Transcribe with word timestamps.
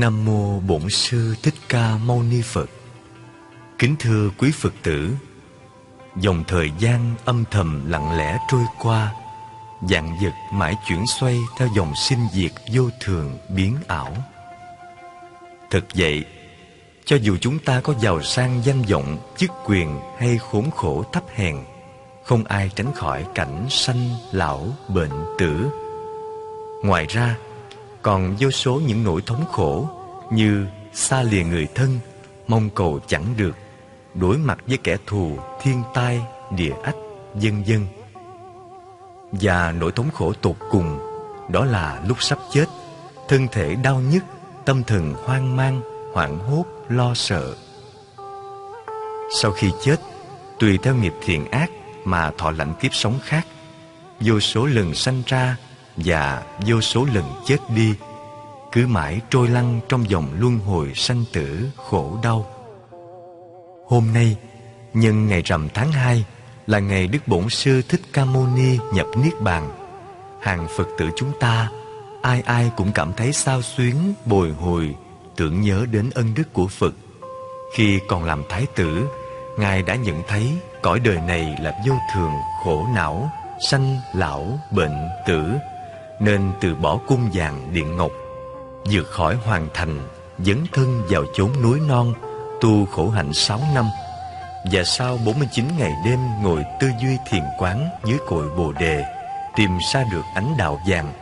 Nam 0.00 0.24
mô 0.24 0.60
Bổn 0.60 0.90
sư 0.90 1.34
Thích 1.42 1.54
Ca 1.68 1.96
Mâu 1.96 2.22
Ni 2.22 2.42
Phật. 2.42 2.70
Kính 3.78 3.96
thưa 3.98 4.30
quý 4.38 4.50
Phật 4.54 4.74
tử, 4.82 5.10
dòng 6.16 6.44
thời 6.48 6.70
gian 6.78 7.14
âm 7.24 7.44
thầm 7.50 7.90
lặng 7.90 8.18
lẽ 8.18 8.38
trôi 8.50 8.64
qua, 8.78 9.12
dạng 9.90 10.16
vật 10.22 10.32
mãi 10.52 10.74
chuyển 10.88 11.04
xoay 11.06 11.38
theo 11.58 11.68
dòng 11.76 11.92
sinh 11.94 12.26
diệt 12.32 12.52
vô 12.72 12.82
thường 13.00 13.38
biến 13.48 13.76
ảo. 13.88 14.16
Thật 15.70 15.84
vậy, 15.94 16.24
cho 17.04 17.16
dù 17.16 17.36
chúng 17.40 17.58
ta 17.58 17.80
có 17.80 17.94
giàu 18.00 18.22
sang 18.22 18.62
danh 18.64 18.82
vọng, 18.82 19.18
chức 19.36 19.50
quyền 19.66 20.00
hay 20.18 20.38
khốn 20.38 20.70
khổ 20.70 21.04
thấp 21.12 21.24
hèn, 21.34 21.56
không 22.24 22.44
ai 22.44 22.70
tránh 22.74 22.92
khỏi 22.94 23.24
cảnh 23.34 23.66
sanh, 23.70 24.10
lão, 24.32 24.68
bệnh, 24.88 25.24
tử. 25.38 25.70
Ngoài 26.82 27.06
ra, 27.08 27.36
còn 28.06 28.36
vô 28.40 28.50
số 28.50 28.80
những 28.86 29.04
nỗi 29.04 29.22
thống 29.26 29.44
khổ 29.52 29.88
như 30.32 30.66
xa 30.92 31.22
lìa 31.22 31.42
người 31.42 31.68
thân, 31.74 31.98
mong 32.46 32.70
cầu 32.70 33.00
chẳng 33.06 33.24
được, 33.36 33.56
đối 34.14 34.38
mặt 34.38 34.58
với 34.66 34.78
kẻ 34.84 34.96
thù, 35.06 35.38
thiên 35.62 35.82
tai, 35.94 36.20
địa 36.56 36.74
ách, 36.84 36.94
dân 37.34 37.66
dân. 37.66 37.86
Và 39.32 39.72
nỗi 39.72 39.92
thống 39.92 40.10
khổ 40.14 40.32
tột 40.32 40.56
cùng, 40.70 40.98
đó 41.50 41.64
là 41.64 42.02
lúc 42.08 42.22
sắp 42.22 42.38
chết, 42.52 42.64
thân 43.28 43.48
thể 43.52 43.74
đau 43.74 44.00
nhức, 44.00 44.22
tâm 44.64 44.82
thần 44.82 45.14
hoang 45.24 45.56
mang, 45.56 45.80
hoảng 46.14 46.38
hốt, 46.38 46.64
lo 46.88 47.14
sợ. 47.14 47.54
Sau 49.40 49.52
khi 49.52 49.70
chết, 49.84 49.96
tùy 50.58 50.78
theo 50.82 50.94
nghiệp 50.94 51.14
thiện 51.24 51.50
ác 51.50 51.70
mà 52.04 52.30
thọ 52.38 52.50
lãnh 52.50 52.74
kiếp 52.80 52.94
sống 52.94 53.18
khác, 53.22 53.46
vô 54.20 54.40
số 54.40 54.66
lần 54.66 54.94
sanh 54.94 55.22
ra 55.26 55.56
và 55.96 56.42
vô 56.66 56.80
số 56.80 57.06
lần 57.14 57.24
chết 57.46 57.56
đi, 57.74 57.94
cứ 58.72 58.86
mãi 58.86 59.20
trôi 59.30 59.48
lăn 59.48 59.80
trong 59.88 60.10
dòng 60.10 60.28
luân 60.38 60.58
hồi 60.58 60.92
sanh 60.94 61.24
tử 61.32 61.68
khổ 61.76 62.18
đau. 62.22 62.46
Hôm 63.86 64.12
nay, 64.14 64.36
nhân 64.94 65.26
ngày 65.26 65.42
rằm 65.42 65.68
tháng 65.74 65.92
2 65.92 66.24
là 66.66 66.78
ngày 66.78 67.06
Đức 67.06 67.18
Bổn 67.26 67.48
Sư 67.48 67.82
Thích 67.88 68.00
Ca 68.12 68.24
Mâu 68.24 68.46
Ni 68.46 68.78
nhập 68.94 69.06
Niết 69.16 69.40
Bàn. 69.40 69.70
Hàng 70.40 70.66
Phật 70.76 70.88
tử 70.98 71.08
chúng 71.16 71.32
ta, 71.40 71.70
ai 72.22 72.42
ai 72.46 72.70
cũng 72.76 72.92
cảm 72.92 73.12
thấy 73.12 73.32
sao 73.32 73.62
xuyến, 73.62 74.14
bồi 74.24 74.52
hồi, 74.52 74.94
tưởng 75.36 75.60
nhớ 75.60 75.86
đến 75.90 76.10
ân 76.14 76.34
đức 76.34 76.52
của 76.52 76.66
Phật. 76.66 76.94
Khi 77.74 78.00
còn 78.08 78.24
làm 78.24 78.42
Thái 78.48 78.66
tử, 78.74 79.08
Ngài 79.58 79.82
đã 79.82 79.94
nhận 79.94 80.22
thấy 80.28 80.52
cõi 80.82 81.00
đời 81.00 81.18
này 81.26 81.56
là 81.60 81.72
vô 81.86 81.94
thường, 82.14 82.32
khổ 82.64 82.86
não, 82.94 83.30
sanh, 83.70 83.96
lão, 84.14 84.58
bệnh, 84.70 85.08
tử, 85.26 85.52
nên 86.20 86.52
từ 86.60 86.74
bỏ 86.74 86.98
cung 87.06 87.30
vàng 87.32 87.72
điện 87.72 87.96
ngọc, 87.96 88.10
vượt 88.84 89.06
khỏi 89.10 89.36
hoàn 89.36 89.68
thành, 89.74 90.08
dấn 90.38 90.66
thân 90.72 91.02
vào 91.10 91.24
chốn 91.34 91.50
núi 91.62 91.80
non, 91.88 92.14
tu 92.60 92.86
khổ 92.86 93.08
hạnh 93.08 93.32
sáu 93.32 93.60
năm. 93.74 93.84
Và 94.72 94.84
sau 94.84 95.18
49 95.26 95.64
ngày 95.78 95.92
đêm 96.04 96.18
ngồi 96.42 96.64
tư 96.80 96.88
duy 97.02 97.16
thiền 97.30 97.42
quán 97.58 97.88
dưới 98.04 98.18
cội 98.26 98.48
Bồ 98.56 98.72
đề, 98.72 99.04
tìm 99.56 99.70
ra 99.92 100.04
được 100.12 100.22
ánh 100.34 100.54
đạo 100.58 100.80
vàng, 100.88 101.12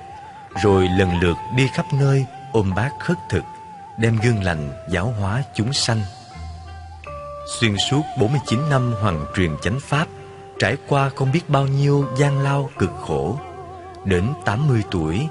rồi 0.63 0.89
lần 0.99 1.21
lượt 1.21 1.37
đi 1.57 1.69
khắp 1.75 1.87
nơi 1.93 2.27
ôm 2.53 2.75
bát 2.77 2.91
khất 3.01 3.17
thực, 3.29 3.45
đem 3.99 4.19
gương 4.23 4.43
lành 4.43 4.73
giáo 4.89 5.15
hóa 5.21 5.43
chúng 5.55 5.73
sanh. 5.73 6.01
Xuyên 7.61 7.77
suốt 7.91 8.03
49 8.19 8.71
năm 8.71 8.95
hoàng 9.03 9.27
truyền 9.37 9.51
chánh 9.63 9.79
pháp, 9.81 10.07
trải 10.59 10.77
qua 10.89 11.11
không 11.17 11.33
biết 11.33 11.51
bao 11.51 11.67
nhiêu 11.67 12.05
gian 12.17 12.39
lao 12.39 12.71
cực 12.79 12.91
khổ, 13.01 13.39
đến 14.05 14.33
80 14.45 14.83
tuổi, 14.91 15.29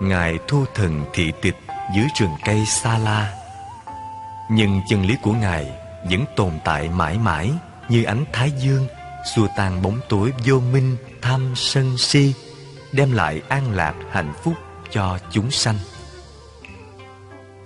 Ngài 0.00 0.38
thu 0.48 0.64
thần 0.74 1.04
thị 1.12 1.32
tịch 1.42 1.56
dưới 1.96 2.06
rừng 2.20 2.34
cây 2.44 2.64
Sa 2.66 2.98
La. 2.98 3.34
Nhưng 4.50 4.80
chân 4.88 5.04
lý 5.04 5.16
của 5.22 5.32
Ngài 5.32 5.72
vẫn 6.10 6.24
tồn 6.36 6.52
tại 6.64 6.88
mãi 6.88 7.18
mãi 7.18 7.52
như 7.88 8.04
ánh 8.04 8.24
thái 8.32 8.50
dương 8.50 8.86
xua 9.34 9.46
tan 9.56 9.82
bóng 9.82 10.00
tối 10.08 10.32
vô 10.44 10.60
minh 10.72 10.96
tham 11.22 11.52
sân 11.56 11.98
si 11.98 12.34
đem 12.92 13.12
lại 13.12 13.42
an 13.48 13.72
lạc 13.72 13.94
hạnh 14.10 14.32
phúc 14.42 14.54
cho 14.90 15.18
chúng 15.30 15.50
sanh. 15.50 15.76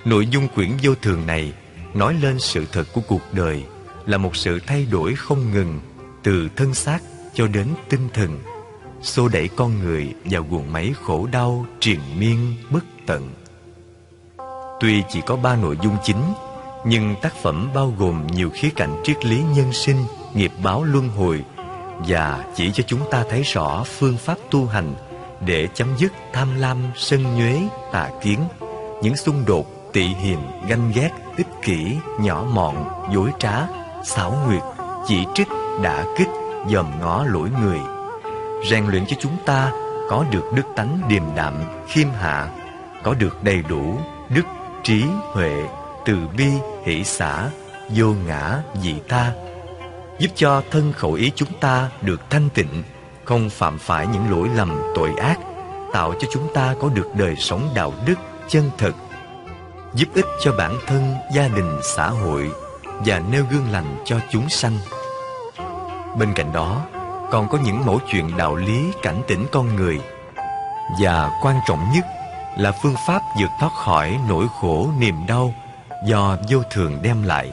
Nội 0.05 0.27
dung 0.27 0.49
quyển 0.49 0.71
vô 0.83 0.95
thường 1.03 1.27
này 1.27 1.53
nói 1.95 2.15
lên 2.15 2.39
sự 2.39 2.67
thật 2.73 2.85
của 2.93 3.01
cuộc 3.09 3.23
đời 3.33 3.65
là 4.07 4.19
một 4.19 4.37
sự 4.37 4.61
thay 4.67 4.87
đổi 4.91 5.15
không 5.15 5.51
ngừng 5.51 5.81
từ 6.23 6.49
thân 6.57 6.75
xác 6.75 6.99
cho 7.35 7.47
đến 7.47 7.69
tinh 7.89 8.09
thần 8.15 8.39
xô 9.07 9.29
đẩy 9.29 9.49
con 9.49 9.79
người 9.79 10.15
vào 10.25 10.47
guồng 10.51 10.73
máy 10.73 10.95
khổ 11.03 11.27
đau, 11.33 11.67
triền 11.81 12.01
miên, 12.19 12.55
bất 12.71 12.85
tận. 13.07 13.31
Tuy 14.81 15.03
chỉ 15.09 15.21
có 15.27 15.37
ba 15.37 15.57
nội 15.57 15.79
dung 15.83 15.97
chính, 16.05 16.23
nhưng 16.85 17.15
tác 17.23 17.35
phẩm 17.43 17.71
bao 17.75 17.95
gồm 17.99 18.27
nhiều 18.27 18.51
khía 18.55 18.71
cạnh 18.77 18.97
triết 19.05 19.25
lý 19.25 19.43
nhân 19.57 19.73
sinh, 19.73 19.97
nghiệp 20.35 20.53
báo 20.63 20.85
luân 20.85 21.09
hồi 21.09 21.45
và 21.99 22.45
chỉ 22.55 22.71
cho 22.73 22.85
chúng 22.87 23.01
ta 23.11 23.25
thấy 23.31 23.43
rõ 23.43 23.85
phương 23.85 24.17
pháp 24.19 24.39
tu 24.51 24.67
hành 24.67 24.95
để 25.47 25.69
chấm 25.75 25.89
dứt 25.99 26.13
tham 26.33 26.61
lam, 26.61 26.79
sân 26.97 27.37
nhuế, 27.37 27.69
tà 27.93 28.11
kiến, 28.23 28.41
những 29.03 29.17
xung 29.17 29.45
đột 29.47 29.93
tị 29.93 30.03
hiềm, 30.03 30.39
ganh 30.69 30.93
ghét, 30.95 31.11
ích 31.37 31.47
kỷ, 31.63 31.97
nhỏ 32.21 32.47
mọn, 32.53 32.85
dối 33.15 33.31
trá, 33.39 33.67
xảo 34.05 34.39
nguyệt, 34.47 34.63
chỉ 35.09 35.25
trích, 35.35 35.49
đả 35.83 36.05
kích, 36.19 36.29
dòm 36.71 37.01
ngó 37.01 37.25
lỗi 37.25 37.49
người 37.63 37.96
rèn 38.71 38.87
luyện 38.87 39.07
cho 39.07 39.17
chúng 39.21 39.37
ta 39.47 39.73
có 40.09 40.25
được 40.31 40.45
đức 40.55 40.63
tánh 40.77 41.01
điềm 41.09 41.23
đạm, 41.37 41.55
khiêm 41.89 42.09
hạ, 42.09 42.49
có 43.03 43.15
được 43.15 43.43
đầy 43.43 43.63
đủ 43.69 43.99
đức 44.29 44.43
trí 44.83 45.05
huệ 45.33 45.55
từ 46.05 46.17
bi, 46.37 46.49
hỷ 46.85 47.05
xã 47.05 47.51
vô 47.89 48.07
ngã, 48.27 48.59
dị 48.83 48.95
tha, 49.09 49.33
giúp 50.19 50.29
cho 50.35 50.63
thân 50.71 50.93
khẩu 50.93 51.13
ý 51.13 51.33
chúng 51.35 51.53
ta 51.61 51.91
được 52.03 52.21
thanh 52.31 52.49
tịnh, 52.55 52.83
không 53.25 53.51
phạm 53.51 53.79
phải 53.79 54.07
những 54.07 54.31
lỗi 54.31 54.49
lầm, 54.57 54.83
tội 54.95 55.11
ác, 55.21 55.39
tạo 55.93 56.15
cho 56.21 56.29
chúng 56.33 56.55
ta 56.55 56.75
có 56.81 56.89
được 56.89 57.09
đời 57.15 57.37
sống 57.37 57.69
đạo 57.75 57.93
đức 58.07 58.19
chân 58.49 58.71
thật 58.79 58.93
giúp 59.95 60.09
ích 60.15 60.27
cho 60.43 60.53
bản 60.59 60.77
thân, 60.87 61.15
gia 61.35 61.49
đình, 61.49 61.79
xã 61.83 62.09
hội 62.09 62.51
và 63.05 63.23
nêu 63.31 63.45
gương 63.51 63.73
lành 63.73 63.97
cho 64.05 64.17
chúng 64.31 64.49
sanh. 64.49 64.79
Bên 66.19 66.33
cạnh 66.35 66.53
đó 66.53 66.83
còn 67.31 67.49
có 67.49 67.59
những 67.65 67.87
mẫu 67.87 68.01
chuyện 68.13 68.37
đạo 68.37 68.57
lý, 68.57 68.93
cảnh 69.03 69.23
tỉnh 69.29 69.47
con 69.53 69.77
người. 69.77 70.01
Và 71.01 71.31
quan 71.43 71.61
trọng 71.69 71.93
nhất 71.95 72.05
là 72.59 72.73
phương 72.83 72.95
pháp 73.07 73.23
vượt 73.41 73.51
thoát 73.61 73.73
khỏi 73.73 74.19
nỗi 74.29 74.47
khổ, 74.61 74.91
niềm 75.01 75.15
đau 75.29 75.55
do 76.07 76.37
vô 76.51 76.63
thường 76.71 76.99
đem 77.03 77.23
lại. 77.23 77.53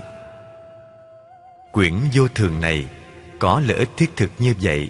Quyển 1.72 1.94
vô 2.14 2.28
thường 2.36 2.62
này 2.62 2.86
có 3.40 3.62
lợi 3.66 3.78
ích 3.78 3.90
thiết 3.98 4.16
thực 4.16 4.32
như 4.40 4.54
vậy 4.62 4.90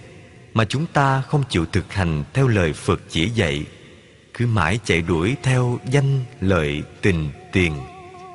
mà 0.53 0.65
chúng 0.65 0.85
ta 0.85 1.21
không 1.21 1.43
chịu 1.49 1.65
thực 1.71 1.93
hành 1.93 2.23
theo 2.33 2.47
lời 2.47 2.73
phật 2.73 2.99
chỉ 3.09 3.29
dạy. 3.29 3.65
Cứ 4.33 4.47
mãi 4.47 4.79
chạy 4.83 5.01
đuổi 5.01 5.35
theo 5.43 5.77
danh, 5.85 6.19
lợi, 6.41 6.83
tình, 7.01 7.29
tiền, 7.51 7.73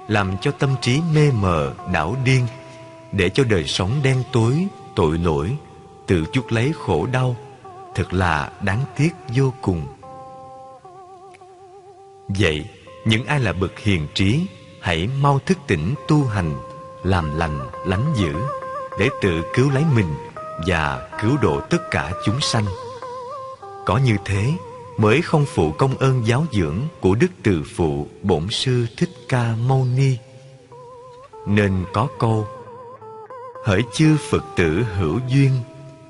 làm 0.08 0.36
cho 0.40 0.50
tâm 0.50 0.70
trí 0.80 1.00
mê 1.14 1.30
mờ 1.30 1.72
đảo 1.92 2.16
điên, 2.24 2.46
để 3.12 3.28
cho 3.28 3.44
đời 3.44 3.64
sống 3.64 4.00
đen 4.02 4.22
tối, 4.32 4.66
tội 4.96 5.18
lỗi 5.18 5.56
tự 6.08 6.24
chuốc 6.32 6.52
lấy 6.52 6.72
khổ 6.80 7.06
đau, 7.12 7.36
thật 7.94 8.12
là 8.12 8.52
đáng 8.60 8.84
tiếc 8.96 9.10
vô 9.36 9.52
cùng. 9.62 9.86
Vậy, 12.28 12.64
những 13.04 13.26
ai 13.26 13.40
là 13.40 13.52
bậc 13.52 13.78
hiền 13.78 14.06
trí, 14.14 14.46
hãy 14.80 15.08
mau 15.20 15.38
thức 15.46 15.58
tỉnh 15.66 15.94
tu 16.08 16.24
hành, 16.24 16.52
làm 17.02 17.38
lành, 17.38 17.60
lánh 17.86 18.12
dữ, 18.16 18.32
để 18.98 19.08
tự 19.22 19.42
cứu 19.54 19.70
lấy 19.70 19.84
mình 19.94 20.14
và 20.66 21.08
cứu 21.22 21.36
độ 21.42 21.60
tất 21.70 21.90
cả 21.90 22.12
chúng 22.24 22.40
sanh. 22.40 22.64
Có 23.86 24.00
như 24.04 24.16
thế, 24.24 24.52
mới 24.98 25.22
không 25.22 25.44
phụ 25.54 25.72
công 25.72 25.98
ơn 25.98 26.26
giáo 26.26 26.44
dưỡng 26.52 26.78
của 27.00 27.14
đức 27.14 27.28
từ 27.42 27.62
phụ 27.76 28.06
bổn 28.22 28.48
sư 28.50 28.86
thích 28.96 29.10
ca 29.28 29.54
mâu 29.66 29.86
ni. 29.96 30.16
Nên 31.46 31.84
có 31.92 32.08
câu, 32.18 32.46
hỡi 33.64 33.82
chư 33.94 34.16
phật 34.30 34.44
tử 34.56 34.82
hữu 34.96 35.20
duyên 35.28 35.50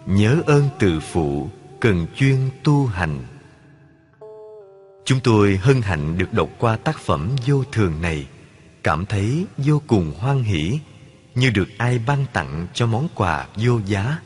nhớ 0.09 0.43
ơn 0.47 0.69
từ 0.79 1.01
phụ 1.01 1.49
cần 1.81 2.07
chuyên 2.17 2.37
tu 2.65 2.87
hành. 2.87 3.19
Chúng 5.05 5.21
tôi 5.21 5.57
hân 5.57 5.83
hạnh 5.83 6.19
được 6.19 6.33
đọc 6.33 6.49
qua 6.59 6.77
tác 6.77 6.99
phẩm 6.99 7.31
vô 7.47 7.65
thường 7.73 8.03
này. 8.03 8.27
Cảm 8.83 9.07
thấy 9.07 9.47
vô 9.57 9.83
cùng 9.87 10.13
hoan 10.19 10.43
hỷ, 10.43 10.79
như 11.35 11.51
được 11.51 11.69
ai 11.79 12.01
ban 12.07 12.25
tặng 12.33 12.67
cho 12.75 12.87
món 12.87 13.09
quà 13.15 13.47
vô 13.57 13.81
giá. 13.87 14.19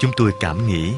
Chúng 0.00 0.10
tôi 0.16 0.32
cảm 0.40 0.66
nghĩ 0.66 0.92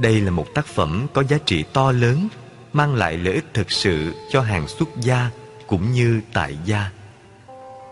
đây 0.00 0.20
là 0.20 0.30
một 0.30 0.46
tác 0.54 0.66
phẩm 0.66 1.06
có 1.12 1.22
giá 1.22 1.38
trị 1.46 1.64
to 1.72 1.92
lớn, 1.92 2.28
mang 2.72 2.94
lại 2.94 3.16
lợi 3.16 3.34
ích 3.34 3.54
thực 3.54 3.70
sự 3.70 4.14
cho 4.30 4.40
hàng 4.40 4.68
xuất 4.68 4.88
gia 5.00 5.30
cũng 5.66 5.92
như 5.92 6.20
tại 6.32 6.58
gia. 6.64 6.90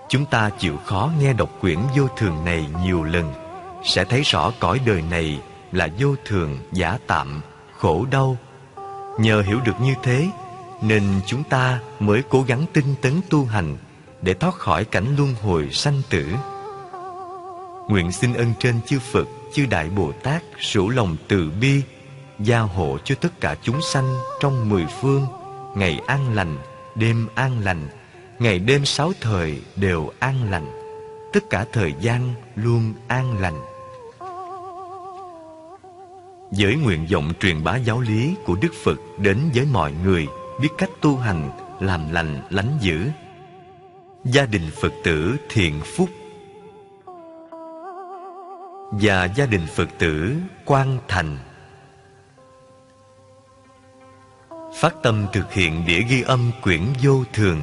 Chúng 0.09 0.27
ta 0.27 0.51
chịu 0.59 0.77
khó 0.77 1.13
nghe 1.21 1.33
đọc 1.33 1.51
quyển 1.61 1.79
vô 1.97 2.09
thường 2.17 2.45
này 2.45 2.67
nhiều 2.85 3.03
lần 3.03 3.46
sẽ 3.85 4.05
thấy 4.05 4.23
rõ 4.23 4.53
cõi 4.61 4.81
đời 4.87 5.03
này 5.11 5.41
là 5.73 5.89
vô 5.99 6.15
thường 6.25 6.59
giả 6.73 6.99
tạm 7.07 7.41
khổ 7.79 8.07
đau. 8.11 8.37
Nhờ 9.19 9.43
hiểu 9.43 9.61
được 9.65 9.81
như 9.81 9.95
thế 10.03 10.29
Nên 10.83 11.03
chúng 11.27 11.43
ta 11.45 11.81
mới 12.01 12.23
cố 12.29 12.43
gắng 12.43 12.65
tinh 12.73 12.95
tấn 13.03 13.21
tu 13.31 13.45
hành 13.45 13.77
Để 14.23 14.35
thoát 14.35 14.55
khỏi 14.55 14.85
cảnh 14.85 15.17
luân 15.17 15.35
hồi 15.43 15.69
sanh 15.73 16.03
tử. 16.11 16.27
Nguyện 17.89 18.13
xin 18.13 18.35
ân 18.35 18.53
trên 18.59 18.81
chư 18.87 18.99
Phật, 18.99 19.29
chư 19.55 19.67
Đại 19.67 19.89
Bồ 19.89 20.13
Tát 20.13 20.43
Sủ 20.61 20.89
lòng 20.89 21.17
từ 21.29 21.51
bi 21.61 21.83
Gia 22.41 22.59
hộ 22.59 22.99
cho 23.05 23.15
tất 23.15 23.41
cả 23.41 23.57
chúng 23.63 23.83
sanh 23.83 24.15
trong 24.41 24.69
mười 24.69 24.87
phương 25.01 25.27
Ngày 25.77 26.01
an 26.07 26.35
lành, 26.35 26.59
đêm 26.95 27.29
an 27.35 27.61
lành 27.61 27.89
Ngày 28.39 28.59
đêm 28.59 28.85
sáu 28.85 29.13
thời 29.21 29.61
đều 29.77 30.11
an 30.19 30.51
lành. 30.51 30.86
Tất 31.37 31.51
cả 31.51 31.67
thời 31.73 31.95
gian 32.01 32.35
luôn 32.55 32.95
an 33.09 33.41
lành 33.41 33.61
với 36.51 36.77
nguyện 36.77 37.07
vọng 37.13 37.33
truyền 37.41 37.65
bá 37.65 37.77
giáo 37.77 38.01
lý 38.01 38.35
của 38.45 38.57
Đức 38.63 38.73
Phật 38.85 38.99
đến 39.19 39.39
với 39.55 39.65
mọi 39.73 39.93
người 40.05 40.27
biết 40.61 40.69
cách 40.79 40.91
tu 41.01 41.17
hành, 41.17 41.51
làm 41.81 42.13
lành, 42.13 42.43
lánh 42.51 42.79
dữ. 42.81 43.09
Gia 44.25 44.47
đình 44.47 44.71
Phật 44.83 44.93
tử 45.05 45.37
thiện 45.49 45.81
phúc 45.97 46.09
và 48.91 49.25
gia 49.37 49.47
đình 49.47 49.67
Phật 49.75 49.89
tử 49.99 50.37
quan 50.65 50.99
Thành 51.09 51.39
Phát 54.81 54.95
tâm 55.03 55.27
thực 55.33 55.53
hiện 55.53 55.85
đĩa 55.87 56.03
ghi 56.03 56.23
âm 56.23 56.51
quyển 56.63 56.83
vô 57.03 57.25
thường 57.33 57.61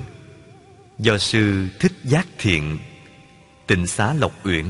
Do 0.97 1.17
Sư 1.17 1.67
Thích 1.79 1.93
Giác 2.03 2.27
Thiện 2.37 2.77
Tịnh 3.73 3.87
xá 3.87 4.13
Lộc 4.13 4.31
Uyển 4.45 4.65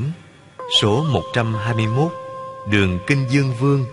Số 0.80 1.04
121 1.04 2.12
Đường 2.70 2.98
Kinh 3.06 3.26
Dương 3.30 3.54
Vương 3.60 3.84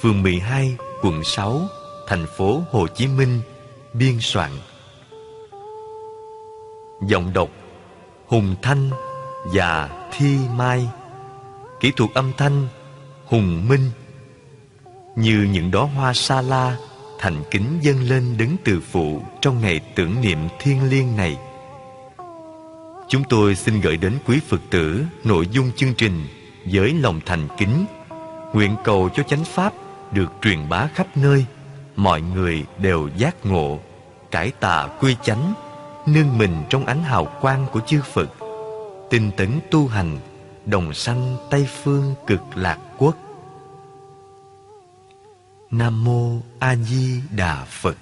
phường 0.00 0.22
12, 0.22 0.76
quận 1.02 1.24
6, 1.24 1.60
thành 2.08 2.26
phố 2.36 2.62
Hồ 2.70 2.86
Chí 2.86 3.06
Minh, 3.06 3.40
biên 3.92 4.20
soạn. 4.20 4.50
Giọng 7.06 7.32
đọc 7.32 7.48
Hùng 8.26 8.56
Thanh 8.62 8.90
và 9.54 9.88
Thi 10.12 10.36
Mai. 10.56 10.88
Kỹ 11.80 11.92
thuật 11.96 12.10
âm 12.14 12.32
thanh 12.36 12.68
Hùng 13.24 13.68
Minh. 13.68 13.90
Như 15.16 15.48
những 15.52 15.70
đóa 15.70 15.84
hoa 15.84 16.12
sa 16.14 16.42
la 16.42 16.76
Thành 17.18 17.42
kính 17.50 17.78
dâng 17.82 18.02
lên 18.02 18.36
đứng 18.36 18.56
từ 18.64 18.80
phụ 18.92 19.22
Trong 19.40 19.60
ngày 19.60 19.80
tưởng 19.94 20.20
niệm 20.20 20.38
thiên 20.58 20.90
liêng 20.90 21.16
này. 21.16 21.38
Chúng 23.08 23.24
tôi 23.28 23.54
xin 23.54 23.80
gửi 23.80 23.96
đến 23.96 24.12
quý 24.26 24.40
Phật 24.48 24.60
tử 24.70 25.04
Nội 25.24 25.46
dung 25.50 25.70
chương 25.76 25.94
trình 25.94 26.26
Với 26.72 26.94
lòng 26.94 27.20
thành 27.26 27.48
kính. 27.58 27.86
Nguyện 28.52 28.76
cầu 28.84 29.08
cho 29.14 29.22
chánh 29.22 29.44
Pháp 29.44 29.72
được 30.12 30.32
truyền 30.42 30.68
bá 30.68 30.88
khắp 30.94 31.06
nơi. 31.16 31.46
Mọi 31.96 32.20
người 32.20 32.64
đều 32.78 33.08
giác 33.16 33.46
ngộ, 33.46 33.78
cải 34.30 34.50
tà 34.50 34.88
quy 35.00 35.16
chánh, 35.22 35.54
nương 36.06 36.38
mình 36.38 36.62
trong 36.70 36.86
ánh 36.86 37.02
hào 37.02 37.24
quang 37.40 37.66
của 37.72 37.80
chư 37.80 38.00
phật. 38.12 38.28
Tinh 39.10 39.30
tấn 39.36 39.60
tu 39.70 39.86
hành, 39.86 40.18
đồng 40.66 40.94
sanh 40.94 41.36
tây 41.50 41.68
phương 41.82 42.14
cực 42.26 42.40
lạc 42.54 42.78
quốc. 42.98 43.16
Nam 45.70 46.04
mô 46.04 46.36
a 46.58 46.76
di 46.76 47.20
đà 47.36 47.64
phật. 47.64 47.96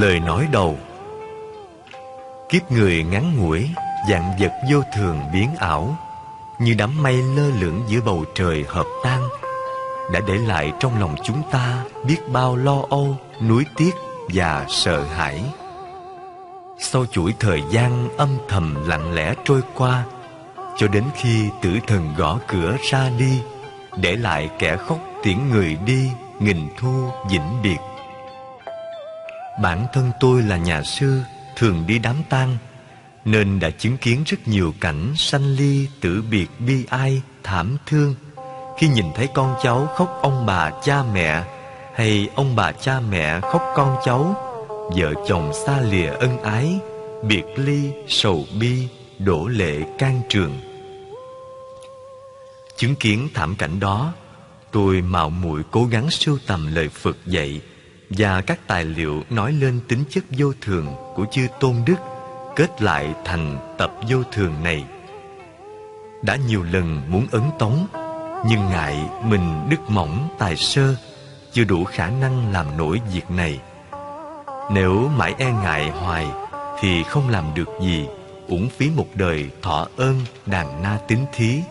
Lời 0.00 0.20
nói 0.20 0.48
đầu. 0.52 0.78
Kiếp 2.48 2.72
người 2.72 3.04
ngắn 3.10 3.36
ngủi 3.36 3.70
Dạng 4.10 4.32
vật 4.40 4.52
vô 4.70 4.82
thường 4.96 5.20
biến 5.32 5.48
ảo 5.58 5.96
Như 6.58 6.74
đám 6.78 7.02
mây 7.02 7.22
lơ 7.22 7.50
lửng 7.60 7.82
giữa 7.88 8.00
bầu 8.06 8.24
trời 8.34 8.64
hợp 8.68 8.86
tan 9.04 9.22
Đã 10.12 10.20
để 10.26 10.34
lại 10.34 10.72
trong 10.80 11.00
lòng 11.00 11.14
chúng 11.24 11.42
ta 11.50 11.84
Biết 12.06 12.16
bao 12.32 12.56
lo 12.56 12.82
âu, 12.90 13.16
nuối 13.48 13.64
tiếc 13.76 13.94
và 14.34 14.64
sợ 14.68 15.04
hãi. 15.04 15.42
Sau 16.78 17.06
chuỗi 17.06 17.34
thời 17.38 17.62
gian 17.70 18.08
âm 18.16 18.28
thầm 18.48 18.88
lặng 18.88 19.14
lẽ 19.14 19.34
trôi 19.44 19.60
qua 19.74 20.04
Cho 20.76 20.88
đến 20.88 21.04
khi 21.16 21.48
tử 21.62 21.78
thần 21.86 22.14
gõ 22.16 22.38
cửa 22.48 22.76
ra 22.90 23.10
đi 23.18 23.40
Để 23.96 24.16
lại 24.16 24.50
kẻ 24.58 24.76
khóc 24.76 24.98
tiễn 25.22 25.38
người 25.50 25.76
đi 25.86 26.10
Nghìn 26.40 26.68
thu 26.78 27.10
vĩnh 27.30 27.62
biệt. 27.62 27.78
Bản 29.62 29.86
thân 29.92 30.10
tôi 30.20 30.42
là 30.42 30.56
nhà 30.56 30.82
sư 30.82 31.20
Thường 31.56 31.84
đi 31.86 31.98
đám 31.98 32.16
tang 32.28 32.56
Nên 33.24 33.60
đã 33.60 33.70
chứng 33.70 33.96
kiến 33.96 34.22
rất 34.26 34.48
nhiều 34.48 34.74
cảnh 34.80 35.12
Sanh 35.16 35.56
ly, 35.56 35.88
tử 36.00 36.24
biệt, 36.30 36.46
bi 36.58 36.84
ai, 36.88 37.22
thảm 37.42 37.76
thương. 37.86 38.14
Khi 38.78 38.88
nhìn 38.88 39.06
thấy 39.14 39.28
con 39.34 39.56
cháu 39.62 39.86
khóc 39.86 40.18
ông 40.22 40.46
bà 40.46 40.70
cha 40.82 41.02
mẹ 41.12 41.44
Hay 41.94 42.28
ông 42.34 42.56
bà 42.56 42.72
cha 42.72 43.00
mẹ 43.00 43.40
khóc 43.40 43.62
con 43.74 43.96
cháu 44.04 44.36
Vợ 44.96 45.12
chồng 45.28 45.52
xa 45.66 45.80
lìa 45.80 46.10
ân 46.10 46.42
ái 46.42 46.78
Biệt 47.22 47.44
ly, 47.56 47.90
sầu 48.08 48.44
bi, 48.60 48.88
đổ 49.18 49.46
lệ 49.46 49.80
can 49.98 50.20
trường. 50.28 50.60
Chứng 52.76 52.94
kiến 52.94 53.28
thảm 53.34 53.54
cảnh 53.56 53.80
đó 53.80 54.12
Tôi 54.72 55.00
mạo 55.02 55.30
muội 55.30 55.62
cố 55.70 55.84
gắng 55.84 56.10
sưu 56.10 56.38
tầm 56.46 56.74
lời 56.74 56.88
Phật 56.88 57.16
dạy 57.26 57.60
và 58.10 58.40
các 58.40 58.58
tài 58.66 58.84
liệu 58.84 59.22
nói 59.30 59.52
lên 59.52 59.80
tính 59.88 60.04
chất 60.10 60.24
vô 60.30 60.52
thường 60.60 60.86
của 61.14 61.26
chư 61.30 61.46
tôn 61.60 61.74
đức 61.86 61.96
kết 62.56 62.82
lại 62.82 63.14
thành 63.24 63.74
tập 63.78 63.92
vô 64.08 64.22
thường 64.32 64.54
này. 64.62 64.84
Đã 66.22 66.36
nhiều 66.36 66.62
lần 66.62 67.02
muốn 67.08 67.26
ấn 67.30 67.42
tống, 67.58 67.86
nhưng 68.48 68.60
ngại 68.70 69.00
mình 69.24 69.68
đức 69.70 69.80
mỏng 69.88 70.28
tài 70.38 70.56
sơ, 70.56 70.94
chưa 71.52 71.64
đủ 71.64 71.84
khả 71.84 72.10
năng 72.10 72.52
làm 72.52 72.76
nổi 72.76 73.00
việc 73.12 73.30
này. 73.30 73.60
Nếu 74.72 75.08
mãi 75.16 75.34
e 75.38 75.52
ngại 75.52 75.90
hoài, 75.90 76.26
thì 76.80 77.02
không 77.02 77.28
làm 77.28 77.44
được 77.54 77.68
gì, 77.82 78.06
uổng 78.48 78.68
phí 78.68 78.90
một 78.90 79.06
đời 79.14 79.50
thọ 79.62 79.86
ơn 79.96 80.20
đàn 80.46 80.82
na 80.82 80.98
tính 81.08 81.26
thí. 81.32 81.62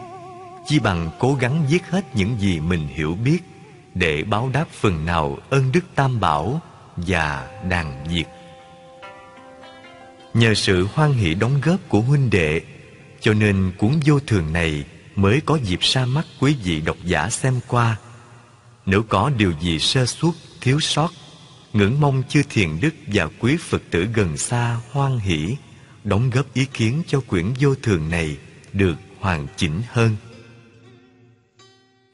Chi 0.65 0.79
bằng 0.79 1.09
cố 1.19 1.33
gắng 1.33 1.65
viết 1.69 1.89
hết 1.89 2.15
những 2.15 2.35
gì 2.39 2.59
mình 2.59 2.87
hiểu 2.87 3.17
biết 3.23 3.39
để 3.99 4.23
báo 4.23 4.49
đáp 4.53 4.65
phần 4.71 5.05
nào 5.05 5.37
ơn 5.49 5.71
đức 5.71 5.83
tam 5.95 6.19
bảo 6.19 6.61
và 6.97 7.47
đàn 7.69 8.05
diệt 8.09 8.27
nhờ 10.37 10.53
sự 10.53 10.87
hoan 10.93 11.13
hỷ 11.13 11.33
đóng 11.33 11.61
góp 11.63 11.79
của 11.89 12.01
huynh 12.01 12.29
đệ, 12.29 12.61
cho 13.19 13.33
nên 13.33 13.71
cuốn 13.77 13.91
vô 14.05 14.19
thường 14.19 14.53
này 14.53 14.83
mới 15.15 15.41
có 15.45 15.59
dịp 15.63 15.79
ra 15.81 16.05
mắt 16.05 16.25
quý 16.39 16.55
vị 16.63 16.81
độc 16.81 16.97
giả 17.03 17.29
xem 17.29 17.59
qua. 17.67 17.97
Nếu 18.85 19.03
có 19.03 19.31
điều 19.37 19.53
gì 19.61 19.79
sơ 19.79 20.05
suất, 20.05 20.33
thiếu 20.61 20.79
sót, 20.79 21.11
ngưỡng 21.73 21.99
mong 21.99 22.23
chư 22.29 22.41
thiền 22.49 22.69
đức 22.81 22.93
và 23.07 23.27
quý 23.39 23.57
phật 23.57 23.81
tử 23.91 24.07
gần 24.13 24.37
xa 24.37 24.77
hoan 24.91 25.19
hỷ, 25.19 25.55
đóng 26.03 26.29
góp 26.29 26.53
ý 26.53 26.65
kiến 26.65 27.03
cho 27.07 27.21
quyển 27.27 27.45
vô 27.59 27.75
thường 27.83 28.09
này 28.09 28.37
được 28.73 28.95
hoàn 29.19 29.47
chỉnh 29.57 29.81
hơn. 29.91 30.15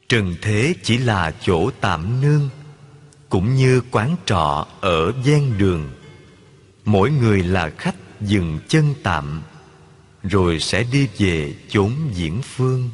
Trần 0.09 0.35
thế 0.41 0.75
chỉ 0.83 0.97
là 0.97 1.31
chỗ 1.41 1.71
tạm 1.81 2.21
nương, 2.21 2.49
Cũng 3.29 3.55
như 3.55 3.81
quán 3.91 4.15
trọ 4.25 4.67
ở 4.81 5.11
ven 5.11 5.57
đường. 5.57 5.91
Mỗi 6.85 7.11
người 7.11 7.43
là 7.43 7.69
khách 7.77 7.95
dừng 8.21 8.59
chân 8.67 8.93
tạm, 9.03 9.41
Rồi 10.23 10.59
sẽ 10.59 10.83
đi 10.83 11.07
về 11.17 11.55
chốn 11.69 11.91
diễn 12.13 12.41
phương. 12.41 12.89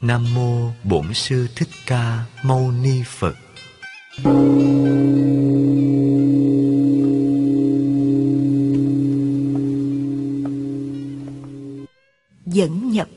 Nam 0.00 0.34
Mô 0.34 0.70
Bổn 0.84 1.14
Sư 1.14 1.48
Thích 1.56 1.68
Ca 1.86 2.24
Mâu 2.42 2.72
Ni 2.82 3.02
Phật. 3.06 3.36
Dẫn 12.46 12.90
nhập 12.90 13.08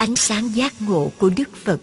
Ánh 0.00 0.16
sáng 0.16 0.56
giác 0.56 0.82
ngộ 0.82 1.12
của 1.18 1.30
Đức 1.36 1.56
Phật 1.64 1.80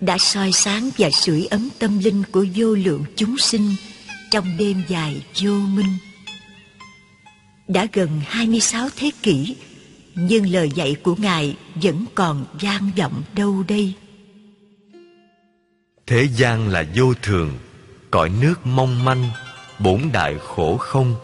đã 0.00 0.18
soi 0.18 0.52
sáng 0.52 0.90
và 0.98 1.10
sưởi 1.10 1.46
ấm 1.50 1.68
tâm 1.78 1.98
linh 1.98 2.22
của 2.32 2.46
vô 2.54 2.74
lượng 2.74 3.04
chúng 3.16 3.38
sinh 3.38 3.74
trong 4.30 4.56
đêm 4.58 4.82
dài 4.88 5.22
vô 5.42 5.52
minh. 5.52 5.96
Đã 7.68 7.86
gần 7.92 8.20
26 8.26 8.88
thế 8.96 9.10
kỷ, 9.22 9.56
nhưng 10.14 10.52
lời 10.52 10.70
dạy 10.74 10.96
của 11.02 11.14
Ngài 11.18 11.56
vẫn 11.74 12.04
còn 12.14 12.44
vang 12.60 12.90
vọng 12.98 13.22
đâu 13.36 13.64
đây. 13.68 13.92
Thế 16.06 16.28
gian 16.36 16.68
là 16.68 16.84
vô 16.96 17.14
thường, 17.22 17.50
cõi 18.10 18.30
nước 18.40 18.66
mong 18.66 19.04
manh, 19.04 19.30
bổn 19.78 20.00
đại 20.12 20.36
khổ 20.42 20.76
không, 20.76 21.14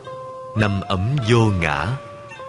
năm 0.59 0.81
ấm 0.81 1.17
vô 1.31 1.47
ngã, 1.61 1.97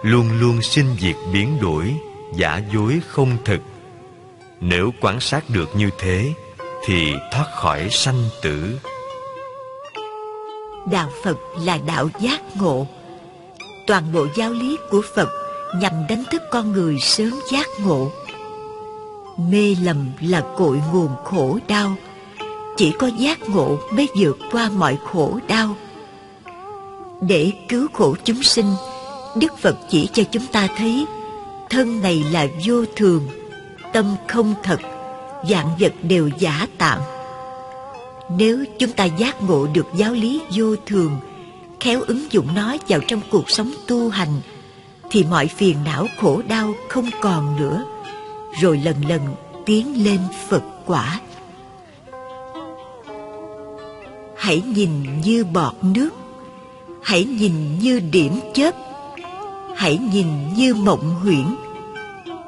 luôn 0.02 0.40
luôn 0.40 0.62
sinh 0.62 0.96
diệt 1.00 1.16
biến 1.32 1.58
đổi, 1.60 1.94
giả 2.36 2.60
dối 2.72 3.00
không 3.08 3.36
thực 3.44 3.60
nếu 4.60 4.90
quan 5.00 5.20
sát 5.20 5.50
được 5.50 5.68
như 5.76 5.90
thế, 5.98 6.32
Thì 6.86 7.14
thoát 7.32 7.46
khỏi 7.54 7.88
sanh 7.90 8.28
tử. 8.42 8.78
Đạo 10.90 11.10
phật 11.24 11.36
là 11.64 11.78
đạo 11.86 12.08
giác 12.20 12.42
ngộ. 12.54 12.86
Toàn 13.86 14.12
bộ 14.12 14.26
giáo 14.36 14.50
lý 14.50 14.76
của 14.90 15.02
phật 15.14 15.28
nhằm 15.80 15.92
đánh 16.08 16.24
thức 16.30 16.42
con 16.50 16.72
người 16.72 16.98
sớm 17.00 17.30
giác 17.52 17.66
ngộ. 17.84 18.10
Mê 19.36 19.76
lầm 19.82 20.12
là 20.20 20.42
cội 20.56 20.80
nguồn 20.92 21.10
khổ 21.24 21.58
đau. 21.68 21.96
Chỉ 22.76 22.92
có 22.98 23.10
giác 23.18 23.38
ngộ 23.48 23.78
mới 23.92 24.08
vượt 24.18 24.38
qua 24.52 24.70
mọi 24.70 24.98
khổ 25.04 25.38
đau. 25.48 25.76
Để 27.20 27.52
cứu 27.68 27.86
khổ 27.92 28.16
chúng 28.24 28.42
sinh, 28.42 28.74
đức 29.36 29.58
phật 29.58 29.76
chỉ 29.88 30.08
cho 30.12 30.22
chúng 30.32 30.46
ta 30.46 30.68
thấy, 30.78 31.06
thân 31.70 32.00
này 32.00 32.24
là 32.32 32.46
vô 32.66 32.84
thường 32.96 33.28
tâm 33.96 34.16
không 34.28 34.54
thật 34.62 34.80
dạng 35.48 35.70
vật 35.80 35.92
đều 36.02 36.30
giả 36.38 36.66
tạm. 36.78 37.00
Nếu 38.30 38.64
chúng 38.78 38.92
ta 38.92 39.04
giác 39.04 39.42
ngộ 39.42 39.66
được 39.66 39.86
giáo 39.94 40.12
lý 40.12 40.42
vô 40.54 40.76
thường, 40.86 41.16
khéo 41.80 42.00
ứng 42.00 42.32
dụng 42.32 42.46
nó 42.54 42.76
vào 42.88 43.00
trong 43.08 43.20
cuộc 43.30 43.50
sống 43.50 43.72
tu 43.86 44.08
hành, 44.08 44.40
thì 45.10 45.24
mọi 45.24 45.46
phiền 45.46 45.76
não 45.84 46.06
khổ 46.18 46.42
đau 46.48 46.74
không 46.88 47.10
còn 47.20 47.56
nữa, 47.56 47.84
rồi 48.60 48.80
lần 48.84 48.94
lần 49.08 49.20
tiến 49.66 50.04
lên 50.04 50.20
phật 50.48 50.62
quả. 50.86 51.20
Hãy 54.36 54.62
nhìn 54.66 55.20
như 55.20 55.44
bọt 55.44 55.74
nước, 55.82 56.10
hãy 57.02 57.24
nhìn 57.24 57.78
như 57.78 58.00
điểm 58.00 58.40
chớp, 58.54 58.74
hãy 59.76 59.98
nhìn 60.12 60.54
như 60.54 60.74
mộng 60.74 61.14
huyễn, 61.22 61.46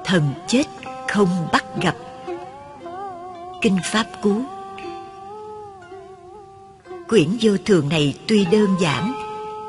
thần 0.04 0.34
chết 0.46 0.64
không 1.08 1.48
bắt 1.52 1.64
gặp. 1.82 1.94
Kinh 3.62 3.78
pháp 3.84 4.06
cú. 4.22 4.34
Quyển 7.08 7.28
vô 7.40 7.52
thường 7.64 7.88
này 7.88 8.14
tuy 8.26 8.44
đơn 8.44 8.76
giản, 8.80 9.12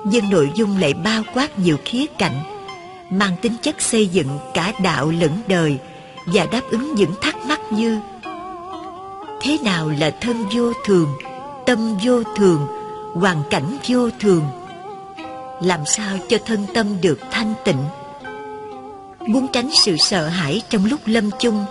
nhưng 0.05 0.29
nội 0.29 0.51
dung 0.55 0.77
lại 0.77 0.93
bao 0.93 1.23
quát 1.33 1.59
nhiều 1.59 1.77
khía 1.85 2.05
cạnh, 2.17 2.39
mang 3.09 3.35
tính 3.41 3.55
chất 3.61 3.81
xây 3.81 4.07
dựng 4.07 4.39
cả 4.53 4.73
đạo 4.83 5.11
lẫn 5.11 5.31
đời 5.47 5.77
và 6.25 6.45
đáp 6.51 6.61
ứng 6.71 6.95
những 6.95 7.11
thắc 7.21 7.45
mắc 7.45 7.59
như, 7.71 7.99
thế 9.41 9.57
nào 9.63 9.89
là 9.89 10.11
thân 10.21 10.45
vô 10.55 10.73
thường, 10.85 11.07
tâm 11.65 11.97
vô 12.05 12.23
thường, 12.35 12.67
hoàn 13.13 13.43
cảnh 13.49 13.77
vô 13.87 14.09
thường? 14.19 14.43
Làm 15.61 15.79
sao 15.85 16.17
cho 16.29 16.37
thân 16.45 16.65
tâm 16.73 17.01
được 17.01 17.19
thanh 17.31 17.53
tịnh? 17.65 17.83
Muốn 19.29 19.47
tránh 19.53 19.69
sự 19.73 19.97
sợ 19.97 20.27
hãi 20.27 20.61
trong 20.69 20.85
lúc 20.85 20.99
lâm 21.05 21.29
chung, 21.39 21.65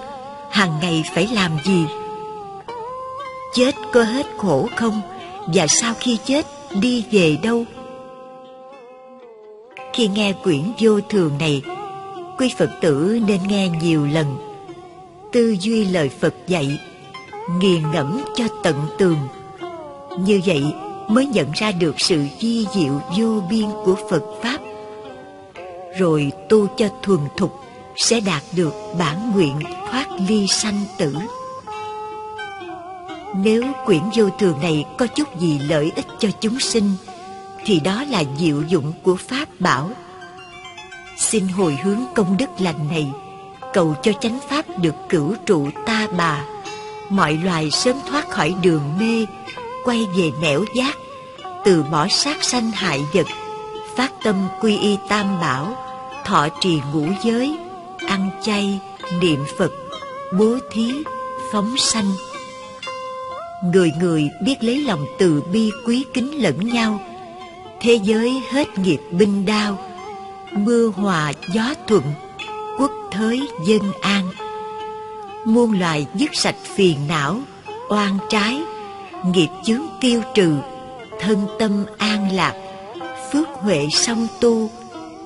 hàng 0.51 0.79
ngày 0.81 1.05
phải 1.15 1.29
làm 1.33 1.53
gì? 1.65 1.85
Chết 3.55 3.75
có 3.93 4.03
hết 4.03 4.27
khổ 4.37 4.69
không? 4.77 5.01
Và 5.47 5.67
sau 5.67 5.95
khi 6.01 6.19
chết, 6.25 6.47
đi 6.81 7.05
về 7.11 7.37
đâu? 7.43 7.65
Khi 9.93 10.09
nghe 10.09 10.33
quyển 10.33 10.63
vô 10.81 11.01
thường 11.01 11.39
này, 11.41 11.63
quý 12.39 12.55
phật 12.59 12.71
tử 12.81 13.21
nên 13.27 13.41
nghe 13.49 13.69
nhiều 13.69 14.07
lần. 14.07 14.37
Tư 15.33 15.57
duy 15.61 15.85
lời 15.85 16.09
phật 16.09 16.35
dạy 16.47 16.79
nghiền 17.61 17.83
ngẫm 17.93 18.25
cho 18.35 18.45
tận 18.63 18.87
tường. 18.99 19.19
Như 20.19 20.41
vậy 20.47 20.65
mới 21.09 21.27
nhận 21.27 21.47
ra 21.55 21.73
được 21.73 22.01
sự 22.01 22.25
vi 22.41 22.67
diệu 22.75 23.01
vô 23.19 23.43
biên 23.51 23.67
của 23.85 23.95
phật 24.11 24.23
pháp 24.43 24.59
rồi 25.99 26.33
tu 26.49 26.67
cho 26.77 26.89
thuần 27.03 27.21
thục, 27.37 27.61
sẽ 27.97 28.21
đạt 28.21 28.43
được 28.53 28.75
bản 28.99 29.33
nguyện 29.33 29.61
thoát 29.91 30.07
ly 30.29 30.47
sanh 30.47 30.85
tử. 30.99 31.15
Nếu 33.37 33.65
quyển 33.85 34.03
vô 34.17 34.29
thường 34.39 34.59
này 34.63 34.85
có 34.99 35.07
chút 35.07 35.39
gì 35.41 35.59
lợi 35.59 35.93
ích 35.97 36.07
cho 36.19 36.29
chúng 36.41 36.61
sinh, 36.61 36.93
thì 37.65 37.81
đó 37.81 38.05
là 38.09 38.25
diệu 38.39 38.63
dụng 38.63 38.93
của 39.03 39.17
pháp 39.17 39.49
bảo. 39.59 39.91
Xin 41.17 41.49
hồi 41.49 41.79
hướng 41.85 42.01
công 42.15 42.37
đức 42.37 42.51
lành 42.59 42.89
này, 42.89 43.07
cầu 43.73 43.95
cho 44.03 44.13
chánh 44.13 44.39
pháp 44.49 44.65
được 44.79 44.95
cửu 45.09 45.35
trụ 45.47 45.69
ta 45.87 46.07
bà. 46.17 46.45
Mọi 47.09 47.39
loài 47.45 47.71
sớm 47.71 47.97
thoát 48.09 48.31
khỏi 48.31 48.55
đường 48.63 48.83
mê, 48.99 49.27
quay 49.85 50.07
về 50.17 50.31
nẻo 50.41 50.65
giác, 50.75 50.97
từ 51.65 51.83
bỏ 51.83 52.09
sát 52.09 52.45
sanh 52.45 52.71
hại 52.71 53.05
vật, 53.13 53.27
phát 53.97 54.13
tâm 54.25 54.49
quy 54.61 54.79
y 54.79 54.97
tam 55.09 55.41
bảo 55.41 55.88
thọ 56.29 56.49
trì 56.61 56.81
ngũ 56.93 57.07
giới, 57.25 57.59
ăn 58.07 58.31
chay 58.43 58.81
niệm 59.21 59.45
phật, 59.59 59.73
bố 60.39 60.59
thí, 60.71 60.93
phóng 61.53 61.77
sanh. 61.79 62.13
Người 63.65 63.93
người 64.01 64.31
biết 64.45 64.57
lấy 64.61 64.81
lòng 64.81 65.05
từ 65.19 65.43
bi 65.53 65.71
quý 65.87 66.05
kính 66.15 66.43
lẫn 66.43 66.67
nhau, 66.67 67.01
thế 67.81 67.99
giới 68.03 68.43
hết 68.51 68.79
nghiệp 68.79 69.01
binh 69.11 69.47
đao, 69.47 69.79
mưa 70.53 70.89
hòa 70.89 71.33
gió 71.55 71.75
thuận, 71.87 72.03
quốc 72.79 72.93
thới 73.11 73.49
dân 73.67 73.83
an. 74.01 74.29
Muôn 75.45 75.79
loài 75.79 76.07
dứt 76.15 76.31
sạch 76.35 76.57
phiền 76.75 76.99
não, 77.09 77.41
oan 77.89 78.19
trái, 78.29 78.61
nghiệp 79.25 79.49
chướng 79.65 79.87
tiêu 80.01 80.23
trừ, 80.35 80.57
thân 81.21 81.47
tâm 81.59 81.85
an 81.99 82.33
lạc, 82.33 82.55
phước 83.33 83.49
huệ 83.49 83.87
song 83.93 84.27
tu 84.41 84.71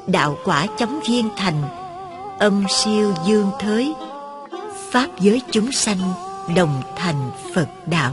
đạo 0.06 0.36
quả 0.44 0.66
chóng 0.78 1.00
viên 1.08 1.28
thành 1.36 1.62
âm 2.38 2.64
siêu 2.68 3.14
dương 3.26 3.50
thới 3.60 3.94
pháp 4.90 5.08
giới 5.20 5.42
chúng 5.50 5.72
sanh 5.72 5.98
đồng 6.56 6.82
thành 6.96 7.30
phật 7.54 7.68
đạo. 7.86 8.12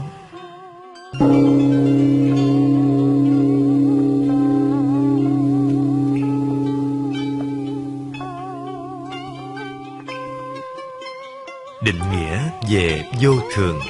Định 11.84 12.00
nghĩa 12.12 12.38
về 12.70 13.04
vô 13.22 13.32
thường. 13.54 13.80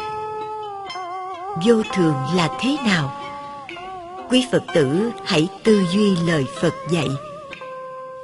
Vô 1.66 1.82
thường 1.94 2.14
là 2.34 2.48
thế 2.60 2.76
nào? 2.86 3.12
Quý 4.30 4.46
phật 4.52 4.62
tử 4.74 5.10
hãy 5.24 5.48
tư 5.64 5.84
duy 5.92 6.16
lời 6.26 6.44
phật 6.60 6.74
dạy 6.90 7.08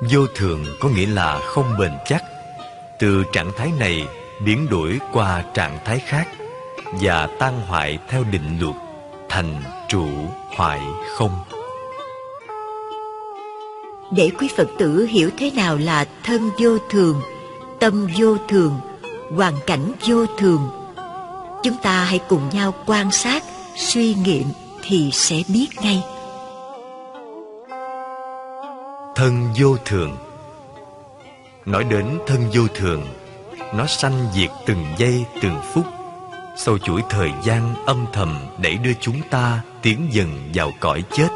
vô 0.00 0.26
thường 0.34 0.64
có 0.80 0.88
nghĩa 0.88 1.06
là 1.06 1.38
không 1.38 1.78
bền 1.78 1.92
chắc. 2.06 2.24
Từ 2.98 3.24
trạng 3.32 3.52
thái 3.56 3.70
này, 3.78 4.06
biến 4.44 4.66
đổi 4.70 4.98
qua 5.12 5.44
trạng 5.54 5.78
thái 5.84 5.98
khác 5.98 6.28
và 7.00 7.28
tan 7.38 7.60
hoại 7.66 7.98
theo 8.08 8.24
định 8.24 8.58
luật 8.60 8.74
thành 9.28 9.62
trụ 9.88 10.06
hoại 10.56 10.80
không. 11.16 11.32
Để 14.10 14.30
quý 14.38 14.48
phật 14.56 14.68
tử 14.78 15.06
hiểu 15.06 15.30
thế 15.38 15.50
nào 15.50 15.76
là 15.76 16.04
thân 16.24 16.50
vô 16.58 16.78
thường, 16.90 17.20
tâm 17.80 18.08
vô 18.16 18.36
thường, 18.48 18.80
hoàn 19.36 19.54
cảnh 19.66 19.92
vô 20.08 20.26
thường, 20.38 20.70
chúng 21.62 21.76
ta 21.82 22.04
hãy 22.04 22.20
cùng 22.28 22.48
nhau 22.52 22.74
quan 22.86 23.12
sát, 23.12 23.44
suy 23.76 24.14
nghiệm 24.14 24.44
thì 24.82 25.10
sẽ 25.12 25.42
biết 25.48 25.66
ngay 25.82 26.02
thân 29.16 29.48
vô 29.56 29.76
thường. 29.84 30.16
Nói 31.66 31.84
đến 31.84 32.18
thân 32.26 32.50
vô 32.52 32.62
thường, 32.74 33.02
nó 33.74 33.86
sanh 33.86 34.28
diệt 34.34 34.50
từng 34.66 34.84
giây, 34.98 35.24
từng 35.42 35.60
phút. 35.72 35.84
Sau 36.56 36.78
chuỗi 36.78 37.02
thời 37.10 37.30
gian 37.44 37.74
âm 37.86 38.06
thầm 38.12 38.38
đẩy 38.58 38.74
đưa 38.74 38.92
chúng 39.00 39.20
ta 39.30 39.60
tiến 39.82 40.08
dần 40.10 40.50
vào 40.54 40.72
cõi 40.80 41.04
chết. 41.12 41.28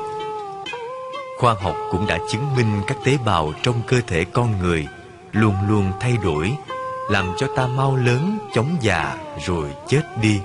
Khoa 1.38 1.54
học 1.60 1.74
cũng 1.90 2.06
đã 2.06 2.18
chứng 2.32 2.56
minh 2.56 2.80
các 2.86 2.96
tế 3.04 3.18
bào 3.24 3.52
trong 3.62 3.82
cơ 3.86 4.00
thể 4.06 4.24
con 4.24 4.58
người 4.58 4.86
luôn 5.32 5.54
luôn 5.68 5.92
thay 6.00 6.16
đổi, 6.24 6.52
làm 7.10 7.32
cho 7.38 7.46
ta 7.56 7.66
mau 7.66 7.96
lớn, 7.96 8.38
chóng 8.54 8.76
già 8.80 9.18
rồi 9.46 9.68
chết 9.88 10.02
đi. 10.22 10.40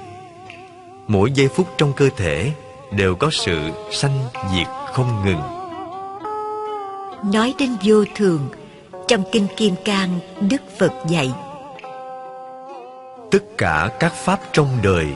Mỗi 1.08 1.32
giây 1.32 1.48
phút 1.48 1.68
trong 1.78 1.94
cơ 1.94 2.10
thể 2.18 2.52
đều 2.92 3.16
có 3.16 3.30
sự 3.32 3.72
sanh 3.92 4.20
diệt 4.56 4.68
không 4.94 5.26
ngừng 5.26 5.65
nói 7.34 7.54
đến 7.60 7.70
vô 7.84 8.06
thường 8.16 8.50
trong 9.08 9.24
kinh 9.32 9.48
kim 9.58 9.76
cang 9.86 10.20
đức 10.50 10.62
phật 10.80 10.92
dạy. 11.10 11.32
Tất 13.32 13.44
cả 13.58 13.90
các 14.00 14.14
pháp 14.14 14.40
trong 14.54 14.70
đời 14.84 15.08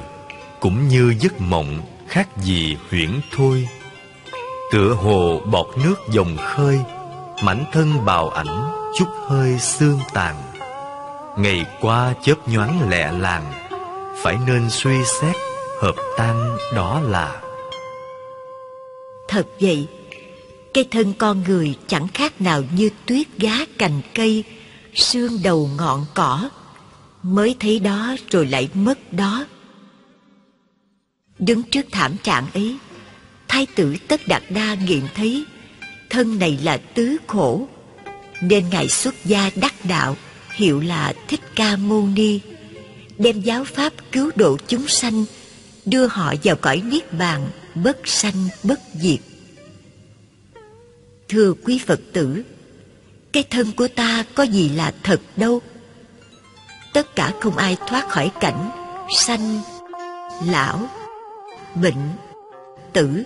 cũng 0.60 0.88
như 0.88 1.13
giấc 1.20 1.42
mộng 1.42 1.82
khác 2.08 2.28
gì 2.38 2.78
huyễn 2.89 3.10
thôi. 3.36 3.68
Tựa 4.72 4.94
hồ 4.94 5.39
bọt 5.51 5.68
nước 5.84 5.96
dòng 6.12 6.38
khơi 6.38 6.80
mảnh 7.44 7.66
thân 7.72 8.06
bào 8.06 8.30
ảnh 8.30 8.72
chút 9.00 9.08
hơi 9.28 9.60
xương 9.60 10.00
tàn. 10.13 10.36
Ngày 11.38 11.66
qua 11.82 12.13
chớp 12.22 12.36
nhoáng 12.48 12.89
lẹ 12.89 13.12
làng 13.12 13.51
phải 14.24 14.38
nên 14.48 14.70
suy 14.70 15.04
xét 15.22 15.36
hợp 15.82 15.96
tan 16.18 16.58
đó 16.75 17.01
là. 17.04 17.42
Thật 19.28 19.48
vậy 19.60 19.88
cái 20.80 20.88
thân 20.92 21.14
con 21.18 21.44
người 21.48 21.76
chẳng 21.88 22.08
khác 22.08 22.42
nào 22.42 22.64
như 22.76 22.90
tuyết 23.06 23.28
giá 23.38 23.66
cành 23.78 24.02
cây 24.16 24.44
xương 24.96 25.40
đầu 25.44 25.70
ngọn 25.78 26.06
cỏ 26.14 26.50
mới 27.24 27.56
thấy 27.60 27.80
đó 27.80 28.16
rồi 28.30 28.46
lại 28.46 28.70
mất 28.74 29.14
đó 29.14 29.46
đứng 31.40 31.64
trước 31.64 31.86
thảm 31.92 32.16
trạng 32.24 32.46
ấy 32.54 32.78
Thái 33.48 33.66
tử 33.76 33.96
Tất 34.08 34.28
Đạt 34.28 34.44
Đa 34.50 34.74
nghiệm 34.74 35.08
thấy 35.16 35.46
thân 36.10 36.40
này 36.40 36.60
là 36.64 36.78
tứ 36.78 37.18
khổ, 37.28 37.68
nên 38.42 38.70
Ngài 38.70 38.88
xuất 38.88 39.16
gia 39.26 39.50
đắc 39.56 39.74
đạo, 39.84 40.18
hiệu 40.56 40.80
là 40.80 41.14
Thích 41.28 41.42
Ca 41.56 41.76
Mâu 41.76 42.08
Ni, 42.08 42.40
đem 43.18 43.42
giáo 43.42 43.64
pháp 43.64 43.94
cứu 44.12 44.32
độ 44.36 44.58
chúng 44.68 44.88
sanh, 44.88 45.26
đưa 45.86 46.08
họ 46.08 46.34
vào 46.44 46.56
cõi 46.56 46.82
niết 46.86 47.14
bàn, 47.14 47.50
bất 47.76 47.98
sanh 48.06 48.50
bất 48.64 48.80
diệt. 48.94 49.20
Thưa 51.30 51.54
quý 51.66 51.80
Phật 51.88 52.00
tử, 52.14 52.44
cái 53.34 53.44
thân 53.50 53.72
của 53.72 53.88
ta 53.88 54.24
có 54.36 54.44
gì 54.44 54.70
là 54.70 54.94
thật 55.04 55.22
đâu. 55.36 55.62
Tất 56.94 57.16
cả 57.16 57.34
không 57.42 57.58
ai 57.58 57.78
thoát 57.88 58.10
khỏi 58.10 58.32
cảnh 58.40 58.70
sanh, 59.16 59.62
lão, 60.46 60.90
bệnh, 61.76 62.10
tử. 62.94 63.24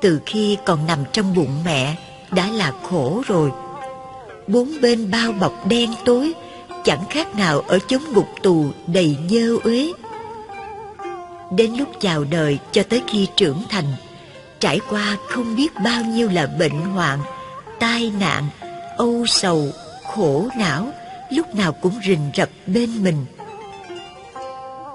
Từ 0.00 0.20
khi 0.26 0.56
còn 0.64 0.86
nằm 0.86 0.98
trong 1.12 1.34
bụng 1.34 1.64
mẹ 1.64 1.96
đã 2.30 2.50
là 2.50 2.72
khổ 2.82 3.22
rồi. 3.26 3.50
Bốn 4.46 4.80
bên 4.80 5.10
bao 5.10 5.32
bọc 5.32 5.66
đen 5.68 5.90
tối, 6.04 6.32
chẳng 6.84 7.04
khác 7.10 7.34
nào 7.34 7.60
ở 7.60 7.78
chốn 7.88 8.02
ngục 8.12 8.28
tù 8.42 8.66
đầy 8.86 9.16
nhơ 9.28 9.56
uế. 9.64 9.92
Đến 11.56 11.74
lúc 11.74 11.88
chào 12.00 12.24
đời 12.24 12.58
cho 12.72 12.82
tới 12.82 13.02
khi 13.08 13.28
trưởng 13.36 13.62
thành, 13.68 13.92
trải 14.64 14.80
qua 14.90 15.16
không 15.28 15.56
biết 15.56 15.68
bao 15.84 16.02
nhiêu 16.04 16.28
là 16.28 16.46
bệnh 16.58 16.80
hoạn, 16.80 17.18
tai 17.78 18.12
nạn, 18.20 18.48
âu 18.96 19.26
sầu, 19.26 19.68
khổ 20.14 20.48
não, 20.58 20.92
lúc 21.30 21.54
nào 21.54 21.72
cũng 21.72 21.92
rình 22.06 22.30
rập 22.36 22.48
bên 22.66 23.04
mình. 23.04 23.26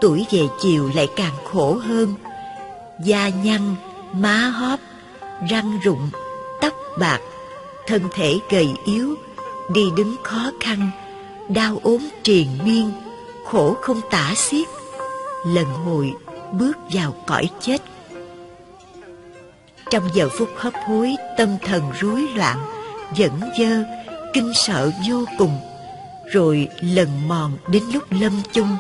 Tuổi 0.02 0.26
về 0.32 0.42
chiều 0.62 0.92
lại 0.96 1.08
càng 1.16 1.34
khổ 1.52 1.74
hơn, 1.74 2.14
da 3.04 3.30
nhăn, 3.30 3.76
má 4.14 4.38
hóp, 4.38 4.80
răng 5.50 5.80
rụng, 5.84 6.10
tóc 6.62 6.74
bạc, 7.00 7.20
thân 7.88 8.02
thể 8.14 8.40
gầy 8.50 8.70
yếu, 8.86 9.16
đi 9.74 9.84
đứng 9.98 10.16
khó 10.24 10.52
khăn, 10.60 10.92
đau 11.50 11.80
ốm 11.84 12.10
triền 12.24 12.48
miên, 12.66 12.92
khổ 13.46 13.76
không 13.82 14.02
tả 14.12 14.34
xiết, 14.36 14.68
lần 15.46 15.66
hồi 15.66 16.14
bước 16.52 16.78
vào 16.92 17.16
cõi 17.28 17.50
chết. 17.60 17.82
Trong 19.90 20.10
giờ 20.14 20.30
phút 20.38 20.50
hấp 20.56 20.74
hối, 20.88 21.16
tâm 21.38 21.50
thần 21.66 21.84
rối 22.00 22.28
loạn, 22.36 22.58
dẫn 23.16 23.40
dơ, 23.60 23.84
kinh 24.34 24.52
sợ 24.56 24.92
vô 25.10 25.26
cùng, 25.38 25.60
rồi 26.32 26.68
lần 26.80 27.28
mòn 27.28 27.58
đến 27.68 27.84
lúc 27.94 28.04
lâm 28.10 28.42
chung, 28.54 28.78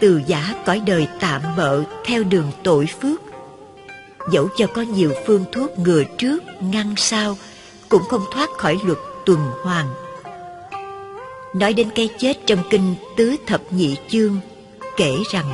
từ 0.00 0.22
giả 0.26 0.54
cõi 0.66 0.82
đời 0.86 1.08
tạm 1.20 1.42
bợ 1.56 1.82
theo 2.04 2.24
đường 2.24 2.50
tội 2.64 2.86
phước. 3.00 3.20
Dẫu 4.30 4.48
cho 4.56 4.66
có 4.66 4.82
nhiều 4.82 5.12
phương 5.26 5.44
thuốc 5.52 5.78
ngừa 5.78 6.02
trước, 6.18 6.42
ngăn 6.60 6.94
sau, 6.96 7.36
cũng 7.88 8.02
không 8.02 8.24
thoát 8.32 8.50
khỏi 8.50 8.78
luật 8.84 8.98
tuần 9.26 9.38
hoàn. 9.62 9.86
Nói 11.54 11.72
đến 11.72 11.88
cái 11.94 12.08
chết 12.18 12.34
trong 12.46 12.58
kinh 12.70 12.94
Tứ 13.16 13.36
Thập 13.46 13.60
Nhị 13.70 13.96
Chương, 14.08 14.40
kể 14.96 15.16
rằng 15.32 15.52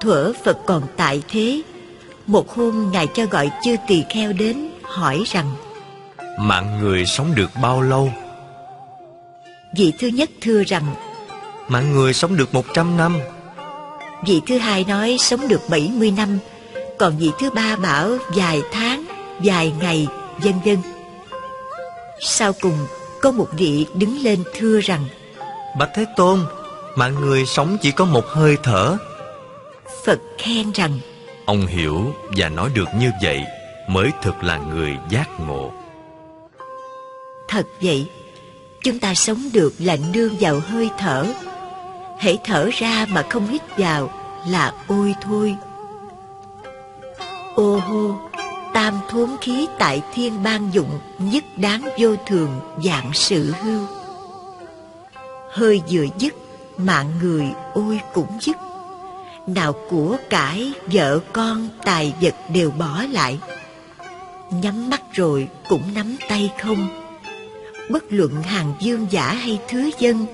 Thuở 0.00 0.32
Phật 0.44 0.58
còn 0.66 0.82
tại 0.96 1.22
thế, 1.28 1.62
một 2.26 2.50
hôm 2.50 2.90
Ngài 2.92 3.06
cho 3.14 3.26
gọi 3.26 3.50
chư 3.64 3.76
tỳ 3.88 4.04
kheo 4.10 4.32
đến, 4.32 4.70
hỏi 4.82 5.22
rằng 5.26 5.54
Mạng 6.38 6.78
người 6.80 7.06
sống 7.06 7.34
được 7.34 7.50
bao 7.62 7.82
lâu? 7.82 8.12
Vị 9.76 9.92
thứ 9.98 10.06
nhất 10.06 10.30
thưa 10.40 10.62
rằng 10.64 10.94
Mạng 11.68 11.92
người 11.92 12.12
sống 12.12 12.36
được 12.36 12.54
100 12.54 12.96
năm. 12.96 13.18
Vị 14.26 14.40
thứ 14.46 14.58
hai 14.58 14.84
nói 14.84 15.16
sống 15.18 15.48
được 15.48 15.60
70 15.70 16.10
năm. 16.10 16.38
Còn 16.98 17.18
vị 17.18 17.30
thứ 17.40 17.50
ba 17.50 17.76
bảo 17.76 18.16
vài 18.36 18.62
tháng, 18.72 19.04
vài 19.44 19.72
ngày, 19.80 20.06
vân 20.38 20.54
vân. 20.64 20.78
Sau 22.20 22.52
cùng 22.60 22.86
có 23.20 23.30
một 23.30 23.48
vị 23.52 23.86
đứng 23.94 24.18
lên 24.22 24.42
thưa 24.54 24.80
rằng 24.80 25.04
Bạch 25.78 25.90
Thế 25.94 26.04
Tôn 26.16 26.40
Mạng 26.94 27.14
người 27.14 27.46
sống 27.46 27.76
chỉ 27.82 27.90
có 27.90 28.04
một 28.04 28.24
hơi 28.26 28.56
thở. 28.62 28.96
Phật 30.04 30.18
khen 30.38 30.72
rằng 30.72 30.98
Ông 31.46 31.66
hiểu 31.66 32.14
và 32.36 32.48
nói 32.48 32.70
được 32.74 32.88
như 33.00 33.10
vậy 33.22 33.44
Mới 33.88 34.10
thực 34.22 34.44
là 34.44 34.58
người 34.58 34.96
giác 35.10 35.40
ngộ. 35.40 35.72
Thật 37.48 37.66
vậy, 37.82 38.06
Chúng 38.82 38.98
ta 38.98 39.14
sống 39.14 39.48
được 39.52 39.74
là 39.78 39.96
nương 40.14 40.36
vào 40.40 40.60
hơi 40.68 40.90
thở. 40.98 41.26
Hãy 42.18 42.38
thở 42.44 42.70
ra 42.72 43.06
mà 43.08 43.22
không 43.30 43.48
hít 43.48 43.62
vào 43.78 44.10
là 44.48 44.72
ôi 44.86 45.14
thôi. 45.22 45.56
Ô 47.54 47.76
hô, 47.76 48.14
Tam 48.74 49.00
thốn 49.08 49.30
khí 49.40 49.66
tại 49.78 50.02
thiên 50.14 50.42
ban 50.42 50.70
dụng 50.72 51.00
Nhất 51.18 51.44
đáng 51.56 51.82
vô 51.98 52.16
thường 52.26 52.60
dạng 52.84 53.10
sự 53.14 53.52
hưu 53.62 53.86
Hơi 55.50 55.82
vừa 55.90 56.04
dứt, 56.18 56.34
Mạng 56.76 57.10
người 57.22 57.46
ôi 57.74 58.00
cũng 58.14 58.38
dứt. 58.40 58.56
Nào 59.46 59.72
của 59.90 60.16
cải 60.30 60.72
Vợ 60.86 61.20
con 61.32 61.68
tài 61.84 62.14
vật 62.20 62.34
đều 62.52 62.70
bỏ 62.70 63.02
lại 63.12 63.38
Nhắm 64.50 64.90
mắt 64.90 65.02
rồi 65.12 65.48
cũng 65.68 65.82
nắm 65.94 66.16
tay 66.28 66.50
không 66.62 67.06
bất 67.88 68.04
luận 68.10 68.42
hàng 68.42 68.74
dương 68.80 69.06
giả 69.10 69.32
hay 69.32 69.58
thứ 69.68 69.90
dân, 69.98 70.26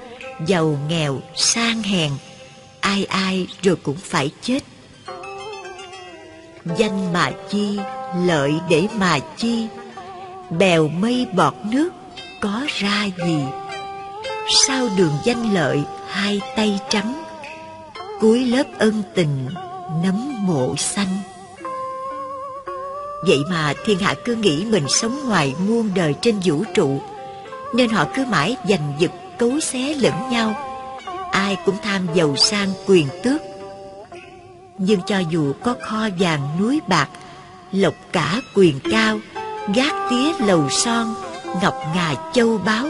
giàu 0.46 0.78
nghèo, 0.88 1.20
sang 1.34 1.82
hèn, 1.82 2.10
ai 2.80 3.04
ai 3.04 3.46
rồi 3.62 3.76
cũng 3.76 3.96
phải 3.96 4.30
chết. 4.42 4.60
Danh 6.76 7.12
mà 7.12 7.30
chi, 7.50 7.78
lợi 8.24 8.52
để 8.70 8.86
mà 8.98 9.18
chi, 9.36 9.66
bèo 10.50 10.88
mây 10.88 11.26
bọt 11.32 11.54
nước 11.64 11.90
có 12.40 12.62
ra 12.68 13.08
gì? 13.26 13.38
Sao 14.66 14.88
đường 14.96 15.16
danh 15.24 15.54
lợi 15.54 15.82
hai 16.08 16.40
tay 16.56 16.80
trắng, 16.88 17.22
cuối 18.22 18.44
lớp 18.44 18.64
ân 18.78 19.02
tình 19.14 19.48
nấm 20.02 20.46
mộ 20.46 20.76
xanh. 20.76 21.18
Vậy 23.26 23.38
mà 23.50 23.72
thiên 23.84 23.98
hạ 23.98 24.14
cứ 24.24 24.34
nghĩ 24.34 24.64
mình 24.64 24.84
sống 24.88 25.28
ngoài 25.28 25.54
muôn 25.68 25.90
đời 25.94 26.14
trên 26.20 26.40
vũ 26.44 26.64
trụ, 26.74 27.00
nên 27.74 27.90
họ 27.90 28.06
cứ 28.16 28.24
mãi 28.24 28.56
giành 28.68 28.92
giật, 28.98 29.10
cấu 29.38 29.60
xé 29.60 29.94
lẫn 29.94 30.14
nhau. 30.30 30.54
Ai 31.32 31.56
cũng 31.64 31.74
tham 31.82 32.06
giàu 32.14 32.36
sang 32.36 32.68
quyền 32.86 33.06
tước. 33.22 33.40
Nhưng 34.78 35.00
cho 35.06 35.18
dù 35.18 35.52
có 35.64 35.74
kho 35.80 36.08
vàng 36.18 36.48
núi 36.60 36.80
bạc, 36.88 37.08
lộc 37.72 37.94
cả 38.12 38.40
quyền 38.54 38.80
cao, 38.90 39.18
gác 39.74 39.94
tía 40.10 40.46
lầu 40.46 40.68
son, 40.70 41.14
ngọc 41.62 41.74
ngà 41.94 42.14
châu 42.32 42.58
báu, 42.58 42.86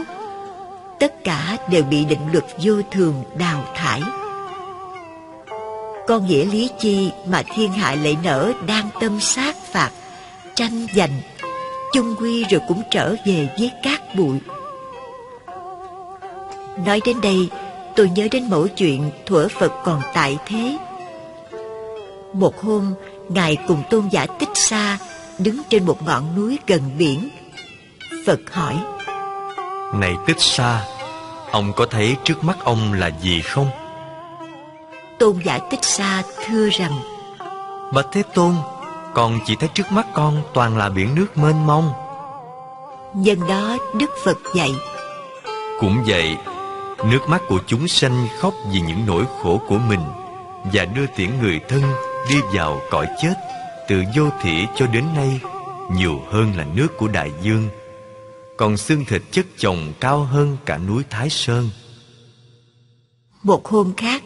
tất 0.99 1.23
cả 1.23 1.57
đều 1.69 1.83
bị 1.83 2.05
định 2.05 2.31
luật 2.31 2.45
vô 2.63 2.73
thường 2.91 3.23
đào 3.37 3.65
thải 3.75 4.01
con 6.07 6.27
nghĩa 6.27 6.45
lý 6.45 6.69
chi 6.79 7.11
mà 7.25 7.43
thiên 7.55 7.71
hạ 7.71 7.95
lại 7.95 8.17
nở 8.23 8.53
đang 8.67 8.89
tâm 9.01 9.19
sát 9.19 9.55
phạt 9.71 9.91
tranh 10.55 10.87
giành 10.95 11.21
chung 11.93 12.15
quy 12.19 12.43
rồi 12.43 12.61
cũng 12.67 12.81
trở 12.91 13.15
về 13.25 13.49
với 13.57 13.71
cát 13.83 14.15
bụi 14.15 14.39
Nói 16.85 17.01
đến 17.05 17.21
đây, 17.21 17.49
tôi 17.95 18.09
nhớ 18.09 18.27
đến 18.31 18.49
mẫu 18.49 18.67
chuyện 18.67 19.11
thuở 19.25 19.47
Phật 19.47 19.71
còn 19.83 20.01
tại 20.13 20.37
thế. 20.45 20.77
Một 22.33 22.61
hôm, 22.61 22.93
Ngài 23.29 23.57
cùng 23.67 23.83
tôn 23.89 24.09
giả 24.11 24.25
Tích 24.39 24.49
Sa 24.55 24.97
đứng 25.39 25.61
trên 25.69 25.85
một 25.85 26.03
ngọn 26.03 26.35
núi 26.35 26.59
gần 26.67 26.81
biển. 26.97 27.29
Phật 28.25 28.39
hỏi, 28.51 28.77
Này 29.93 30.13
Tích 30.27 30.39
Sa, 30.39 30.85
ông 31.51 31.73
có 31.75 31.85
thấy 31.85 32.15
trước 32.23 32.43
mắt 32.43 32.57
ông 32.63 32.93
là 32.93 33.11
gì 33.21 33.41
không? 33.41 33.67
Tôn 35.19 35.39
giả 35.45 35.59
Tích 35.71 35.83
Sa 35.83 36.23
thưa 36.45 36.69
rằng, 36.69 36.91
Bạch 37.93 38.07
Thế 38.11 38.23
Tôn, 38.35 38.55
con 39.13 39.39
chỉ 39.45 39.55
thấy 39.55 39.69
trước 39.73 39.91
mắt 39.91 40.07
con 40.13 40.41
toàn 40.53 40.77
là 40.77 40.89
biển 40.89 41.15
nước 41.15 41.37
mênh 41.37 41.67
mông. 41.67 41.93
Nhân 43.13 43.39
đó 43.49 43.77
Đức 43.93 44.09
Phật 44.23 44.37
dạy, 44.55 44.71
Cũng 45.79 46.03
vậy, 46.07 46.37
Nước 47.11 47.29
mắt 47.29 47.41
của 47.47 47.59
chúng 47.67 47.87
sanh 47.87 48.27
khóc 48.39 48.53
vì 48.71 48.81
những 48.81 49.05
nỗi 49.05 49.25
khổ 49.41 49.61
của 49.67 49.77
mình 49.77 49.99
Và 50.73 50.85
đưa 50.85 51.05
tiễn 51.15 51.29
người 51.41 51.59
thân 51.69 51.81
đi 52.29 52.35
vào 52.53 52.81
cõi 52.89 53.07
chết 53.21 53.33
Từ 53.87 54.03
vô 54.15 54.23
thị 54.41 54.65
cho 54.75 54.87
đến 54.87 55.05
nay 55.15 55.39
Nhiều 55.91 56.21
hơn 56.29 56.53
là 56.57 56.65
nước 56.75 56.87
của 56.97 57.07
đại 57.07 57.31
dương 57.41 57.69
Còn 58.57 58.77
xương 58.77 59.05
thịt 59.05 59.21
chất 59.31 59.45
chồng 59.57 59.93
cao 59.99 60.19
hơn 60.19 60.57
cả 60.65 60.77
núi 60.77 61.03
Thái 61.09 61.29
Sơn 61.29 61.69
Một 63.43 63.67
hôm 63.67 63.93
khác 63.97 64.23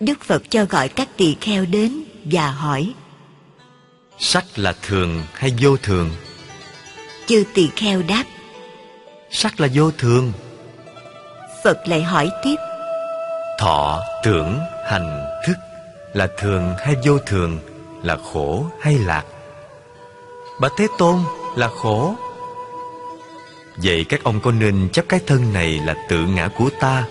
Đức 0.00 0.24
Phật 0.24 0.42
cho 0.50 0.64
gọi 0.64 0.88
các 0.88 1.08
tỳ 1.16 1.36
kheo 1.40 1.64
đến 1.64 2.04
và 2.24 2.50
hỏi 2.50 2.94
Sắc 4.18 4.44
là 4.56 4.74
thường 4.82 5.22
hay 5.32 5.54
vô 5.60 5.76
thường? 5.76 6.10
Chư 7.26 7.44
tỳ 7.54 7.68
kheo 7.76 8.02
đáp 8.02 8.24
Sắc 9.30 9.60
là 9.60 9.68
vô 9.74 9.90
thường. 9.90 10.32
Phật 11.64 11.88
lại 11.88 12.02
hỏi 12.02 12.30
tiếp 12.42 12.56
Thọ, 13.58 14.00
tưởng, 14.24 14.58
hành, 14.90 15.24
thức 15.46 15.56
là 16.12 16.28
thường 16.38 16.74
hay 16.78 16.94
vô 17.04 17.18
thường 17.18 17.58
là 18.02 18.16
khổ 18.32 18.66
hay 18.80 18.98
lạc? 18.98 19.24
Bà 20.60 20.68
thế 20.76 20.86
tôn 20.98 21.18
là 21.56 21.68
khổ. 21.68 22.14
Vậy 23.76 24.04
các 24.08 24.20
ông 24.24 24.40
có 24.40 24.52
nên 24.52 24.88
chấp 24.92 25.04
cái 25.08 25.20
thân 25.26 25.52
này 25.52 25.80
là 25.86 25.94
tự 26.08 26.26
ngã 26.26 26.48
của 26.58 26.70
ta 26.80 27.04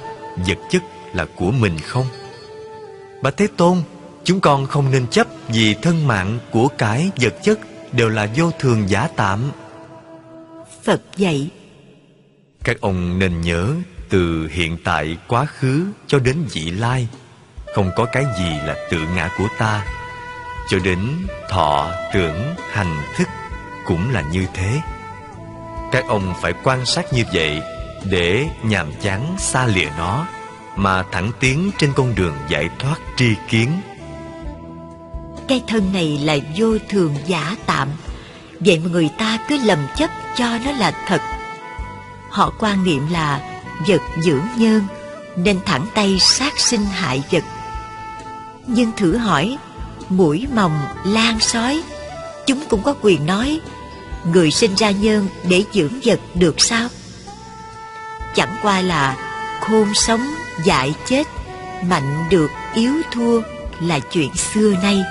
vật 0.47 0.57
chất 0.69 0.81
là 1.13 1.25
của 1.35 1.51
mình 1.51 1.79
không 1.79 2.05
bà 3.21 3.31
thế 3.31 3.47
tôn 3.57 3.81
chúng 4.23 4.39
con 4.39 4.65
không 4.65 4.91
nên 4.91 5.07
chấp 5.07 5.27
vì 5.47 5.73
thân 5.73 6.07
mạng 6.07 6.39
của 6.51 6.67
cái 6.77 7.11
vật 7.21 7.35
chất 7.43 7.59
đều 7.91 8.09
là 8.09 8.29
vô 8.35 8.51
thường 8.59 8.89
giả 8.89 9.07
tạm. 9.15 9.51
Phật 10.83 11.01
dạy 11.17 11.49
các 12.63 12.81
ông 12.81 13.19
nên 13.19 13.41
nhớ 13.41 13.73
từ 14.09 14.47
hiện 14.51 14.77
tại 14.83 15.17
quá 15.27 15.45
khứ 15.45 15.85
cho 16.07 16.19
đến 16.19 16.37
vị 16.53 16.71
lai. 16.71 17.07
Không 17.75 17.91
có 17.95 18.05
cái 18.05 18.25
gì 18.37 18.49
là 18.65 18.75
tự 18.91 18.97
ngã 19.15 19.29
của 19.37 19.47
ta. 19.57 19.85
Cho 20.69 20.79
đến 20.79 20.99
thọ 21.49 21.91
tưởng 22.13 22.43
hành 22.71 22.95
thức 23.17 23.27
cũng 23.85 24.13
là 24.13 24.21
như 24.21 24.45
thế. 24.53 24.81
Các 25.91 26.03
ông 26.07 26.33
phải 26.41 26.53
quan 26.63 26.85
sát 26.85 27.13
như 27.13 27.23
vậy 27.33 27.61
để 28.09 28.45
nhàm 28.63 28.91
chán 29.01 29.35
xa 29.39 29.65
lìa 29.65 29.89
nó 29.97 30.27
mà 30.77 31.03
thẳng 31.11 31.31
tiến 31.39 31.71
trên 31.77 31.93
con 31.95 32.15
đường 32.15 32.35
giải 32.49 32.69
thoát 32.79 32.95
tri 33.17 33.35
kiến. 33.49 33.81
Cái 35.47 35.63
thân 35.67 35.93
này 35.93 36.19
là 36.23 36.37
vô 36.55 36.77
thường 36.89 37.15
giả 37.27 37.55
tạm. 37.65 37.89
Vậy 38.59 38.79
mà 38.79 38.89
người 38.89 39.09
ta 39.17 39.37
cứ 39.47 39.57
lầm 39.63 39.79
chấp 39.95 40.09
cho 40.37 40.57
nó 40.65 40.71
là 40.71 40.91
thật. 41.07 41.21
Họ 42.29 42.53
quan 42.59 42.83
niệm 42.83 43.07
là 43.11 43.41
vật 43.87 44.01
dưỡng 44.21 44.45
nhân 44.57 44.87
nên 45.35 45.59
thẳng 45.65 45.85
tay 45.93 46.17
sát 46.19 46.59
sinh 46.59 46.85
hại 46.85 47.23
vật. 47.31 47.43
Nhưng 48.67 48.91
thử 48.97 49.17
hỏi, 49.17 49.57
mũi 50.09 50.47
mòng 50.55 50.79
lan 51.05 51.39
sói, 51.39 51.83
chúng 52.47 52.63
cũng 52.69 52.83
có 52.83 52.95
quyền 53.01 53.25
nói, 53.25 53.59
người 54.33 54.51
sinh 54.51 54.75
ra 54.75 54.91
nhân 54.91 55.27
để 55.49 55.63
dưỡng 55.73 55.99
vật 56.03 56.19
được 56.35 56.55
sao? 56.57 56.89
Chẳng 58.35 58.55
qua 58.61 58.81
là 58.81 59.15
khôn 59.61 59.93
sống 59.93 60.27
dại 60.65 60.93
chết, 61.07 61.23
mạnh 61.81 62.27
được 62.29 62.49
yếu 62.75 62.93
thua 63.13 63.41
là 63.81 63.99
chuyện 63.99 64.35
xưa 64.35 64.73
nay. 64.83 65.03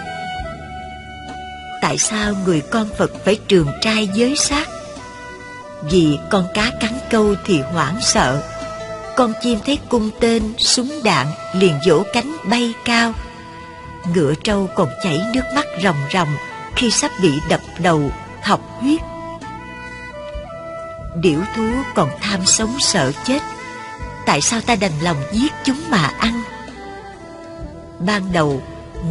Tại 1.82 1.98
sao 1.98 2.34
người 2.44 2.60
con 2.60 2.88
phật 2.98 3.10
phải 3.24 3.38
trường 3.48 3.68
trai 3.80 4.08
giới 4.14 4.36
sát? 4.36 4.68
Vì 5.90 6.18
con 6.30 6.46
cá 6.54 6.70
cắn 6.80 6.92
câu 7.10 7.34
thì 7.44 7.60
hoảng 7.60 7.98
sợ. 8.00 8.42
Con 9.16 9.32
chim 9.42 9.58
thấy 9.66 9.78
cung 9.88 10.10
tên 10.20 10.54
súng 10.58 11.00
đạn 11.04 11.26
liền 11.54 11.74
vỗ 11.86 12.02
cánh 12.12 12.36
bay 12.50 12.72
cao. 12.84 13.12
Ngựa 14.14 14.34
trâu 14.44 14.68
còn 14.74 14.88
chảy 15.04 15.20
nước 15.34 15.42
mắt 15.54 15.64
ròng 15.82 15.96
ròng 16.12 16.36
khi 16.76 16.90
sắp 16.90 17.10
bị 17.22 17.32
đập 17.48 17.60
đầu, 17.78 18.10
học 18.42 18.60
huyết. 18.80 19.00
Điểu 21.16 21.40
thú 21.56 21.68
còn 21.94 22.10
tham 22.20 22.40
sống 22.46 22.76
sợ 22.80 23.12
chết 23.24 23.40
tại 24.26 24.40
sao 24.40 24.60
ta 24.60 24.76
đành 24.76 25.00
lòng 25.02 25.16
giết 25.32 25.52
chúng 25.64 25.90
mà 25.90 26.10
ăn? 26.18 26.42
Ban 28.06 28.32
đầu, 28.32 28.62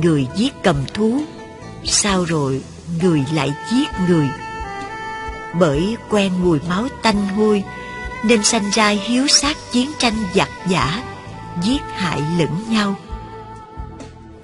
người 0.02 0.28
giết 0.36 0.54
cầm 0.64 0.76
thú 0.94 1.22
sao 1.84 2.24
rồi 2.24 2.62
người 3.02 3.24
lại 3.34 3.54
giết 3.72 3.88
người. 4.08 4.30
Bởi 5.60 5.98
quen 6.10 6.32
mùi 6.44 6.60
máu 6.70 6.88
tanh 7.04 7.28
hôi, 7.28 7.64
nên 8.24 8.44
sanh 8.44 8.70
ra 8.74 8.90
hiếu 8.90 9.28
sát 9.28 9.58
chiến 9.72 9.92
tranh 10.00 10.14
giặc 10.36 10.50
giả, 10.68 11.04
giết 11.64 11.82
hại 11.94 12.22
lẫn 12.40 12.66
nhau. 12.70 12.96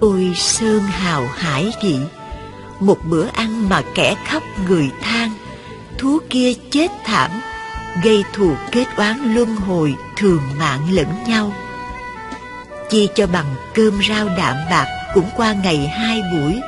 Ôi 0.00 0.32
sơn 0.36 0.80
hào 0.80 1.26
hải 1.36 1.72
vị, 1.82 1.96
một 2.80 2.98
bữa 3.04 3.26
ăn 3.26 3.68
mà 3.68 3.82
kẻ 3.94 4.14
khóc 4.28 4.42
người 4.68 4.90
than, 5.02 5.30
thú 5.98 6.18
kia 6.30 6.52
chết 6.70 6.90
thảm 7.04 7.30
gây 8.04 8.24
thù 8.32 8.54
kết 8.72 8.84
oán 8.96 9.34
luân 9.34 9.56
hồi 9.56 9.94
thường 10.16 10.40
mạng 10.58 10.80
lẫn 10.90 11.06
nhau. 11.26 11.52
Chi 12.90 13.08
cho 13.14 13.26
bằng 13.26 13.54
cơm 13.74 14.00
rau 14.08 14.28
đạm 14.28 14.56
bạc 14.70 14.86
cũng 15.14 15.28
qua 15.36 15.52
ngày 15.52 15.88
hai 15.88 16.22
buổi, 16.32 16.60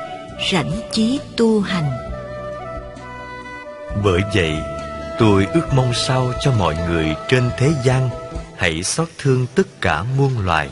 rảnh 0.53 0.71
chí 0.93 1.21
tu 1.37 1.61
hành. 1.61 1.91
Bởi 4.05 4.21
vậy, 4.35 4.57
tôi 5.19 5.47
ước 5.55 5.67
mong 5.75 5.95
sao 5.95 6.33
cho 6.41 6.53
mọi 6.59 6.77
người 6.89 7.15
trên 7.29 7.51
thế 7.59 7.71
gian 7.85 8.09
hãy 8.57 8.83
xót 8.83 9.09
thương 9.19 9.47
tất 9.55 9.81
cả 9.81 10.05
muôn 10.19 10.39
loài. 10.45 10.69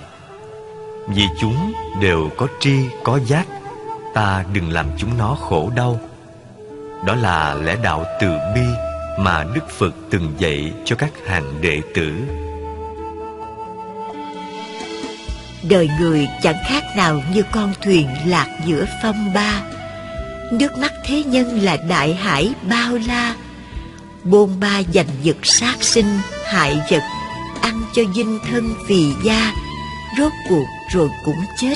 Vì 1.09 1.27
chúng 1.41 1.73
đều 2.01 2.31
có 2.37 2.47
tri, 2.61 2.75
có 3.05 3.19
giác, 3.27 3.47
ta 4.15 4.45
đừng 4.53 4.71
làm 4.71 4.87
chúng 4.99 5.19
nó 5.19 5.37
khổ 5.41 5.71
đau. 5.77 6.01
Đó 7.07 7.15
là 7.15 7.55
lẽ 7.55 7.77
đạo 7.83 8.05
từ 8.21 8.29
bi 8.55 8.92
mà 9.19 9.45
đức 9.55 9.71
phật 9.79 9.95
từng 10.11 10.35
dạy 10.39 10.73
cho 10.85 10.97
các 10.97 11.11
hàng 11.27 11.61
đệ 11.61 11.81
tử. 11.95 12.13
Đời 15.69 15.89
người 16.01 16.29
chẳng 16.43 16.57
khác 16.69 16.85
nào 16.97 17.23
như 17.35 17.43
con 17.53 17.73
thuyền 17.83 18.09
lạc 18.27 18.47
giữa 18.67 18.85
phong 19.03 19.33
ba. 19.35 19.63
Nước 20.53 20.79
mắt 20.79 20.93
thế 21.05 21.23
nhân 21.25 21.61
là 21.63 21.77
đại 21.89 22.15
hải 22.15 22.53
bao 22.63 22.99
la. 23.07 23.35
Bôn 24.25 24.61
ba 24.61 24.83
giành 24.95 25.07
giật 25.23 25.37
sát 25.43 25.77
sinh, 25.81 26.19
hại 26.45 26.81
vật, 26.91 27.03
ăn 27.61 27.83
cho 27.95 28.03
dinh 28.15 28.39
thân 28.51 28.75
phì 28.89 29.05
da. 29.25 29.53
Rốt 30.19 30.33
cuộc 30.49 30.67
rồi 30.93 31.09
cũng 31.25 31.45
chết. 31.61 31.75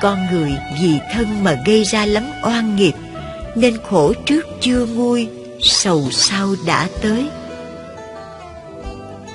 Con 0.00 0.26
người 0.32 0.52
vì 0.82 0.98
thân 1.12 1.44
mà 1.44 1.56
gây 1.66 1.84
ra 1.84 2.06
lắm 2.06 2.24
oan 2.42 2.76
nghiệp, 2.76 2.94
nên 3.56 3.76
khổ 3.82 4.12
trước 4.26 4.46
chưa 4.60 4.86
nguôi 4.86 5.28
sầu 5.62 6.08
sao 6.10 6.54
đã 6.66 6.88
tới. 7.02 7.30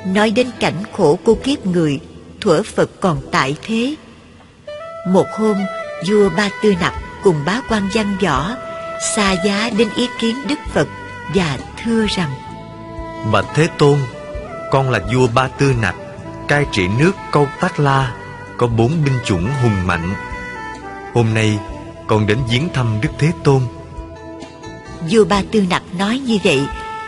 Nói 0.06 0.32
đến 0.32 0.50
cảnh 0.60 0.84
khổ 0.98 1.20
của 1.24 1.36
kiếp 1.36 1.66
người, 1.66 2.00
thuở 2.42 2.64
phật 2.64 2.90
còn 3.00 3.22
tại 3.32 3.56
thế. 3.62 3.96
Một 5.08 5.26
hôm, 5.38 5.58
vua 6.08 6.30
ba 6.30 6.50
tư 6.64 6.74
nặc 6.82 6.94
cùng 7.24 7.36
bá 7.46 7.62
quan 7.70 7.90
văn 7.94 8.18
võ 8.22 8.56
xa 9.00 9.36
giá 9.46 9.70
đến 9.78 9.90
ý 9.96 10.10
kiến 10.20 10.36
đức 10.48 10.60
phật 10.74 10.88
và 11.36 11.58
thưa 11.84 12.06
rằng, 12.10 12.32
bạch 13.32 13.46
thế 13.56 13.68
tôn, 13.78 14.00
con 14.72 14.90
là 14.90 15.00
vua 15.14 15.28
ba 15.28 15.48
tư 15.48 15.74
nặc, 15.82 15.96
cai 16.48 16.66
trị 16.72 16.88
nước 17.00 17.12
câu 17.32 17.48
tác 17.60 17.80
la, 17.80 18.16
có 18.58 18.68
bốn 18.68 18.92
binh 19.06 19.20
chủng 19.26 19.50
hùng 19.62 19.88
mạnh. 19.88 20.14
Hôm 21.14 21.34
nay, 21.34 21.60
con 22.08 22.28
đến 22.28 22.38
viếng 22.50 22.70
thăm 22.74 23.02
đức 23.02 23.10
thế 23.20 23.32
tôn 23.44 23.62
vua 25.10 25.26
ba 25.26 25.42
tư 25.52 25.64
nặc 25.70 25.84
nói 26.00 26.20
như 26.20 26.38
vậy 26.44 26.62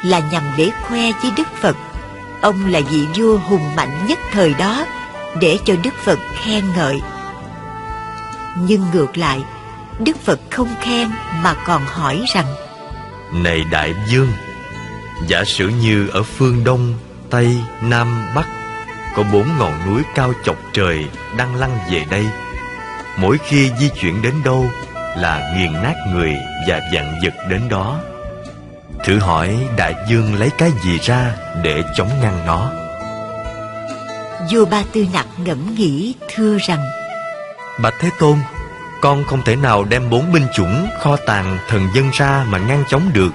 là 0.04 0.20
nhằm 0.32 0.44
để 0.58 0.70
khoe 0.82 1.12
với 1.22 1.32
đức 1.38 1.48
phật. 1.62 1.76
Ông 2.42 2.72
là 2.72 2.80
vị 2.80 3.08
vua 3.16 3.38
hùng 3.38 3.76
mạnh 3.76 4.08
nhất 4.08 4.20
thời 4.32 4.54
đó, 4.54 4.86
để 5.42 5.58
cho 5.66 5.76
đức 5.84 5.94
phật 6.04 6.20
khen 6.36 6.64
ngợi. 6.76 7.02
Nhưng 8.56 8.86
ngược 8.94 9.18
lại, 9.18 9.40
đức 10.00 10.18
phật 10.26 10.40
không 10.50 10.76
khen 10.82 11.10
mà 11.42 11.56
còn 11.68 11.86
hỏi 11.86 12.24
rằng, 12.34 12.46
này 13.34 13.64
đại 13.72 13.94
vương, 14.12 14.32
giả 15.28 15.44
sử 15.46 15.68
như 15.68 16.08
ở 16.08 16.24
phương 16.24 16.64
đông, 16.64 16.94
tây, 17.30 17.58
nam, 17.82 18.26
bắc, 18.36 18.48
có 19.16 19.24
bốn 19.34 19.48
ngọn 19.60 19.74
núi 19.88 20.02
cao 20.16 20.34
chọc 20.46 20.56
trời 20.74 21.06
đang 21.38 21.56
lăn 21.56 21.78
về 21.92 22.06
đây, 22.10 22.26
mỗi 23.18 23.38
khi 23.48 23.72
di 23.80 23.90
chuyển 24.02 24.22
đến 24.22 24.34
đâu 24.46 24.70
là 25.18 25.54
nghiền 25.58 25.74
nát 25.74 25.96
người 26.14 26.36
và 26.68 26.80
vạn 26.94 27.20
vật 27.24 27.34
đến 27.50 27.62
đó. 27.70 28.00
Thử 29.04 29.20
hỏi 29.20 29.58
đại 29.78 29.94
dương 30.08 30.36
lấy 30.40 30.50
cái 30.58 30.72
gì 30.84 30.98
ra 31.00 31.36
để 31.64 31.84
chống 31.96 32.10
ngăn 32.22 32.46
nó? 32.46 32.72
Vua 34.52 34.66
ba 34.66 34.84
tư 34.94 35.06
nặc 35.14 35.26
ngẫm 35.38 35.76
nghĩ 35.76 36.14
thưa 36.36 36.58
rằng 36.58 36.80
bạch 37.82 37.94
thế 38.00 38.10
tôn 38.20 38.38
con 39.02 39.24
không 39.24 39.42
thể 39.46 39.56
nào 39.56 39.84
đem 39.84 40.10
bốn 40.10 40.32
binh 40.32 40.48
chủng 40.54 40.88
kho 41.00 41.16
tàng 41.26 41.58
thần 41.68 41.88
dân 41.96 42.10
ra 42.14 42.46
mà 42.50 42.58
ngăn 42.58 42.84
chống 42.90 43.12
được 43.14 43.32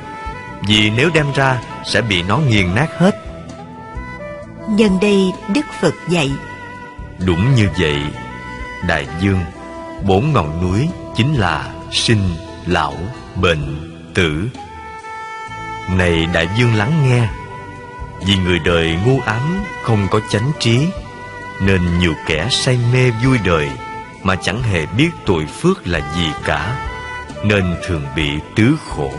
vì 0.69 0.91
nếu 0.91 1.11
đem 1.15 1.27
ra 1.35 1.63
sẽ 1.85 2.03
bị 2.03 2.23
nó 2.23 2.39
nghiền 2.39 2.75
nát 2.75 2.99
hết. 2.99 3.15
Nhân 4.69 4.99
đây 5.01 5.33
đức 5.55 5.67
phật 5.81 5.95
dạy 6.09 6.31
đúng 7.27 7.55
như 7.55 7.69
vậy 7.81 7.97
đại 8.89 9.07
dương 9.21 9.41
bốn 10.03 10.33
ngọn 10.33 10.63
núi 10.63 10.89
chính 11.17 11.35
là 11.35 11.73
sinh 11.93 12.37
lão 12.67 12.95
bệnh 13.43 13.93
tử. 14.15 14.49
Này 15.91 16.27
đại 16.35 16.49
dương 16.59 16.75
lắng 16.75 16.93
nghe, 17.05 17.29
vì 18.27 18.37
người 18.37 18.59
đời 18.59 18.99
ngu 19.07 19.21
ám 19.21 19.65
không 19.83 20.07
có 20.11 20.21
chánh 20.31 20.53
trí, 20.61 20.79
nên 21.61 21.99
nhiều 21.99 22.15
kẻ 22.27 22.49
say 22.51 22.79
mê 22.93 23.11
vui 23.25 23.39
đời 23.45 23.71
mà 24.23 24.37
chẳng 24.37 24.63
hề 24.63 24.87
biết 24.87 25.11
tội 25.27 25.47
phước 25.47 25.87
là 25.87 26.15
gì 26.17 26.29
cả, 26.45 26.77
nên 27.45 27.77
thường 27.87 28.03
bị 28.17 28.31
tứ 28.57 28.77
khổ. 28.89 29.11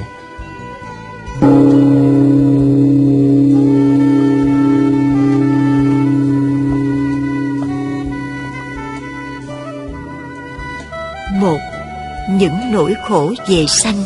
Những 12.38 12.71
nỗi 12.71 12.93
khổ 13.08 13.34
về 13.48 13.65
sanh. 13.67 14.04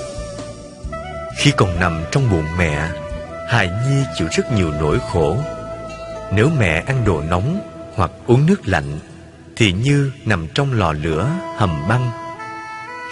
Khi 1.38 1.52
còn 1.58 1.80
nằm 1.80 2.04
trong 2.12 2.30
bụng 2.32 2.46
mẹ 2.58 2.90
Hài 3.48 3.68
Nhi 3.68 4.04
chịu 4.18 4.28
rất 4.32 4.52
nhiều 4.52 4.72
nỗi 4.80 5.00
khổ. 5.12 5.38
Nếu 6.34 6.50
mẹ 6.60 6.84
ăn 6.88 7.06
đồ 7.06 7.22
nóng 7.22 7.60
hoặc 7.96 8.12
uống 8.28 8.46
nước 8.46 8.68
lạnh, 8.68 9.00
Thì 9.56 9.72
như 9.72 10.12
nằm 10.26 10.48
trong 10.54 10.74
lò 10.74 10.92
lửa, 10.92 11.30
hầm 11.58 11.88
băng. 11.90 12.12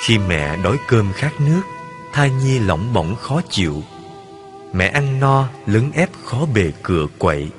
Khi 0.05 0.17
mẹ 0.17 0.57
đói 0.63 0.77
cơm 0.87 1.13
khát 1.13 1.31
nước 1.39 1.61
Thai 2.13 2.29
Nhi 2.29 2.59
lỏng 2.59 2.93
bỏng 2.93 3.15
khó 3.15 3.41
chịu. 3.49 3.83
Mẹ 4.73 4.87
ăn 4.87 5.19
no, 5.19 5.47
lấn 5.65 5.91
ép 5.91 6.09
khó 6.25 6.45
bề 6.53 6.71
cựa 6.83 7.05
quậy. 7.17 7.49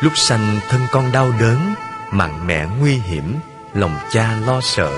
Lúc 0.00 0.12
sanh 0.16 0.60
thân 0.68 0.80
con 0.92 1.12
đau 1.12 1.32
đớn 1.40 1.74
Mạng 2.10 2.46
mẹ 2.46 2.66
nguy 2.80 2.94
hiểm, 2.94 3.34
Lòng 3.74 3.96
cha 4.12 4.36
lo 4.46 4.60
sợ. 4.60 4.90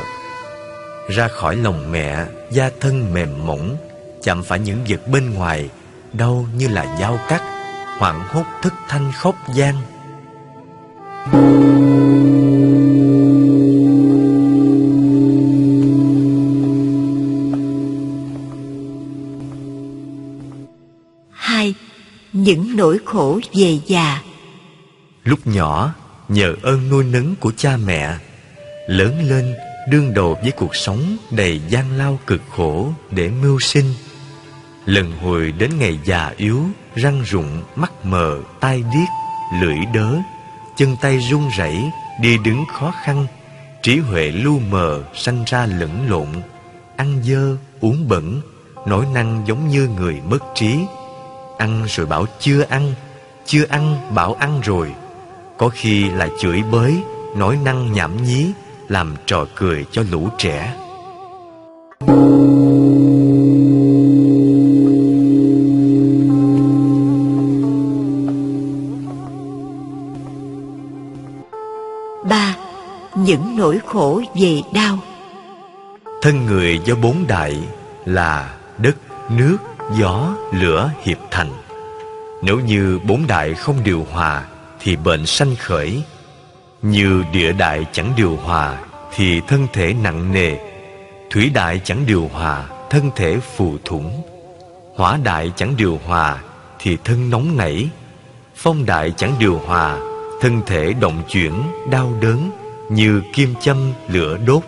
Ra 1.09 1.29
khỏi 1.29 1.57
lòng 1.57 1.93
mẹ 1.93 2.27
Da 2.51 2.71
thân 2.81 3.15
mềm 3.15 3.47
mỏng 3.47 3.77
Chạm 4.23 4.43
phải 4.43 4.59
những 4.59 4.79
vật 4.89 5.09
bên 5.09 5.35
ngoài 5.35 5.69
Đau 6.13 6.47
như 6.57 6.69
là 6.69 6.97
dao 7.01 7.19
cắt 7.29 7.43
Hoảng 7.99 8.21
hốt 8.29 8.45
thức 8.63 8.73
thanh 8.89 9.13
khóc 9.13 9.35
gian. 9.55 9.75
Hai 21.31 21.75
những 22.33 22.77
nỗi 22.77 22.99
khổ 23.05 23.41
về 23.55 23.79
già. 23.87 24.23
Lúc 25.25 25.39
nhỏ 25.45 25.95
nhờ 26.29 26.55
ơn 26.63 26.89
nuôi 26.89 27.05
nấng 27.05 27.35
của 27.41 27.53
cha 27.57 27.77
mẹ 27.77 28.19
Lớn 28.87 29.29
lên 29.29 29.55
đương 29.91 30.15
đầu 30.15 30.39
với 30.43 30.51
cuộc 30.51 30.77
sống 30.77 31.17
đầy 31.31 31.61
gian 31.69 31.99
lao 31.99 32.19
cực 32.27 32.41
khổ 32.57 32.93
để 33.11 33.31
mưu 33.43 33.61
sinh. 33.61 33.95
Lần 34.87 35.13
hồi 35.13 35.53
đến 35.53 35.71
ngày 35.79 35.99
già 36.05 36.33
yếu, 36.37 36.63
răng 36.95 37.23
rụng, 37.27 37.63
mắt 37.77 37.93
mờ, 38.05 38.41
tai 38.61 38.83
điếc, 38.93 39.09
lưỡi 39.63 39.79
đớ 39.95 40.17
Chân 40.77 40.97
tay 41.01 41.19
run 41.19 41.49
rẩy, 41.59 41.91
đi 42.21 42.39
đứng 42.45 42.65
khó 42.73 42.93
khăn 43.05 43.27
Trí 43.83 43.99
huệ 43.99 44.31
lu 44.31 44.59
mờ, 44.59 45.05
sanh 45.15 45.45
ra 45.47 45.67
lẫn 45.67 46.11
lộn 46.11 46.29
Ăn 46.97 47.23
dơ, 47.25 47.57
uống 47.81 48.09
bẩn, 48.09 48.41
nỗi 48.87 49.07
năng 49.15 49.45
giống 49.47 49.69
như 49.69 49.89
người 49.89 50.21
mất 50.31 50.39
trí. 50.55 50.79
Ăn 51.59 51.85
rồi 51.89 52.07
bảo 52.07 52.27
chưa 52.39 52.63
ăn, 52.69 52.95
chưa 53.47 53.65
ăn 53.69 54.15
bảo 54.15 54.35
ăn 54.35 54.61
rồi 54.61 54.95
có 55.59 55.69
khi 55.69 56.11
là 56.11 56.29
chửi 56.41 56.63
bới 56.71 57.03
Nói 57.37 57.59
năng 57.65 57.93
nhảm 57.93 58.23
nhí 58.23 58.53
làm 58.89 59.15
trò 59.27 59.47
cười 59.55 59.87
cho 59.91 60.03
lũ 60.11 60.29
trẻ. 60.39 60.75
Ba 72.31 72.57
những 73.17 73.57
nỗi 73.57 73.79
khổ 73.87 74.23
về 74.41 74.63
đau. 74.75 74.99
Thân 76.23 76.47
người 76.47 76.81
do 76.85 76.95
bốn 76.95 77.27
đại 77.29 77.57
là 78.05 78.55
đất, 78.79 78.97
nước, 79.31 79.57
gió, 79.99 80.37
lửa 80.53 80.91
hiệp 81.03 81.19
thành. 81.31 81.51
Nếu 82.43 82.61
như 82.61 83.01
bốn 83.09 83.27
đại 83.27 83.55
không 83.55 83.77
điều 83.85 84.07
hòa 84.11 84.45
thì 84.81 84.97
bệnh 84.97 85.27
sanh 85.27 85.57
khởi 85.57 86.03
như 86.83 87.25
địa 87.33 87.53
đại 87.53 87.87
chẳng 87.93 88.13
điều 88.17 88.37
hòa, 88.37 88.79
thì 89.15 89.41
thân 89.41 89.67
thể 89.73 89.95
nặng 90.03 90.33
nề. 90.33 90.57
Thủy 91.31 91.51
đại 91.55 91.81
chẳng 91.85 92.07
điều 92.07 92.31
hòa, 92.33 92.65
thân 92.91 93.11
thể 93.17 93.37
phù 93.57 93.77
thủng. 93.85 94.23
Hỏa 94.97 95.19
đại 95.25 95.53
chẳng 95.57 95.77
điều 95.77 96.01
hòa, 96.07 96.39
thì 96.79 96.97
thân 97.05 97.31
nóng 97.31 97.57
nảy. 97.57 97.89
Phong 98.57 98.87
đại 98.87 99.13
chẳng 99.17 99.33
điều 99.39 99.59
hòa, 99.59 99.99
thân 100.41 100.61
thể 100.67 100.93
động 101.01 101.23
chuyển, 101.29 101.63
đau 101.91 102.13
đớn, 102.21 102.51
như 102.91 103.23
kim 103.33 103.55
châm 103.61 103.93
lửa 104.09 104.39
đốt. 104.47 104.63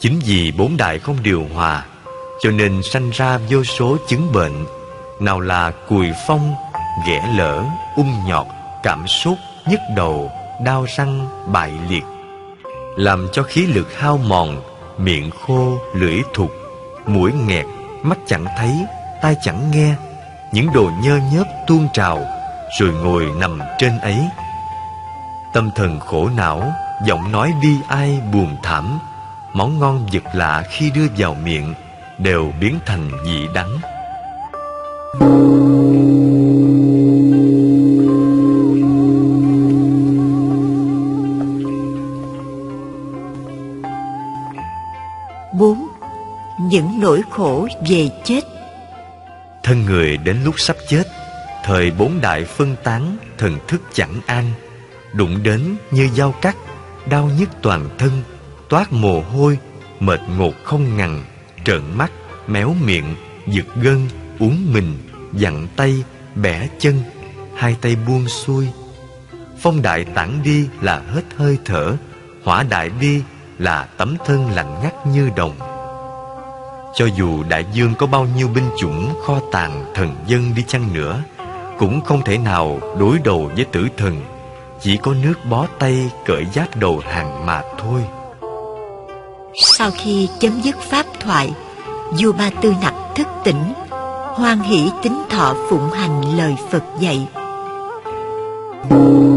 Chính 0.00 0.20
vì 0.26 0.52
bốn 0.52 0.76
đại 0.76 0.98
không 0.98 1.16
điều 1.22 1.46
hòa, 1.54 1.86
cho 2.40 2.50
nên 2.50 2.80
sanh 2.92 3.10
ra 3.10 3.38
vô 3.50 3.64
số 3.64 3.96
chứng 4.08 4.32
bệnh. 4.32 4.66
Nào 5.20 5.40
là 5.40 5.70
cùi 5.88 6.06
phong, 6.28 6.54
ghẻ 7.08 7.32
lở, 7.36 7.64
ung 7.96 8.12
nhọt, 8.26 8.46
cảm 8.82 9.06
xúc 9.06 9.36
nhức 9.70 9.80
đầu 9.96 10.30
đau 10.64 10.86
răng 10.96 11.26
bại 11.52 11.72
liệt, 11.88 12.04
làm 12.96 13.28
cho 13.32 13.42
khí 13.42 13.66
lực 13.66 13.98
hao 13.98 14.16
mòn, 14.16 14.62
miệng 14.98 15.30
khô, 15.30 15.78
lưỡi 15.94 16.20
thục 16.34 16.50
mũi 17.06 17.32
nghẹt, 17.32 17.66
mắt 18.02 18.18
chẳng 18.26 18.44
thấy, 18.58 18.72
tai 19.22 19.36
chẳng 19.42 19.70
nghe, 19.70 19.94
những 20.52 20.72
đồ 20.74 20.90
nhơ 21.02 21.20
nhớp 21.32 21.44
tuôn 21.66 21.88
trào 21.92 22.26
rồi 22.80 22.92
ngồi 22.92 23.26
nằm 23.40 23.60
trên 23.78 23.98
ấy. 23.98 24.18
Tâm 25.54 25.70
thần 25.74 26.00
khổ 26.00 26.28
não, 26.36 26.72
giọng 27.06 27.32
nói 27.32 27.52
đi 27.62 27.76
ai 27.88 28.20
buồn 28.32 28.56
thảm, 28.62 28.98
món 29.52 29.78
ngon 29.78 30.06
vật 30.12 30.22
lạ 30.34 30.62
khi 30.70 30.90
đưa 30.90 31.06
vào 31.16 31.34
miệng 31.34 31.74
đều 32.18 32.52
biến 32.60 32.78
thành 32.86 33.10
vị 33.24 33.48
đắng. 33.54 33.70
Những 46.70 47.00
nỗi 47.00 47.22
khổ 47.30 47.68
về 47.88 48.08
chết. 48.24 48.40
Thân 49.62 49.84
người 49.84 50.16
đến 50.16 50.36
lúc 50.44 50.60
sắp 50.60 50.76
chết, 50.88 51.02
thời 51.64 51.90
bốn 51.90 52.20
đại 52.20 52.44
phân 52.44 52.76
tán, 52.84 53.16
thần 53.38 53.58
thức 53.68 53.82
chẳng 53.92 54.20
an. 54.26 54.52
Đụng 55.12 55.42
đến 55.42 55.76
như 55.90 56.08
dao 56.16 56.34
cắt, 56.42 56.56
đau 57.06 57.30
nhức 57.38 57.48
toàn 57.62 57.88
thân, 57.98 58.10
toát 58.68 58.92
mồ 58.92 59.20
hôi, 59.20 59.58
mệt 60.00 60.20
ngột 60.38 60.54
không 60.64 60.96
ngằn, 60.96 61.24
trợn 61.64 61.82
mắt, 61.94 62.12
méo 62.46 62.74
miệng, 62.84 63.14
giật 63.46 63.66
gân, 63.82 64.08
uống 64.38 64.72
mình, 64.72 64.98
dặn 65.32 65.68
tay, 65.76 66.04
bẻ 66.34 66.68
chân, 66.78 67.02
hai 67.56 67.76
tay 67.80 67.96
buông 68.06 68.28
xuôi. 68.28 68.68
Phong 69.60 69.82
đại 69.82 70.04
tản 70.04 70.42
đi 70.42 70.68
là 70.80 70.98
hết 70.98 71.22
hơi 71.36 71.58
thở, 71.64 71.96
hỏa 72.44 72.62
đại 72.62 72.90
đi 73.00 73.22
là 73.58 73.88
tấm 73.96 74.16
thân 74.26 74.50
lạnh 74.50 74.82
ngắt 74.82 75.06
như 75.06 75.30
đồng 75.36 75.79
cho 76.94 77.06
dù 77.06 77.42
đại 77.48 77.64
dương 77.72 77.94
có 77.98 78.06
bao 78.06 78.26
nhiêu 78.36 78.48
binh 78.48 78.68
chủng, 78.78 79.14
kho 79.26 79.40
tàng, 79.52 79.84
thần 79.94 80.14
dân 80.26 80.54
đi 80.56 80.62
chăng 80.68 80.94
nữa, 80.94 81.22
cũng 81.78 82.00
không 82.00 82.22
thể 82.24 82.38
nào 82.38 82.78
đối 82.98 83.18
đầu 83.18 83.50
với 83.56 83.64
tử 83.64 83.88
thần. 83.96 84.20
Chỉ 84.80 84.96
có 84.96 85.14
nước 85.22 85.34
bó 85.50 85.66
tay 85.78 86.10
cởi 86.26 86.46
giáp 86.54 86.76
đầu 86.76 87.00
hàng 87.04 87.46
mà 87.46 87.62
thôi. 87.78 88.00
Sau 89.54 89.90
khi 89.90 90.28
chấm 90.40 90.60
dứt 90.60 90.76
pháp 90.80 91.06
thoại, 91.20 91.52
vua 92.20 92.32
ba 92.32 92.50
tư 92.62 92.74
nặc 92.82 92.94
thức 93.14 93.26
tỉnh, 93.44 93.72
hoan 94.34 94.60
hỷ 94.60 94.90
tính 95.02 95.22
thọ 95.30 95.54
phụng 95.70 95.90
hành 95.90 96.36
lời 96.36 96.56
phật 96.70 96.82
dạy. 97.00 97.26
mạng 98.90 99.29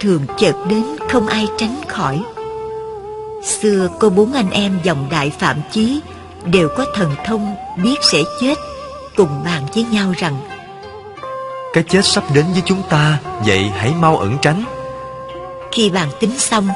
thường 0.00 0.26
chợt 0.38 0.54
đến 0.68 0.84
không 1.08 1.26
ai 1.26 1.46
tránh 1.58 1.80
khỏi. 1.88 2.22
Xưa 3.42 3.88
có 3.98 4.10
bốn 4.10 4.32
anh 4.32 4.50
em 4.50 4.78
dòng 4.82 5.08
đại 5.10 5.30
phạm 5.30 5.56
chí 5.72 6.00
đều 6.44 6.68
có 6.76 6.86
thần 6.94 7.14
thông 7.24 7.54
biết 7.82 7.96
sẽ 8.12 8.18
chết 8.40 8.58
cùng 9.16 9.44
bàn 9.44 9.62
với 9.74 9.84
nhau 9.84 10.12
rằng 10.16 10.36
cái 11.72 11.84
chết 11.88 12.04
sắp 12.04 12.24
đến 12.34 12.44
với 12.52 12.62
chúng 12.66 12.82
ta 12.90 13.18
vậy 13.46 13.64
hãy 13.74 13.94
mau 14.00 14.18
ẩn 14.18 14.38
tránh. 14.42 14.64
Khi 15.72 15.90
bàn 15.90 16.08
tính 16.20 16.38
xong 16.38 16.68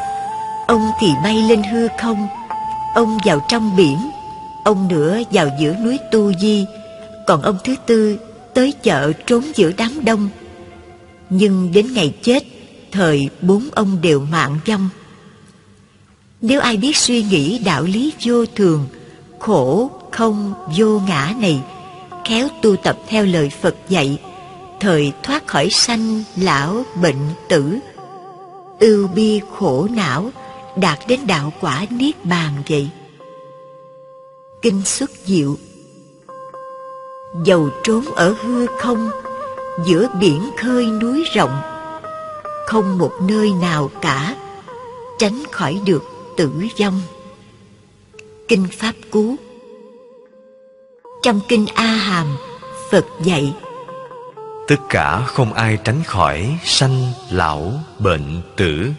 ông 0.67 0.91
thì 1.01 1.09
bay 1.25 1.43
lên 1.49 1.63
hư 1.63 1.89
không 2.01 2.29
ông 2.95 3.19
vào 3.27 3.41
trong 3.49 3.77
biển 3.77 3.97
ông 4.65 4.89
nữa 4.89 5.19
vào 5.31 5.49
giữa 5.61 5.75
núi 5.75 5.99
tu 6.13 6.33
di 6.33 6.67
còn 7.27 7.43
ông 7.43 7.59
thứ 7.65 7.75
tư 7.87 8.19
tới 8.55 8.75
chợ 8.83 9.13
trốn 9.27 9.45
giữa 9.55 9.71
đám 9.77 10.05
đông. 10.05 10.29
Nhưng 11.31 11.73
đến 11.73 11.87
ngày 11.95 12.15
chết 12.23 12.43
thời 12.95 13.29
bốn 13.41 13.69
ông 13.73 14.01
đều 14.01 14.21
mạng 14.21 14.59
vong 14.67 14.89
nếu 16.47 16.61
ai 16.61 16.77
biết 16.77 16.97
suy 16.97 17.23
nghĩ 17.23 17.59
đạo 17.59 17.83
lý 17.83 18.13
vô 18.25 18.47
thường, 18.47 18.87
khổ, 19.39 19.91
không, 20.13 20.55
vô 20.79 21.01
ngã 21.07 21.35
này, 21.41 21.61
khéo 22.25 22.49
tu 22.63 22.77
tập 22.77 22.99
theo 23.09 23.27
lời 23.27 23.51
phật 23.63 23.75
dạy, 23.89 24.19
thời 24.81 25.13
thoát 25.23 25.47
khỏi 25.47 25.69
sanh, 25.71 26.23
lão, 26.37 26.83
bệnh, 27.03 27.19
tử, 27.49 27.79
ưu 28.81 29.09
bi, 29.09 29.41
khổ, 29.53 29.89
não, 29.91 30.31
đạt 30.77 30.99
đến 31.09 31.21
đạo 31.27 31.53
quả 31.61 31.87
niết 31.91 32.25
bàn 32.25 32.53
vậy. 32.69 32.89
Kinh 34.63 34.83
xuất 34.85 35.11
diệu. 35.25 35.57
Dầu 37.45 37.71
trốn 37.85 38.05
ở 38.05 38.35
hư 38.43 38.67
không, 38.67 39.11
giữa 39.87 40.09
biển 40.21 40.51
khơi 40.59 40.87
núi 40.87 41.25
rộng 41.35 41.74
không 42.67 42.99
một 42.99 43.13
nơi 43.21 43.53
nào 43.53 43.91
cả, 44.03 44.37
tránh 45.19 45.43
khỏi 45.53 45.81
được 45.87 46.05
tử 46.37 46.53
vong. 46.81 47.03
Kinh 48.49 48.67
pháp 48.73 48.93
cú. 49.11 49.37
Trong 51.23 51.41
kinh 51.49 51.67
a 51.75 51.87
hàm 51.87 52.37
phật 52.91 53.07
dạy, 53.23 53.55
tất 54.69 54.77
cả 54.89 55.25
không 55.27 55.53
ai 55.53 55.79
tránh 55.85 56.03
khỏi 56.05 56.59
sanh, 56.65 57.13
lão, 57.31 57.73
bệnh, 57.99 58.43
tử. 58.57 58.91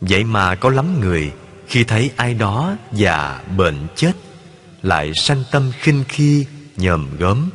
Vậy 0.00 0.24
mà 0.24 0.54
có 0.54 0.70
lắm 0.70 1.00
người, 1.00 1.32
khi 1.66 1.84
thấy 1.84 2.10
ai 2.16 2.34
đó 2.34 2.76
già, 2.92 3.40
bệnh, 3.56 3.86
chết, 3.96 4.12
lại 4.82 5.12
sanh 5.14 5.44
tâm 5.52 5.72
khinh 5.80 6.04
khi 6.08 6.46
nhòm 6.76 7.16
gớm. 7.18 7.50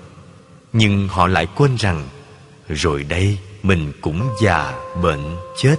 Nhưng 0.74 1.08
họ 1.08 1.28
lại 1.28 1.48
quên 1.56 1.76
rằng, 1.76 2.08
rồi 2.70 3.04
đây 3.04 3.38
mình 3.68 3.92
cũng 4.02 4.22
già 4.42 4.74
bệnh 5.04 5.38
chết. 5.58 5.76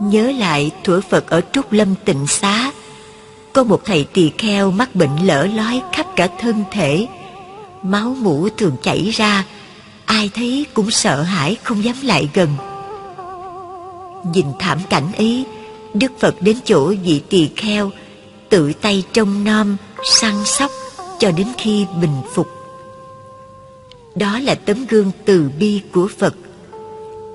Nhớ 0.00 0.32
lại 0.38 0.70
thuở 0.84 1.00
phật 1.10 1.30
ở 1.30 1.40
trúc 1.52 1.72
lâm 1.72 1.94
tịnh 2.04 2.26
xá, 2.26 2.72
có 3.52 3.64
một 3.64 3.80
thầy 3.84 4.06
tỳ 4.12 4.32
kheo 4.38 4.70
mắc 4.70 4.94
bệnh 4.94 5.26
lở 5.26 5.46
lói 5.46 5.82
khắp 5.92 6.06
cả 6.16 6.28
thân 6.40 6.64
thể. 6.72 7.06
Máu 7.82 8.16
mũ 8.20 8.48
thường 8.56 8.76
chảy 8.82 9.10
ra, 9.10 9.44
ai 10.04 10.30
thấy 10.34 10.66
cũng 10.74 10.90
sợ 10.90 11.22
hãi 11.22 11.56
không 11.62 11.84
dám 11.84 11.96
lại 12.02 12.28
gần. 12.34 12.48
Nhìn 14.32 14.46
thảm 14.58 14.78
cảnh 14.90 15.12
ấy 15.16 15.46
đức 15.94 16.12
phật 16.18 16.34
đến 16.42 16.56
chỗ 16.64 16.94
vị 17.04 17.22
tỳ 17.28 17.50
kheo, 17.56 17.90
tự 18.48 18.72
tay 18.72 19.04
trông 19.12 19.44
nom, 19.44 19.76
săn 20.04 20.44
sóc 20.44 20.70
cho 21.18 21.30
đến 21.30 21.46
khi 21.58 21.86
bình 22.00 22.20
phục. 22.34 22.46
Đó 24.14 24.38
là 24.38 24.54
tấm 24.54 24.86
gương 24.86 25.10
từ 25.24 25.50
bi 25.58 25.80
của 25.92 26.08
phật. 26.18 26.34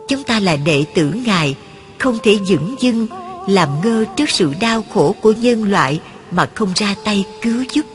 Chúng 0.08 0.24
ta 0.24 0.40
là 0.40 0.56
đệ 0.56 0.86
tử 0.96 1.12
ngài, 1.26 1.56
không 1.98 2.18
thể 2.24 2.38
dửng 2.48 2.76
dưng, 2.80 3.08
làm 3.48 3.70
ngơ 3.84 4.06
trước 4.16 4.30
sự 4.30 4.54
đau 4.60 4.84
khổ 4.94 5.16
của 5.22 5.32
nhân 5.32 5.64
loại 5.64 6.00
mà 6.32 6.50
không 6.54 6.70
ra 6.76 6.96
tay 7.04 7.26
cứu 7.42 7.64
giúp. 7.72 7.86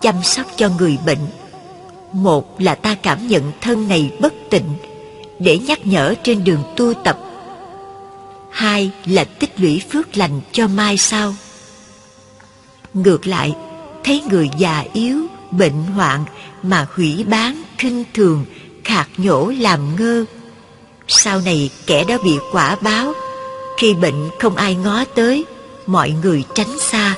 Chăm 0.00 0.14
sóc 0.22 0.46
cho 0.56 0.68
người 0.78 0.98
bệnh, 1.06 1.26
một 2.12 2.60
là 2.60 2.74
ta 2.74 2.96
cảm 3.02 3.28
nhận 3.28 3.52
thân 3.60 3.88
này 3.88 4.10
bất 4.20 4.34
tịnh, 4.50 4.74
để 5.38 5.58
nhắc 5.58 5.86
nhở 5.86 6.14
trên 6.22 6.44
đường 6.44 6.62
tu 6.76 6.94
tập 6.94 7.18
hai 8.50 8.90
là 9.06 9.24
tích 9.24 9.60
lũy 9.60 9.82
phước 9.92 10.16
lành 10.16 10.40
cho 10.52 10.68
mai 10.68 10.96
sau. 10.96 11.34
Ngược 12.94 13.26
lại, 13.26 13.56
thấy 14.04 14.22
người 14.30 14.50
già 14.58 14.84
yếu, 14.92 15.26
bệnh 15.50 15.84
hoạn 15.84 16.24
mà 16.62 16.86
hủy 16.94 17.24
bán 17.24 17.62
khinh 17.78 18.04
thường, 18.14 18.44
khạc 18.84 19.08
nhổ 19.16 19.52
làm 19.58 19.96
ngơ. 19.96 20.24
Sau 21.08 21.40
này 21.40 21.70
kẻ 21.86 22.04
đó 22.04 22.16
bị 22.24 22.32
quả 22.52 22.76
báo, 22.80 23.12
khi 23.78 23.94
bệnh 23.94 24.28
không 24.38 24.56
ai 24.56 24.74
ngó 24.74 25.04
tới, 25.14 25.44
mọi 25.86 26.10
người 26.22 26.44
tránh 26.54 26.78
xa. 26.78 27.14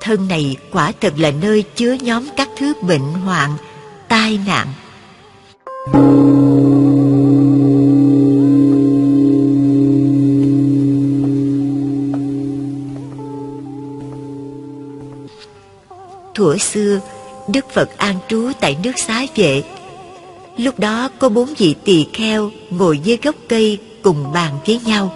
Thân 0.00 0.28
này 0.28 0.56
quả 0.70 0.92
thật 1.00 1.12
là 1.16 1.30
nơi 1.30 1.64
chứa 1.76 1.92
nhóm 1.92 2.28
các 2.36 2.48
thứ 2.56 2.72
bệnh 2.82 3.12
hoạn, 3.12 3.50
tai 4.08 4.38
nạn. 4.46 4.66
Thuở 16.52 16.58
xưa 16.58 17.00
đức 17.48 17.70
phật 17.70 17.98
an 17.98 18.16
trú 18.28 18.52
tại 18.60 18.76
nước 18.82 18.98
xá 18.98 19.26
vệ. 19.36 19.62
Lúc 20.56 20.78
đó 20.78 21.08
có 21.18 21.28
bốn 21.28 21.54
vị 21.58 21.74
tỳ 21.84 22.06
kheo 22.12 22.50
ngồi 22.70 22.98
dưới 22.98 23.18
gốc 23.22 23.34
cây 23.48 23.78
cùng 24.02 24.32
bàn 24.32 24.58
với 24.66 24.80
nhau. 24.84 25.14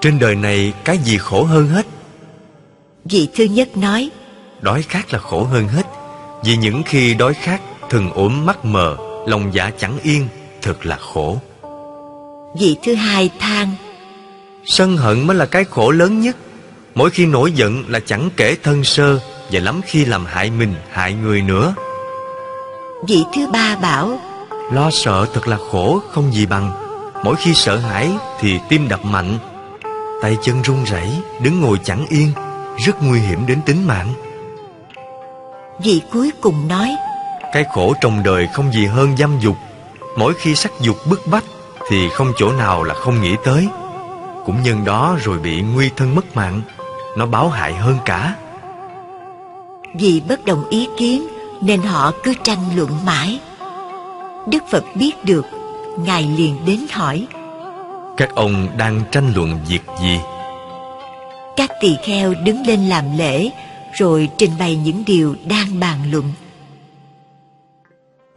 Trên 0.00 0.18
đời 0.18 0.34
này 0.34 0.72
cái 0.84 0.98
gì 0.98 1.18
khổ 1.18 1.44
hơn 1.44 1.68
hết? 1.68 1.86
Vị 3.04 3.28
thứ 3.34 3.44
nhất 3.44 3.76
nói 3.76 4.10
đói 4.60 4.82
khát 4.82 5.12
là 5.12 5.18
khổ 5.18 5.44
hơn 5.44 5.68
hết. 5.68 5.86
Vì 6.44 6.56
những 6.56 6.82
khi 6.82 7.14
đói 7.14 7.34
khát 7.34 7.60
thường 7.90 8.10
ốm 8.10 8.46
mắt 8.46 8.64
mờ 8.64 8.96
lòng 9.26 9.50
dạ 9.54 9.70
chẳng 9.78 9.98
yên 10.02 10.28
thật 10.62 10.86
là 10.86 10.96
khổ. 10.96 11.38
Vị 12.60 12.76
thứ 12.84 12.94
hai 12.94 13.30
than 13.38 13.68
sân 14.64 14.96
hận 14.96 15.26
mới 15.26 15.36
là 15.36 15.46
cái 15.46 15.64
khổ 15.64 15.90
lớn 15.90 16.20
nhất. 16.20 16.36
Mỗi 16.94 17.10
khi 17.10 17.26
nổi 17.26 17.52
giận 17.52 17.84
là 17.88 18.00
chẳng 18.00 18.30
kể 18.36 18.56
thân 18.62 18.84
sơ 18.84 19.20
và 19.50 19.60
lắm 19.60 19.80
khi 19.84 20.04
làm 20.04 20.26
hại 20.26 20.50
mình 20.50 20.74
hại 20.90 21.12
người 21.12 21.42
nữa. 21.42 21.74
Vị 23.08 23.24
thứ 23.34 23.46
ba 23.52 23.76
bảo 23.82 24.18
lo 24.72 24.90
sợ 24.90 25.26
thật 25.34 25.48
là 25.48 25.56
khổ 25.70 26.00
không 26.12 26.32
gì 26.32 26.46
bằng. 26.46 26.72
Mỗi 27.24 27.34
khi 27.36 27.54
sợ 27.54 27.76
hãi 27.76 28.10
thì 28.40 28.58
tim 28.68 28.88
đập 28.88 29.04
mạnh 29.04 29.38
tay 30.24 30.36
chân 30.42 30.62
run 30.62 30.84
rẩy 30.84 31.10
đứng 31.40 31.60
ngồi 31.60 31.80
chẳng 31.84 32.06
yên 32.08 32.32
rất 32.86 33.02
nguy 33.02 33.20
hiểm 33.20 33.46
đến 33.46 33.60
tính 33.66 33.86
mạng. 33.86 34.14
vị 35.84 36.02
cuối 36.12 36.30
cùng 36.40 36.68
nói 36.68 36.96
cái 37.52 37.64
khổ 37.72 37.94
trong 38.00 38.22
đời 38.22 38.48
không 38.52 38.72
gì 38.72 38.86
hơn 38.86 39.16
dâm 39.16 39.38
dục. 39.40 39.56
Mỗi 40.16 40.34
khi 40.34 40.54
sắc 40.54 40.72
dục 40.80 40.96
bức 41.10 41.26
bách 41.26 41.44
thì 41.90 42.08
không 42.08 42.32
chỗ 42.36 42.52
nào 42.52 42.82
là 42.82 42.94
không 42.94 43.22
nghĩ 43.22 43.36
tới. 43.44 43.68
Cũng 44.46 44.62
nhân 44.62 44.84
đó 44.84 45.16
rồi 45.22 45.38
bị 45.38 45.60
nguy 45.60 45.90
thân 45.96 46.14
mất 46.14 46.36
mạng 46.36 46.62
nó 47.16 47.26
báo 47.26 47.48
hại 47.48 47.74
hơn 47.74 47.98
cả 48.04 48.34
vì 49.94 50.22
bất 50.28 50.44
đồng 50.44 50.68
ý 50.70 50.88
kiến 50.96 51.26
nên 51.60 51.82
họ 51.82 52.12
cứ 52.22 52.34
tranh 52.42 52.76
luận 52.76 52.90
mãi. 53.06 53.40
Đức 54.46 54.62
phật 54.70 54.84
biết 54.94 55.24
được 55.24 55.46
ngài 55.98 56.22
liền 56.22 56.56
đến 56.66 56.78
hỏi 56.92 57.26
các 58.16 58.28
ông 58.34 58.68
đang 58.76 59.00
tranh 59.10 59.32
luận 59.34 59.58
việc 59.68 59.82
gì? 60.00 60.20
Các 61.56 61.70
tỳ 61.80 61.96
kheo 62.04 62.34
đứng 62.34 62.66
lên 62.66 62.88
làm 62.88 63.18
lễ 63.18 63.50
rồi 63.92 64.28
trình 64.38 64.50
bày 64.58 64.76
những 64.76 65.02
điều 65.06 65.34
đang 65.48 65.80
bàn 65.80 65.98
luận. 66.10 66.32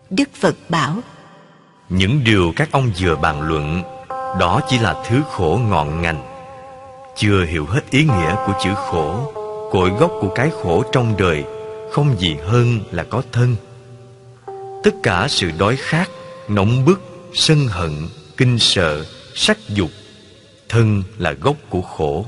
Đức 0.09 0.29
phật 0.33 0.55
bảo 0.69 0.93
những 1.89 2.23
điều 2.23 2.53
các 2.55 2.69
ông 2.71 2.91
vừa 2.99 3.15
bàn 3.15 3.41
luận 3.41 3.83
đó 4.39 4.61
chỉ 4.69 4.79
là 4.79 4.95
thứ 5.07 5.21
khổ 5.31 5.59
ngọn 5.69 6.01
ngành 6.01 6.23
chưa 7.15 7.45
hiểu 7.45 7.65
hết 7.65 7.81
ý 7.89 8.03
nghĩa 8.03 8.35
của 8.45 8.53
chữ 8.63 8.69
khổ 8.75 9.33
cội 9.71 9.89
gốc 9.89 10.11
của 10.21 10.29
cái 10.35 10.51
khổ 10.63 10.83
trong 10.91 11.17
đời 11.17 11.43
không 11.91 12.19
gì 12.19 12.35
hơn 12.45 12.79
là 12.91 13.03
có 13.03 13.21
thân. 13.31 13.55
Tất 14.83 14.91
cả 15.03 15.27
sự 15.29 15.51
đói 15.57 15.75
khát, 15.75 16.09
nóng 16.49 16.85
bức, 16.85 17.01
sân 17.33 17.67
hận, 17.67 17.91
kinh 18.37 18.59
sợ, 18.59 19.05
sắc 19.35 19.57
dục, 19.69 19.89
thân 20.69 21.03
là 21.17 21.31
gốc 21.31 21.55
của 21.69 21.81
khổ. 21.81 22.25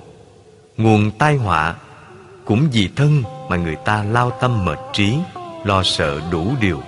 Nguồn 0.77 1.11
tai 1.11 1.35
họa 1.35 1.75
cũng 2.45 2.67
vì 2.71 2.89
thân 2.95 3.23
mà 3.49 3.57
người 3.57 3.75
ta 3.85 4.03
lao 4.03 4.31
tâm 4.41 4.65
mệt 4.65 4.79
trí, 4.93 5.13
lo 5.63 5.83
sợ 5.83 6.21
đủ 6.31 6.51
điều. 6.61 6.81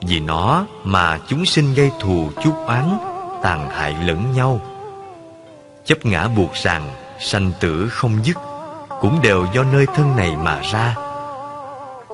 Vì 0.00 0.20
nó 0.20 0.66
mà 0.84 1.18
chúng 1.28 1.46
sinh 1.46 1.74
gây 1.74 1.90
thù 2.00 2.30
chuốc 2.44 2.54
oán, 2.66 2.98
tàn 3.42 3.70
hại 3.70 3.96
lẫn 4.04 4.32
nhau. 4.32 4.60
Chấp 5.84 6.06
ngã 6.06 6.28
buộc 6.28 6.52
rằng 6.52 6.90
sanh 7.20 7.52
tử 7.60 7.88
không 7.90 8.18
dứt 8.24 8.36
cũng 9.00 9.22
đều 9.22 9.46
do 9.54 9.64
nơi 9.64 9.86
thân 9.94 10.16
này 10.16 10.36
mà 10.36 10.60
ra. 10.72 10.96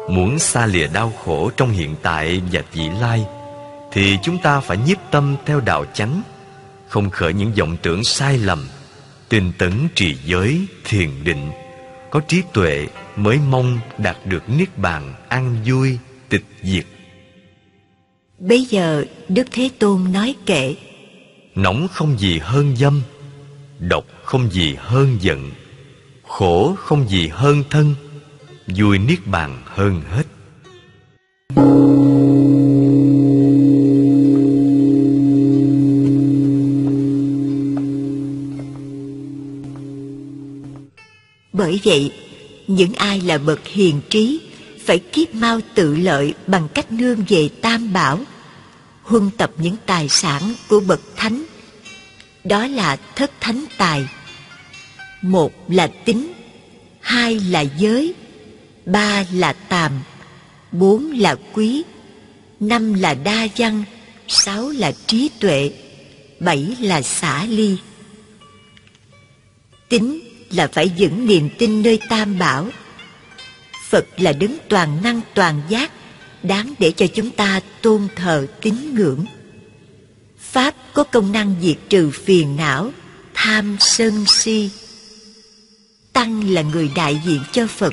Muốn 0.08 0.38
xa 0.38 0.66
lìa 0.66 0.86
đau 0.86 1.12
khổ 1.24 1.50
trong 1.56 1.70
hiện 1.70 1.96
tại 2.02 2.42
và 2.52 2.60
vị 2.72 2.88
lai 3.00 3.26
thì 3.92 4.18
chúng 4.22 4.38
ta 4.38 4.60
phải 4.60 4.76
nhiếp 4.76 4.98
tâm 5.10 5.36
theo 5.46 5.60
đạo 5.60 5.84
chánh 5.94 6.22
không 6.88 7.10
khởi 7.10 7.32
những 7.32 7.52
vọng 7.52 7.76
tưởng 7.82 8.04
sai 8.04 8.38
lầm 8.38 8.68
tinh 9.28 9.52
tấn 9.58 9.72
trì 9.94 10.16
giới 10.24 10.66
thiền 10.84 11.10
định 11.24 11.50
có 12.10 12.20
trí 12.20 12.42
tuệ 12.52 12.86
mới 13.16 13.38
mong 13.50 13.78
đạt 13.98 14.16
được 14.24 14.42
niết 14.48 14.78
bàn 14.78 15.14
an 15.28 15.56
vui 15.66 15.98
tịch 16.28 16.44
diệt. 16.62 16.84
Bây 18.38 18.64
giờ 18.64 19.04
Đức 19.28 19.46
Thế 19.52 19.70
Tôn 19.78 20.12
nói 20.12 20.34
kệ 20.46 20.74
Nóng 21.54 21.88
không 21.88 22.18
gì 22.18 22.38
hơn 22.38 22.76
dâm 22.76 23.02
Độc 23.78 24.04
không 24.24 24.50
gì 24.50 24.76
hơn 24.78 25.18
giận 25.20 25.50
Khổ 26.30 26.74
không 26.78 27.08
gì 27.08 27.28
hơn 27.28 27.64
thân 27.70 27.94
Vui 28.66 28.98
niết 28.98 29.26
bàn 29.26 29.62
hơn 29.66 30.02
hết. 30.10 30.22
Bởi 41.52 41.80
vậy, 41.84 42.12
những 42.66 42.92
ai 42.94 43.20
là 43.20 43.38
bậc 43.38 43.66
hiền 43.66 44.00
trí 44.10 44.40
phải 44.86 44.98
kiếp 44.98 45.34
mau 45.34 45.60
tự 45.74 45.94
lợi 45.94 46.34
bằng 46.46 46.68
cách 46.74 46.92
nương 46.92 47.24
về 47.28 47.48
tam 47.62 47.92
bảo 47.92 48.18
huân 49.02 49.30
tập 49.30 49.50
những 49.58 49.76
tài 49.86 50.08
sản 50.08 50.54
của 50.68 50.80
bậc 50.80 51.00
thánh. 51.16 51.44
Đó 52.44 52.66
là 52.66 52.96
thất 53.16 53.30
thánh 53.40 53.64
tài 53.78 54.08
một 55.22 55.52
là 55.68 55.86
tính, 56.04 56.32
hai 57.00 57.40
là 57.40 57.60
giới, 57.60 58.14
ba 58.86 59.24
là 59.32 59.52
tàm, 59.52 59.92
bốn 60.72 61.10
là 61.10 61.36
quý, 61.52 61.82
năm 62.60 62.94
là 62.94 63.14
đa 63.14 63.48
văn, 63.56 63.84
sáu 64.28 64.68
là 64.68 64.92
trí 65.06 65.30
tuệ, 65.40 65.72
bảy 66.40 66.76
là 66.80 67.02
xả 67.02 67.44
ly. 67.44 67.76
Tính 69.88 70.20
là 70.50 70.66
phải 70.66 70.92
vững 70.98 71.26
niềm 71.26 71.48
tin 71.58 71.82
nơi 71.82 71.98
tam 72.08 72.38
bảo. 72.38 72.68
Phật 73.88 74.06
là 74.16 74.32
đứng 74.32 74.56
toàn 74.68 75.02
năng, 75.02 75.20
toàn 75.34 75.62
giác, 75.68 75.92
đáng 76.42 76.74
để 76.78 76.92
cho 76.96 77.06
chúng 77.06 77.30
ta 77.30 77.60
tôn 77.82 78.08
thờ 78.16 78.46
tín 78.60 78.94
ngưỡng. 78.94 79.24
Pháp 80.38 80.74
có 80.92 81.04
công 81.04 81.32
năng 81.32 81.54
diệt 81.62 81.76
trừ 81.88 82.10
phiền 82.10 82.56
não, 82.56 82.92
tham 83.34 83.76
sân 83.80 84.24
si 84.26 84.70
tăng 86.20 86.50
là 86.50 86.62
người 86.62 86.90
đại 86.94 87.20
diện 87.24 87.40
cho 87.52 87.66
phật, 87.66 87.92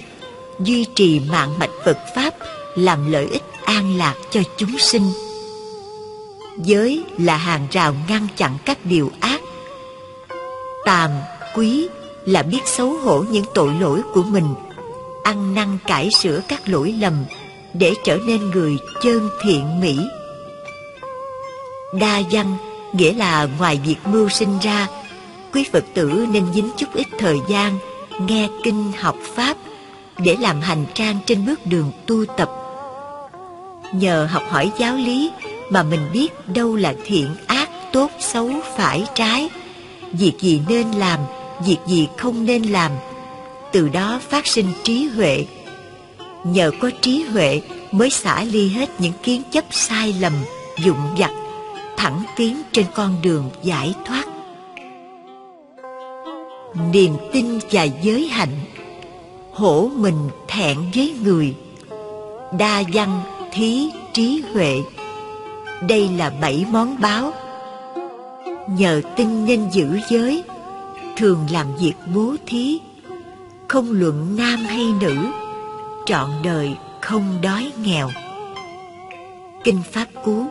duy 0.60 0.86
trì 0.96 1.20
mạng 1.20 1.60
mạch 1.60 1.70
phật 1.86 1.98
pháp, 2.16 2.34
làm 2.76 3.12
lợi 3.12 3.26
ích 3.26 3.44
an 3.66 3.98
lạc 3.98 4.16
cho 4.30 4.42
chúng 4.58 4.78
sinh. 4.80 5.12
Giới 6.58 7.04
là 7.18 7.38
hàng 7.38 7.68
rào 7.72 7.96
ngăn 8.10 8.28
chặn 8.38 8.58
các 8.66 8.78
điều 8.86 9.12
ác. 9.20 9.42
Tàm, 10.86 11.12
quý 11.56 11.88
là 12.26 12.44
biết 12.44 12.62
xấu 12.66 12.90
hổ 12.98 13.24
những 13.30 13.46
tội 13.54 13.74
lỗi 13.80 14.02
của 14.14 14.24
mình, 14.24 14.54
ăn 15.24 15.54
năn 15.56 15.78
cải 15.88 16.10
sửa 16.12 16.42
các 16.48 16.70
lỗi 16.70 16.96
lầm 17.00 17.14
để 17.74 17.94
trở 18.04 18.18
nên 18.18 18.50
người 18.50 18.78
chân 19.02 19.30
thiện 19.44 19.80
mỹ. 19.80 20.00
Đa 21.94 22.22
văn, 22.32 22.58
nghĩa 22.94 23.14
là 23.14 23.48
ngoài 23.58 23.80
việc 23.86 23.98
mưu 24.06 24.30
sinh 24.30 24.60
ra, 24.60 24.88
quý 25.54 25.66
phật 25.72 25.84
tử 25.94 26.26
nên 26.32 26.44
dính 26.54 26.72
chút 26.78 26.88
ít 26.94 27.08
thời 27.20 27.38
gian 27.50 27.80
nghe 28.20 28.50
kinh 28.64 28.92
học 29.00 29.16
pháp 29.36 29.58
để 30.18 30.36
làm 30.40 30.62
hành 30.62 30.86
trang 30.94 31.18
trên 31.26 31.46
bước 31.46 31.66
đường 31.66 31.92
tu 32.06 32.26
tập. 32.26 32.50
Nhờ 33.94 34.28
học 34.32 34.44
hỏi 34.50 34.72
giáo 34.78 34.96
lý 34.96 35.32
mà 35.70 35.84
mình 35.84 36.10
biết 36.14 36.48
đâu 36.48 36.76
là 36.76 36.94
thiện 37.06 37.36
ác, 37.48 37.70
tốt, 37.92 38.12
xấu, 38.20 38.52
phải, 38.78 39.06
trái. 39.16 39.50
Việc 40.12 40.34
gì 40.40 40.62
nên 40.70 40.92
làm, 40.92 41.20
việc 41.66 41.78
gì 41.88 42.08
không 42.18 42.46
nên 42.46 42.64
làm, 42.64 42.92
từ 43.72 43.90
đó 43.90 44.20
phát 44.30 44.48
sinh 44.48 44.74
trí 44.84 45.06
huệ. 45.16 45.46
Nhờ 46.44 46.72
có 46.80 46.92
trí 47.02 47.24
huệ 47.24 47.62
mới 47.92 48.10
xả 48.10 48.44
ly 48.44 48.70
hết 48.70 48.90
những 49.00 49.14
kiến 49.24 49.42
chấp 49.52 49.66
sai 49.72 50.16
lầm 50.20 50.34
dụng 50.78 51.16
vặt, 51.18 51.32
thẳng 51.98 52.24
tiến 52.36 52.62
trên 52.72 52.86
con 52.96 53.16
đường 53.22 53.50
giải 53.64 53.94
thoát 54.06 54.37
niềm 56.92 57.14
tin 57.34 57.60
và 57.72 57.84
giới 57.84 58.28
hạnh. 58.28 58.60
Hổ 59.52 59.90
mình 59.96 60.30
thẹn 60.48 60.78
với 60.96 61.16
người. 61.24 61.56
Đa 62.58 62.84
văn 62.94 63.22
thí 63.52 63.90
trí 64.14 64.44
huệ. 64.54 64.76
Đây 65.88 66.10
là 66.18 66.30
bảy 66.42 66.66
món 66.72 67.02
báo. 67.02 67.32
Nhờ 68.70 69.02
tin 69.16 69.46
nên 69.46 69.70
giữ 69.72 70.00
giới, 70.10 70.44
thường 71.18 71.48
làm 71.52 71.68
việc 71.80 71.94
bố 72.16 72.36
thí. 72.46 72.80
Không 73.68 73.92
luận 73.92 74.36
nam 74.38 74.60
hay 74.60 74.86
nữ, 75.02 75.16
trọn 76.06 76.30
đời 76.44 76.76
không 77.02 77.42
đói 77.42 77.72
nghèo. 77.84 78.10
Kinh 79.64 79.82
pháp 79.92 80.06
cú. 80.24 80.46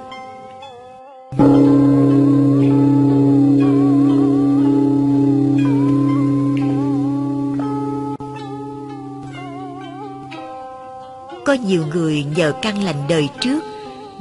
Nhiều 11.61 11.87
người 11.95 12.25
nhờ 12.37 12.53
căn 12.63 12.85
lành 12.85 13.03
đời 13.09 13.29
trước, 13.41 13.61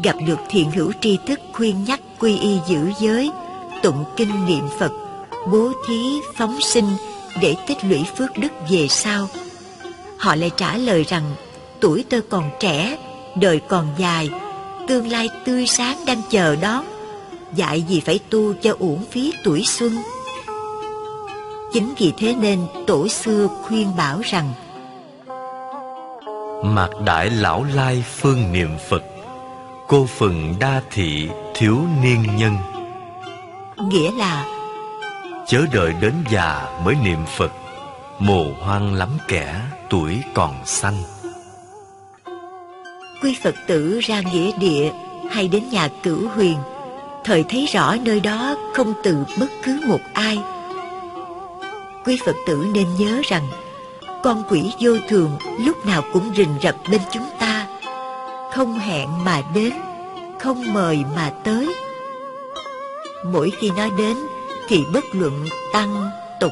gặp 0.03 0.15
được 0.27 0.39
thiện 0.49 0.71
hữu 0.71 0.91
tri 1.01 1.17
thức 1.27 1.39
khuyên 1.53 1.83
nhắc 1.83 1.99
quy 2.19 2.37
y 2.37 2.57
giữ 2.67 2.91
giới, 2.99 3.31
tụng 3.83 4.05
kinh 4.17 4.45
niệm 4.45 4.63
phật, 4.79 4.91
bố 5.51 5.71
thí, 5.87 6.19
phóng 6.35 6.61
sinh 6.61 6.89
để 7.41 7.55
tích 7.67 7.77
lũy 7.83 8.03
phước 8.17 8.37
đức 8.37 8.51
về 8.69 8.87
sau. 8.87 9.27
Họ 10.17 10.35
lại 10.35 10.51
trả 10.57 10.77
lời 10.77 11.03
rằng, 11.03 11.23
tuổi 11.79 12.05
tôi 12.09 12.21
còn 12.21 12.49
trẻ, 12.59 12.97
đời 13.35 13.61
còn 13.67 13.87
dài, 13.97 14.29
tương 14.87 15.07
lai 15.07 15.29
tươi 15.45 15.67
sáng 15.67 16.05
đang 16.05 16.21
chờ 16.29 16.55
đón, 16.55 16.85
dạy 17.55 17.81
gì 17.81 17.99
phải 17.99 18.19
tu 18.29 18.53
cho 18.53 18.75
uổng 18.79 19.03
phí 19.11 19.33
tuổi 19.43 19.63
xuân? 19.65 19.97
Chính 21.73 21.93
vì 21.97 22.13
thế 22.17 22.35
nên 22.39 22.59
tổ 22.87 23.07
xưa 23.07 23.47
khuyên 23.63 23.95
bảo 23.97 24.21
rằng 24.23 24.53
mạc 26.65 26.89
đại 27.05 27.29
lão 27.29 27.63
lai 27.63 28.03
phương 28.07 28.51
niệm 28.51 28.69
phật. 28.89 29.03
Cô 29.87 30.05
phần 30.05 30.55
đa 30.59 30.81
thị 30.91 31.29
thiếu 31.55 31.79
niên 32.03 32.23
nhân. 32.37 32.57
Nghĩa 33.77 34.11
là 34.11 34.45
chớ 35.47 35.65
đợi 35.73 35.93
đến 36.01 36.13
già 36.29 36.79
mới 36.85 36.95
niệm 37.03 37.25
phật. 37.37 37.51
Mồ 38.19 38.45
hoang 38.61 38.93
lắm 38.93 39.09
kẻ 39.27 39.61
tuổi 39.89 40.21
còn 40.33 40.65
xanh 40.65 41.03
quý 43.25 43.37
phật 43.43 43.55
tử 43.67 43.99
ra 44.03 44.21
nghĩa 44.21 44.51
địa 44.59 44.91
hay 45.31 45.47
đến 45.47 45.63
nhà 45.71 45.89
cửu 46.03 46.29
huyền 46.29 46.57
thời 47.23 47.43
thấy 47.49 47.65
rõ 47.65 47.95
nơi 47.95 48.19
đó 48.19 48.55
không 48.73 48.93
từ 49.03 49.25
bất 49.39 49.47
cứ 49.63 49.79
một 49.87 49.99
ai. 50.13 50.39
Quý 52.05 52.17
phật 52.25 52.35
tử 52.47 52.67
nên 52.73 52.85
nhớ 52.99 53.21
rằng 53.23 53.43
con 54.25 54.43
quỷ 54.49 54.71
vô 54.79 54.91
thường 55.07 55.37
lúc 55.59 55.85
nào 55.85 56.01
cũng 56.13 56.33
rình 56.37 56.55
rập 56.63 56.75
bên 56.91 57.01
chúng 57.13 57.25
ta. 57.39 57.67
Không 58.53 58.79
hẹn 58.79 59.09
mà 59.23 59.41
đến, 59.53 59.73
không 60.39 60.73
mời 60.73 60.99
mà 61.15 61.31
tới. 61.43 61.75
Mỗi 63.25 63.51
khi 63.59 63.71
nó 63.77 63.89
đến 63.97 64.17
thì 64.67 64.83
bất 64.93 65.03
luận 65.11 65.45
tăng, 65.73 66.09
tục 66.39 66.51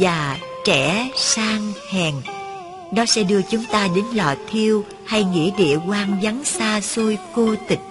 già 0.00 0.38
trẻ, 0.64 1.10
sang, 1.16 1.72
hèn, 1.90 2.14
nó 2.92 3.06
sẽ 3.06 3.22
đưa 3.22 3.42
chúng 3.42 3.64
ta 3.72 3.88
đến 3.94 4.04
lò 4.14 4.34
thiêu 4.50 4.84
hay 5.06 5.24
nghĩa 5.24 5.50
địa 5.50 5.78
quan 5.88 6.18
vắng 6.22 6.44
xa 6.44 6.80
xôi, 6.80 7.18
cô 7.34 7.54
tịch. 7.68 7.82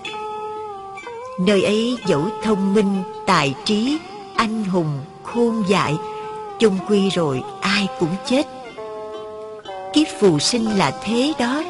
Nơi 1.40 1.64
ấy 1.64 1.98
dẫu 2.06 2.30
thông 2.44 2.74
minh, 2.74 3.04
tài 3.26 3.54
trí, 3.66 3.98
anh 4.36 4.64
hùng, 4.64 5.00
khôn 5.24 5.64
dại, 5.68 5.96
chung 6.60 6.78
quy 6.90 7.10
rồi 7.10 7.44
ai 7.62 7.88
cũng 8.00 8.16
chết 8.26 8.57
kiếp 9.98 10.08
phù 10.20 10.40
sinh 10.40 10.66
là 10.78 10.92
thế 11.04 11.34
đó. 11.40 11.64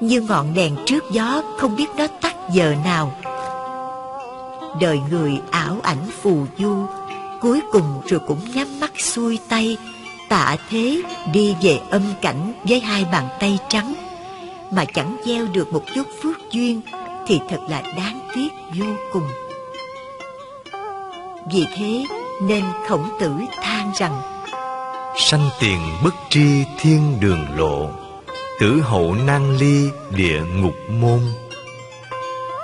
Như 0.00 0.20
ngọn 0.20 0.54
đèn 0.54 0.76
trước 0.86 1.04
gió, 1.10 1.42
không 1.58 1.76
biết 1.76 1.86
nó 1.96 2.06
tắt 2.06 2.36
giờ 2.52 2.74
nào. 2.84 3.12
Đời 4.80 5.00
người 5.10 5.40
ảo 5.50 5.76
ảnh 5.82 6.06
phù 6.22 6.46
du, 6.58 6.86
cuối 7.40 7.60
cùng 7.72 8.00
rồi 8.06 8.20
cũng 8.26 8.38
nhắm 8.54 8.80
mắt 8.80 9.00
xuôi 9.00 9.38
tay, 9.48 9.76
tạ 10.28 10.56
thế 10.70 11.02
đi 11.32 11.54
về 11.62 11.80
âm 11.90 12.02
cảnh 12.22 12.52
với 12.64 12.80
hai 12.80 13.04
bàn 13.12 13.28
tay 13.40 13.58
trắng. 13.68 13.94
Mà 14.70 14.84
chẳng 14.84 15.16
gieo 15.26 15.46
được 15.52 15.72
một 15.72 15.82
chút 15.94 16.06
phước 16.22 16.50
duyên 16.50 16.80
thì 17.26 17.40
thật 17.48 17.60
là 17.68 17.82
đáng 17.96 18.20
tiếc 18.34 18.48
vô 18.78 18.86
cùng. 19.12 19.28
Vì 21.52 21.66
thế 21.76 22.04
nên 22.42 22.64
khổng 22.88 23.08
tử 23.20 23.32
than 23.62 23.92
rằng 23.94 24.35
sanh 25.18 25.50
tiền 25.60 25.78
bất 26.04 26.14
tri 26.28 26.64
thiên 26.78 27.20
đường 27.20 27.46
lộ 27.56 27.90
tử 28.60 28.80
hậu 28.80 29.14
nan 29.14 29.56
ly 29.56 29.90
địa 30.10 30.40
ngục 30.56 30.74
môn. 30.90 31.20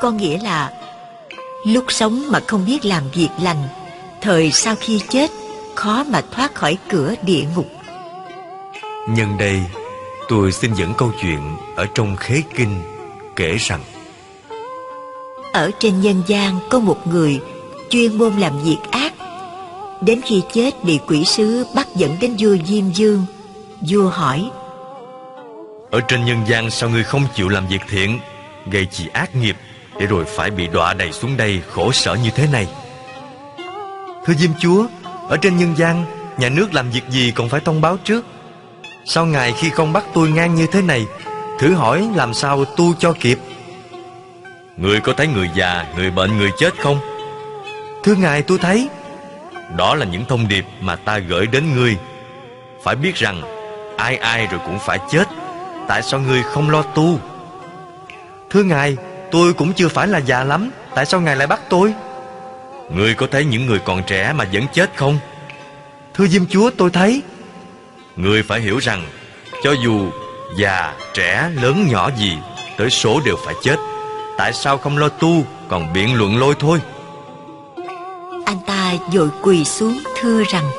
Có 0.01 0.11
nghĩa 0.11 0.39
là 0.39 0.73
lúc 1.67 1.85
sống 1.89 2.31
mà 2.31 2.41
không 2.47 2.65
biết 2.67 2.85
làm 2.85 3.03
việc 3.15 3.29
lành 3.43 3.69
thời 4.21 4.53
sau 4.53 4.75
khi 4.81 5.01
chết 5.09 5.31
khó 5.75 6.05
mà 6.05 6.21
thoát 6.31 6.55
khỏi 6.55 6.79
cửa 6.89 7.15
địa 7.23 7.45
ngục. 7.55 7.67
Nhân 9.09 9.39
đây 9.39 9.61
tôi 10.29 10.53
xin 10.53 10.75
dẫn 10.75 10.95
câu 10.99 11.13
chuyện 11.23 11.57
ở 11.77 11.87
trong 11.95 12.17
khế 12.17 12.43
kinh 12.55 12.83
kể 13.37 13.57
rằng 13.57 13.81
ở 15.53 15.71
trên 15.79 16.01
nhân 16.01 16.23
gian 16.27 16.59
có 16.71 16.81
một 16.81 17.07
người 17.07 17.41
chuyên 17.89 18.19
môn 18.19 18.33
làm 18.37 18.59
việc 18.63 18.77
ác 18.91 19.12
đến 20.03 20.21
khi 20.25 20.43
chết 20.53 20.85
bị 20.85 21.01
quỷ 21.07 21.25
sứ 21.25 21.67
bắt 21.75 21.89
dẫn 21.95 22.17
đến 22.21 22.37
vua 22.39 22.57
diêm 22.67 22.91
dương. 22.91 23.27
Vua 23.81 24.09
hỏi 24.09 24.51
ở 25.91 26.01
trên 26.01 26.25
nhân 26.25 26.39
gian 26.49 26.71
sao 26.71 26.91
ngươi 26.91 27.05
không 27.05 27.23
chịu 27.35 27.49
làm 27.49 27.67
việc 27.67 27.81
thiện 27.89 28.19
gây 28.67 28.87
chỉ 28.91 29.09
ác 29.13 29.37
nghiệp 29.37 29.57
để 29.99 30.07
rồi 30.07 30.25
phải 30.25 30.51
bị 30.51 30.67
đọa 30.67 30.95
đầy 30.95 31.13
xuống 31.13 31.37
đây 31.37 31.63
khổ 31.71 31.93
sở 31.93 32.15
như 32.15 32.31
thế 32.31 32.47
này? 32.53 32.69
Thưa 34.27 34.35
diêm 34.35 34.51
chúa 34.61 34.87
ở 35.29 35.37
trên 35.37 35.57
nhân 35.57 35.75
gian 35.77 36.05
nhà 36.39 36.49
nước 36.49 36.75
làm 36.75 36.91
việc 36.91 37.03
gì 37.11 37.33
còn 37.35 37.49
phải 37.49 37.61
thông 37.61 37.81
báo 37.81 37.97
trước? 38.05 38.25
Sao 39.07 39.27
ngài 39.27 39.53
khi 39.53 39.71
không 39.71 39.93
bắt 39.93 40.05
tôi 40.15 40.29
ngang 40.31 40.55
như 40.55 40.67
thế 40.67 40.83
này 40.83 41.07
Thử 41.63 41.75
hỏi 41.75 42.09
làm 42.15 42.35
sao 42.35 42.65
tu 42.65 42.95
cho 42.95 43.13
kịp? 43.21 43.39
Người 44.77 45.01
có 45.01 45.13
thấy 45.13 45.27
người 45.27 45.51
già, 45.55 45.87
người 45.97 46.11
bệnh, 46.11 46.39
người 46.39 46.51
chết 46.59 46.75
không? 46.79 46.99
Thưa 48.03 48.15
Ngài 48.15 48.43
tôi 48.43 48.59
thấy 48.59 48.89
đó 49.77 49.95
là 49.95 50.07
những 50.07 50.25
thông 50.25 50.49
điệp 50.49 50.65
mà 50.81 50.97
ta 50.97 51.19
gửi 51.19 51.47
đến 51.47 51.75
ngươi. 51.75 51.97
Phải 52.83 52.97
biết 52.97 53.15
rằng 53.15 53.43
Ai 53.97 54.17
ai 54.17 54.47
rồi 54.47 54.61
cũng 54.67 54.79
phải 54.79 54.99
chết. 55.11 55.29
Tại 55.89 56.03
sao 56.03 56.21
ngươi 56.21 56.43
không 56.43 56.71
lo 56.71 56.83
tu? 56.83 57.21
Thưa 58.51 58.63
Ngài 58.63 58.97
Tôi 59.31 59.53
cũng 59.53 59.73
chưa 59.73 59.89
phải 59.89 60.09
là 60.09 60.19
già 60.19 60.45
lắm. 60.45 60.71
Tại 60.95 61.07
sao 61.07 61.21
Ngài 61.21 61.37
lại 61.37 61.47
bắt 61.47 61.61
tôi? 61.69 61.95
Ngươi 62.91 63.15
có 63.15 63.27
thấy 63.31 63.45
những 63.45 63.67
người 63.67 63.79
còn 63.79 64.03
trẻ 64.07 64.33
mà 64.33 64.45
vẫn 64.53 64.67
chết 64.73 64.91
không? 64.97 65.19
Thưa 66.15 66.27
Diêm 66.27 66.47
Chúa 66.47 66.71
tôi 66.77 66.91
thấy. 66.91 67.23
Ngươi 68.17 68.43
phải 68.43 68.61
hiểu 68.61 68.79
rằng 68.79 69.05
Cho 69.63 69.73
dù 69.85 70.11
già, 70.57 70.95
trẻ, 71.15 71.51
lớn 71.63 71.87
nhỏ 71.91 72.11
gì 72.19 72.37
Tới 72.77 72.91
số 72.91 73.21
đều 73.25 73.37
phải 73.45 73.55
chết. 73.63 73.77
Tại 74.39 74.53
sao 74.53 74.79
không 74.79 74.99
lo 74.99 75.09
tu 75.09 75.45
Còn 75.69 75.93
biện 75.93 76.15
luận 76.15 76.39
lôi 76.39 76.55
thôi? 76.59 76.81
Anh 78.45 78.59
ta 78.67 78.95
vội 79.13 79.29
quỳ 79.43 79.65
xuống 79.65 79.99
thưa 80.21 80.43
rằng 80.53 80.71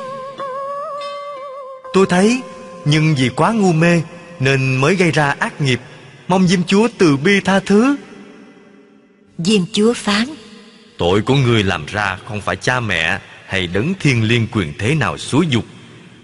Tôi 1.92 2.06
thấy 2.08 2.42
Nhưng 2.84 3.14
vì 3.14 3.28
quá 3.28 3.52
ngu 3.52 3.72
mê 3.72 4.02
Nên 4.40 4.76
mới 4.76 4.96
gây 4.96 5.10
ra 5.10 5.30
ác 5.38 5.60
nghiệp. 5.60 5.80
Mong 6.28 6.48
Diêm 6.48 6.62
Chúa 6.62 6.88
từ 6.98 7.16
bi 7.16 7.40
tha 7.40 7.60
thứ. 7.60 7.96
Diêm 9.38 9.60
Chúa 9.72 9.94
phán 9.94 10.24
Tội 10.98 11.22
của 11.22 11.34
người 11.34 11.62
làm 11.62 11.86
ra 11.86 12.18
không 12.28 12.40
phải 12.40 12.56
cha 12.56 12.80
mẹ 12.80 13.18
Hay 13.46 13.66
đấng 13.66 13.94
thiên 14.00 14.28
liên 14.28 14.46
quyền 14.52 14.72
thế 14.78 14.94
nào 14.94 15.18
xúi 15.18 15.46
dục 15.50 15.64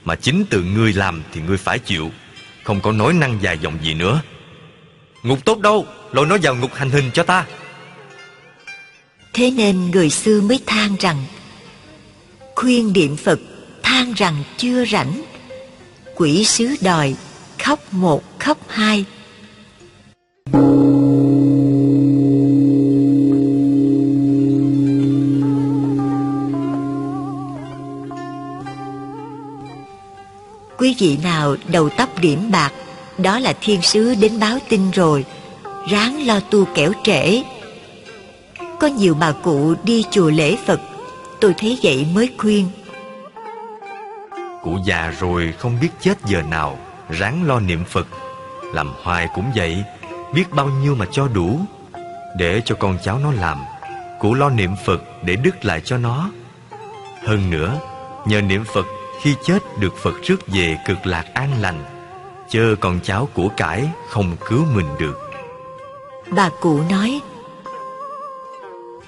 Mà 0.05 0.15
chính 0.15 0.45
từ 0.51 0.63
ngươi 0.63 0.93
làm 0.93 1.23
thì 1.33 1.41
ngươi 1.41 1.57
phải 1.57 1.79
chịu 1.79 2.11
Không 2.65 2.81
có 2.81 2.93
nói 2.93 3.13
năng 3.13 3.43
dài 3.43 3.59
dòng 3.59 3.79
gì 3.83 3.95
nữa. 3.95 4.23
Ngục 5.23 5.45
tốt 5.45 5.61
đâu? 5.61 5.87
Lôi 6.13 6.27
nó 6.27 6.37
vào 6.43 6.57
ngục 6.57 6.75
hành 6.75 6.91
hình 6.91 7.11
cho 7.15 7.23
ta 7.23 7.45
Thế 9.33 9.51
nên 9.51 9.91
người 9.91 10.11
xưa 10.11 10.41
mới 10.41 10.61
than 10.67 10.97
rằng, 11.01 11.25
Khuyên 12.55 12.93
niệm 12.93 13.17
Phật 13.17 13.41
than 13.83 14.13
rằng 14.13 14.43
chưa 14.57 14.85
rảnh. 14.85 15.23
Quỷ 16.15 16.45
sứ 16.45 16.69
đòi 16.81 17.15
khóc 17.59 17.95
một 17.95 18.39
khóc 18.39 18.59
hai. 18.69 19.05
Quý 30.79 30.95
vị 30.99 31.19
nào 31.23 31.57
đầu 31.69 31.89
tóc 31.89 32.19
điểm 32.21 32.51
bạc, 32.51 32.73
Đó 33.19 33.39
là 33.39 33.53
thiên 33.61 33.83
sứ 33.83 34.15
đến 34.15 34.41
báo 34.41 34.59
tin 34.69 34.91
rồi, 34.91 35.25
Ráng 35.91 36.27
lo 36.27 36.41
tu 36.41 36.65
kẻo 36.75 36.93
trễ. 37.05 37.43
Có 38.81 38.87
nhiều 38.87 39.17
bà 39.21 39.33
cụ 39.33 39.75
đi 39.85 40.05
chùa 40.11 40.31
lễ 40.31 40.57
Phật. 40.67 40.81
Tôi 41.41 41.55
thấy 41.59 41.79
vậy 41.83 42.07
mới 42.15 42.35
khuyên. 42.39 42.69
Cụ 44.63 44.79
già 44.87 45.15
rồi 45.21 45.55
không 45.59 45.79
biết 45.81 45.89
chết 46.01 46.19
giờ 46.27 46.43
nào 46.43 46.79
Ráng 47.11 47.47
lo 47.47 47.61
niệm 47.61 47.85
Phật. 47.85 48.07
Làm 48.75 48.93
hoài 49.03 49.29
cũng 49.35 49.53
vậy 49.57 49.85
Biết 50.35 50.45
bao 50.51 50.67
nhiêu 50.67 50.95
mà 50.95 51.07
cho 51.13 51.29
đủ. 51.29 51.61
Để 52.39 52.63
cho 52.65 52.75
con 52.75 52.99
cháu 53.05 53.19
nó 53.19 53.33
làm 53.33 53.59
Cụ 54.21 54.35
lo 54.35 54.51
niệm 54.51 54.71
Phật 54.87 55.03
để 55.25 55.37
đứt 55.37 55.65
lại 55.65 55.81
cho 55.85 55.99
nó. 55.99 56.31
Hơn 57.23 57.51
nữa 57.51 57.79
Nhờ 58.27 58.41
niệm 58.41 58.65
Phật 58.75 58.87
khi 59.21 59.35
chết 59.45 59.59
được 59.79 59.97
Phật 59.97 60.15
rước 60.23 60.47
về 60.47 60.79
cực 60.87 61.07
lạc 61.07 61.25
an 61.35 61.51
lành. 61.61 61.85
Chớ 62.49 62.75
con 62.81 63.01
cháu 63.03 63.29
của 63.35 63.49
cải 63.57 63.89
không 64.09 64.37
cứu 64.49 64.65
mình 64.75 64.87
được. 64.99 65.31
Bà 66.31 66.51
cụ 66.61 66.81
nói 66.91 67.21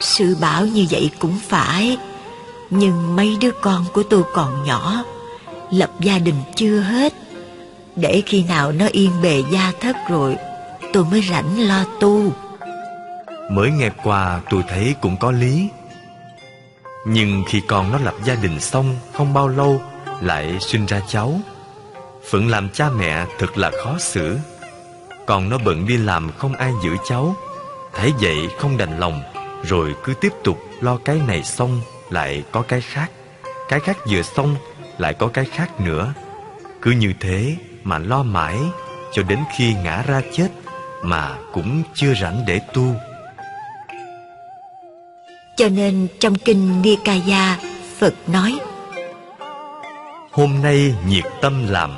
Sư 0.03 0.37
bảo 0.41 0.67
như 0.67 0.87
vậy 0.91 1.11
cũng 1.19 1.39
phải. 1.49 1.99
Nhưng 2.71 3.17
mấy 3.17 3.37
đứa 3.41 3.51
con 3.51 3.85
của 3.93 4.03
tôi 4.03 4.23
còn 4.35 4.65
nhỏ, 4.65 5.05
Lập 5.71 5.91
gia 6.01 6.19
đình 6.19 6.35
chưa 6.57 6.81
hết. 6.81 7.13
Để 7.97 8.23
khi 8.27 8.45
nào 8.45 8.73
nó 8.73 8.87
yên 8.93 9.11
bề 9.23 9.43
gia 9.53 9.73
thất 9.81 9.97
rồi, 10.09 10.37
Tôi 10.93 11.05
mới 11.05 11.23
rảnh 11.31 11.69
lo 11.69 11.85
tu. 12.01 12.33
Mới 13.51 13.71
nghe 13.71 13.91
qua, 14.03 14.41
tôi 14.51 14.63
thấy 14.69 14.95
cũng 15.01 15.17
có 15.17 15.31
lý. 15.31 15.69
Nhưng 17.07 17.45
khi 17.49 17.61
con 17.69 17.93
nó 17.93 17.99
lập 17.99 18.15
gia 18.25 18.35
đình 18.35 18.61
xong 18.61 18.97
Không 19.13 19.35
bao 19.35 19.49
lâu, 19.49 19.83
lại 20.21 20.57
sinh 20.61 20.87
ra 20.87 21.01
cháu. 21.09 21.41
Phượng 22.31 22.49
làm 22.49 22.69
cha 22.69 22.91
mẹ 22.91 23.27
thật 23.39 23.59
là 23.59 23.71
khó 23.85 23.99
xử. 23.99 24.39
Còn 25.27 25.49
nó 25.49 25.59
bận 25.59 25.87
đi 25.87 25.97
làm 25.97 26.31
không 26.39 26.55
ai 26.55 26.73
giữ 26.85 26.91
cháu. 27.09 27.37
Thấy 27.95 28.13
vậy 28.21 28.49
không 28.59 28.77
đành 28.77 28.99
lòng. 28.99 29.23
Rồi 29.63 29.95
cứ 30.05 30.15
tiếp 30.15 30.33
tục 30.45 30.59
lo 30.81 30.97
cái 30.97 31.21
này 31.27 31.43
xong 31.45 31.81
Lại 32.11 32.43
có 32.53 32.63
cái 32.63 32.81
khác. 32.81 33.11
Cái 33.69 33.81
khác 33.81 33.97
vừa 34.11 34.23
xong 34.23 34.57
Lại 34.99 35.15
có 35.15 35.29
cái 35.29 35.45
khác 35.45 35.81
nữa. 35.81 36.15
Cứ 36.83 36.91
như 36.91 37.13
thế 37.21 37.57
mà 37.85 37.99
lo 37.99 38.23
mãi 38.23 38.59
Cho 39.13 39.23
đến 39.23 39.39
khi 39.57 39.75
ngã 39.85 40.03
ra 40.03 40.23
chết 40.33 40.49
Mà 41.03 41.37
cũng 41.53 41.83
chưa 41.95 42.15
rảnh 42.15 42.45
để 42.47 42.61
tu. 42.75 42.95
Cho 45.57 45.69
nên 45.69 46.09
trong 46.21 46.35
kinh 46.35 46.83
Nikaya 46.83 47.59
Phật 47.99 48.15
nói 48.27 48.59
Hôm 50.33 50.63
nay 50.63 50.95
nhiệt 51.07 51.25
tâm 51.41 51.69
làm 51.69 51.91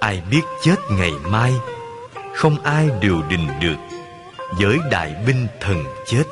Ai 0.00 0.22
biết 0.30 0.42
chết 0.62 0.76
ngày 0.90 1.12
mai? 1.28 1.52
Không 2.34 2.56
ai 2.62 2.88
điều 3.00 3.22
đình 3.30 3.48
được 3.60 3.76
Với 4.58 4.78
đại 4.90 5.14
binh 5.26 5.46
thần 5.60 5.84
chết 6.06 6.22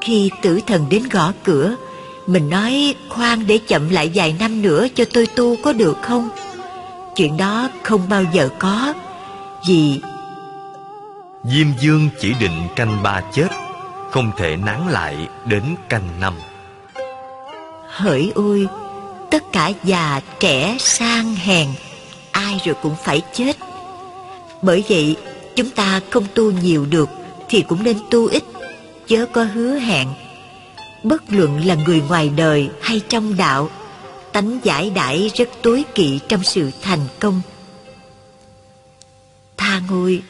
Khi 0.00 0.30
tử 0.42 0.60
thần 0.66 0.86
đến 0.90 1.02
gõ 1.10 1.32
cửa 1.44 1.76
Mình 2.26 2.50
nói 2.50 2.94
khoan 3.08 3.46
để 3.46 3.58
chậm 3.68 3.90
lại 3.90 4.10
vài 4.14 4.36
năm 4.38 4.62
nữa 4.62 4.86
cho 4.94 5.04
tôi 5.12 5.26
tu 5.26 5.56
có 5.62 5.72
được 5.72 5.96
không? 6.02 6.28
Chuyện 7.16 7.36
đó 7.36 7.68
không 7.82 8.08
bao 8.08 8.24
giờ 8.32 8.48
có 8.58 8.94
Vì 9.68 10.00
Diêm 11.44 11.66
Dương 11.80 12.08
chỉ 12.20 12.34
định 12.40 12.68
canh 12.76 13.02
ba 13.02 13.22
chết 13.32 13.48
Không 14.10 14.32
thể 14.36 14.56
nán 14.56 14.88
lại 14.88 15.28
đến 15.46 15.62
canh 15.88 16.20
năm 16.20 16.34
hỡi 17.92 18.32
ôi 18.34 18.66
Tất 19.32 19.52
cả 19.52 19.72
già, 19.84 20.20
trẻ, 20.40 20.76
sang, 20.80 21.34
hèn, 21.34 21.68
Ai 22.32 22.60
rồi 22.64 22.74
cũng 22.82 22.94
phải 23.04 23.22
chết. 23.34 23.56
Bởi 24.62 24.84
vậy, 24.88 25.16
chúng 25.56 25.70
ta 25.70 26.00
không 26.10 26.24
tu 26.34 26.50
nhiều 26.50 26.86
được 26.86 27.08
Thì 27.48 27.62
cũng 27.62 27.82
nên 27.82 27.96
tu 28.10 28.26
ít, 28.26 28.42
Chớ 29.06 29.26
có 29.32 29.44
hứa 29.44 29.78
hẹn. 29.78 30.08
Bất 31.02 31.22
luận 31.28 31.66
là 31.66 31.74
người 31.74 32.02
ngoài 32.08 32.30
đời 32.36 32.70
hay 32.80 33.00
trong 33.08 33.36
đạo, 33.36 33.70
Tánh 34.32 34.58
giải 34.62 34.90
đãi 34.90 35.30
rất 35.34 35.48
tối 35.62 35.84
kỵ 35.94 36.20
trong 36.28 36.42
sự 36.42 36.70
thành 36.82 37.06
công. 37.20 37.40
Tha 39.56 39.80
ngôi, 39.90 40.22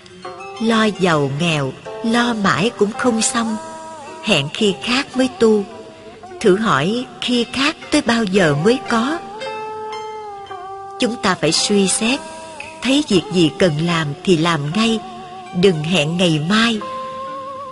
Lo 0.61 0.85
giàu 0.85 1.31
nghèo, 1.41 1.73
Lo 2.05 2.35
mãi 2.35 2.71
cũng 2.79 2.93
không 2.99 3.23
xong. 3.23 3.57
Hẹn 4.25 4.49
khi 4.55 4.75
khác 4.83 5.17
mới 5.17 5.29
tu 5.39 5.65
Thử 6.43 6.57
hỏi 6.57 7.07
khi 7.20 7.47
khác 7.53 7.76
tới 7.90 8.03
bao 8.07 8.24
giờ 8.24 8.55
mới 8.64 8.78
có. 8.90 9.18
Chúng 11.01 11.16
ta 11.22 11.34
phải 11.34 11.53
suy 11.53 11.88
xét, 11.88 12.20
Thấy 12.82 13.05
việc 13.09 13.22
gì 13.32 13.51
cần 13.59 13.72
làm 13.86 14.09
thì 14.24 14.36
làm 14.36 14.61
ngay, 14.74 15.01
Đừng 15.61 15.82
hẹn 15.82 16.16
ngày 16.16 16.40
mai. 16.49 16.80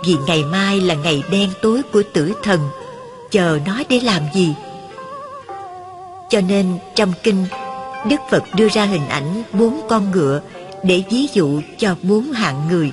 Vì 0.05 0.15
ngày 0.27 0.43
mai 0.43 0.81
là 0.81 0.95
ngày 0.95 1.23
đen 1.31 1.49
tối 1.61 1.81
của 1.93 2.03
tử 2.13 2.33
thần, 2.43 2.59
Chờ 3.31 3.59
nói 3.65 3.85
để 3.89 3.99
làm 3.99 4.21
gì? 4.33 4.53
Cho 6.29 6.41
nên 6.41 6.77
trong 6.95 7.13
kinh, 7.23 7.45
Đức 8.09 8.19
Phật 8.29 8.43
đưa 8.55 8.69
ra 8.69 8.85
hình 8.85 9.07
ảnh 9.07 9.43
bốn 9.53 9.81
con 9.89 10.11
ngựa 10.11 10.41
Để 10.83 11.03
ví 11.09 11.27
dụ 11.33 11.61
cho 11.77 11.95
bốn 12.03 12.31
hạng 12.31 12.67
người. 12.69 12.91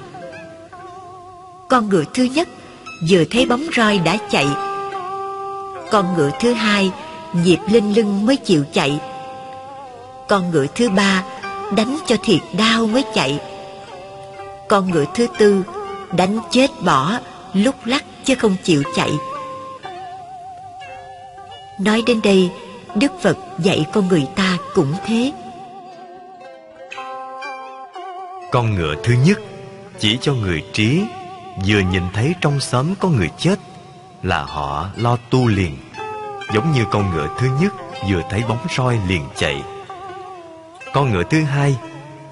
Con 1.68 1.88
ngựa 1.88 2.04
thứ 2.14 2.22
nhất, 2.22 2.48
Vừa 3.10 3.24
thấy 3.30 3.46
bóng 3.46 3.66
roi 3.76 3.98
đã 3.98 4.18
chạy 4.30 4.46
con 5.90 6.14
ngựa 6.16 6.30
thứ 6.40 6.52
hai 6.52 6.90
nhịp 7.32 7.58
lên 7.70 7.92
lưng 7.92 8.26
mới 8.26 8.36
chịu 8.36 8.64
chạy. 8.72 9.00
Con 10.28 10.50
ngựa 10.50 10.66
thứ 10.74 10.90
ba 10.90 11.24
đánh 11.76 11.98
cho 12.06 12.16
thiệt 12.22 12.40
đau 12.58 12.86
mới 12.86 13.04
chạy. 13.14 13.40
Con 14.68 14.90
ngựa 14.90 15.04
thứ 15.14 15.26
tư 15.38 15.62
đánh 16.12 16.38
chết 16.50 16.70
bỏ, 16.84 17.18
lúc 17.52 17.74
lắc 17.84 18.04
chứ 18.24 18.34
không 18.34 18.56
chịu 18.64 18.82
chạy. 18.96 19.12
Nói 21.78 22.02
đến 22.06 22.20
đây, 22.24 22.50
đức 22.94 23.12
phật 23.20 23.36
dạy 23.58 23.86
con 23.92 24.08
người 24.08 24.26
ta 24.36 24.58
cũng 24.74 24.92
thế. 25.06 25.32
Con 28.50 28.74
ngựa 28.74 28.94
thứ 29.04 29.14
nhất 29.26 29.38
chỉ 29.98 30.18
cho 30.20 30.34
người 30.34 30.62
trí, 30.72 31.00
Vừa 31.66 31.80
nhìn 31.80 32.02
thấy 32.14 32.34
trong 32.40 32.60
xóm 32.60 32.94
có 33.00 33.08
người 33.08 33.30
chết 33.38 33.56
là 34.22 34.42
họ 34.42 34.86
lo 34.96 35.16
tu 35.30 35.48
liền. 35.48 35.76
Giống 36.54 36.72
như 36.72 36.84
con 36.90 37.10
ngựa 37.10 37.28
thứ 37.38 37.48
nhất 37.60 37.72
vừa 38.10 38.22
thấy 38.30 38.44
bóng 38.48 38.66
roi 38.76 38.98
liền 39.08 39.22
chạy. 39.36 39.62
Con 40.92 41.10
ngựa 41.10 41.22
thứ 41.30 41.42
hai 41.42 41.78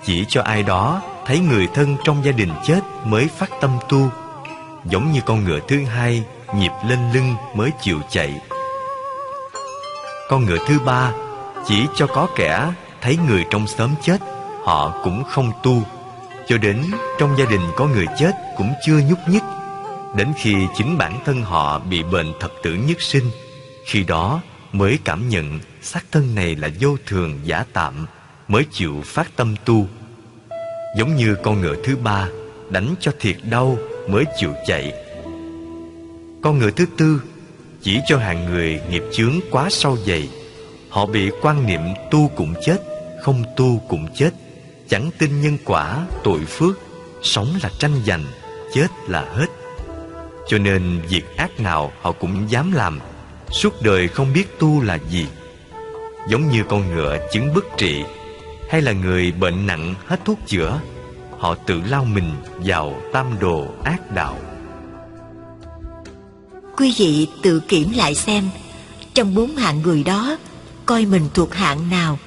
chỉ 0.04 0.24
cho 0.28 0.42
ai 0.42 0.62
đó 0.62 1.02
thấy 1.26 1.38
người 1.38 1.68
thân 1.74 1.96
trong 2.04 2.24
gia 2.24 2.32
đình 2.32 2.50
chết 2.64 2.80
mới 3.04 3.28
phát 3.28 3.50
tâm 3.60 3.70
tu. 3.88 4.08
Giống 4.84 5.12
như 5.12 5.20
con 5.26 5.44
ngựa 5.44 5.60
thứ 5.68 5.84
hai 5.84 6.24
nhịp 6.54 6.72
lên 6.88 6.98
lưng 7.12 7.34
mới 7.54 7.70
chịu 7.80 8.00
chạy. 8.08 8.40
Con 10.28 10.44
ngựa 10.44 10.58
thứ 10.66 10.78
ba 10.84 11.12
chỉ 11.66 11.86
cho 11.96 12.06
có 12.06 12.26
kẻ 12.36 12.72
thấy 13.00 13.18
người 13.28 13.44
trong 13.50 13.66
xóm 13.66 13.90
chết, 14.02 14.18
họ 14.64 14.92
cũng 15.04 15.24
không 15.24 15.52
tu. 15.62 15.82
Cho 16.48 16.58
đến 16.58 16.82
trong 17.18 17.36
gia 17.38 17.44
đình 17.44 17.60
có 17.76 17.86
người 17.86 18.06
chết 18.18 18.32
cũng 18.56 18.72
chưa 18.86 18.98
nhúc 19.08 19.18
nhích 19.28 19.42
đến 20.14 20.32
khi 20.36 20.54
chính 20.76 20.98
bản 20.98 21.20
thân 21.24 21.42
họ 21.42 21.78
bị 21.78 22.02
bệnh 22.02 22.32
thập 22.40 22.52
tử 22.62 22.74
nhất 22.74 23.02
sinh, 23.02 23.24
khi 23.84 24.04
đó 24.04 24.42
mới 24.72 24.98
cảm 25.04 25.28
nhận 25.28 25.60
xác 25.82 26.04
thân 26.12 26.34
này 26.34 26.56
là 26.56 26.68
vô 26.80 26.96
thường 27.06 27.40
giả 27.44 27.64
tạm, 27.72 28.06
mới 28.48 28.64
chịu 28.72 29.02
phát 29.04 29.36
tâm 29.36 29.54
tu. 29.64 29.86
Giống 30.98 31.16
như 31.16 31.36
con 31.42 31.60
ngựa 31.60 31.74
thứ 31.84 31.96
ba, 31.96 32.28
đánh 32.70 32.94
cho 33.00 33.12
thiệt 33.20 33.36
đau 33.50 33.78
mới 34.08 34.24
chịu 34.36 34.52
chạy. 34.66 34.92
Con 36.42 36.58
ngựa 36.58 36.70
thứ 36.70 36.86
tư 36.98 37.22
chỉ 37.82 38.00
cho 38.06 38.18
hàng 38.18 38.44
người 38.44 38.80
nghiệp 38.90 39.02
chướng 39.12 39.40
quá 39.50 39.68
sâu 39.70 39.96
dày, 40.06 40.28
họ 40.88 41.06
bị 41.06 41.30
quan 41.42 41.66
niệm 41.66 41.80
tu 42.10 42.30
cũng 42.36 42.54
chết, 42.64 42.78
không 43.22 43.44
tu 43.56 43.82
cũng 43.88 44.06
chết. 44.14 44.30
Chẳng 44.88 45.10
tin 45.18 45.42
nhân 45.42 45.58
quả, 45.64 46.06
tội 46.24 46.40
phước, 46.44 46.80
sống 47.22 47.48
là 47.62 47.70
tranh 47.78 47.92
giành, 48.06 48.24
chết 48.74 48.86
là 49.08 49.20
hết 49.34 49.46
cho 50.48 50.58
nên 50.58 51.00
việc 51.08 51.36
ác 51.36 51.60
nào 51.60 51.92
họ 52.00 52.12
cũng 52.12 52.50
dám 52.50 52.72
làm. 52.72 53.00
Suốt 53.50 53.82
đời 53.82 54.08
không 54.08 54.32
biết 54.32 54.58
tu 54.58 54.82
là 54.82 54.98
gì. 55.10 55.26
Giống 56.28 56.50
như 56.50 56.62
con 56.68 56.94
ngựa 56.94 57.16
chứng 57.32 57.54
bất 57.54 57.64
trị, 57.76 58.04
hay 58.70 58.82
là 58.82 58.92
người 58.92 59.32
bệnh 59.32 59.66
nặng 59.66 59.94
hết 60.06 60.20
thuốc 60.24 60.38
chữa, 60.46 60.80
họ 61.38 61.54
tự 61.54 61.80
lao 61.88 62.04
mình 62.04 62.32
vào 62.64 62.94
tam 63.12 63.26
đồ 63.40 63.66
ác 63.84 64.14
đạo. 64.14 64.38
Quý 66.76 66.94
vị 66.98 67.28
tự 67.42 67.60
kiểm 67.60 67.92
lại 67.96 68.14
xem, 68.14 68.48
trong 69.14 69.34
bốn 69.34 69.56
hạng 69.56 69.82
người 69.82 70.04
đó, 70.04 70.36
coi 70.86 71.06
mình 71.06 71.28
thuộc 71.34 71.54
hạng 71.54 71.90
nào. 71.90 72.18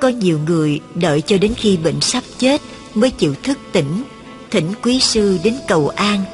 Có 0.00 0.08
nhiều 0.08 0.38
người 0.46 0.80
đợi 0.94 1.20
cho 1.20 1.38
đến 1.38 1.54
khi 1.56 1.76
bệnh 1.76 2.00
sắp 2.00 2.22
chết 2.38 2.60
mới 2.94 3.10
chịu 3.10 3.34
thức 3.42 3.58
tỉnh, 3.72 4.02
thỉnh 4.50 4.72
quý 4.82 5.00
sư 5.00 5.38
đến 5.44 5.54
cầu 5.68 5.88
an 5.88 6.24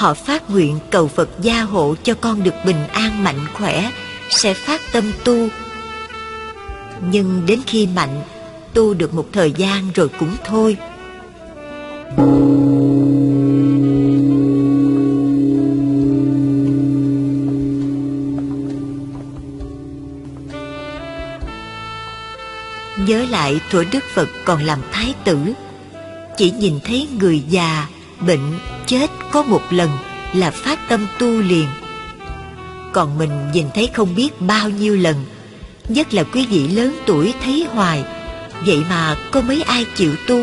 họ 0.00 0.14
phát 0.14 0.50
nguyện 0.50 0.78
cầu 0.90 1.08
phật 1.08 1.28
gia 1.40 1.62
hộ 1.62 1.94
cho 2.02 2.14
con 2.14 2.42
được 2.42 2.54
bình 2.66 2.86
an 2.92 3.24
mạnh 3.24 3.46
khỏe, 3.54 3.90
sẽ 4.30 4.54
phát 4.54 4.80
tâm 4.92 5.12
tu. 5.24 5.48
Nhưng 7.10 7.46
đến 7.46 7.60
khi 7.66 7.86
mạnh, 7.86 8.22
tu 8.74 8.94
được 8.94 9.14
một 9.14 9.26
thời 9.32 9.52
gian 9.52 9.90
rồi 9.94 10.08
cũng 10.18 10.36
thôi. 10.44 10.76
Nhớ 23.06 23.26
lại 23.30 23.60
thuở 23.70 23.84
đức 23.92 24.04
phật 24.14 24.28
còn 24.44 24.62
làm 24.62 24.78
thái 24.92 25.14
tử, 25.24 25.38
chỉ 26.36 26.50
nhìn 26.50 26.80
thấy 26.84 27.08
người 27.20 27.42
già 27.48 27.86
bệnh 28.26 28.58
chết 28.86 29.10
có 29.30 29.42
một 29.42 29.62
lần 29.70 29.90
là 30.34 30.50
phát 30.50 30.88
tâm 30.88 31.06
tu 31.18 31.28
liền. 31.28 31.66
Còn 32.92 33.18
mình 33.18 33.30
nhìn 33.52 33.66
thấy 33.74 33.90
không 33.94 34.14
biết 34.14 34.40
bao 34.40 34.68
nhiêu 34.68 34.96
lần, 34.96 35.24
nhất 35.88 36.14
là 36.14 36.24
quý 36.24 36.46
vị 36.46 36.68
lớn 36.68 36.96
tuổi 37.06 37.34
thấy 37.44 37.66
hoài, 37.70 38.04
vậy 38.66 38.82
mà 38.90 39.16
có 39.32 39.40
mấy 39.40 39.62
ai 39.62 39.86
chịu 39.96 40.14
tu? 40.26 40.40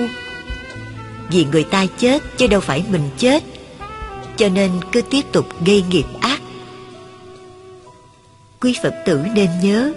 Vì 1.29 1.45
người 1.45 1.63
ta 1.63 1.85
chết 1.97 2.23
chứ 2.37 2.47
đâu 2.47 2.61
phải 2.61 2.83
mình 2.89 3.09
chết, 3.17 3.43
cho 4.37 4.49
nên 4.49 4.71
cứ 4.91 5.01
tiếp 5.01 5.21
tục 5.31 5.65
gây 5.65 5.83
nghiệp 5.89 6.05
ác. 6.21 6.41
Quý 8.61 8.75
phật 8.83 8.93
tử 9.05 9.21
nên 9.35 9.49
nhớ, 9.63 9.93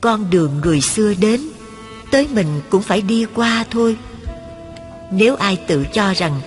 con 0.00 0.30
đường 0.30 0.60
người 0.64 0.80
xưa 0.80 1.14
đến, 1.20 1.40
tới 2.10 2.28
mình 2.34 2.60
cũng 2.70 2.82
phải 2.82 3.00
đi 3.00 3.26
qua 3.34 3.64
thôi. 3.70 3.96
Nếu 5.12 5.36
ai 5.36 5.56
tự 5.66 5.84
cho 5.92 6.12
rằng 6.14 6.40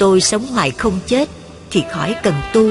tôi 0.00 0.20
sống 0.20 0.46
hoài 0.46 0.70
không 0.70 0.98
chết 1.06 1.28
thì 1.70 1.82
khỏi 1.92 2.14
cần 2.22 2.34
tu. 2.52 2.70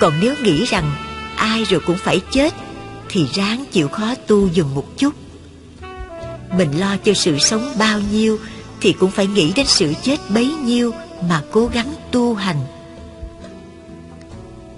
Còn 0.00 0.12
nếu 0.20 0.34
nghĩ 0.42 0.64
rằng 0.64 0.92
ai 1.36 1.64
rồi 1.64 1.80
cũng 1.86 1.96
phải 1.96 2.20
chết, 2.32 2.54
thì 3.08 3.26
ráng 3.34 3.64
chịu 3.72 3.88
khó 3.88 4.14
tu 4.26 4.48
dùm 4.50 4.74
một 4.74 4.86
chút. 4.96 5.14
Mình 6.56 6.80
lo 6.80 6.96
cho 7.04 7.14
sự 7.14 7.38
sống 7.38 7.72
bao 7.78 8.00
nhiêu 8.12 8.38
thì 8.80 8.92
cũng 8.92 9.10
phải 9.10 9.26
nghĩ 9.26 9.52
đến 9.56 9.66
sự 9.66 9.92
chết 10.02 10.16
bấy 10.30 10.46
nhiêu 10.46 10.94
mà 11.28 11.42
cố 11.50 11.70
gắng 11.74 11.94
tu 12.12 12.34
hành. 12.34 12.60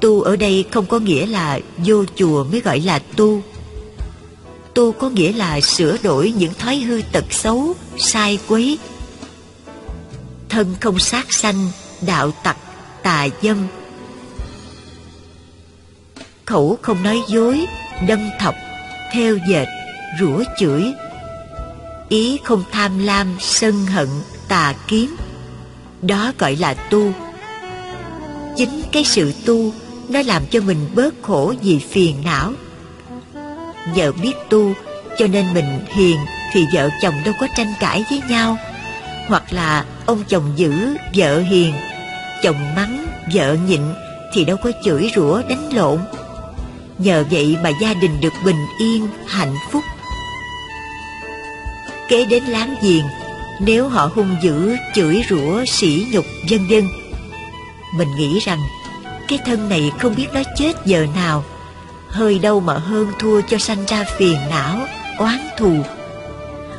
Tu 0.00 0.22
ở 0.22 0.36
đây 0.36 0.64
không 0.70 0.86
có 0.86 0.98
nghĩa 0.98 1.26
là 1.26 1.60
vô 1.76 2.04
chùa 2.16 2.44
mới 2.44 2.60
gọi 2.60 2.80
là 2.80 2.98
tu. 2.98 3.42
Tu 4.74 4.92
có 4.92 5.08
nghĩa 5.08 5.32
là 5.32 5.60
sửa 5.60 5.96
đổi 6.02 6.34
những 6.38 6.54
thói 6.54 6.76
hư 6.76 7.00
tật 7.12 7.24
xấu, 7.32 7.74
sai 7.98 8.38
quấy 8.48 8.78
thân 10.54 10.74
không 10.80 10.98
sát 10.98 11.32
sanh, 11.32 11.68
đạo 12.00 12.30
tặc, 12.30 12.56
tà 13.02 13.28
dâm. 13.42 13.66
Khẩu 16.46 16.78
không 16.82 17.02
nói 17.02 17.22
dối, 17.28 17.66
đâm 18.08 18.30
thọc, 18.40 18.54
theo 19.12 19.36
dệt, 19.48 19.66
rủa 20.20 20.42
chửi. 20.58 20.92
Ý 22.08 22.38
không 22.44 22.64
tham 22.72 22.98
lam, 22.98 23.36
sân 23.40 23.86
hận, 23.86 24.08
tà 24.48 24.74
kiếm 24.88 25.16
đó 26.02 26.32
gọi 26.38 26.56
là 26.56 26.74
tu. 26.74 27.12
Chính 28.56 28.82
cái 28.92 29.04
sự 29.04 29.32
tu, 29.46 29.72
nó 30.08 30.22
làm 30.22 30.46
cho 30.46 30.60
mình 30.60 30.90
bớt 30.94 31.14
khổ 31.22 31.54
vì 31.62 31.78
phiền 31.78 32.22
não. 32.24 32.52
Vợ 33.94 34.12
biết 34.12 34.34
tu, 34.50 34.74
cho 35.18 35.26
nên 35.26 35.54
mình 35.54 35.84
hiền 35.86 36.16
thì 36.52 36.66
vợ 36.74 36.88
chồng 37.02 37.14
đâu 37.24 37.34
có 37.40 37.46
tranh 37.56 37.74
cãi 37.80 38.04
với 38.10 38.22
nhau. 38.28 38.56
Hoặc 39.28 39.52
là 39.52 39.84
ông 40.06 40.24
chồng 40.28 40.52
dữ 40.56 40.96
vợ 41.14 41.40
hiền. 41.40 41.74
Chồng 42.42 42.74
mắng, 42.74 43.06
vợ 43.34 43.56
nhịn 43.68 43.80
thì 44.32 44.44
đâu 44.44 44.56
có 44.56 44.72
chửi 44.84 45.10
rủa, 45.14 45.42
đánh 45.48 45.70
lộn. 45.72 45.98
Nhờ 46.98 47.24
vậy 47.30 47.56
mà 47.62 47.70
gia 47.80 47.94
đình 47.94 48.20
được 48.20 48.32
bình 48.44 48.66
yên, 48.80 49.08
hạnh 49.26 49.54
phúc. 49.70 49.82
Kế 52.08 52.24
đến 52.24 52.44
láng 52.44 52.74
giềng, 52.82 53.04
nếu 53.60 53.88
họ 53.88 54.10
hung 54.14 54.36
dữ, 54.42 54.76
chửi 54.94 55.22
rủa, 55.30 55.64
sỉ 55.64 56.06
nhục, 56.12 56.24
vân 56.50 56.66
vân. 56.70 56.88
Mình 57.96 58.08
nghĩ 58.16 58.38
rằng, 58.38 58.58
cái 59.28 59.38
thân 59.46 59.68
này 59.68 59.92
không 59.98 60.14
biết 60.14 60.26
nó 60.34 60.42
chết 60.56 60.72
giờ 60.84 61.06
nào. 61.14 61.44
Hơi 62.08 62.38
đâu 62.38 62.60
mà 62.60 62.74
hơn 62.74 63.12
thua 63.18 63.40
cho 63.40 63.58
sanh 63.58 63.84
ra 63.86 64.04
phiền 64.18 64.36
não, 64.50 64.78
oán 65.18 65.38
thù 65.58 65.76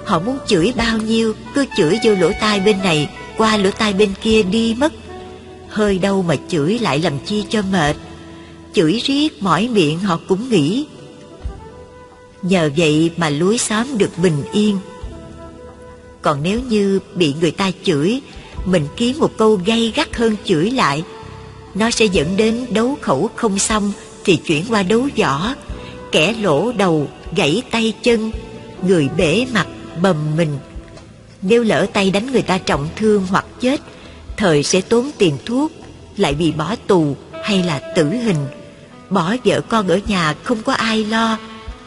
họ 0.06 0.20
muốn 0.20 0.38
chửi 0.48 0.74
bao 0.76 0.98
nhiêu, 0.98 1.34
cứ 1.56 1.66
chửi 1.78 2.00
vô 2.04 2.12
lỗ 2.20 2.32
tai 2.40 2.60
bên 2.60 2.78
này, 2.84 3.10
qua 3.38 3.58
lỗ 3.58 3.72
tai 3.72 3.94
bên 3.94 4.10
kia 4.22 4.44
đi 4.44 4.76
mất. 4.78 4.94
Hơi 5.70 5.98
đâu 5.98 6.22
mà 6.22 6.36
chửi 6.48 6.80
lại 6.80 7.00
làm 7.00 7.14
chi 7.26 7.44
cho 7.50 7.62
mệt. 7.72 7.96
Chửi 8.74 9.02
riết 9.04 9.44
mỏi 9.44 9.70
miệng 9.74 10.00
họ 10.00 10.20
cũng 10.28 10.50
nghĩ. 10.50 10.86
Nhờ 12.42 12.70
vậy 12.78 13.12
mà 13.18 13.30
lối 13.30 13.58
xóm 13.58 13.98
được 13.98 14.18
bình 14.18 14.44
yên. 14.54 14.78
Còn 16.22 16.44
nếu 16.44 16.60
như 16.70 17.00
bị 17.16 17.36
người 17.42 17.52
ta 17.52 17.72
chửi, 17.84 18.22
mình 18.66 18.88
kiếm 18.98 19.20
một 19.20 19.38
câu 19.38 19.60
gay 19.66 19.94
gắt 19.96 20.16
hơn 20.16 20.36
chửi 20.46 20.72
lại. 20.72 21.04
Nó 21.76 21.92
sẽ 21.92 22.06
dẫn 22.06 22.38
đến 22.38 22.66
đấu 22.70 22.98
khẩu 23.02 23.30
không 23.36 23.60
xong, 23.60 23.92
thì 24.24 24.36
chuyển 24.36 24.66
qua 24.70 24.84
đấu 24.84 25.08
võ. 25.18 25.54
Kẻ 26.12 26.34
lỗ 26.42 26.72
đầu, 26.72 27.08
gãy 27.36 27.62
tay 27.72 27.94
chân, 28.04 28.32
người 28.88 29.10
bể 29.18 29.46
mặt 29.54 29.68
bầm 30.02 30.36
mình. 30.36 30.58
Nếu 31.42 31.64
lỡ 31.64 31.88
tay 31.94 32.12
đánh 32.12 32.32
người 32.32 32.42
ta 32.42 32.58
trọng 32.58 32.90
thương 32.96 33.28
hoặc 33.30 33.46
chết, 33.60 33.82
thời 34.38 34.64
sẽ 34.64 34.82
tốn 34.82 35.12
tiền 35.18 35.38
thuốc, 35.46 35.72
lại 36.18 36.34
bị 36.34 36.52
bỏ 36.52 36.76
tù 36.88 37.16
hay 37.44 37.64
là 37.64 37.80
tử 37.96 38.10
hình. 38.10 38.48
Bỏ 39.10 39.36
vợ 39.46 39.62
con 39.62 39.88
ở 39.88 40.00
nhà 40.08 40.34
không 40.44 40.64
có 40.64 40.74
ai 40.74 41.06
lo, 41.06 41.38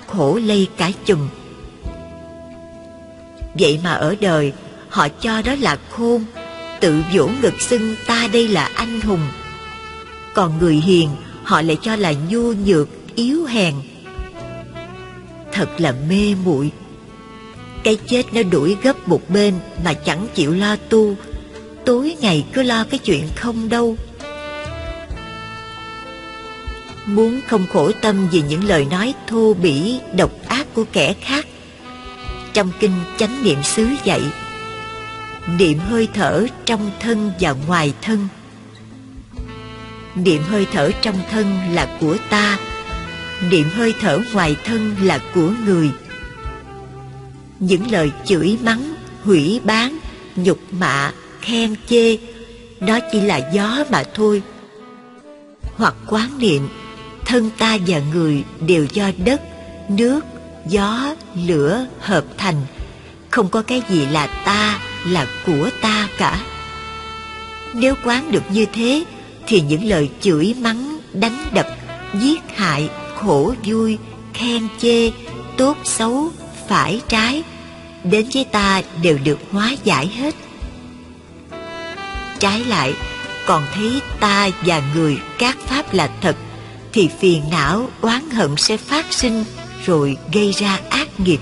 khổ 0.07 0.39
lây 0.45 0.69
cả 0.77 0.91
chùm. 1.05 1.29
Vậy 3.55 3.81
mà 3.85 3.91
ở 3.93 4.17
đời, 4.21 4.53
họ 4.89 5.09
cho 5.09 5.43
đó 5.43 5.55
là 5.61 5.79
khôn, 5.91 6.25
tự 6.81 7.03
vỗ 7.15 7.29
ngực 7.43 7.61
xưng 7.61 7.97
ta 8.07 8.29
đây 8.33 8.49
là 8.49 8.65
anh 8.65 9.01
hùng. 9.01 9.29
Còn 10.35 10.59
người 10.59 10.77
hiền, 10.77 11.11
họ 11.45 11.63
lại 11.63 11.79
cho 11.83 11.97
là 11.97 12.13
nhu 12.29 12.53
nhược, 12.53 12.89
yếu 13.15 13.45
hèn. 13.45 13.75
Thật 15.53 15.69
là 15.79 15.95
mê 16.09 16.35
muội 16.45 16.71
cái 17.85 17.97
chết 18.07 18.23
nó 18.33 18.43
đuổi 18.43 18.77
gấp 18.83 19.09
một 19.09 19.31
bên 19.31 19.55
mà 19.85 19.95
chẳng 19.95 20.27
chịu 20.35 20.55
lo 20.55 20.77
tu. 20.77 21.17
Tối 21.85 22.17
ngày 22.21 22.45
cứ 22.53 22.63
lo 22.63 22.85
cái 22.85 22.99
chuyện 22.99 23.29
không 23.37 23.69
đâu. 23.69 23.97
Muốn 27.07 27.41
không 27.49 27.67
khổ 27.73 27.93
tâm 28.01 28.29
vì 28.33 28.43
những 28.43 28.65
lời 28.65 28.87
nói 28.91 29.15
thô 29.27 29.55
bỉ, 29.55 30.01
độc 30.17 30.31
ác 30.49 30.67
của 30.75 30.85
kẻ 30.93 31.15
khác. 31.21 31.47
Trong 32.53 32.71
kinh 32.81 32.93
chánh 33.19 33.45
niệm 33.45 33.63
xứ 33.63 33.87
dạy, 34.05 34.23
niệm 35.59 35.79
hơi 35.79 36.09
thở 36.15 36.47
trong 36.65 36.91
thân 37.01 37.33
và 37.41 37.55
ngoài 37.67 37.93
thân. 38.03 38.29
Niệm 40.15 40.43
hơi 40.43 40.67
thở 40.73 40.91
trong 41.03 41.17
thân 41.31 41.59
là 41.73 41.97
của 42.01 42.17
ta, 42.31 42.59
niệm 43.51 43.69
hơi 43.75 43.95
thở 44.01 44.21
ngoài 44.33 44.57
thân 44.65 44.97
là 45.03 45.19
của 45.35 45.53
người 45.67 45.91
những 47.61 47.91
lời 47.91 48.11
chửi 48.25 48.59
mắng, 48.63 48.95
hủy 49.25 49.61
bán, 49.65 49.99
nhục 50.37 50.59
mạ, 50.71 51.13
khen 51.41 51.75
chê 51.89 52.19
đó 52.81 52.99
chỉ 53.13 53.21
là 53.21 53.41
gió 53.53 53.85
mà 53.91 54.05
thôi. 54.15 54.43
Hoặc 55.77 55.95
quán 56.09 56.39
niệm, 56.39 56.69
thân 57.25 57.51
ta 57.59 57.79
và 57.87 58.01
người 58.15 58.45
đều 58.61 58.87
do 58.93 59.11
đất, 59.25 59.41
nước, 59.89 60.21
gió, 60.67 61.15
lửa 61.47 61.87
hợp 62.01 62.25
thành. 62.37 62.63
Không 63.31 63.49
có 63.49 63.63
cái 63.63 63.83
gì 63.89 64.07
là 64.07 64.27
ta, 64.27 64.81
là 65.07 65.27
của 65.47 65.71
ta 65.83 66.09
cả. 66.19 66.41
Nếu 67.75 67.95
quán 68.05 68.33
được 68.33 68.43
như 68.53 68.67
thế, 68.73 69.05
thì 69.47 69.61
những 69.61 69.85
lời 69.85 70.11
chửi 70.21 70.55
mắng, 70.61 70.99
đánh 71.13 71.45
đập, 71.55 71.67
giết 72.15 72.41
hại, 72.57 72.91
khổ 73.17 73.55
vui, 73.65 73.99
khen 74.35 74.69
chê, 74.79 75.11
tốt 75.57 75.77
xấu 75.85 76.31
phải 76.69 77.01
trái 77.09 77.43
đến 78.05 78.27
với 78.35 78.45
ta 78.45 78.83
đều 79.03 79.19
được 79.25 79.39
hóa 79.53 79.75
giải 79.85 80.07
hết. 80.07 80.35
Trái 82.39 82.65
lại 82.65 82.95
còn 83.47 83.63
thấy 83.75 84.01
ta 84.21 84.49
và 84.67 84.83
người 84.95 85.19
các 85.39 85.59
pháp 85.67 85.95
là 85.95 86.11
thật 86.21 86.37
thì 86.93 87.09
phiền 87.19 87.43
não 87.51 87.89
oán 88.01 88.31
hận 88.31 88.57
sẽ 88.57 88.77
phát 88.77 89.13
sinh 89.13 89.45
rồi 89.87 90.17
gây 90.33 90.53
ra 90.53 90.81
ác 90.91 91.21
nghiệp. 91.21 91.41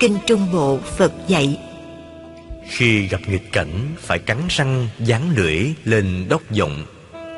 Kinh 0.00 0.18
trung 0.26 0.52
bộ 0.52 0.78
phật 0.96 1.12
dạy 1.28 1.58
khi 2.70 3.06
gặp 3.06 3.20
nghịch 3.26 3.52
cảnh 3.52 3.94
phải 3.98 4.18
cắn 4.18 4.36
răng 4.48 4.88
dán 4.98 5.30
lưỡi 5.36 5.64
lên 5.84 6.26
đốc 6.28 6.42
vọng 6.58 6.84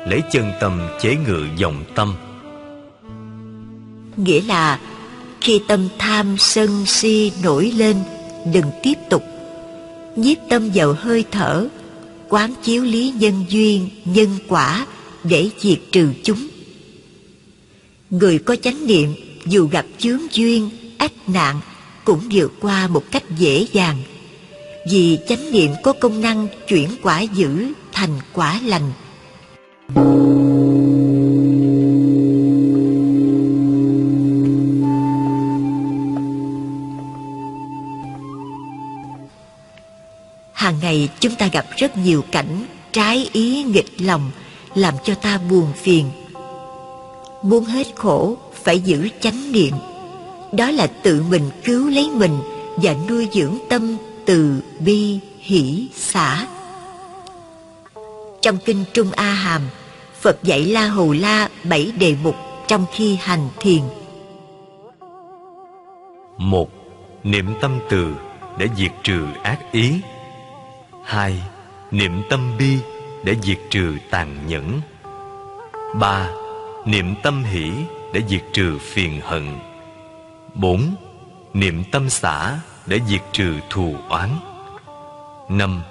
lấy 0.07 0.21
chân 0.31 0.51
tâm 0.61 0.87
chế 1.01 1.15
ngự 1.15 1.47
dòng 1.57 1.83
tâm. 1.95 2.15
nghĩa 4.17 4.41
là 4.41 4.79
khi 5.43 5.61
tâm 5.67 5.87
tham 5.97 6.35
sân 6.39 6.85
si 6.85 7.31
nổi 7.43 7.71
lên, 7.75 7.97
đừng 8.53 8.65
tiếp 8.83 8.93
tục. 9.09 9.23
Nhiếp 10.15 10.37
tâm 10.49 10.69
vào 10.73 10.95
hơi 10.99 11.25
thở, 11.31 11.67
quán 12.29 12.53
chiếu 12.63 12.83
lý 12.83 13.13
nhân 13.19 13.45
duyên, 13.49 13.89
nhân 14.05 14.29
quả 14.47 14.87
để 15.23 15.49
diệt 15.59 15.79
trừ 15.91 16.13
chúng. 16.23 16.47
Người 18.09 18.39
có 18.39 18.55
chánh 18.55 18.87
niệm, 18.87 19.13
dù 19.45 19.67
gặp 19.67 19.85
chướng 19.97 20.19
duyên, 20.31 20.69
ách 20.97 21.29
nạn, 21.29 21.59
cũng 22.03 22.19
vượt 22.31 22.51
qua 22.59 22.87
một 22.87 23.03
cách 23.11 23.23
dễ 23.37 23.67
dàng. 23.71 23.97
Vì 24.91 25.17
chánh 25.27 25.51
niệm 25.51 25.71
có 25.83 25.93
công 25.93 26.21
năng 26.21 26.47
chuyển 26.67 26.89
quả 27.01 27.21
dữ 27.21 27.67
thành 27.93 28.19
quả 28.33 28.59
lành. 28.65 28.91
hàng 29.95 30.42
ngày 40.93 41.09
chúng 41.19 41.35
ta 41.35 41.47
gặp 41.47 41.65
rất 41.77 41.97
nhiều 41.97 42.23
cảnh 42.31 42.65
trái 42.91 43.29
ý 43.33 43.63
nghịch 43.63 44.01
lòng, 44.01 44.31
làm 44.75 44.93
cho 45.03 45.15
ta 45.15 45.39
buồn 45.49 45.67
phiền. 45.75 46.09
Muốn 47.43 47.65
hết 47.65 47.87
khổ, 47.95 48.37
phải 48.63 48.79
giữ 48.79 49.07
chánh 49.19 49.51
niệm. 49.51 49.73
Đó 50.51 50.71
là 50.71 50.87
tự 50.87 51.23
mình 51.29 51.49
cứu 51.63 51.89
lấy 51.89 52.09
mình 52.09 52.39
và 52.75 52.95
nuôi 53.09 53.27
dưỡng 53.33 53.57
tâm 53.69 53.97
từ 54.25 54.61
bi 54.79 55.19
hỷ 55.39 55.87
xả. 55.95 56.47
Trong 58.41 58.57
kinh 58.65 58.83
trung 58.93 59.11
a 59.11 59.33
hàm, 59.33 59.61
phật 60.21 60.43
dạy 60.43 60.65
la 60.65 60.87
hầu 60.87 61.13
la 61.13 61.49
bảy 61.63 61.91
đề 61.99 62.15
mục 62.23 62.35
trong 62.67 62.85
khi 62.93 63.17
hành 63.21 63.49
thiền. 63.59 63.81
Một, 66.37 66.69
niệm 67.23 67.53
tâm 67.61 67.79
từ 67.89 68.13
để 68.57 68.67
diệt 68.77 68.91
trừ 69.03 69.25
ác 69.43 69.59
ý 69.71 69.91
hai, 71.03 71.43
niệm 71.91 72.23
tâm 72.29 72.57
bi 72.57 72.79
để 73.23 73.35
diệt 73.41 73.59
trừ 73.69 73.97
tàn 74.09 74.47
nhẫn. 74.47 74.81
Ba, 75.95 76.29
niệm 76.85 77.15
tâm 77.23 77.43
hỷ 77.43 77.71
để 78.13 78.21
diệt 78.27 78.43
trừ 78.53 78.77
phiền 78.77 79.21
hận. 79.23 79.57
Bốn, 80.53 80.95
niệm 81.53 81.83
tâm 81.91 82.09
xả 82.09 82.59
để 82.85 82.99
diệt 83.07 83.21
trừ 83.31 83.53
thù 83.69 83.95
oán. 84.09 84.29
Năm, 85.49 85.81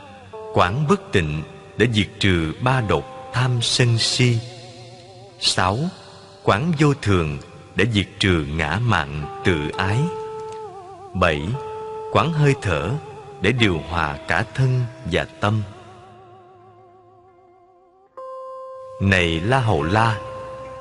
quán 0.54 0.86
bất 0.88 1.12
tịnh 1.12 1.42
để 1.76 1.86
diệt 1.92 2.08
trừ 2.20 2.52
ba 2.60 2.80
độc 2.80 3.04
tham 3.32 3.62
sân 3.62 3.98
si. 3.98 4.38
Sáu, 5.40 5.78
quán 6.42 6.72
vô 6.78 6.94
thường 7.02 7.38
để 7.74 7.86
diệt 7.92 8.08
trừ 8.18 8.46
ngã 8.56 8.78
mạn 8.82 9.40
tự 9.44 9.68
ái. 9.76 9.98
Bảy, 11.14 11.42
quán 12.12 12.32
hơi 12.32 12.54
thở 12.62 12.90
để 13.42 13.52
điều 13.52 13.80
hòa 13.90 14.16
cả 14.28 14.44
thân 14.54 14.84
và 15.12 15.26
tâm. 15.40 15.62
Này 19.00 19.40
la 19.40 19.58
hầu 19.58 19.82
la, 19.82 20.18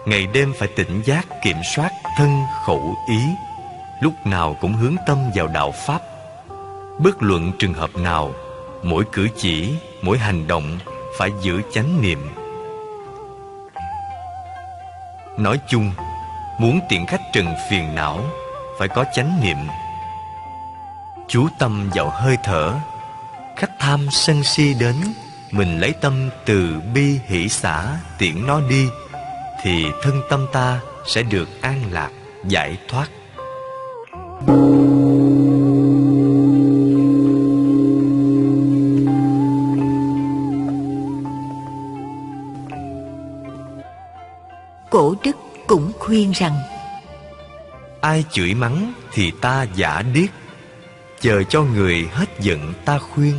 ngày 0.05 0.27
đêm 0.33 0.53
phải 0.57 0.67
tỉnh 0.67 1.01
giác 1.05 1.27
kiểm 1.43 1.57
soát 1.75 1.91
thân 2.17 2.41
khẩu 2.65 2.95
ý, 3.07 3.21
lúc 4.01 4.13
nào 4.25 4.57
cũng 4.61 4.73
hướng 4.73 4.95
tâm 5.07 5.17
vào 5.35 5.47
đạo 5.47 5.71
pháp. 5.71 6.01
Bất 6.99 7.23
luận 7.23 7.51
trường 7.59 7.73
hợp 7.73 7.89
nào, 7.95 8.31
mỗi 8.83 9.03
cử 9.11 9.27
chỉ, 9.37 9.73
mỗi 10.01 10.17
hành 10.17 10.47
động 10.47 10.77
phải 11.17 11.31
giữ 11.41 11.61
chánh 11.71 12.01
niệm. 12.01 12.19
Nói 15.37 15.59
chung, 15.67 15.91
muốn 16.59 16.79
tiện 16.89 17.05
khách 17.05 17.21
trần 17.33 17.45
phiền 17.69 17.95
não, 17.95 18.19
phải 18.79 18.87
có 18.87 19.05
chánh 19.13 19.39
niệm 19.43 19.57
chú 21.31 21.47
tâm 21.59 21.89
vào 21.95 22.09
hơi 22.09 22.37
thở. 22.43 22.73
Khách 23.57 23.71
tham 23.79 24.07
sân 24.11 24.43
si 24.43 24.73
đến 24.79 24.95
mình 25.51 25.79
lấy 25.79 25.93
tâm 26.01 26.29
từ 26.45 26.81
bi 26.93 27.19
hỷ 27.25 27.49
xả 27.49 27.97
tiễn 28.17 28.47
nó 28.47 28.61
đi 28.69 28.89
thì 29.63 29.85
thân 30.03 30.21
tâm 30.29 30.47
ta 30.53 30.79
sẽ 31.05 31.23
được 31.23 31.61
an 31.61 31.81
lạc 31.91 32.09
giải 32.47 32.77
thoát. 32.87 33.09
Cổ 44.89 45.15
đức 45.23 45.37
cũng 45.67 45.91
khuyên 45.99 46.31
rằng 46.31 46.55
ai 48.01 48.23
chửi 48.31 48.53
mắng 48.53 48.93
thì 49.13 49.31
ta 49.41 49.65
giả 49.75 50.01
điếc 50.13 50.29
chờ 51.21 51.43
cho 51.43 51.63
người 51.63 52.09
hết 52.11 52.39
giận 52.39 52.73
ta 52.85 52.99
khuyên. 52.99 53.35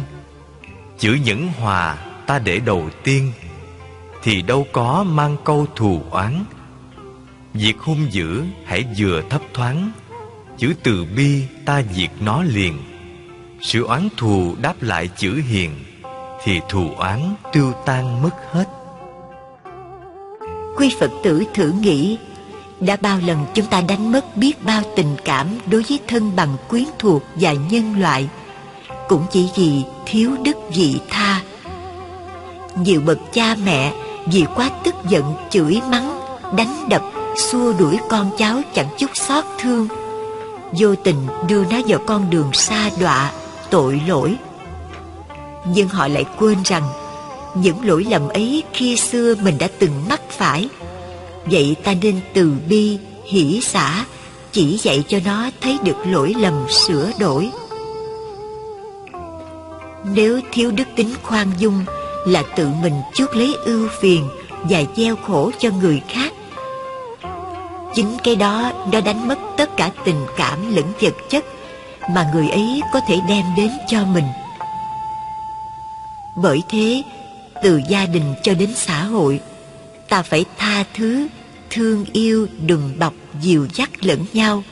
Chữ 0.98 1.18
nhẫn 1.24 1.48
hòa 1.48 1.96
ta 2.26 2.38
để 2.38 2.60
đầu 2.60 2.90
tiên, 3.04 3.32
thì 4.22 4.42
đâu 4.42 4.66
có 4.72 5.04
mang 5.08 5.36
câu 5.44 5.66
thù 5.76 6.02
oán. 6.10 6.44
Việc 7.54 7.78
hung 7.78 8.12
dữ 8.12 8.44
hãy 8.64 8.84
vừa 8.98 9.22
thấp 9.30 9.42
thoáng, 9.54 9.90
chữ 10.58 10.74
từ 10.82 11.06
bi 11.16 11.42
ta 11.64 11.82
diệt 11.92 12.10
nó 12.20 12.42
liền. 12.42 12.78
Sự 13.60 13.84
oán 13.84 14.08
thù 14.16 14.54
đáp 14.60 14.82
lại 14.82 15.08
chữ 15.16 15.42
hiền, 15.48 15.70
thì 16.44 16.60
thù 16.68 16.90
oán 16.96 17.34
tiêu 17.52 17.72
tan 17.86 18.22
mất 18.22 18.34
hết. 18.52 18.64
Quy 20.76 20.94
phật 21.00 21.10
tử 21.24 21.44
thử 21.54 21.72
nghĩ 21.80 22.18
đã 22.86 22.96
bao 23.00 23.18
lần 23.26 23.46
chúng 23.54 23.66
ta 23.66 23.80
đánh 23.80 24.12
mất 24.12 24.36
biết 24.36 24.64
bao 24.64 24.82
tình 24.96 25.16
cảm 25.24 25.46
đối 25.66 25.82
với 25.88 26.00
thân 26.08 26.36
bằng 26.36 26.56
quyến 26.68 26.84
thuộc 26.98 27.22
và 27.34 27.52
nhân 27.52 28.00
loại. 28.00 28.28
Cũng 29.08 29.26
chỉ 29.30 29.48
vì 29.56 29.82
thiếu 30.06 30.30
đức 30.44 30.56
vị 30.74 31.00
tha. 31.10 31.40
Nhiều 32.76 33.00
bậc 33.06 33.18
cha 33.32 33.56
mẹ 33.64 33.92
vì 34.26 34.44
quá 34.56 34.70
tức 34.84 34.94
giận 35.08 35.34
chửi 35.50 35.80
mắng, 35.90 36.20
đánh 36.56 36.88
đập, 36.88 37.02
xua 37.36 37.72
đuổi 37.72 37.98
con 38.08 38.30
cháu 38.38 38.60
chẳng 38.74 38.88
chút 38.98 39.10
xót 39.14 39.44
thương. 39.58 39.88
Vô 40.72 40.94
tình 40.94 41.26
đưa 41.48 41.64
nó 41.64 41.80
vào 41.86 41.98
con 42.06 42.30
đường 42.30 42.52
xa 42.52 42.90
đọa, 43.00 43.32
tội 43.70 44.02
lỗi. 44.06 44.36
Nhưng 45.64 45.88
họ 45.88 46.08
lại 46.08 46.24
quên 46.38 46.58
rằng 46.64 46.82
những 47.54 47.84
lỗi 47.84 48.06
lầm 48.10 48.28
ấy 48.28 48.62
khi 48.72 48.96
xưa 48.96 49.34
mình 49.34 49.58
đã 49.58 49.68
từng 49.78 50.08
mắc 50.08 50.20
phải 50.28 50.68
vậy 51.44 51.76
ta 51.84 51.94
nên 52.02 52.20
từ 52.34 52.52
bi, 52.68 52.98
hỷ 53.24 53.60
xả, 53.60 54.04
chỉ 54.52 54.78
dạy 54.78 55.04
cho 55.08 55.18
nó 55.24 55.50
thấy 55.60 55.78
được 55.84 55.96
lỗi 56.06 56.34
lầm 56.38 56.66
sửa 56.70 57.10
đổi. 57.18 57.50
Nếu 60.04 60.40
thiếu 60.52 60.70
đức 60.70 60.88
tính 60.96 61.14
khoan 61.22 61.48
dung 61.58 61.84
là 62.26 62.42
tự 62.56 62.68
mình 62.82 62.94
chuốc 63.14 63.36
lấy 63.36 63.54
ưu 63.64 63.88
phiền 64.00 64.28
và 64.62 64.82
gieo 64.96 65.16
khổ 65.16 65.50
cho 65.58 65.70
người 65.70 66.02
khác, 66.08 66.32
chính 67.94 68.16
cái 68.24 68.36
đó 68.36 68.72
đã 68.92 69.00
đánh 69.00 69.28
mất 69.28 69.38
tất 69.56 69.76
cả 69.76 69.90
tình 70.04 70.26
cảm 70.36 70.76
lẫn 70.76 70.92
vật 71.00 71.14
chất 71.30 71.44
mà 72.10 72.30
người 72.34 72.48
ấy 72.48 72.80
có 72.92 73.00
thể 73.08 73.20
đem 73.28 73.44
đến 73.56 73.70
cho 73.88 74.04
mình. 74.04 74.24
Bởi 76.36 76.62
thế, 76.68 77.02
từ 77.62 77.80
gia 77.88 78.06
đình 78.06 78.34
cho 78.42 78.54
đến 78.54 78.74
xã 78.76 79.04
hội 79.04 79.40
ta 80.12 80.22
phải 80.22 80.44
tha 80.58 80.84
thứ, 80.94 81.28
thương 81.70 82.04
yêu, 82.12 82.46
đùm 82.66 82.98
bọc, 82.98 83.14
dìu 83.40 83.66
dắt 83.74 83.90
lẫn 84.04 84.24
nhau. 84.32 84.62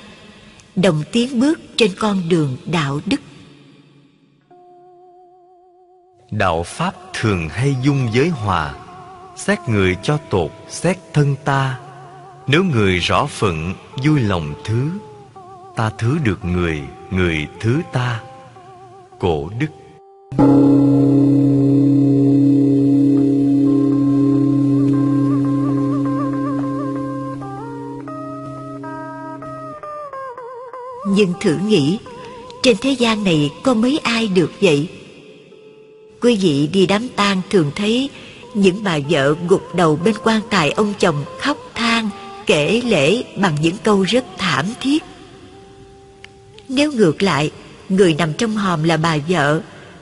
Đồng 0.77 1.03
tiến 1.13 1.41
bước 1.41 1.61
trên 1.77 1.91
con 1.99 2.29
đường 2.29 2.57
đạo 2.67 3.01
đức. 3.07 3.21
Đạo 6.31 6.63
pháp 6.63 6.95
thường 7.15 7.49
hay 7.49 7.77
dung 7.83 8.09
giới 8.13 8.29
hòa. 8.29 8.75
Xét 9.37 9.59
người 9.69 9.97
cho 10.03 10.19
tột, 10.31 10.51
xét 10.69 10.97
thân 11.13 11.37
ta. 11.45 11.79
Nếu 12.47 12.65
người 12.65 12.99
rõ 12.99 13.27
phận, 13.27 13.75
vui 14.05 14.21
lòng 14.21 14.55
thứ. 14.65 14.91
Ta 15.77 15.91
thứ 15.99 16.19
được 16.25 16.45
người 16.45 16.83
người 17.11 17.47
thứ 17.61 17.81
ta. 17.93 18.21
Cổ 19.21 19.51
đức. 19.59 19.69
Nhưng 31.21 31.33
thử 31.41 31.57
nghĩ, 31.67 31.99
trên 32.63 32.77
thế 32.81 32.91
gian 32.91 33.25
này 33.25 33.51
có 33.63 33.75
mấy 33.75 33.99
ai 33.99 34.29
được 34.29 34.53
vậy? 34.61 34.89
Quý 36.21 36.37
vị 36.37 36.69
đi 36.73 36.87
đám 36.87 37.09
tang 37.09 37.41
thường 37.51 37.71
thấy 37.77 38.11
những 38.55 38.85
bà 38.85 38.99
vợ 39.11 39.35
gục 39.49 39.75
đầu 39.75 39.97
bên 40.05 40.15
quan 40.25 40.41
tài 40.51 40.71
ông 40.71 40.95
chồng 40.99 41.25
khóc 41.41 41.59
than, 41.75 42.11
kể 42.47 42.83
lễ 42.85 43.23
bằng 43.37 43.57
những 43.63 43.77
câu 43.85 44.03
rất 44.03 44.25
thảm 44.39 44.67
thiết. 44.81 45.03
Nếu 46.69 46.93
ngược 46.93 47.23
lại, 47.23 47.51
người 47.89 48.15
nằm 48.15 48.33
trong 48.33 48.57
hòm 48.57 48.83
là 48.83 48.97
bà 48.97 49.17
vợ, 49.29 49.61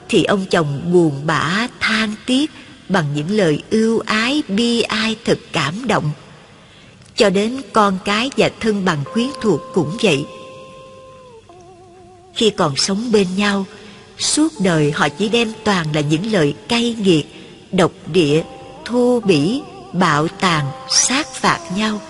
thì 0.09 0.23
ông 0.23 0.45
chồng 0.49 0.81
buồn 0.93 1.21
bã, 1.25 1.67
than 1.79 2.13
tiếc 2.25 2.51
bằng 2.89 3.05
những 3.15 3.29
lời 3.29 3.63
ưu 3.69 3.99
ái, 3.99 4.43
bi 4.47 4.81
ai 4.81 5.15
thật 5.25 5.39
cảm 5.51 5.87
động. 5.87 6.11
Cho 7.15 7.29
đến 7.29 7.61
con 7.73 7.97
cái 8.05 8.29
và 8.37 8.49
thân 8.59 8.85
bằng 8.85 9.03
quyến 9.13 9.27
thuộc 9.41 9.61
cũng 9.73 9.97
vậy 10.01 10.25
khi 12.33 12.49
còn 12.49 12.75
sống 12.75 13.11
bên 13.11 13.27
nhau, 13.37 13.65
suốt 14.17 14.53
đời 14.59 14.91
họ 14.91 15.09
chỉ 15.09 15.29
đem 15.29 15.53
toàn 15.63 15.85
là 15.93 16.01
những 16.01 16.31
lời 16.31 16.53
cay 16.67 16.95
nghiệt, 17.03 17.25
độc 17.71 17.91
địa, 18.13 18.43
thô 18.85 19.19
bỉ, 19.19 19.61
bạo 19.93 20.27
tàn, 20.27 20.65
sát 20.89 21.27
phạt 21.33 21.59
nhau. 21.77 22.01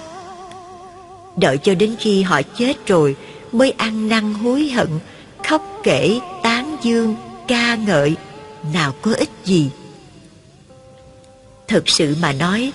Đợi 1.37 1.57
cho 1.57 1.75
đến 1.75 1.95
khi 1.99 2.21
họ 2.21 2.41
chết 2.41 2.87
rồi 2.87 3.15
mới 3.51 3.71
ăn 3.71 4.07
năn 4.09 4.33
hối 4.33 4.69
hận, 4.69 4.87
khóc 5.47 5.79
kể, 5.83 6.19
tán 6.43 6.77
dương, 6.83 7.15
ca 7.47 7.75
ngợi, 7.75 8.15
nào 8.73 8.93
có 9.01 9.13
ích 9.13 9.29
gì. 9.45 9.69
Thực 11.67 11.89
sự 11.89 12.15
mà 12.21 12.33
nói, 12.33 12.71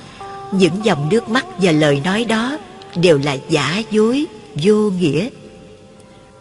những 0.53 0.85
dòng 0.85 1.09
nước 1.09 1.29
mắt 1.29 1.47
và 1.59 1.73
lời 1.73 2.01
nói 2.05 2.25
đó 2.25 2.59
đều 2.97 3.19
là 3.19 3.37
giả 3.49 3.83
dối, 3.91 4.27
vô 4.63 4.75
nghĩa 4.75 5.29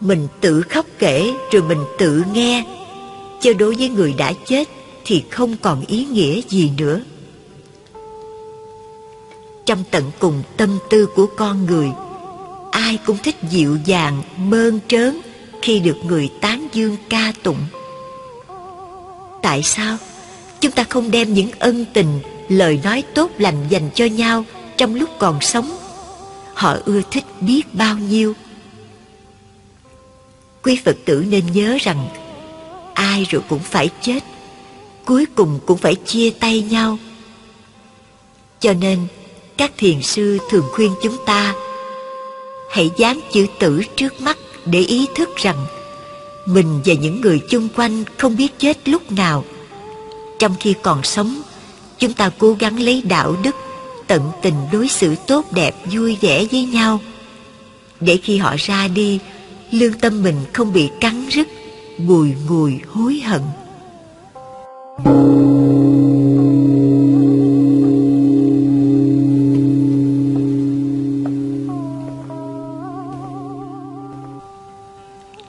mình 0.04 0.28
tự 0.40 0.62
khóc 0.62 0.86
kể, 0.98 1.34
rồi 1.52 1.62
mình 1.62 1.84
tự 1.98 2.22
nghe. 2.32 2.64
Chứ 3.40 3.52
đối 3.52 3.74
với 3.74 3.88
người 3.88 4.14
đã 4.18 4.32
chết 4.46 4.68
thì 5.04 5.24
không 5.30 5.56
còn 5.62 5.84
ý 5.86 6.04
nghĩa 6.04 6.40
gì 6.48 6.70
nữa. 6.78 7.00
Trong 9.66 9.84
tận 9.90 10.10
cùng 10.18 10.42
tâm 10.56 10.78
tư 10.90 11.08
của 11.14 11.26
con 11.36 11.66
người, 11.66 11.88
ai 12.70 12.98
cũng 13.06 13.16
thích 13.22 13.36
dịu 13.50 13.78
dàng, 13.84 14.22
mơn 14.36 14.80
trớn 14.88 15.20
khi 15.62 15.78
được 15.78 15.96
người 16.04 16.30
tán 16.40 16.68
dương 16.72 16.96
ca 17.08 17.32
tụng. 17.42 17.66
Tại 19.42 19.62
sao? 19.62 19.96
Chúng 20.60 20.72
ta 20.72 20.84
không 20.84 21.10
đem 21.10 21.34
những 21.34 21.50
ân 21.58 21.84
tình, 21.92 22.20
lời 22.48 22.80
nói 22.84 23.02
tốt 23.14 23.30
lành 23.38 23.66
dành 23.68 23.90
cho 23.94 24.04
nhau 24.04 24.44
trong 24.76 24.94
lúc 24.94 25.10
còn 25.18 25.40
sống. 25.40 25.76
Họ 26.54 26.76
ưa 26.84 27.00
thích 27.10 27.24
biết 27.40 27.74
bao 27.74 27.98
nhiêu 27.98 28.34
quý 30.64 30.78
phật 30.84 30.96
tử 31.04 31.24
nên 31.28 31.44
nhớ 31.52 31.76
rằng 31.80 32.08
ai 32.94 33.26
rồi 33.30 33.42
cũng 33.48 33.58
phải 33.58 33.88
chết, 34.02 34.20
cuối 35.04 35.26
cùng 35.34 35.60
cũng 35.66 35.78
phải 35.78 35.94
chia 35.94 36.30
tay 36.30 36.62
nhau. 36.62 36.98
Cho 38.60 38.72
nên, 38.72 39.06
các 39.56 39.72
thiền 39.76 40.02
sư 40.02 40.38
thường 40.50 40.64
khuyên 40.72 40.94
chúng 41.02 41.16
ta 41.26 41.54
hãy 42.70 42.90
dán 42.96 43.20
chữ 43.32 43.46
tử 43.58 43.82
trước 43.96 44.20
mắt 44.20 44.38
để 44.64 44.78
ý 44.78 45.06
thức 45.14 45.36
rằng 45.36 45.66
mình 46.46 46.80
và 46.84 46.94
những 46.94 47.20
người 47.20 47.40
chung 47.50 47.68
quanh 47.76 48.04
không 48.18 48.36
biết 48.36 48.58
chết 48.58 48.88
lúc 48.88 49.12
nào. 49.12 49.44
Trong 50.38 50.54
khi 50.60 50.74
còn 50.82 51.02
sống, 51.02 51.42
chúng 51.98 52.12
ta 52.12 52.30
cố 52.38 52.56
gắng 52.58 52.80
lấy 52.80 53.02
đạo 53.02 53.36
đức, 53.42 53.54
tận 54.06 54.30
tình 54.42 54.54
đối 54.72 54.88
xử 54.88 55.14
tốt 55.26 55.52
đẹp, 55.52 55.74
vui 55.92 56.16
vẻ 56.20 56.46
với 56.52 56.62
nhau. 56.62 57.00
Để 58.00 58.18
khi 58.22 58.36
họ 58.36 58.54
ra 58.58 58.88
đi 58.88 59.18
lương 59.74 59.92
tâm 59.92 60.22
mình 60.22 60.36
không 60.52 60.72
bị 60.72 60.90
cắn 61.00 61.28
rứt, 61.28 61.48
bùi 61.98 62.34
ngùi 62.48 62.80
hối 62.88 63.20
hận. 63.24 63.40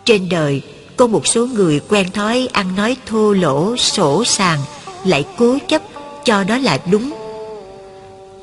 Trên 0.06 0.30
đời, 0.30 0.62
có 0.98 1.08
một 1.08 1.28
số 1.28 1.46
người 1.46 1.80
quen 1.90 2.12
thói 2.12 2.48
ăn 2.52 2.76
nói 2.76 2.98
thô 3.06 3.34
lỗ, 3.34 3.78
sổ 3.78 4.24
sàng, 4.26 4.60
lại 5.06 5.26
cố 5.38 5.58
chấp 5.68 5.82
cho 6.24 6.44
đó 6.44 6.58
là 6.58 6.80
đúng. 6.92 7.14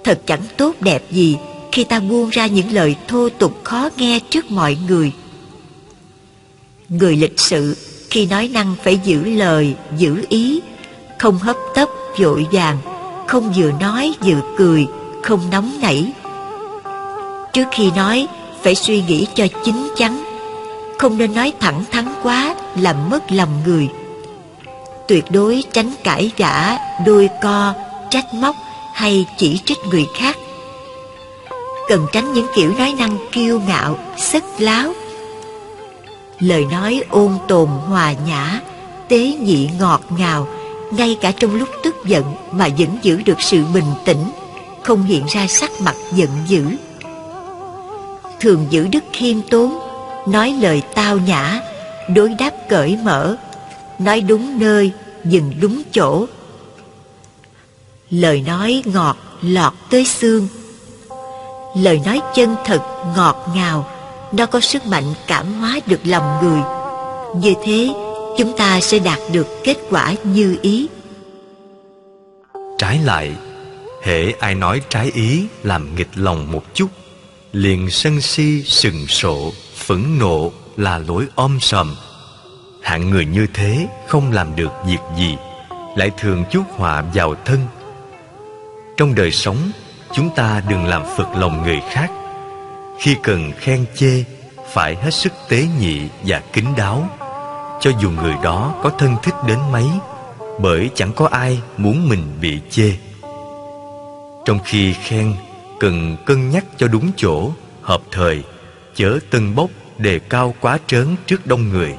Thật 0.04 0.20
chẳng 0.26 0.42
tốt 0.56 0.74
đẹp 0.80 1.10
gì 1.10 1.36
khi 1.72 1.84
ta 1.84 2.00
buông 2.00 2.30
ra 2.30 2.46
những 2.46 2.72
lời 2.72 2.96
thô 3.08 3.28
tục 3.28 3.60
khó 3.64 3.88
nghe 3.96 4.18
trước 4.30 4.50
mọi 4.50 4.76
người 4.88 5.12
người 6.92 7.16
lịch 7.16 7.40
sự 7.40 7.76
khi 8.10 8.26
nói 8.26 8.48
năng 8.48 8.74
phải 8.84 9.00
giữ 9.04 9.24
lời, 9.24 9.74
giữ 9.96 10.24
ý, 10.28 10.60
không 11.18 11.38
hấp 11.38 11.56
tấp, 11.74 11.88
vội 12.18 12.46
vàng, 12.52 12.78
không 13.26 13.52
vừa 13.56 13.70
nói 13.80 14.14
vừa 14.20 14.40
cười, 14.58 14.86
không 15.22 15.40
nóng 15.50 15.78
nảy. 15.80 16.12
Trước 17.52 17.64
khi 17.72 17.90
nói, 17.90 18.26
phải 18.62 18.74
suy 18.74 19.02
nghĩ 19.02 19.26
cho 19.34 19.46
chín 19.64 19.88
chắn. 19.96 20.24
Không 20.98 21.18
nên 21.18 21.34
nói 21.34 21.52
thẳng 21.60 21.84
thắn 21.90 22.04
quá 22.22 22.54
làm 22.80 23.10
mất 23.10 23.32
lòng 23.32 23.62
người. 23.66 23.88
Tuyệt 25.08 25.24
đối 25.30 25.64
tránh 25.72 25.92
cãi 26.04 26.30
vã, 26.38 26.78
đôi 27.06 27.28
co, 27.42 27.74
trách 28.10 28.34
móc 28.34 28.56
hay 28.94 29.26
chỉ 29.38 29.60
trích 29.64 29.78
người 29.90 30.06
khác. 30.14 30.36
Cần 31.88 32.06
tránh 32.12 32.32
những 32.32 32.46
kiểu 32.56 32.74
nói 32.78 32.94
năng 32.98 33.16
kiêu 33.32 33.60
ngạo 33.68 33.98
sức 34.16 34.44
láo 34.58 34.92
lời 36.42 36.64
nói 36.64 37.02
ôn 37.08 37.32
tồn 37.48 37.68
hòa 37.68 38.14
nhã, 38.26 38.60
tế 39.08 39.18
nhị 39.18 39.70
ngọt 39.78 40.02
ngào, 40.18 40.48
ngay 40.90 41.16
cả 41.20 41.32
trong 41.32 41.54
lúc 41.54 41.68
tức 41.82 41.96
giận 42.04 42.24
mà 42.52 42.68
vẫn 42.78 42.98
giữ 43.02 43.22
được 43.22 43.40
sự 43.40 43.64
bình 43.74 43.92
tĩnh, 44.04 44.24
không 44.82 45.04
hiện 45.04 45.26
ra 45.26 45.46
sắc 45.46 45.70
mặt 45.80 45.94
giận 46.14 46.28
dữ. 46.46 46.66
Thường 48.40 48.66
giữ 48.70 48.88
đức 48.88 49.04
khiêm 49.12 49.36
tốn 49.50 49.78
nói 50.26 50.58
lời 50.60 50.82
tao 50.94 51.18
nhã, 51.18 51.60
đối 52.14 52.28
đáp 52.28 52.50
cởi 52.68 52.96
mở, 53.02 53.36
nói 53.98 54.20
đúng 54.20 54.58
nơi, 54.58 54.92
dừng 55.24 55.52
đúng 55.60 55.82
chỗ. 55.92 56.26
Lời 58.10 58.44
nói 58.46 58.82
ngọt 58.84 59.16
lọt 59.42 59.72
tới 59.90 60.04
xương. 60.04 60.48
Lời 61.76 62.00
nói 62.04 62.20
chân 62.34 62.56
thật 62.64 62.82
ngọt 63.16 63.48
ngào 63.54 63.86
nó 64.32 64.46
có 64.46 64.60
sức 64.60 64.86
mạnh 64.86 65.14
cảm 65.26 65.52
hóa 65.52 65.80
được 65.86 66.00
lòng 66.04 66.38
người. 66.42 66.60
Như 67.36 67.54
thế, 67.64 67.88
chúng 68.38 68.56
ta 68.56 68.80
sẽ 68.80 68.98
đạt 68.98 69.18
được 69.32 69.46
kết 69.64 69.76
quả 69.90 70.14
như 70.24 70.58
ý. 70.62 70.88
Trái 72.78 72.98
lại, 73.04 73.32
hễ 74.02 74.32
ai 74.40 74.54
nói 74.54 74.80
trái 74.88 75.10
ý 75.14 75.46
làm 75.62 75.94
nghịch 75.96 76.08
lòng 76.14 76.52
một 76.52 76.62
chút, 76.74 76.88
liền 77.52 77.90
sân 77.90 78.20
si 78.20 78.62
sừng 78.62 79.06
sộ, 79.06 79.52
phẫn 79.76 80.18
nộ 80.18 80.52
là 80.76 80.98
lỗi 80.98 81.26
om 81.34 81.60
sòm. 81.60 81.94
Hạng 82.82 83.10
người 83.10 83.24
như 83.24 83.46
thế 83.54 83.86
không 84.08 84.32
làm 84.32 84.56
được 84.56 84.72
việc 84.86 85.00
gì, 85.16 85.36
lại 85.96 86.10
thường 86.18 86.44
chuốc 86.50 86.64
họa 86.76 87.04
vào 87.14 87.34
thân. 87.44 87.58
Trong 88.96 89.14
đời 89.14 89.30
sống, 89.30 89.56
chúng 90.14 90.30
ta 90.36 90.62
đừng 90.68 90.84
làm 90.84 91.02
phật 91.16 91.28
lòng 91.36 91.62
người 91.62 91.80
khác 91.90 92.10
khi 93.02 93.16
cần 93.22 93.52
khen 93.56 93.84
chê 93.94 94.24
phải 94.72 94.96
hết 94.96 95.10
sức 95.10 95.32
tế 95.48 95.66
nhị 95.80 96.00
và 96.26 96.42
kính 96.52 96.74
đáo 96.76 97.08
cho 97.80 97.90
dù 98.02 98.10
người 98.10 98.34
đó 98.42 98.80
có 98.82 98.90
thân 98.98 99.16
thích 99.22 99.34
đến 99.46 99.58
mấy 99.72 99.86
bởi 100.60 100.90
chẳng 100.94 101.12
có 101.12 101.26
ai 101.26 101.60
muốn 101.76 102.08
mình 102.08 102.22
bị 102.40 102.60
chê 102.70 102.96
Trong 104.44 104.58
khi 104.64 104.92
khen 104.92 105.34
cần 105.80 106.16
cân 106.26 106.50
nhắc 106.50 106.64
cho 106.76 106.88
đúng 106.88 107.10
chỗ, 107.16 107.52
hợp 107.82 108.02
thời, 108.10 108.42
chớ 108.94 109.18
tân 109.30 109.54
bốc 109.54 109.70
đề 109.98 110.18
cao 110.18 110.54
quá 110.60 110.78
trớn 110.86 111.16
trước 111.26 111.46
đông 111.46 111.68
người. 111.68 111.94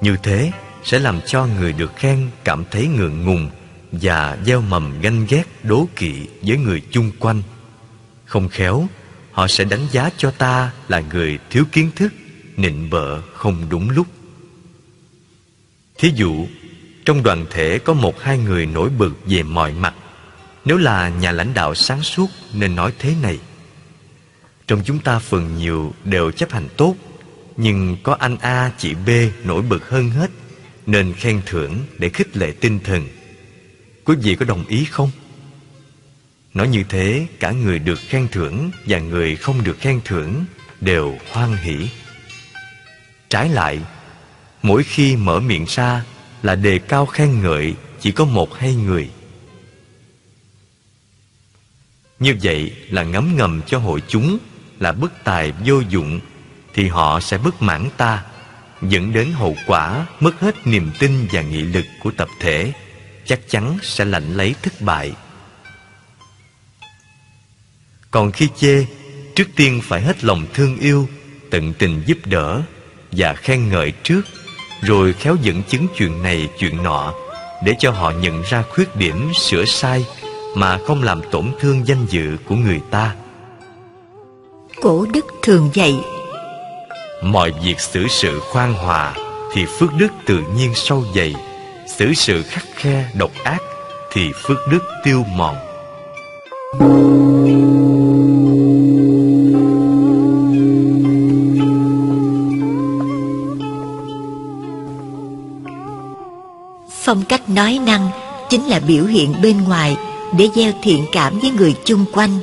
Như 0.00 0.16
thế 0.22 0.50
sẽ 0.84 0.98
làm 0.98 1.20
cho 1.26 1.46
người 1.46 1.72
được 1.72 1.96
khen 1.96 2.30
cảm 2.44 2.64
thấy 2.70 2.86
ngượng 2.86 3.24
ngùng 3.24 3.50
và 3.92 4.38
gieo 4.46 4.60
mầm 4.60 5.00
ganh 5.00 5.26
ghét 5.28 5.44
đố 5.62 5.86
kỵ 5.96 6.12
với 6.42 6.56
người 6.56 6.82
chung 6.90 7.10
quanh. 7.18 7.42
Không 8.24 8.48
khéo, 8.48 8.86
họ 9.34 9.48
sẽ 9.48 9.64
đánh 9.64 9.86
giá 9.90 10.10
cho 10.16 10.30
ta 10.30 10.72
là 10.88 11.00
người 11.00 11.38
thiếu 11.50 11.64
kiến 11.72 11.90
thức, 11.96 12.12
nịnh 12.56 12.90
bợ 12.90 13.20
không 13.20 13.66
đúng 13.68 13.90
lúc. 13.90 14.06
Thí 15.98 16.12
dụ, 16.14 16.46
trong 17.04 17.22
đoàn 17.22 17.46
thể 17.50 17.78
có 17.78 17.92
một 17.92 18.20
hai 18.20 18.38
người 18.38 18.66
nổi 18.66 18.90
bật 18.98 19.10
về 19.26 19.42
mọi 19.42 19.72
mặt. 19.72 19.94
Nếu 20.64 20.76
là 20.76 21.08
nhà 21.08 21.32
lãnh 21.32 21.54
đạo 21.54 21.74
sáng 21.74 22.02
suốt 22.02 22.30
nên 22.52 22.76
nói 22.76 22.92
thế 22.98 23.14
này. 23.22 23.38
Trong 24.66 24.82
chúng 24.84 24.98
ta 24.98 25.18
phần 25.18 25.56
nhiều 25.58 25.94
đều 26.04 26.30
chấp 26.30 26.52
hành 26.52 26.68
tốt, 26.76 26.96
nhưng 27.56 27.96
có 28.02 28.16
anh 28.20 28.36
A, 28.40 28.70
chị 28.78 28.94
B 28.94 29.08
nổi 29.44 29.62
bật 29.62 29.88
hơn 29.88 30.10
hết, 30.10 30.30
nên 30.86 31.12
khen 31.12 31.40
thưởng 31.46 31.78
để 31.98 32.08
khích 32.08 32.36
lệ 32.36 32.52
tinh 32.60 32.78
thần. 32.84 33.08
Quý 34.04 34.16
vị 34.22 34.34
có 34.34 34.44
đồng 34.44 34.64
ý 34.68 34.84
không? 34.84 35.10
Nói 36.54 36.68
như 36.68 36.84
thế, 36.88 37.26
cả 37.40 37.50
người 37.50 37.78
được 37.78 38.00
khen 38.08 38.28
thưởng 38.32 38.70
và 38.86 38.98
người 38.98 39.36
không 39.36 39.64
được 39.64 39.76
khen 39.80 40.00
thưởng 40.04 40.44
đều 40.80 41.18
hoan 41.30 41.56
hỷ. 41.56 41.88
Trái 43.28 43.48
lại, 43.48 43.80
mỗi 44.62 44.82
khi 44.82 45.16
mở 45.16 45.40
miệng 45.40 45.64
ra 45.68 46.04
là 46.42 46.54
đề 46.54 46.78
cao 46.78 47.06
khen 47.06 47.42
ngợi 47.42 47.74
chỉ 48.00 48.12
có 48.12 48.24
một 48.24 48.58
hai 48.58 48.74
người. 48.74 49.10
Như 52.18 52.36
vậy 52.42 52.72
là 52.90 53.02
ngấm 53.02 53.36
ngầm 53.36 53.60
cho 53.66 53.78
hội 53.78 54.02
chúng 54.08 54.38
là 54.78 54.92
bất 54.92 55.24
tài 55.24 55.52
vô 55.66 55.80
dụng 55.88 56.20
thì 56.74 56.88
họ 56.88 57.20
sẽ 57.20 57.38
bất 57.38 57.62
mãn 57.62 57.88
ta 57.96 58.24
dẫn 58.82 59.12
đến 59.12 59.32
hậu 59.32 59.56
quả 59.66 60.06
mất 60.20 60.40
hết 60.40 60.66
niềm 60.66 60.90
tin 60.98 61.26
và 61.32 61.42
nghị 61.42 61.62
lực 61.62 61.84
của 62.02 62.10
tập 62.10 62.28
thể 62.40 62.72
chắc 63.26 63.40
chắn 63.48 63.78
sẽ 63.82 64.04
lạnh 64.04 64.34
lấy 64.34 64.54
thất 64.62 64.80
bại 64.80 65.12
còn 68.14 68.32
khi 68.32 68.48
chê 68.56 68.86
trước 69.34 69.44
tiên 69.56 69.80
phải 69.84 70.00
hết 70.00 70.24
lòng 70.24 70.46
thương 70.54 70.78
yêu 70.78 71.08
tận 71.50 71.72
tình 71.78 72.02
giúp 72.06 72.18
đỡ 72.24 72.62
và 73.12 73.34
khen 73.34 73.68
ngợi 73.68 73.92
trước 74.02 74.22
rồi 74.82 75.12
khéo 75.12 75.36
dẫn 75.42 75.62
chứng 75.62 75.86
chuyện 75.96 76.22
này 76.22 76.48
chuyện 76.58 76.82
nọ 76.82 77.14
để 77.64 77.74
cho 77.78 77.90
họ 77.90 78.10
nhận 78.10 78.42
ra 78.42 78.64
khuyết 78.70 78.96
điểm 78.96 79.32
sửa 79.34 79.64
sai 79.64 80.06
mà 80.56 80.78
không 80.86 81.02
làm 81.02 81.20
tổn 81.30 81.52
thương 81.60 81.86
danh 81.86 82.06
dự 82.06 82.36
của 82.48 82.54
người 82.54 82.80
ta. 82.90 83.14
Cổ 84.82 85.06
đức 85.12 85.26
thường 85.42 85.70
dạy 85.74 86.00
mọi 87.22 87.52
việc 87.64 87.80
xử 87.80 88.08
sự 88.08 88.40
khoan 88.40 88.74
hòa 88.74 89.14
thì 89.52 89.64
phước 89.78 89.90
đức 89.98 90.08
tự 90.26 90.40
nhiên 90.56 90.72
sâu 90.74 91.04
dày 91.14 91.34
xử 91.98 92.14
sự 92.14 92.42
khắc 92.42 92.64
khe 92.74 93.10
độc 93.14 93.30
ác 93.44 93.62
thì 94.12 94.30
phước 94.42 94.58
đức 94.70 94.82
tiêu 95.04 95.24
mòn 95.36 95.56
phong 107.04 107.22
cách 107.24 107.48
nói 107.48 107.78
năng 107.86 108.10
chính 108.50 108.66
là 108.66 108.80
biểu 108.80 109.04
hiện 109.04 109.34
bên 109.42 109.64
ngoài 109.64 109.96
để 110.38 110.48
gieo 110.54 110.72
thiện 110.82 111.04
cảm 111.12 111.38
với 111.40 111.50
người 111.50 111.74
chung 111.84 112.04
quanh. 112.12 112.38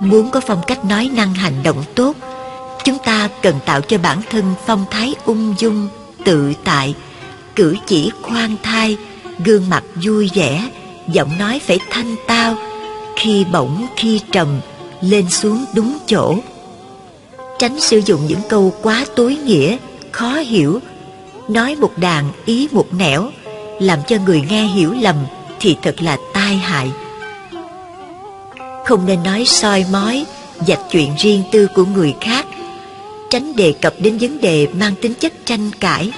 Muốn 0.00 0.30
có 0.30 0.40
phong 0.40 0.62
cách 0.66 0.84
nói 0.84 1.10
năng 1.14 1.34
hành 1.34 1.62
động 1.62 1.84
tốt, 1.94 2.16
chúng 2.84 2.98
ta 3.04 3.28
cần 3.42 3.54
tạo 3.66 3.80
cho 3.80 3.98
bản 3.98 4.18
thân 4.30 4.54
phong 4.66 4.84
thái 4.90 5.14
ung 5.24 5.54
dung, 5.58 5.88
tự 6.24 6.52
tại, 6.64 6.94
cử 7.56 7.76
chỉ 7.86 8.10
khoan 8.22 8.56
thai, 8.62 8.96
gương 9.44 9.68
mặt 9.70 9.84
vui 10.02 10.30
vẻ, 10.34 10.70
giọng 11.08 11.38
nói 11.38 11.60
phải 11.66 11.78
thanh 11.90 12.16
tao, 12.26 12.56
khi 13.16 13.44
bổng 13.52 13.86
khi 13.96 14.20
trầm, 14.32 14.60
lên 15.00 15.30
xuống 15.30 15.64
đúng 15.74 15.98
chỗ. 16.06 16.36
Tránh 17.58 17.80
sử 17.80 18.00
dụng 18.06 18.20
những 18.26 18.40
câu 18.48 18.74
quá 18.82 19.04
tối 19.16 19.36
nghĩa, 19.44 19.76
khó 20.12 20.34
hiểu 20.34 20.80
nói 21.52 21.76
một 21.80 21.92
đàn 21.96 22.30
ý 22.44 22.68
một 22.72 22.94
nẻo, 22.94 23.30
làm 23.80 23.98
cho 24.06 24.16
người 24.26 24.42
nghe 24.50 24.62
hiểu 24.62 24.94
lầm 25.00 25.16
thì 25.60 25.76
thật 25.82 26.02
là 26.02 26.16
tai 26.32 26.56
hại. 26.56 26.90
Không 28.86 29.06
nên 29.06 29.22
nói 29.22 29.44
soi 29.46 29.84
mói, 29.92 30.24
dạch 30.66 30.80
chuyện 30.90 31.14
riêng 31.18 31.42
tư 31.52 31.66
của 31.74 31.84
người 31.84 32.14
khác, 32.20 32.46
tránh 33.30 33.56
đề 33.56 33.74
cập 33.80 33.94
đến 33.98 34.18
vấn 34.18 34.40
đề 34.40 34.66
mang 34.66 34.94
tính 35.02 35.14
chất 35.14 35.32
tranh 35.44 35.70
cãi. 35.80 36.12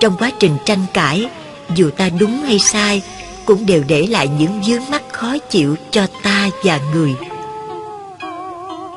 Trong 0.00 0.16
quá 0.18 0.30
trình 0.38 0.56
tranh 0.64 0.86
cãi, 0.92 1.28
dù 1.74 1.90
ta 1.90 2.08
đúng 2.08 2.42
hay 2.42 2.58
sai, 2.58 3.02
cũng 3.44 3.66
đều 3.66 3.82
để 3.88 4.06
lại 4.06 4.28
những 4.38 4.60
vướng 4.66 4.90
mắc 4.90 5.02
khó 5.12 5.38
chịu 5.50 5.76
cho 5.90 6.06
ta 6.22 6.50
và 6.64 6.80
người. 6.94 7.14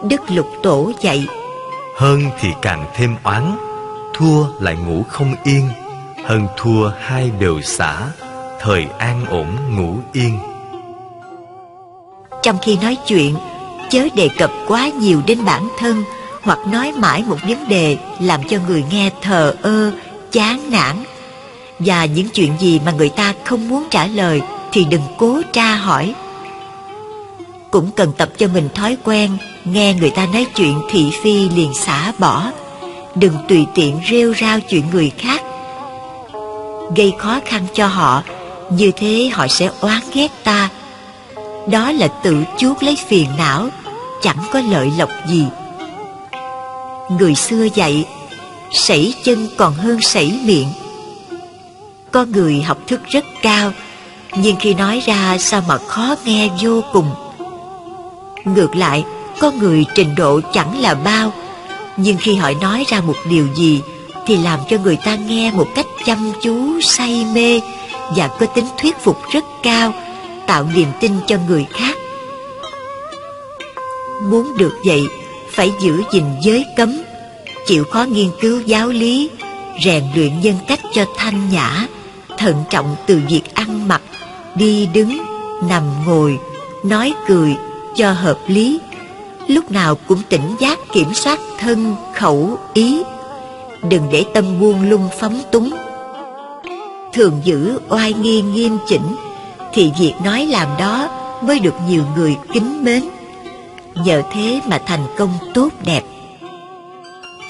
Đức 0.04 0.22
lục 0.28 0.48
tổ 0.64 0.92
dạy, 1.02 1.26
hơn 1.98 2.22
thì 2.42 2.50
càng 2.62 2.86
thêm 2.96 3.16
oán 3.24 3.67
thua 4.18 4.46
lại 4.60 4.76
ngủ 4.76 5.04
không 5.08 5.36
yên, 5.44 5.70
hơn 6.26 6.48
thua 6.58 6.92
hai 7.00 7.32
đều 7.40 7.62
xả, 7.62 8.08
thời 8.60 8.86
an 8.98 9.26
ổn 9.30 9.48
ngủ 9.76 9.98
yên. 10.14 10.40
Trong 12.44 12.58
khi 12.62 12.78
nói 12.78 12.98
chuyện, 13.08 13.36
chớ 13.90 14.08
đề 14.16 14.30
cập 14.38 14.52
quá 14.68 14.90
nhiều 14.90 15.22
đến 15.28 15.46
bản 15.46 15.68
thân 15.80 16.04
hoặc 16.42 16.60
nói 16.68 16.92
mãi 16.92 17.24
một 17.28 17.38
vấn 17.48 17.68
đề 17.68 17.98
làm 18.20 18.44
cho 18.44 18.58
người 18.68 18.84
nghe 18.92 19.10
thờ 19.22 19.56
ơ, 19.62 19.92
chán 20.32 20.72
nản. 20.72 21.04
Và 21.80 22.06
những 22.06 22.30
chuyện 22.30 22.54
gì 22.60 22.80
mà 22.86 22.92
người 22.92 23.10
ta 23.10 23.34
không 23.46 23.70
muốn 23.70 23.88
trả 23.90 24.08
lời 24.08 24.42
thì 24.72 24.86
đừng 24.86 25.02
cố 25.18 25.42
tra 25.54 25.76
hỏi. 25.76 26.14
Cũng 27.72 27.92
cần 27.96 28.12
tập 28.18 28.30
cho 28.38 28.48
mình 28.48 28.70
thói 28.76 28.98
quen 29.04 29.38
nghe 29.66 29.94
người 29.94 30.10
ta 30.10 30.26
nói 30.26 30.48
chuyện 30.56 30.82
thị 30.92 31.12
phi 31.24 31.50
liền 31.50 31.74
xả 31.74 32.12
bỏ 32.20 32.52
đừng 33.20 33.34
tùy 33.48 33.66
tiện 33.76 34.00
rêu 34.10 34.34
rao 34.42 34.60
chuyện 34.60 34.84
người 34.92 35.12
khác. 35.18 35.42
Gây 36.96 37.14
khó 37.18 37.40
khăn 37.46 37.66
cho 37.74 37.88
họ, 37.88 38.24
như 38.70 38.92
thế 38.96 39.30
họ 39.34 39.48
sẽ 39.48 39.70
oán 39.82 40.02
ghét 40.14 40.32
ta. 40.44 40.70
Đó 41.68 41.92
là 41.92 42.08
tự 42.08 42.44
chuốc 42.58 42.84
lấy 42.84 42.98
phiền 43.08 43.28
não, 43.38 43.70
chẳng 44.22 44.38
có 44.54 44.62
lợi 44.72 44.92
lộc 44.98 45.10
gì. 45.28 45.46
Người 47.20 47.36
xưa 47.36 47.68
dạy, 47.76 48.06
sảy 48.72 49.14
chân 49.24 49.48
còn 49.58 49.74
hơn 49.74 50.02
sảy 50.02 50.40
miệng. 50.46 50.68
Có 52.12 52.26
người 52.26 52.62
học 52.62 52.78
thức 52.88 53.02
rất 53.08 53.26
cao, 53.42 53.72
nhưng 54.36 54.56
khi 54.56 54.74
nói 54.74 55.02
ra 55.06 55.38
sao 55.40 55.64
mà 55.68 55.78
khó 55.78 56.16
nghe 56.26 56.50
vô 56.62 56.82
cùng. 56.94 57.10
Ngược 58.46 58.76
lại, 58.76 59.04
có 59.40 59.52
người 59.52 59.86
trình 59.96 60.16
độ 60.16 60.40
chẳng 60.54 60.82
là 60.82 60.96
bao 60.96 61.32
nhưng 61.98 62.18
khi 62.18 62.36
họ 62.36 62.52
nói 62.62 62.86
ra 62.88 63.02
một 63.02 63.16
điều 63.30 63.48
gì 63.56 63.82
thì 64.28 64.38
làm 64.38 64.60
cho 64.70 64.78
người 64.78 64.98
ta 65.06 65.16
nghe 65.16 65.52
một 65.52 65.68
cách 65.76 65.86
chăm 66.06 66.32
chú, 66.42 66.82
say 66.82 67.26
mê 67.34 67.60
và 68.16 68.28
có 68.28 68.46
tính 68.46 68.66
thuyết 68.78 68.98
phục 68.98 69.18
rất 69.34 69.44
cao, 69.64 69.94
tạo 70.48 70.68
niềm 70.76 70.88
tin 71.00 71.12
cho 71.28 71.38
người 71.48 71.66
khác. 71.70 71.98
Muốn 74.24 74.58
được 74.58 74.74
vậy, 74.86 75.02
phải 75.52 75.72
giữ 75.80 76.04
gìn 76.12 76.24
giới 76.42 76.66
cấm, 76.78 77.02
chịu 77.66 77.84
khó 77.84 78.04
nghiên 78.04 78.30
cứu 78.42 78.62
giáo 78.62 78.88
lý, 78.88 79.30
rèn 79.86 80.04
luyện 80.16 80.42
nhân 80.42 80.56
cách 80.68 80.80
cho 80.94 81.06
thanh 81.16 81.50
nhã, 81.50 81.88
thận 82.38 82.64
trọng 82.70 82.96
từ 83.06 83.22
việc 83.30 83.54
ăn 83.54 83.88
mặc, 83.88 84.02
đi 84.56 84.86
đứng, 84.94 85.18
nằm 85.70 85.84
ngồi, 86.06 86.40
nói 86.84 87.14
cười 87.28 87.56
cho 87.96 88.12
hợp 88.12 88.40
lý 88.48 88.80
lúc 89.48 89.72
nào 89.72 89.96
cũng 90.08 90.22
tỉnh 90.30 90.56
giác 90.60 90.80
kiểm 90.94 91.14
soát 91.14 91.40
thân, 91.60 91.96
khẩu, 92.16 92.58
ý. 92.74 93.04
Đừng 93.90 94.04
để 94.12 94.26
tâm 94.34 94.60
buông 94.60 94.90
lung 94.90 95.10
phóng 95.20 95.42
túng. 95.52 95.70
Thường 97.14 97.42
giữ 97.44 97.80
oai 97.90 98.14
nghi 98.14 98.42
nghiêm 98.42 98.78
chỉnh, 98.88 99.16
thì 99.74 99.92
việc 100.00 100.14
nói 100.24 100.46
làm 100.46 100.68
đó 100.80 101.10
mới 101.42 101.60
được 101.60 101.74
nhiều 101.90 102.04
người 102.16 102.38
kính 102.54 102.84
mến. 102.84 103.04
Nhờ 104.06 104.22
thế 104.34 104.62
mà 104.66 104.82
thành 104.86 105.06
công 105.18 105.34
tốt 105.54 105.70
đẹp. 105.86 106.04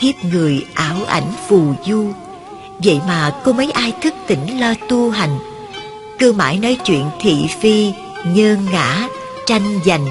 Kiếp 0.02 0.16
người 0.24 0.66
ảo 0.74 0.98
ảnh 1.08 1.32
phù 1.48 1.74
du. 1.86 2.06
Vậy 2.84 3.00
mà 3.08 3.32
có 3.44 3.54
mấy 3.54 3.72
ai 3.72 3.94
thức 4.02 4.14
tỉnh 4.28 4.60
lo 4.60 4.74
tu 4.90 5.10
hành? 5.10 5.40
Cứ 6.20 6.34
mãi 6.34 6.58
nói 6.58 6.78
chuyện 6.86 7.06
thị 7.20 7.48
phi 7.60 7.92
nhơn 8.26 8.66
ngã, 8.72 9.08
tranh 9.46 9.80
giành 9.86 10.06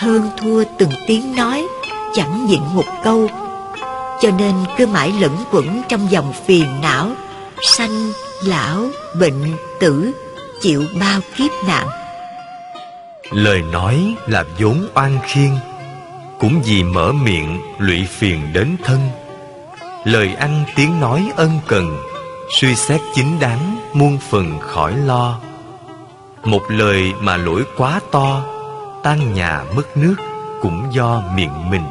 hơn 0.00 0.30
thua 0.40 0.64
từng 0.78 0.90
tiếng 1.06 1.36
nói, 1.36 1.66
chẳng 2.14 2.46
nhịn 2.46 2.60
một 2.74 2.84
câu. 3.04 3.28
Cho 4.20 4.30
nên 4.38 4.54
cứ 4.78 4.86
mãi 4.86 5.12
lẫn 5.20 5.36
quẩn 5.50 5.82
trong 5.88 6.10
dòng 6.10 6.32
phiền 6.46 6.66
não, 6.82 7.08
sanh, 7.62 8.12
lão, 8.44 8.86
bệnh, 9.20 9.56
tử, 9.80 10.12
chịu 10.60 10.84
bao 11.00 11.20
kiếp 11.36 11.50
nạn. 11.66 11.88
Lời 13.30 13.62
nói 13.62 14.14
là 14.26 14.44
vốn 14.58 14.88
oan 14.94 15.18
khiên, 15.26 15.50
Cũng 16.38 16.62
vì 16.64 16.82
mở 16.82 17.12
miệng 17.12 17.60
lụy 17.78 18.06
phiền 18.10 18.52
đến 18.52 18.76
thân. 18.84 19.00
Lời 20.04 20.34
ăn 20.34 20.64
tiếng 20.76 21.00
nói 21.00 21.30
ân 21.36 21.58
cần, 21.66 21.96
Suy 22.60 22.74
xét 22.74 23.00
chính 23.14 23.40
đáng 23.40 23.80
muôn 23.92 24.18
phần 24.30 24.58
khỏi 24.60 24.96
lo. 24.96 25.38
Một 26.44 26.62
lời 26.68 27.12
mà 27.20 27.36
lỗi 27.36 27.64
quá 27.76 28.00
to 28.10 28.42
Tan 29.02 29.34
nhà 29.34 29.64
mất 29.76 29.96
nước 29.96 30.14
cũng 30.62 30.88
do 30.92 31.22
miệng 31.34 31.70
mình. 31.70 31.82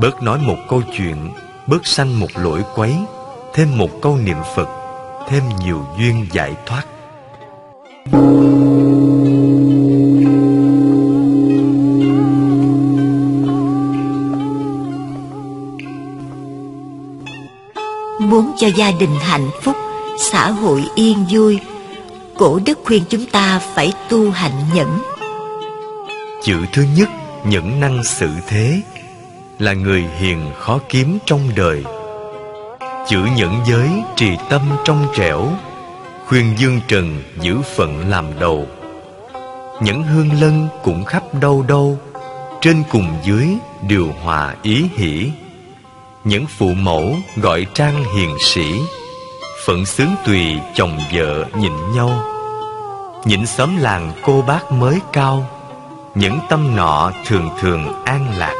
Bớt 0.00 0.22
nói 0.22 0.38
một 0.38 0.56
câu 0.68 0.82
chuyện, 0.96 1.16
Bớt 1.66 1.86
sanh 1.86 2.20
một 2.20 2.26
lỗi 2.34 2.64
quấy, 2.74 2.96
Thêm 3.54 3.78
một 3.78 3.88
câu 4.02 4.16
niệm 4.16 4.36
Phật, 4.56 4.68
Thêm 5.28 5.42
nhiều 5.60 5.84
duyên 5.98 6.26
giải 6.32 6.56
thoát. 6.66 6.82
Muốn 18.20 18.52
cho 18.56 18.68
gia 18.76 18.90
đình 18.90 19.14
hạnh 19.20 19.50
phúc, 19.62 19.76
Xã 20.18 20.50
hội 20.50 20.84
yên 20.94 21.24
vui, 21.30 21.60
Cổ 22.38 22.60
đức 22.66 22.78
khuyên 22.84 23.02
chúng 23.08 23.26
ta 23.26 23.60
phải 23.74 23.92
tu 24.08 24.30
hạnh 24.30 24.60
nhẫn. 24.74 25.11
Chữ 26.44 26.56
thứ 26.72 26.84
nhất 26.96 27.08
nhẫn 27.44 27.80
năng 27.80 28.04
sự 28.04 28.28
thế, 28.48 28.80
Là 29.58 29.72
người 29.72 30.04
hiền 30.18 30.50
khó 30.58 30.78
kiếm 30.88 31.18
trong 31.26 31.40
đời. 31.56 31.84
Chữ 33.08 33.18
nhẫn 33.36 33.54
giới, 33.66 33.88
trì 34.16 34.30
tâm 34.50 34.62
trong 34.84 35.06
trẻo, 35.16 35.48
Khuyên 36.26 36.54
dương 36.58 36.80
trần, 36.88 37.22
giữ 37.40 37.56
phận 37.76 38.08
làm 38.08 38.24
đầu. 38.40 38.66
Nhẫn 39.82 40.02
hương 40.02 40.40
lân 40.40 40.68
cũng 40.82 41.04
khắp 41.04 41.22
đâu 41.40 41.64
đâu, 41.68 41.98
Trên 42.60 42.82
cùng 42.90 43.18
dưới 43.24 43.48
điều 43.88 44.12
hòa 44.22 44.54
ý 44.62 44.84
hỷ. 44.96 45.30
Những 46.24 46.46
phụ 46.58 46.68
mẫu 46.68 47.14
gọi 47.36 47.66
trang 47.74 48.04
hiền 48.16 48.36
sĩ, 48.44 48.80
Phận 49.66 49.86
sướng 49.86 50.14
tùy 50.26 50.58
chồng 50.74 50.98
vợ 51.12 51.44
nhịn 51.58 51.72
nhau. 51.94 52.22
Nhịn 53.24 53.46
xóm 53.46 53.76
làng 53.76 54.12
cô 54.22 54.42
bác 54.42 54.72
mới 54.72 54.98
cao 55.12 55.61
những 56.14 56.38
tâm 56.48 56.76
nọ 56.76 57.12
thường 57.26 57.50
thường 57.60 58.04
an 58.04 58.38
lạc. 58.38 58.54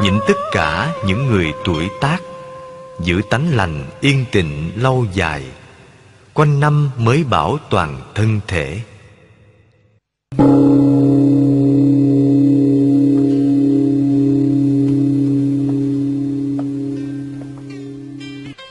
Nhịn 0.00 0.14
tất 0.28 0.34
cả 0.52 0.92
những 1.06 1.26
người 1.26 1.52
tuổi 1.64 1.88
tác 2.00 2.18
Giữ 3.00 3.20
tánh 3.30 3.56
lành 3.56 3.84
yên 4.00 4.24
tịnh 4.32 4.72
lâu 4.76 5.06
dài 5.12 5.44
Quanh 6.34 6.60
năm 6.60 6.90
mới 6.98 7.24
bảo 7.24 7.58
toàn 7.70 8.00
thân 8.14 8.40
thể. 8.46 8.80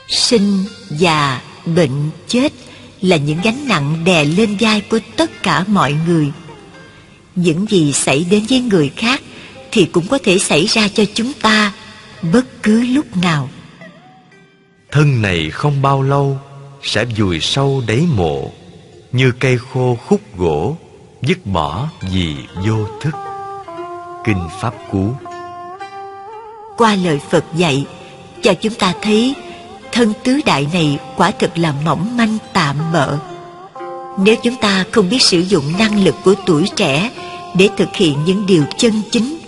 Sinh, 0.08 0.64
già, 0.90 1.40
bệnh, 1.76 2.10
chết 2.26 2.52
Là 3.00 3.16
những 3.16 3.38
gánh 3.44 3.68
nặng 3.68 4.04
đè 4.04 4.24
lên 4.24 4.56
vai 4.60 4.80
của 4.90 4.98
tất 5.16 5.30
cả 5.42 5.64
mọi 5.68 5.94
người. 6.06 6.32
Những 7.36 7.66
gì 7.68 7.92
xảy 7.92 8.26
đến 8.30 8.44
với 8.48 8.60
người 8.60 8.90
khác 8.96 9.22
Thì 9.72 9.84
cũng 9.84 10.06
có 10.06 10.18
thể 10.24 10.38
xảy 10.38 10.66
ra 10.66 10.88
cho 10.88 11.04
chúng 11.14 11.32
ta 11.32 11.72
Bất 12.32 12.62
cứ 12.62 12.82
lúc 12.82 13.16
nào. 13.16 13.48
Thân 14.90 15.22
này 15.22 15.50
không 15.50 15.82
bao 15.82 16.02
lâu 16.02 16.38
Sẽ 16.82 17.04
vùi 17.04 17.40
sâu 17.40 17.82
đáy 17.86 18.06
mộ 18.16 18.50
Như 19.12 19.32
cây 19.40 19.58
khô 19.72 19.98
khúc 20.06 20.20
gỗ 20.36 20.76
Dứt 21.22 21.46
bỏ 21.46 21.88
vì 22.12 22.34
vô 22.66 22.86
thức. 23.00 23.14
Kinh 24.24 24.48
Pháp 24.60 24.74
Cú. 24.90 25.10
Qua 26.76 26.94
lời 26.94 27.18
Phật 27.30 27.44
dạy 27.56 27.86
Cho 28.42 28.54
chúng 28.54 28.74
ta 28.74 28.94
thấy 29.02 29.34
Thân 29.92 30.12
tứ 30.24 30.40
đại 30.46 30.66
này 30.72 30.98
quả 31.16 31.30
thực 31.30 31.58
là 31.58 31.74
mỏng 31.84 32.16
manh 32.16 32.38
tạm 32.52 32.76
bợ 32.92 33.31
nếu 34.18 34.36
chúng 34.42 34.56
ta 34.56 34.84
không 34.92 35.08
biết 35.08 35.22
sử 35.22 35.40
dụng 35.40 35.64
năng 35.78 36.04
lực 36.04 36.14
của 36.24 36.34
tuổi 36.46 36.68
trẻ 36.76 37.10
Để 37.54 37.68
thực 37.76 37.96
hiện 37.96 38.24
những 38.24 38.46
điều 38.46 38.64
chân 38.78 39.02
chính 39.10 39.38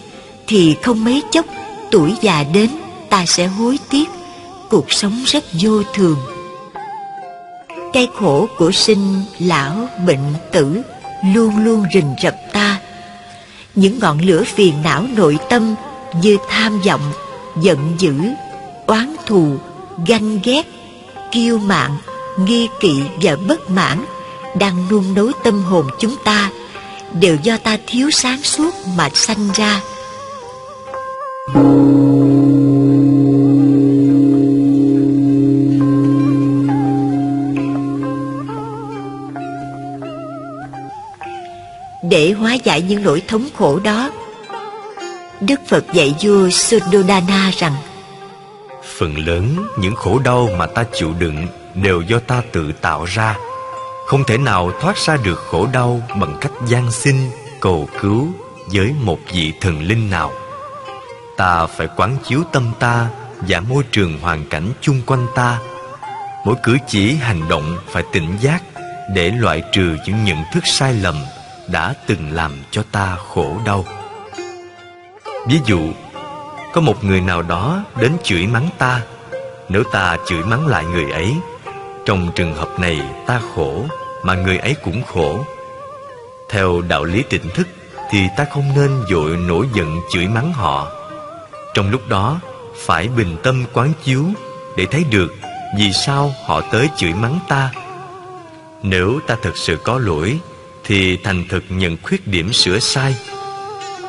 Thì 0.47 0.77
không 0.83 1.05
mấy 1.05 1.23
chốc 1.33 1.47
tuổi 1.91 2.15
già 2.21 2.45
đến 2.55 2.71
Ta 3.09 3.27
sẽ 3.27 3.47
hối 3.47 3.79
tiếc. 3.91 4.09
Cuộc 4.71 4.93
sống 4.93 5.23
rất 5.27 5.45
vô 5.53 5.83
thường. 5.95 6.17
Cái 7.93 8.09
khổ 8.15 8.49
của 8.59 8.73
sinh, 8.73 9.23
lão, 9.39 9.89
bệnh, 10.07 10.35
tử 10.53 10.83
Luôn 11.35 11.65
luôn 11.65 11.85
rình 11.95 12.15
rập 12.23 12.37
ta. 12.53 12.81
Những 13.75 13.99
ngọn 13.99 14.19
lửa 14.19 14.43
phiền 14.55 14.75
não 14.85 15.05
nội 15.17 15.39
tâm 15.51 15.75
Như 16.23 16.37
tham 16.49 16.81
vọng, 16.81 17.13
giận 17.63 17.79
dữ, 17.99 18.15
oán 18.87 19.17
thù 19.27 19.57
ganh 20.07 20.41
ghét, 20.45 20.67
kiêu 21.33 21.59
mạn, 21.59 21.91
nghi 22.39 22.69
kỵ 22.81 23.03
và 23.23 23.37
bất 23.49 23.71
mãn 23.71 24.05
đang 24.59 24.89
nung 24.91 25.15
nấu 25.15 25.31
tâm 25.45 25.63
hồn 25.63 25.87
chúng 25.99 26.17
ta 26.25 26.51
đều 27.21 27.37
do 27.43 27.57
ta 27.57 27.79
thiếu 27.87 28.11
sáng 28.11 28.43
suốt 28.43 28.75
mà 28.97 29.09
sanh 29.15 29.49
ra. 29.55 29.81
Để 42.11 42.33
hóa 42.33 42.55
giải 42.55 42.83
những 42.83 43.03
nỗi 43.03 43.23
thống 43.29 43.49
khổ 43.59 43.79
đó, 43.85 44.11
Đức 45.41 45.61
Phật 45.69 45.85
dạy 45.93 46.15
vua 46.23 46.51
Suddhodana 46.51 47.51
rằng 47.59 47.75
Phần 48.97 49.19
lớn 49.19 49.67
những 49.79 49.95
khổ 49.95 50.19
đau 50.19 50.49
mà 50.59 50.67
ta 50.67 50.85
chịu 50.93 51.13
đựng 51.19 51.47
đều 51.75 52.03
do 52.03 52.19
ta 52.19 52.43
tự 52.53 52.73
tạo 52.73 53.05
ra 53.05 53.37
không 54.07 54.25
thể 54.25 54.39
nào 54.39 54.71
thoát 54.81 54.97
ra 54.97 55.17
được 55.25 55.39
khổ 55.51 55.69
đau 55.73 56.01
bằng 56.21 56.37
cách 56.41 56.53
gian 56.67 56.91
xin, 56.91 57.17
cầu 57.61 57.89
cứu 58.01 58.29
với 58.67 58.95
một 59.03 59.19
vị 59.33 59.53
thần 59.61 59.83
linh 59.83 60.11
nào. 60.11 60.33
Ta 61.37 61.67
phải 61.67 61.89
quán 61.97 62.17
chiếu 62.25 62.41
tâm 62.53 62.73
ta 62.79 63.09
và 63.49 63.61
môi 63.61 63.83
trường 63.91 64.19
hoàn 64.19 64.49
cảnh 64.49 64.73
chung 64.81 65.01
quanh 65.07 65.27
ta. 65.35 65.59
Mỗi 66.45 66.55
cử 66.63 66.79
chỉ 66.87 67.15
hành 67.15 67.49
động 67.49 67.77
phải 67.89 68.03
tỉnh 68.13 68.37
giác 68.41 68.63
Để 69.15 69.31
loại 69.31 69.63
trừ 69.73 69.97
những 70.07 70.25
nhận 70.25 70.45
thức 70.53 70.67
sai 70.67 70.95
lầm 70.95 71.15
đã 71.69 71.95
từng 72.07 72.33
làm 72.33 72.53
cho 72.71 72.83
ta 72.93 73.17
khổ 73.29 73.57
đau. 73.67 73.85
Ví 75.49 75.61
dụ 75.67 75.81
có 76.73 76.81
một 76.81 77.05
người 77.05 77.21
nào 77.21 77.43
đó 77.43 77.85
đến 77.97 78.13
chửi 78.23 78.47
mắng 78.47 78.69
ta. 78.79 79.01
Nếu 79.69 79.85
ta 79.93 80.17
chửi 80.27 80.43
mắng 80.45 80.67
lại 80.67 80.85
người 80.85 81.11
ấy 81.11 81.35
trong 82.05 82.31
trường 82.35 82.55
hợp 82.55 82.69
này 82.81 83.01
ta 83.27 83.41
khổ, 83.55 83.85
Mà 84.23 84.35
người 84.35 84.59
ấy 84.59 84.75
cũng 84.85 85.03
khổ. 85.03 85.45
Theo 86.49 86.81
đạo 86.89 87.05
lý 87.05 87.23
tỉnh 87.31 87.51
thức, 87.55 87.69
Thì 88.11 88.29
ta 88.37 88.45
không 88.51 88.65
nên 88.77 88.91
dội 89.11 89.37
nổi 89.37 89.67
giận 89.75 90.01
chửi 90.13 90.27
mắng 90.27 90.53
họ. 90.53 90.93
Trong 91.75 91.91
lúc 91.91 92.09
đó, 92.09 92.41
Phải 92.77 93.09
bình 93.09 93.37
tâm 93.43 93.65
quán 93.73 93.93
chiếu 94.05 94.25
Để 94.77 94.87
thấy 94.87 95.05
được 95.11 95.35
Vì 95.79 95.93
sao 95.93 96.35
họ 96.45 96.61
tới 96.61 96.89
chửi 96.97 97.13
mắng 97.13 97.39
ta. 97.49 97.73
Nếu 98.83 99.21
ta 99.27 99.37
thực 99.43 99.57
sự 99.57 99.77
có 99.85 99.99
lỗi, 99.99 100.39
Thì 100.85 101.17
thành 101.17 101.45
thực 101.49 101.65
nhận 101.69 101.97
khuyết 102.03 102.27
điểm 102.27 102.53
sửa 102.53 102.79
sai. 102.79 103.17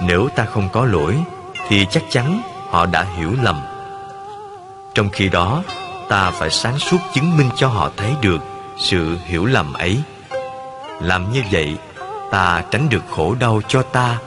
Nếu 0.01 0.27
ta 0.35 0.45
không 0.45 0.69
có 0.73 0.85
lỗi, 0.85 1.15
Thì 1.67 1.85
chắc 1.91 2.03
chắn 2.11 2.41
họ 2.69 2.85
đã 2.85 3.03
hiểu 3.17 3.31
lầm. 3.41 3.61
Trong 4.95 5.09
khi 5.09 5.29
đó 5.29 5.63
ta 6.09 6.31
phải 6.31 6.49
sáng 6.49 6.79
suốt 6.79 6.97
chứng 7.13 7.37
minh 7.37 7.49
cho 7.55 7.67
họ 7.67 7.91
thấy 7.97 8.11
được 8.21 8.41
sự 8.79 9.17
hiểu 9.25 9.45
lầm 9.45 9.73
ấy. 9.73 9.99
Làm 11.01 11.31
như 11.31 11.43
vậy, 11.51 11.77
ta 12.31 12.63
tránh 12.71 12.89
được 12.89 13.03
khổ 13.11 13.35
đau 13.39 13.61
cho 13.67 13.81
ta 13.81 14.17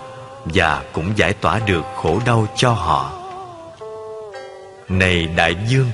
và 0.44 0.82
cũng 0.92 1.12
giải 1.16 1.32
tỏa 1.32 1.58
được 1.58 1.84
khổ 1.96 2.20
đau 2.26 2.46
cho 2.56 2.72
họ. 2.72 3.12
Này 4.88 5.26
đại 5.26 5.56
dương, 5.68 5.90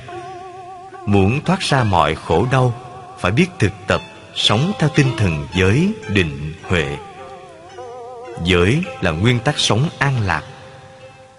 muốn 1.05 1.41
thoát 1.45 1.59
ra 1.59 1.83
mọi 1.83 2.15
khổ 2.15 2.45
đau, 2.51 2.73
phải 3.19 3.31
biết 3.31 3.47
thực 3.59 3.71
tập 3.87 4.01
sống 4.35 4.71
theo 4.79 4.89
tinh 4.95 5.11
thần 5.17 5.47
giới 5.55 5.93
định 6.07 6.53
huệ. 6.63 6.97
Giới 8.43 8.83
là 9.01 9.11
nguyên 9.11 9.39
tắc 9.39 9.59
sống 9.59 9.89
an 9.99 10.13
lạc. 10.25 10.43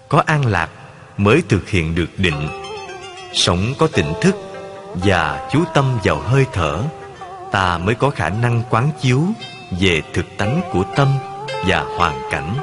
Có 0.09 0.23
an 0.25 0.45
lạc 0.45 0.69
mới 1.17 1.41
thực 1.49 1.69
hiện 1.69 1.95
được 1.95 2.09
định 2.17 2.66
sống 3.33 3.73
có 3.77 3.87
tỉnh 3.87 4.13
thức 4.21 4.35
và 4.93 5.49
chú 5.51 5.63
tâm 5.73 5.99
vào 6.03 6.15
hơi 6.15 6.45
thở 6.53 6.83
ta 7.51 7.77
mới 7.77 7.95
có 7.95 8.09
khả 8.09 8.29
năng 8.29 8.63
quán 8.69 8.89
chiếu 9.01 9.21
về 9.79 10.01
thực 10.13 10.25
tánh 10.37 10.61
của 10.71 10.83
tâm 10.95 11.07
và 11.67 11.79
hoàn 11.97 12.21
cảnh. 12.31 12.55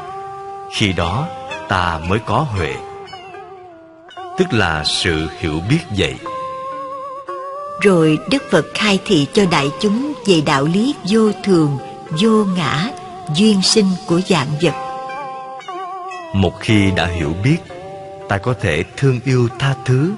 Khi 0.75 0.93
đó 0.93 1.29
ta 1.69 2.01
mới 2.09 2.19
có 2.19 2.37
huệ. 2.37 2.75
Tức 4.39 4.53
là 4.53 4.85
sự 4.85 5.29
hiểu 5.39 5.61
biết 5.71 5.81
vậy. 5.99 6.15
Rồi 7.81 8.19
đức 8.31 8.43
phật 8.51 8.67
khai 8.75 8.99
thị 9.05 9.27
cho 9.33 9.45
đại 9.51 9.71
chúng 9.81 10.13
về 10.27 10.41
đạo 10.47 10.65
lý 10.65 10.95
vô 11.09 11.33
thường 11.45 11.79
vô 12.23 12.45
ngã 12.57 12.89
duyên 13.35 13.63
sinh 13.63 13.89
của 14.07 14.21
dạng 14.29 14.49
vật. 14.63 14.75
Một 16.35 16.53
khi 16.61 16.91
đã 16.97 17.07
hiểu 17.07 17.33
biết 17.45 17.57
ta 18.29 18.39
có 18.39 18.55
thể 18.61 18.85
thương 18.97 19.21
yêu 19.25 19.49
tha 19.59 19.75
thứ 19.85 20.13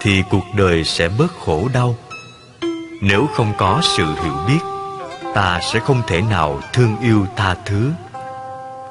thì 0.00 0.22
cuộc 0.30 0.44
đời 0.54 0.84
sẽ 0.84 1.08
bớt 1.08 1.32
khổ 1.44 1.68
đau. 1.74 1.96
Nếu 3.02 3.26
không 3.34 3.52
có 3.58 3.80
sự 3.82 4.04
hiểu 4.04 4.34
biết, 4.48 4.58
ta 5.34 5.60
sẽ 5.62 5.80
không 5.80 6.02
thể 6.06 6.20
nào 6.20 6.60
thương 6.72 6.96
yêu 7.00 7.26
tha 7.36 7.54
thứ. 7.64 7.92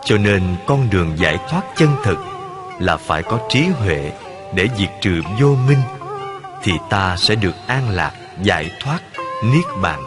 Cho 0.06 0.18
nên 0.18 0.56
con 0.68 0.90
đường 0.90 1.18
giải 1.18 1.38
thoát 1.49 1.61
chân 1.77 1.90
thực 2.03 2.18
là 2.80 2.98
phải 2.98 3.23
có 3.23 3.40
trí 3.49 3.68
huệ 3.68 4.11
để 4.53 4.68
diệt 4.77 4.90
trừ 5.02 5.22
vô 5.40 5.56
minh, 5.68 5.81
thì 6.64 6.72
ta 6.90 7.15
sẽ 7.18 7.36
được 7.36 7.56
an 7.68 7.90
lạc, 7.90 8.11
giải 8.41 8.72
thoát, 8.80 8.99
niết 9.44 9.65
bàn. 9.81 9.99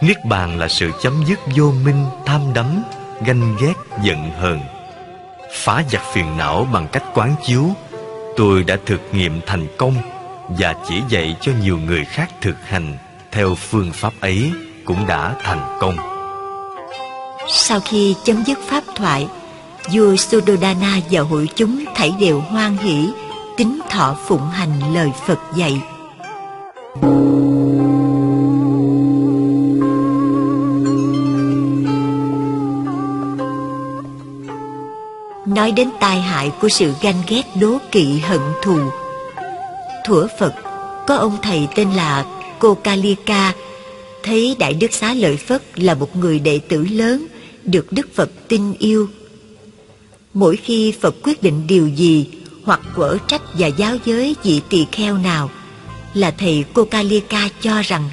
Niết 0.00 0.24
bàn 0.24 0.58
là 0.58 0.68
sự 0.68 0.90
chấm 1.02 1.24
dứt 1.26 1.38
vô 1.56 1.72
minh, 1.84 2.06
tham 2.26 2.40
đắm, 2.54 2.82
ganh 3.20 3.56
ghét, 3.60 3.74
giận 4.02 4.30
hờn, 4.40 4.60
phá 5.52 5.82
giặc 5.90 6.02
phiền 6.12 6.36
não 6.36 6.66
bằng 6.72 6.88
cách 6.92 7.04
quán 7.14 7.34
chiếu 7.44 7.70
tôi 8.36 8.64
đã 8.64 8.76
thực 8.86 9.00
nghiệm 9.12 9.40
thành 9.46 9.66
công 9.76 9.94
và 10.48 10.74
chỉ 10.88 10.94
dạy 11.08 11.36
cho 11.40 11.52
nhiều 11.62 11.78
người 11.78 12.04
khác 12.04 12.30
thực 12.40 12.56
hành 12.64 12.98
theo 13.32 13.54
phương 13.54 13.90
pháp 13.92 14.12
ấy 14.20 14.52
cũng 14.84 15.06
đã 15.06 15.34
thành 15.42 15.76
công 15.80 15.96
sau 17.48 17.80
khi 17.80 18.14
chấm 18.24 18.44
dứt 18.44 18.58
pháp 18.68 18.84
thoại, 18.94 19.28
vua 19.92 20.16
Sudodana 20.16 21.00
và 21.10 21.20
hội 21.20 21.48
chúng 21.54 21.84
thảy 21.94 22.14
đều 22.20 22.40
hoan 22.40 22.76
hỷ, 22.76 23.08
tính 23.56 23.80
thọ 23.90 24.16
phụng 24.26 24.48
hành 24.50 24.94
lời 24.94 25.10
Phật 25.26 25.38
dạy. 25.56 25.80
Nói 35.64 35.72
đến 35.72 35.90
tai 36.00 36.20
hại 36.20 36.52
của 36.60 36.68
sự 36.68 36.92
ganh 37.02 37.22
ghét 37.28 37.42
đố 37.60 37.78
kỵ 37.92 38.18
hận 38.18 38.40
thù 38.62 38.78
Thuở 40.06 40.26
Phật 40.38 40.54
Có 41.06 41.16
ông 41.16 41.36
thầy 41.42 41.68
tên 41.74 41.90
là 41.90 42.24
Cô 42.58 42.74
Kalika 42.74 43.52
Thấy 44.22 44.56
Đại 44.58 44.74
Đức 44.74 44.92
Xá 44.92 45.14
Lợi 45.14 45.36
Phất 45.36 45.80
là 45.80 45.94
một 45.94 46.16
người 46.16 46.38
đệ 46.38 46.58
tử 46.58 46.86
lớn 46.90 47.26
Được 47.64 47.92
Đức 47.92 48.14
Phật 48.14 48.30
tin 48.48 48.74
yêu 48.78 49.08
Mỗi 50.34 50.56
khi 50.56 50.94
Phật 51.00 51.14
quyết 51.22 51.42
định 51.42 51.66
điều 51.66 51.88
gì 51.88 52.26
hoặc 52.64 52.80
quở 52.96 53.18
trách 53.26 53.42
và 53.58 53.66
giáo 53.66 53.96
giới 54.04 54.36
vị 54.42 54.60
tỳ 54.68 54.86
kheo 54.92 55.18
nào 55.18 55.50
là 56.14 56.30
thầy 56.30 56.64
cô 56.72 56.84
Kalika 56.84 57.48
cho 57.60 57.82
rằng 57.82 58.10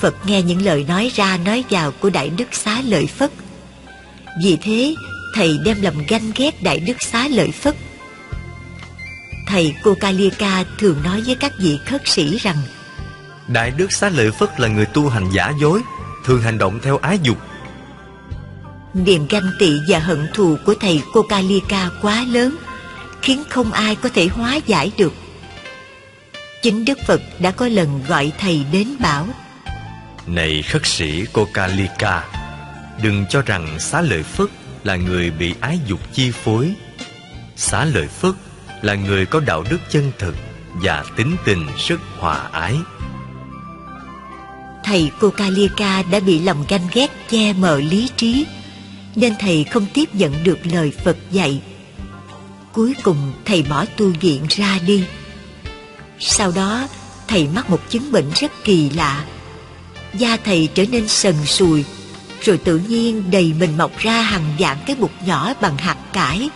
Phật 0.00 0.14
nghe 0.26 0.42
những 0.42 0.64
lời 0.64 0.84
nói 0.88 1.10
ra 1.14 1.38
nói 1.44 1.64
vào 1.70 1.90
của 1.90 2.10
Đại 2.10 2.30
Đức 2.30 2.54
Xá 2.54 2.82
Lợi 2.88 3.06
Phất. 3.06 3.30
Vì 4.42 4.56
thế, 4.62 4.94
thầy 5.38 5.58
đem 5.64 5.82
lòng 5.82 6.04
ganh 6.08 6.32
ghét 6.36 6.62
Đại 6.62 6.80
Đức 6.80 7.02
Xá 7.02 7.28
Lợi 7.28 7.50
Phất. 7.50 7.76
Thầy 9.46 9.74
cô 9.82 9.94
Kalika 10.00 10.64
thường 10.78 11.02
nói 11.04 11.22
với 11.26 11.34
các 11.34 11.52
vị 11.58 11.78
khất 11.86 12.08
sĩ 12.08 12.38
rằng 12.38 12.56
Đại 13.48 13.70
Đức 13.70 13.92
Xá 13.92 14.08
Lợi 14.08 14.30
Phất 14.30 14.60
là 14.60 14.68
người 14.68 14.86
tu 14.86 15.08
hành 15.08 15.30
giả 15.32 15.52
dối, 15.60 15.80
thường 16.24 16.42
hành 16.42 16.58
động 16.58 16.78
theo 16.82 16.98
ái 16.98 17.18
dục. 17.22 17.38
Niềm 18.94 19.26
ganh 19.30 19.50
tị 19.58 19.72
và 19.88 19.98
hận 19.98 20.28
thù 20.34 20.56
của 20.66 20.74
thầy 20.80 21.02
cô 21.12 21.22
Kalika 21.22 21.90
quá 22.02 22.24
lớn 22.28 22.56
khiến 23.22 23.42
không 23.48 23.72
ai 23.72 23.96
có 23.96 24.08
thể 24.08 24.26
hóa 24.26 24.56
giải 24.66 24.92
được. 24.98 25.12
Chính 26.62 26.84
Đức 26.84 26.98
Phật 27.06 27.20
đã 27.38 27.50
có 27.50 27.68
lần 27.68 28.02
gọi 28.08 28.32
thầy 28.38 28.64
đến 28.72 28.88
bảo 29.00 29.26
Này 30.26 30.62
khất 30.62 30.86
sĩ 30.86 31.24
Kokalika 31.32 32.24
Đừng 33.02 33.24
cho 33.30 33.42
rằng 33.42 33.80
xá 33.80 34.00
lợi 34.00 34.22
Phất 34.22 34.48
là 34.88 34.96
người 34.96 35.30
bị 35.30 35.54
ái 35.60 35.78
dục 35.86 36.00
chi 36.12 36.30
phối. 36.30 36.74
Xá 37.56 37.84
lợi 37.84 38.08
Phất 38.08 38.34
là 38.82 38.94
người 38.94 39.26
có 39.26 39.40
đạo 39.40 39.64
đức 39.70 39.78
chân 39.90 40.12
thực 40.18 40.34
và 40.74 41.04
tính 41.16 41.36
tình 41.44 41.66
rất 41.88 42.00
hòa 42.18 42.48
ái. 42.52 42.76
Thầy 44.84 45.10
Kokalika 45.20 46.02
đã 46.02 46.20
bị 46.20 46.40
lòng 46.40 46.64
ganh 46.68 46.88
ghét, 46.92 47.10
che 47.30 47.52
mờ 47.52 47.80
lý 47.80 48.08
trí, 48.16 48.46
Nên 49.14 49.34
thầy 49.40 49.64
không 49.64 49.86
tiếp 49.94 50.14
nhận 50.14 50.44
được 50.44 50.58
lời 50.72 50.92
Phật 51.04 51.16
dạy. 51.30 51.62
Cuối 52.72 52.94
cùng 53.02 53.32
thầy 53.44 53.62
bỏ 53.62 53.84
tu 53.96 54.12
viện 54.20 54.42
ra 54.48 54.78
đi. 54.86 55.04
Sau 56.18 56.52
đó, 56.52 56.88
thầy 57.28 57.48
mắc 57.54 57.70
một 57.70 57.80
chứng 57.88 58.12
bệnh 58.12 58.30
rất 58.34 58.52
kỳ 58.64 58.90
lạ. 58.90 59.24
Da 60.14 60.36
thầy 60.44 60.68
trở 60.74 60.84
nên 60.90 61.08
sần 61.08 61.34
sùi 61.46 61.84
rồi 62.40 62.58
tự 62.58 62.78
nhiên 62.78 63.30
đầy 63.30 63.52
mình 63.60 63.78
mọc 63.78 63.98
ra 63.98 64.22
hàng 64.22 64.56
dạng 64.58 64.78
cái 64.86 64.96
bụt 64.96 65.10
nhỏ 65.26 65.54
bằng 65.60 65.76
hạt 65.76 65.96
cải. 66.12 66.50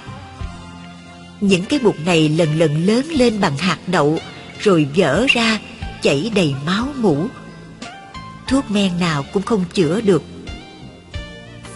Những 1.40 1.64
cái 1.64 1.78
bụt 1.78 1.94
này 2.04 2.28
lần 2.28 2.58
lần 2.58 2.86
lớn 2.86 3.06
lên 3.08 3.40
bằng 3.40 3.56
hạt 3.58 3.78
đậu, 3.86 4.18
Rồi 4.60 4.86
vỡ 4.96 5.26
ra, 5.28 5.58
chảy 6.02 6.30
đầy 6.34 6.54
máu 6.66 6.88
mũ 6.96 7.28
Thuốc 8.48 8.70
men 8.70 9.00
nào 9.00 9.24
cũng 9.32 9.42
không 9.42 9.64
chữa 9.72 10.00
được. 10.00 10.22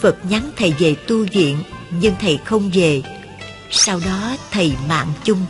Phật 0.00 0.16
nhắn 0.30 0.50
thầy 0.56 0.74
về 0.78 0.94
tu 0.94 1.26
viện, 1.32 1.56
Nhưng 2.00 2.14
thầy 2.20 2.38
không 2.44 2.70
về. 2.74 3.02
Sau 3.70 4.00
đó 4.04 4.36
thầy 4.50 4.72
mạng 4.88 5.12
chung. 5.24 5.46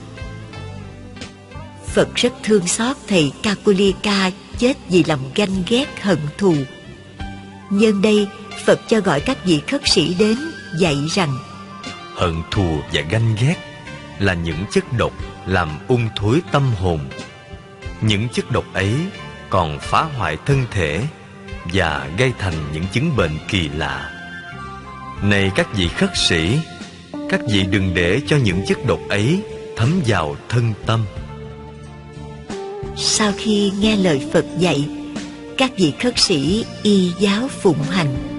Phật 1.86 2.14
rất 2.14 2.32
thương 2.42 2.66
xót 2.66 2.96
thầy 3.06 3.32
Kakulika 3.42 4.30
chết 4.58 4.76
vì 4.88 5.04
lòng 5.04 5.30
ganh 5.34 5.62
ghét, 5.68 6.02
hận 6.02 6.18
thù. 6.38 6.54
Nhân 7.70 8.02
đây 8.02 8.28
Phật 8.64 8.80
cho 8.88 9.00
gọi 9.00 9.20
các 9.20 9.44
vị 9.44 9.62
khất 9.66 9.82
sĩ 9.84 10.14
đến 10.14 10.36
dạy 10.78 10.96
rằng 11.10 11.38
Hận 12.14 12.34
thù 12.50 12.80
và 12.92 13.02
ganh 13.10 13.36
ghét 13.40 13.56
là 14.18 14.34
những 14.34 14.64
chất 14.72 14.84
độc 14.98 15.12
làm 15.46 15.68
ung 15.88 16.08
thối 16.16 16.42
tâm 16.52 16.72
hồn. 16.80 17.00
Những 18.00 18.28
chất 18.28 18.50
độc 18.50 18.64
ấy 18.74 18.92
còn 19.50 19.78
phá 19.80 20.02
hoại 20.02 20.36
thân 20.46 20.64
thể 20.70 21.02
và 21.72 22.08
gây 22.18 22.32
thành 22.38 22.54
những 22.72 22.84
chứng 22.92 23.16
bệnh 23.16 23.38
kỳ 23.48 23.68
lạ. 23.68 24.10
Này 25.22 25.50
các 25.54 25.74
vị 25.74 25.88
khất 25.88 26.10
sĩ 26.28 26.58
các 27.28 27.40
vị 27.52 27.64
đừng 27.70 27.94
để 27.94 28.20
cho 28.26 28.36
những 28.36 28.66
chất 28.66 28.78
độc 28.86 29.00
ấy 29.08 29.42
thấm 29.76 30.00
vào 30.06 30.36
thân 30.48 30.72
tâm. 30.86 31.04
Sau 32.96 33.32
khi 33.36 33.72
nghe 33.80 33.96
lời 33.96 34.26
phật 34.32 34.44
dạy 34.58 34.88
các 35.58 35.72
vị 35.76 35.92
khất 36.00 36.18
sĩ 36.18 36.64
y 36.82 37.12
giáo 37.18 37.48
phụng 37.48 37.82
hành 37.82 38.35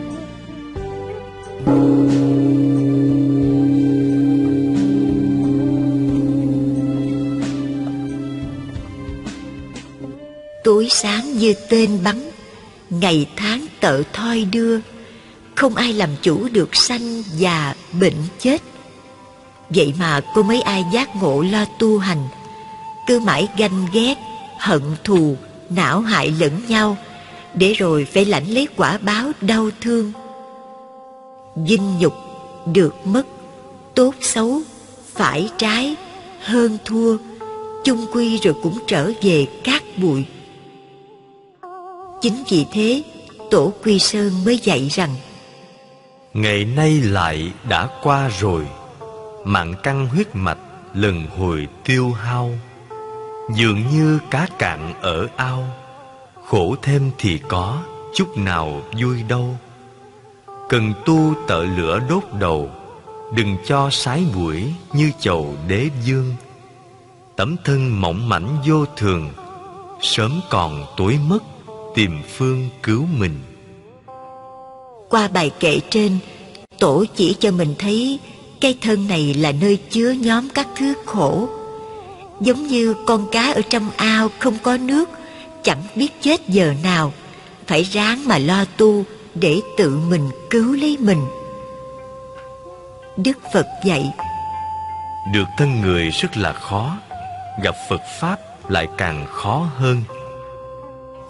tối 10.64 10.88
sáng 10.90 11.38
như 11.38 11.54
tên 11.70 12.00
bắn 12.04 12.32
ngày 12.90 13.30
tháng 13.36 13.66
tợ 13.80 14.04
thoi 14.14 14.48
đưa 14.52 14.80
không 15.58 15.76
ai 15.76 15.94
làm 15.94 16.10
chủ 16.22 16.48
được 16.52 16.76
sanh 16.76 17.24
già 17.38 17.74
bệnh 18.00 18.16
chết. 18.40 18.62
Vậy 19.70 19.94
mà 20.00 20.22
có 20.36 20.42
mấy 20.42 20.62
ai 20.62 20.86
giác 20.94 21.16
ngộ 21.16 21.42
lo 21.42 21.66
tu 21.80 21.98
hành 21.98 22.28
Cứ 23.08 23.20
mãi 23.20 23.48
ganh 23.58 23.88
ghét, 23.94 24.16
hận 24.60 24.82
thù, 25.04 25.36
não 25.70 26.02
hại 26.02 26.34
lẫn 26.40 26.52
nhau 26.68 26.98
Để 27.54 27.74
rồi 27.74 28.08
phải 28.14 28.26
lãnh 28.26 28.48
lấy 28.48 28.68
quả 28.76 28.98
báo 28.98 29.32
đau 29.42 29.70
thương. 29.82 30.12
Dinh 31.66 32.00
nhục, 32.00 32.14
được 32.66 32.96
mất, 33.08 33.28
tốt 33.96 34.16
xấu, 34.22 34.62
phải 35.14 35.50
trái, 35.58 35.96
hơn 36.42 36.78
thua 36.86 37.18
chung 37.84 38.06
quy 38.14 38.38
rồi 38.38 38.56
cũng 38.64 38.78
trở 38.88 39.12
về 39.22 39.46
cát 39.64 39.84
bụi. 39.98 40.26
Chính 42.22 42.44
vì 42.50 42.66
thế 42.72 43.04
tổ 43.52 43.74
quy 43.84 44.00
sơn 44.00 44.32
mới 44.46 44.58
dạy 44.58 44.88
rằng 44.92 45.16
ngày 46.34 46.66
nay 46.66 47.02
lại 47.02 47.52
đã 47.70 47.90
qua 48.04 48.30
rồi 48.40 48.68
mạng 49.44 49.74
căng 49.84 50.08
huyết 50.08 50.28
mạch 50.36 50.58
lần 50.94 51.28
hồi 51.38 51.68
tiêu 51.86 52.12
hao 52.12 52.52
dường 53.56 53.84
như 53.92 54.20
cá 54.32 54.48
cạn 54.60 54.94
ở 55.02 55.28
ao 55.36 55.64
khổ 56.46 56.76
thêm 56.82 57.12
thì 57.18 57.40
có 57.48 57.84
chút 58.16 58.38
nào 58.38 58.82
vui 59.00 59.24
đâu 59.24 59.58
cần 60.70 60.94
tu 61.06 61.34
tợ 61.48 61.66
lửa 61.66 62.00
đốt 62.10 62.24
đầu, 62.40 62.70
đừng 63.36 63.58
cho 63.68 63.90
sái 63.90 64.24
buổi 64.36 64.64
như 64.94 65.12
chầu 65.20 65.56
đế 65.68 65.90
dương. 66.04 66.36
Tấm 67.36 67.56
thân 67.66 68.02
mỏng 68.02 68.30
mảnh 68.30 68.58
vô 68.68 68.86
thường, 68.98 69.30
sớm 70.02 70.42
còn 70.50 70.86
tối 70.98 71.20
mất, 71.28 71.44
tìm 71.96 72.22
phương 72.38 72.70
cứu 72.84 73.06
mình. 73.18 73.40
Qua 75.10 75.28
bài 75.28 75.52
kệ 75.60 75.80
trên, 75.90 76.18
tổ 76.80 77.06
chỉ 77.16 77.36
cho 77.40 77.52
mình 77.52 77.76
thấy 77.80 78.20
cái 78.62 78.78
thân 78.82 79.08
này 79.08 79.34
là 79.34 79.52
nơi 79.52 79.78
chứa 79.90 80.12
nhóm 80.12 80.50
các 80.50 80.68
thứ 80.78 80.94
khổ. 81.06 81.50
Giống 82.42 82.68
như 82.68 82.96
con 83.06 83.28
cá 83.32 83.52
ở 83.52 83.62
trong 83.70 83.90
ao 83.98 84.30
không 84.40 84.58
có 84.64 84.78
nước, 84.78 85.10
Chẳng 85.64 85.84
biết 85.96 86.22
chết 86.22 86.48
giờ 86.48 86.74
nào, 86.84 87.14
Phải 87.68 87.84
ráng 87.84 88.28
mà 88.28 88.38
lo 88.38 88.66
tu 88.78 89.06
để 89.40 89.62
tự 89.78 90.00
mình 90.10 90.30
cứu 90.50 90.74
lấy 90.74 90.98
mình. 91.00 91.26
Đức 93.18 93.38
phật 93.54 93.68
dạy 93.84 94.14
được 95.34 95.48
thân 95.58 95.82
người 95.82 96.10
rất 96.10 96.38
là 96.38 96.54
khó 96.54 96.98
gặp 97.64 97.76
phật 97.90 98.02
pháp 98.20 98.40
lại 98.70 98.88
càng 98.98 99.26
khó 99.30 99.70
hơn. 99.78 100.04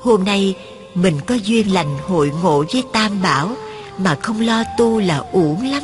Hôm 0.01 0.23
nay 0.23 0.55
mình 0.95 1.19
có 1.27 1.35
duyên 1.35 1.73
lành 1.73 1.97
hội 2.07 2.31
ngộ 2.43 2.63
với 2.73 2.84
tam 2.93 3.21
bảo 3.21 3.55
mà 3.97 4.15
không 4.15 4.41
lo 4.41 4.63
tu 4.77 4.99
là 4.99 5.17
uổng 5.31 5.71
lắm 5.71 5.84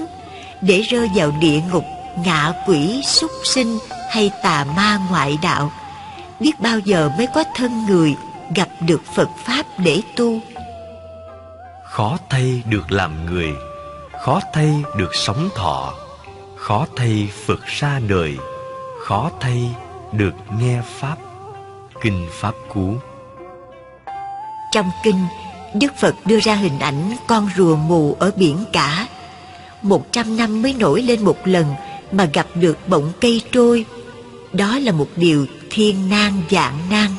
để 0.61 0.81
rơi 0.81 1.09
vào 1.15 1.31
địa 1.41 1.59
ngục 1.71 1.83
ngạ 2.25 2.53
quỷ 2.67 3.01
súc 3.05 3.31
sinh 3.43 3.77
hay 4.11 4.31
tà 4.43 4.65
ma 4.75 4.99
ngoại 5.09 5.37
đạo. 5.41 5.71
Biết 6.39 6.59
bao 6.59 6.79
giờ 6.79 7.11
mới 7.17 7.27
có 7.35 7.43
thân 7.55 7.85
người 7.85 8.15
gặp 8.55 8.69
được 8.87 9.01
phật 9.15 9.29
pháp 9.45 9.65
để 9.77 10.01
tu 10.15 10.39
khó 11.94 12.18
thay 12.30 12.64
được 12.70 12.91
làm 12.91 13.26
người, 13.26 13.53
khó 14.26 14.40
thay 14.53 14.84
được 14.98 15.15
sống 15.15 15.49
thọ, 15.56 15.94
khó 16.56 16.88
thay 16.95 17.30
phật 17.45 17.65
ra 17.65 17.99
đời, 18.07 18.38
khó 19.03 19.32
thay 19.40 19.76
được 20.11 20.34
nghe 20.60 20.82
pháp, 20.99 21.18
kinh 22.02 22.28
pháp 22.32 22.56
cú. 22.74 22.95
Trong 24.72 24.90
kinh, 25.03 25.26
đức 25.74 25.91
phật 26.02 26.15
đưa 26.26 26.40
ra 26.40 26.56
hình 26.56 26.80
ảnh 26.80 27.15
con 27.28 27.49
rùa 27.57 27.76
mù 27.76 28.18
ở 28.20 28.32
biển 28.36 28.57
cả. 28.74 29.07
Một 29.82 30.11
trăm 30.11 30.38
năm 30.38 30.61
mới 30.61 30.74
nổi 30.74 31.02
lên 31.02 31.24
một 31.24 31.38
lần 31.48 31.65
mà 32.11 32.26
gặp 32.34 32.48
được 32.56 32.78
bọng 32.88 33.11
cây 33.22 33.41
trôi. 33.52 33.86
Đó 34.53 34.80
là 34.80 34.91
một 34.91 35.07
điều 35.15 35.45
thiên 35.70 36.10
nan 36.10 36.34
dạng 36.49 36.78
nan. 36.90 37.10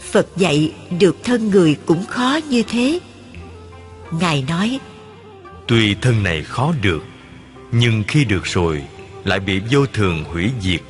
Phật 0.00 0.26
dạy, 0.36 0.72
được 0.98 1.16
thân 1.24 1.50
người 1.50 1.76
cũng 1.86 2.06
khó 2.06 2.38
như 2.48 2.62
thế 2.62 3.00
ngài 4.10 4.44
nói, 4.48 4.80
tuy 5.66 5.94
thân 5.94 6.22
này 6.22 6.42
khó 6.42 6.72
được, 6.82 7.04
nhưng 7.72 8.04
khi 8.08 8.24
được 8.24 8.44
rồi 8.44 8.82
lại 9.24 9.40
bị 9.40 9.60
vô 9.70 9.86
thường 9.86 10.24
hủy 10.24 10.50
diệt. 10.60 10.80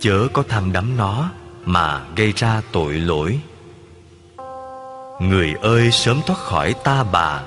Chớ 0.00 0.26
có 0.32 0.42
tham 0.48 0.72
đắm 0.72 0.96
nó 0.96 1.30
mà 1.64 2.04
gây 2.16 2.32
ra 2.36 2.62
tội 2.72 2.94
lỗi. 2.94 3.40
Người 5.20 5.54
ơi, 5.62 5.90
sớm 5.90 6.20
thoát 6.26 6.38
khỏi 6.38 6.74
ta 6.84 7.04
bà. 7.12 7.42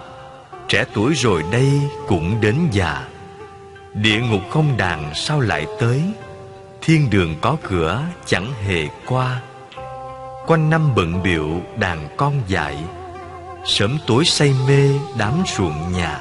Trẻ 0.68 0.86
tuổi 0.94 1.14
rồi 1.14 1.44
đây 1.52 1.70
cũng 2.08 2.42
đến 2.42 2.56
già. 2.72 3.08
Địa 3.94 4.20
ngục 4.20 4.42
không 4.50 4.78
đàn 4.78 5.16
sao 5.16 5.40
lại 5.40 5.66
tới? 5.80 6.02
Thiên 6.82 7.10
đường 7.10 7.36
có 7.42 7.58
cửa 7.64 8.04
chẳng 8.26 8.54
hề 8.66 8.88
qua. 9.06 9.42
Quanh 10.48 10.70
năm 10.70 10.96
bận 10.96 11.24
biệu 11.24 11.62
đàn 11.80 12.08
con 12.18 12.34
dại 12.48 12.78
sớm 13.66 13.98
tối 14.08 14.26
say 14.26 14.54
mê 14.68 14.90
đám 15.18 15.44
ruộng 15.58 15.94
nhà. 15.94 16.20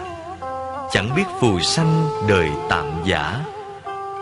Chẳng 0.92 1.14
biết 1.16 1.24
phù 1.40 1.60
sanh 1.60 2.08
đời 2.28 2.48
tạm 2.68 2.86
giả. 3.04 3.40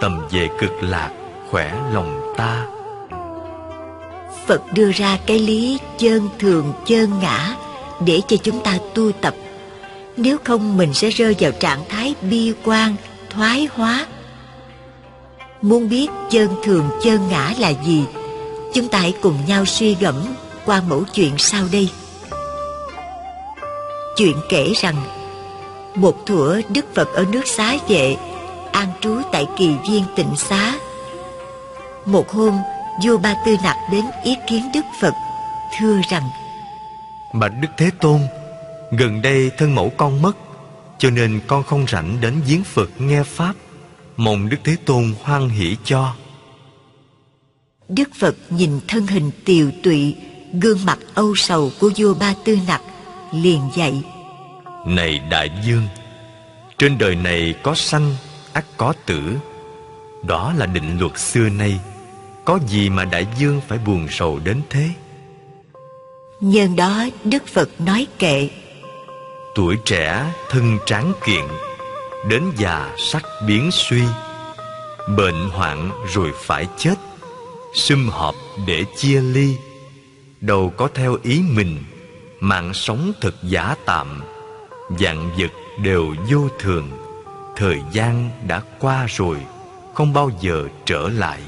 Tầm 0.00 0.28
về 0.30 0.48
cực 0.60 0.82
lạc 0.82 1.10
khỏe 1.50 1.74
lòng 1.92 2.34
ta. 2.36 2.66
Phật 4.46 4.62
đưa 4.72 4.92
ra 4.92 5.18
cái 5.26 5.38
lý 5.38 5.78
chơn 5.98 6.28
thường 6.38 6.72
chơn 6.86 7.18
ngã 7.20 7.54
để 8.06 8.20
cho 8.28 8.36
chúng 8.36 8.60
ta 8.64 8.78
tu 8.94 9.12
tập. 9.12 9.34
Nếu 10.16 10.36
không, 10.44 10.76
mình 10.76 10.94
sẽ 10.94 11.10
rơi 11.10 11.36
vào 11.40 11.52
trạng 11.52 11.84
thái 11.88 12.14
bi 12.22 12.52
quan, 12.64 12.96
thoái 13.30 13.68
hóa. 13.74 14.06
Muốn 15.62 15.88
biết 15.88 16.08
chơn 16.30 16.48
thường 16.64 16.90
chơn 17.04 17.28
ngã 17.28 17.54
là 17.58 17.72
gì, 17.84 18.04
chúng 18.74 18.88
ta 18.88 18.98
hãy 18.98 19.14
cùng 19.22 19.38
nhau 19.46 19.64
suy 19.64 19.94
gẫm 19.94 20.14
qua 20.64 20.82
mẫu 20.88 21.04
chuyện 21.14 21.32
sau 21.38 21.64
đây 21.72 21.90
chuyện 24.18 24.36
kể 24.48 24.72
rằng 24.82 24.96
một 25.94 26.26
thuở 26.26 26.60
đức 26.68 26.94
phật 26.94 27.08
ở 27.14 27.24
nước 27.32 27.46
xá 27.46 27.76
vệ 27.88 28.16
an 28.72 28.88
trú 29.00 29.16
tại 29.32 29.46
kỳ 29.58 29.70
viên 29.88 30.04
tịnh 30.16 30.36
xá. 30.36 30.74
Một 32.04 32.30
hôm 32.30 32.54
vua 33.04 33.18
ba 33.18 33.34
tư 33.46 33.56
nặc 33.62 33.76
đến 33.92 34.04
ý 34.24 34.36
kiến 34.48 34.70
đức 34.74 34.84
phật 35.00 35.14
thưa 35.78 36.00
rằng 36.10 36.22
bạch 37.34 37.52
đức 37.60 37.68
thế 37.76 37.90
tôn 38.00 38.20
gần 38.90 39.22
đây 39.22 39.50
thân 39.58 39.74
mẫu 39.74 39.92
con 39.96 40.22
mất 40.22 40.36
cho 40.98 41.10
nên 41.10 41.40
con 41.46 41.62
không 41.62 41.86
rảnh 41.88 42.20
đến 42.20 42.40
viếng 42.46 42.64
phật 42.64 42.90
nghe 42.98 43.22
pháp. 43.22 43.54
Mong 44.16 44.48
đức 44.48 44.56
thế 44.64 44.76
tôn 44.84 45.14
hoan 45.22 45.48
hỷ 45.48 45.76
cho. 45.84 46.14
Đức 47.88 48.08
phật 48.18 48.34
nhìn 48.50 48.80
thân 48.88 49.06
hình 49.06 49.30
tiều 49.44 49.70
tụy 49.82 50.16
gương 50.52 50.84
mặt 50.84 50.98
âu 51.14 51.34
sầu 51.36 51.70
của 51.80 51.90
vua 51.96 52.14
ba 52.14 52.34
tư 52.44 52.58
nặc 52.66 52.80
liền 53.32 53.60
dạy. 53.76 54.02
Này 54.86 55.18
đại 55.30 55.50
dương 55.64 55.88
trên 56.78 56.98
đời 56.98 57.14
này 57.14 57.54
có 57.62 57.74
sanh 57.74 58.16
ắt 58.52 58.64
có 58.76 58.92
tử. 59.06 59.36
Đó 60.22 60.52
là 60.56 60.66
định 60.66 60.98
luật 61.00 61.18
xưa 61.18 61.48
nay. 61.48 61.80
Có 62.44 62.58
gì 62.66 62.90
mà 62.90 63.04
đại 63.04 63.26
dương 63.38 63.60
phải 63.68 63.78
buồn 63.86 64.06
sầu 64.10 64.38
đến 64.44 64.60
thế? 64.70 64.88
Nhân 66.40 66.76
đó 66.76 67.04
đức 67.24 67.46
phật 67.46 67.68
nói 67.78 68.06
kệ. 68.18 68.48
Tuổi 69.54 69.76
trẻ 69.84 70.32
thân 70.50 70.78
tráng 70.86 71.12
kiện 71.26 71.44
đến 72.28 72.42
già 72.56 72.94
sắc 72.98 73.24
biến 73.46 73.70
suy. 73.72 74.02
Bệnh 75.16 75.50
hoạn 75.50 75.90
rồi 76.14 76.32
phải 76.42 76.66
chết 76.76 76.94
sum 77.74 78.08
họp 78.08 78.34
để 78.66 78.84
chia 78.96 79.20
ly. 79.20 79.56
Đầu 80.40 80.72
có 80.76 80.88
theo 80.94 81.16
ý 81.22 81.42
mình 81.50 81.84
mạng 82.40 82.74
sống 82.74 83.12
thật 83.20 83.34
giả 83.42 83.74
tạm 83.84 84.22
dạng 84.98 85.30
vật 85.38 85.50
đều 85.82 86.14
vô 86.30 86.48
thường. 86.58 86.90
Thời 87.56 87.78
gian 87.92 88.30
đã 88.46 88.62
qua 88.78 89.06
rồi, 89.08 89.38
không 89.94 90.12
bao 90.12 90.30
giờ 90.40 90.68
trở 90.86 91.08
lại. 91.08 91.40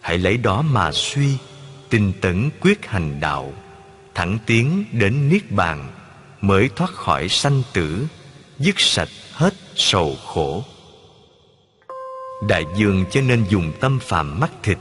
Hãy 0.00 0.18
lấy 0.18 0.36
đó 0.36 0.62
mà 0.62 0.92
suy, 0.92 1.36
tinh 1.90 2.12
tấn 2.20 2.50
quyết 2.60 2.86
hành 2.86 3.20
đạo. 3.20 3.52
Thẳng 4.14 4.38
tiến 4.46 4.84
đến 4.92 5.28
niết 5.28 5.50
bàn, 5.50 5.88
mới 6.40 6.68
thoát 6.76 6.90
khỏi 6.90 7.28
sanh 7.28 7.62
tử, 7.72 8.06
dứt 8.58 8.80
sạch 8.80 9.08
hết 9.32 9.54
sầu 9.74 10.16
khổ. 10.26 10.64
Đại 12.48 12.64
dương 12.76 13.04
cho 13.10 13.20
nên 13.20 13.44
dùng 13.48 13.72
tâm 13.80 13.98
phàm 14.02 14.40
mắt 14.40 14.50
thịt, 14.62 14.78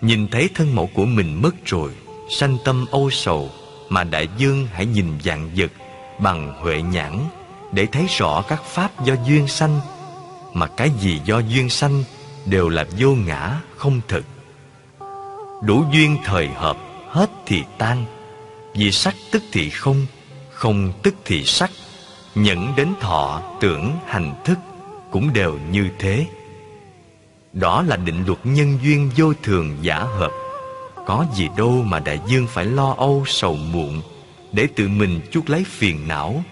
nhìn 0.00 0.28
thấy 0.28 0.48
thân 0.54 0.74
mẫu 0.74 0.90
của 0.94 1.04
mình 1.04 1.42
mất 1.42 1.54
rồi, 1.64 1.90
sanh 2.30 2.56
tâm 2.64 2.86
âu 2.90 3.10
sầu 3.10 3.50
mà 3.92 4.04
đại 4.04 4.28
dương 4.36 4.68
hãy 4.72 4.86
nhìn 4.86 5.18
dạng 5.24 5.50
vật 5.56 5.70
bằng 6.18 6.54
huệ 6.60 6.82
nhãn 6.82 7.18
để 7.72 7.86
thấy 7.92 8.06
rõ 8.18 8.42
các 8.48 8.62
pháp 8.64 9.04
do 9.04 9.14
duyên 9.26 9.48
sanh, 9.48 9.80
mà 10.52 10.66
cái 10.66 10.90
gì 11.00 11.20
do 11.24 11.38
duyên 11.38 11.68
sanh 11.68 12.04
đều 12.46 12.68
là 12.68 12.84
vô 12.98 13.08
ngã, 13.08 13.60
không 13.76 14.00
thực. 14.08 14.24
Đủ 15.62 15.84
duyên 15.92 16.16
thời 16.24 16.48
hợp, 16.48 16.76
hết 17.08 17.30
thì 17.46 17.62
tan. 17.78 18.04
Vì 18.74 18.92
sắc 18.92 19.14
tức 19.32 19.42
thì 19.52 19.70
không 19.70 20.06
không 20.50 20.92
tức 21.02 21.14
thì 21.24 21.44
sắc. 21.44 21.70
Nhẫn 22.34 22.72
đến 22.76 22.88
thọ, 23.00 23.42
tưởng, 23.60 23.92
hành 24.06 24.34
thức 24.44 24.58
cũng 25.10 25.32
đều 25.32 25.58
như 25.70 25.88
thế. 25.98 26.26
Đó 27.52 27.82
là 27.82 27.96
định 27.96 28.24
luật 28.26 28.38
nhân 28.44 28.78
duyên 28.82 29.10
vô 29.16 29.32
thường 29.42 29.76
giả 29.80 29.98
hợp 29.98 30.30
có 31.06 31.26
gì 31.34 31.48
đâu 31.56 31.70
mà 31.70 31.98
đại 31.98 32.20
dương 32.26 32.46
phải 32.46 32.64
lo 32.64 32.94
âu 32.98 33.24
sầu 33.26 33.56
muộn, 33.56 34.02
để 34.52 34.68
tự 34.76 34.88
mình 34.88 35.20
chuốc 35.30 35.50
lấy 35.50 35.64
phiền 35.64 36.08
não, 36.08 36.44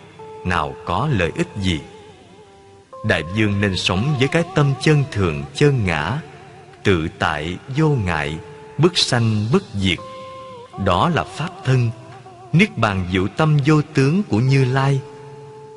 nào 0.45 0.75
có 0.87 1.09
lợi 1.13 1.33
ích 1.37 1.49
gì? 1.63 1.81
Đại 3.05 3.23
dương 3.35 3.61
nên 3.61 3.77
sống 3.77 4.15
với 4.19 4.29
cái 4.29 4.45
tâm 4.55 4.75
chân 4.83 5.05
thường, 5.13 5.45
chân 5.55 5.87
ngã, 5.87 6.21
tự 6.83 7.09
tại, 7.19 7.57
vô 7.77 7.89
ngại, 7.89 8.39
bất 8.79 8.99
sanh, 8.99 9.47
bất 9.53 9.63
diệt. 9.75 9.99
Đó 10.85 11.09
là 11.09 11.25
pháp 11.25 11.51
thân, 11.65 11.91
niết 12.53 12.79
bàn 12.79 13.07
diệu 13.13 13.29
tâm 13.29 13.59
vô 13.67 13.83
tướng 13.95 14.23
của 14.23 14.39
như 14.39 14.65
lai. 14.65 15.01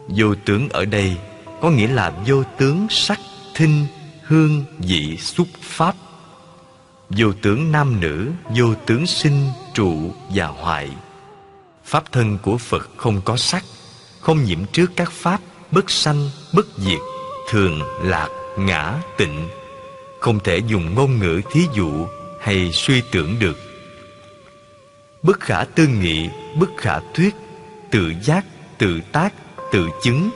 Vô 0.08 0.36
tướng 0.46 0.70
ở 0.70 0.86
đây 0.86 1.18
có 1.62 1.70
nghĩa 1.70 1.88
là 1.88 2.14
vô 2.28 2.44
tướng 2.58 2.88
sắc, 2.90 3.20
thinh, 3.56 3.86
hương, 4.24 4.64
vị, 4.78 5.18
xúc, 5.18 5.48
pháp 5.62 5.96
vô 7.10 7.34
tướng 7.42 7.72
nam 7.72 8.00
nữ, 8.00 8.32
vô 8.56 8.76
tướng 8.86 9.08
sinh, 9.08 9.50
trụ 9.74 10.14
và 10.30 10.48
hoại. 10.48 10.90
Pháp 11.86 12.12
thân 12.12 12.38
của 12.42 12.58
phật 12.58 12.90
không 12.98 13.22
có 13.26 13.38
sắc, 13.38 13.64
không 14.20 14.44
nhiễm 14.44 14.66
trước 14.72 14.92
các 14.96 15.12
pháp, 15.12 15.42
bất 15.72 15.92
sanh, 15.92 16.30
bất 16.54 16.66
diệt, 16.78 17.00
thường, 17.50 17.82
lạc, 18.02 18.30
ngã, 18.58 19.02
tịnh. 19.18 19.48
Không 20.20 20.40
thể 20.40 20.58
dùng 20.58 20.96
ngôn 20.96 21.20
ngữ, 21.20 21.42
thí 21.52 21.62
dụ 21.74 22.08
hay 22.42 22.72
suy 22.72 23.02
tưởng 23.12 23.40
được. 23.40 23.58
Bất 25.22 25.40
khả 25.40 25.64
tư 25.64 25.88
nghị, 25.88 26.30
bất 26.60 26.70
khả 26.78 27.00
thuyết, 27.14 27.36
tự 27.92 28.14
giác, 28.22 28.46
tự 28.78 29.02
tác, 29.12 29.34
tự 29.72 29.90
chứng, 30.04 30.30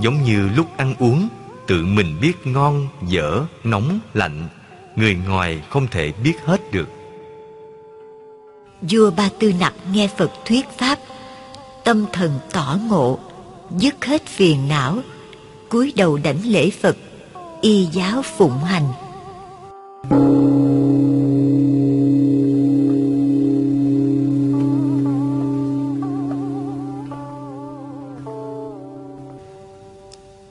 giống 0.00 0.22
như 0.22 0.48
lúc 0.56 0.66
ăn 0.76 0.94
uống, 0.98 1.28
tự 1.66 1.84
mình 1.84 2.20
biết 2.20 2.46
ngon, 2.46 2.88
dở, 3.08 3.44
nóng, 3.64 4.00
lạnh 4.14 4.48
người 4.96 5.16
ngoài 5.28 5.62
không 5.70 5.86
thể 5.90 6.12
biết 6.22 6.34
hết 6.44 6.72
được. 6.72 6.88
Vua 8.82 9.10
ba 9.10 9.28
tư 9.38 9.52
nặc 9.60 9.74
nghe 9.92 10.08
phật 10.16 10.30
thuyết 10.44 10.66
pháp, 10.78 10.98
tâm 11.84 12.06
thần 12.12 12.38
tỏ 12.52 12.78
ngộ, 12.88 13.18
dứt 13.78 14.04
hết 14.04 14.26
phiền 14.26 14.68
não, 14.68 14.98
cúi 15.68 15.92
đầu 15.96 16.18
đảnh 16.24 16.40
lễ 16.44 16.70
phật, 16.70 16.96
y 17.60 17.84
giáo 17.84 18.22
phụng 18.22 18.58
hành. 18.58 18.92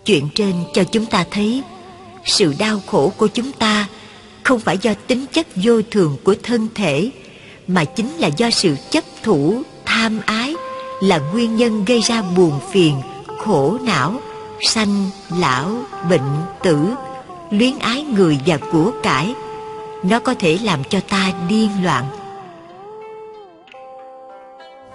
Chuyện 0.05 0.29
trên 0.35 0.53
cho 0.73 0.83
chúng 0.83 1.05
ta 1.05 1.25
thấy 1.31 1.63
sự 2.25 2.53
đau 2.59 2.79
khổ 2.87 3.11
của 3.17 3.27
chúng 3.27 3.51
ta 3.51 3.87
không 4.43 4.59
phải 4.59 4.77
do 4.77 4.93
tính 5.07 5.25
chất 5.33 5.47
vô 5.55 5.81
thường 5.91 6.17
của 6.23 6.35
thân 6.43 6.67
thể, 6.75 7.09
mà 7.67 7.85
chính 7.85 8.17
là 8.17 8.27
do 8.27 8.49
sự 8.49 8.75
chấp 8.89 9.03
thủ, 9.23 9.61
tham 9.85 10.19
ái 10.25 10.55
là 11.01 11.17
nguyên 11.17 11.55
nhân 11.55 11.85
gây 11.85 12.01
ra 12.01 12.21
buồn 12.21 12.59
phiền, 12.71 13.01
khổ 13.39 13.77
não, 13.81 14.13
sanh, 14.61 15.09
lão, 15.39 15.83
bệnh, 16.09 16.41
tử, 16.63 16.77
luyến 17.51 17.79
ái 17.79 18.03
người 18.03 18.39
và 18.45 18.57
của 18.71 18.91
cải. 19.03 19.33
Nó 20.03 20.19
có 20.19 20.33
thể 20.39 20.57
làm 20.63 20.83
cho 20.83 20.99
ta 21.09 21.31
điên 21.49 21.69
loạn. 21.83 22.05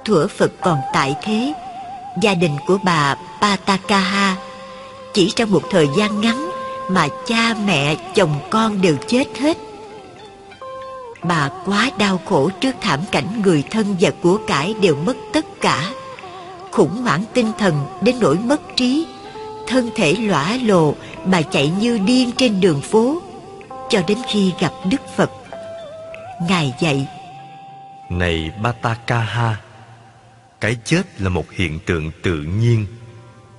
Thuở 0.04 0.28
phật 0.28 0.52
còn 0.60 0.78
tại 0.92 1.14
thế, 1.22 1.52
gia 2.22 2.34
đình 2.34 2.56
của 2.66 2.78
bà 2.84 3.16
patakaha 3.40 4.36
chỉ 5.14 5.32
trong 5.36 5.50
một 5.50 5.62
thời 5.70 5.88
gian 5.96 6.20
ngắn 6.20 6.50
mà 6.88 7.08
cha 7.26 7.54
mẹ, 7.66 7.96
chồng 8.14 8.40
con 8.50 8.80
đều 8.80 8.96
chết 9.06 9.24
hết. 9.38 9.56
Bà 11.22 11.50
quá 11.64 11.90
đau 11.98 12.20
khổ 12.24 12.50
trước 12.60 12.76
thảm 12.80 13.00
cảnh 13.12 13.42
người 13.42 13.64
thân 13.70 13.96
và 14.00 14.10
của 14.22 14.38
cải 14.46 14.74
đều 14.82 14.96
mất 14.96 15.16
tất 15.32 15.44
cả. 15.60 15.90
Khủng 16.72 17.02
hoảng 17.02 17.24
tinh 17.32 17.52
thần 17.58 17.86
đến 18.02 18.16
nỗi 18.20 18.38
mất 18.38 18.60
trí. 18.76 19.06
Thân 19.66 19.90
thể 19.94 20.14
lõa 20.14 20.58
lồ 20.62 20.94
bà 21.24 21.42
chạy 21.42 21.72
như 21.80 21.98
điên 21.98 22.30
trên 22.36 22.60
đường 22.60 22.80
phố. 22.80 23.22
Cho 23.88 24.02
đến 24.08 24.18
khi 24.28 24.52
gặp 24.60 24.72
đức 24.90 25.00
phật, 25.16 25.30
ngài 26.48 26.74
dạy, 26.80 27.06
này 28.10 28.50
batakaha 28.62 29.56
cái 30.60 30.76
chết 30.84 31.02
là 31.18 31.28
một 31.28 31.52
hiện 31.52 31.78
tượng 31.86 32.10
tự 32.22 32.34
nhiên. 32.34 32.86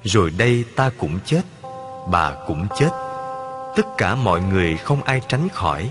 Rồi 0.03 0.31
đây 0.37 0.63
ta 0.75 0.89
cũng 0.97 1.19
chết, 1.25 1.41
bà 2.07 2.33
cũng 2.47 2.67
chết 2.79 3.06
tất 3.77 3.97
cả 3.97 4.15
mọi 4.15 4.41
người 4.41 4.77
không 4.77 5.03
ai 5.03 5.21
tránh 5.27 5.49
khỏi. 5.49 5.89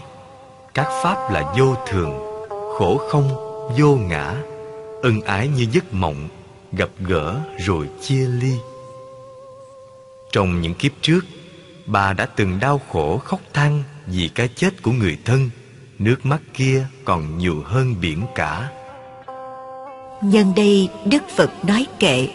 Các 0.74 0.86
pháp 1.02 1.30
là 1.32 1.54
vô 1.58 1.74
thường 1.88 2.18
khổ 2.50 3.00
không 3.10 3.28
vô 3.78 3.96
ngã 3.96 4.34
ân 5.02 5.20
ái 5.20 5.48
như 5.48 5.66
giấc 5.72 5.94
mộng 5.94 6.28
gặp 6.72 6.88
gỡ 7.00 7.40
rồi 7.58 7.88
chia 8.02 8.26
ly. 8.26 8.52
Trong 10.32 10.60
những 10.60 10.74
kiếp 10.74 10.92
trước 11.00 11.20
bà 11.86 12.12
đã 12.12 12.26
từng 12.26 12.60
đau 12.60 12.80
khổ 12.92 13.18
khóc 13.18 13.40
than 13.52 13.82
vì 14.06 14.28
cái 14.34 14.48
chết 14.48 14.82
của 14.82 14.92
người 14.92 15.18
thân 15.24 15.50
nước 15.98 16.26
mắt 16.26 16.40
kia 16.54 16.86
còn 17.04 17.38
nhiều 17.38 17.62
hơn 17.64 17.94
biển 18.00 18.22
cả. 18.34 18.70
Nhân 20.22 20.52
đây 20.56 20.88
đức 21.04 21.22
phật 21.36 21.50
nói 21.64 21.86
kệ 21.98 22.28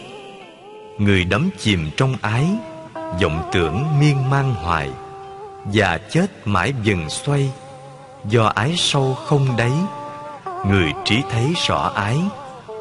người 0.98 1.24
đắm 1.24 1.50
chìm 1.58 1.90
trong 1.96 2.16
ái 2.22 2.46
vọng 3.22 3.50
tưởng 3.52 3.84
miên 4.00 4.30
man 4.30 4.54
hoài 4.54 4.90
và 5.64 5.98
chết 6.10 6.26
mãi 6.44 6.72
dần 6.84 7.10
xoay. 7.10 7.50
Do 8.28 8.44
ái 8.44 8.74
sâu 8.76 9.14
không 9.14 9.56
đáy, 9.56 9.72
người 10.66 10.92
trí 11.04 11.16
thấy 11.30 11.46
rõ 11.66 11.92
ái. 11.94 12.18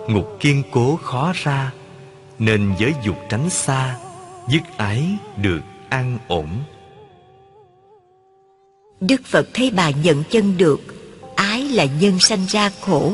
Ngục 0.07 0.37
kiên 0.39 0.63
cố 0.71 0.99
khó 1.03 1.33
ra, 1.35 1.71
nên 2.39 2.73
giới 2.79 2.93
dục 3.05 3.17
tránh 3.29 3.49
xa, 3.49 3.97
dứt 4.49 4.61
ái 4.77 5.03
được 5.37 5.61
an 5.89 6.17
ổn. 6.27 6.47
Đức 8.99 9.21
phật 9.25 9.47
thấy 9.53 9.71
bà 9.71 9.89
nhận 9.89 10.23
chân 10.29 10.57
được, 10.57 10.81
ái 11.35 11.63
là 11.63 11.85
nhân 11.85 12.19
sanh 12.19 12.45
ra 12.49 12.71
khổ, 12.81 13.13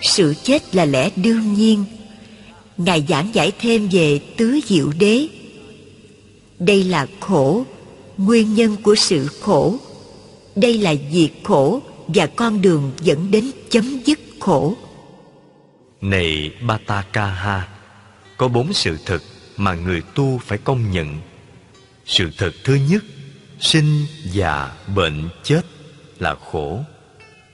sự 0.00 0.34
chết 0.42 0.74
là 0.74 0.84
lẽ 0.84 1.10
đương 1.16 1.54
nhiên. 1.54 1.84
Ngài 2.76 3.04
giảng 3.08 3.34
giải 3.34 3.52
thêm 3.60 3.88
về 3.92 4.20
tứ 4.36 4.60
diệu 4.66 4.86
đế. 4.98 5.26
Đây 6.58 6.84
là 6.84 7.06
khổ 7.20 7.64
nguyên 8.24 8.54
nhân 8.54 8.76
của 8.82 8.94
sự 8.94 9.26
khổ. 9.40 9.76
Đây 10.56 10.78
là 10.78 10.94
diệt 11.12 11.30
khổ 11.44 11.80
và 12.08 12.26
con 12.26 12.62
đường 12.62 12.92
dẫn 13.00 13.30
đến 13.30 13.50
chấm 13.70 14.00
dứt 14.04 14.18
khổ. 14.40 14.76
Này 16.00 16.52
batakaha 16.66 17.68
có 18.36 18.48
bốn 18.48 18.72
sự 18.72 18.98
thật 19.06 19.22
mà 19.56 19.74
người 19.74 20.02
tu 20.14 20.38
phải 20.38 20.58
công 20.58 20.90
nhận. 20.90 21.16
Sự 22.06 22.30
thật 22.38 22.52
thứ 22.64 22.78
nhất, 22.90 23.04
sinh 23.60 24.06
già 24.24 24.72
bệnh 24.94 25.28
chết 25.42 25.62
là 26.18 26.34
khổ. 26.34 26.80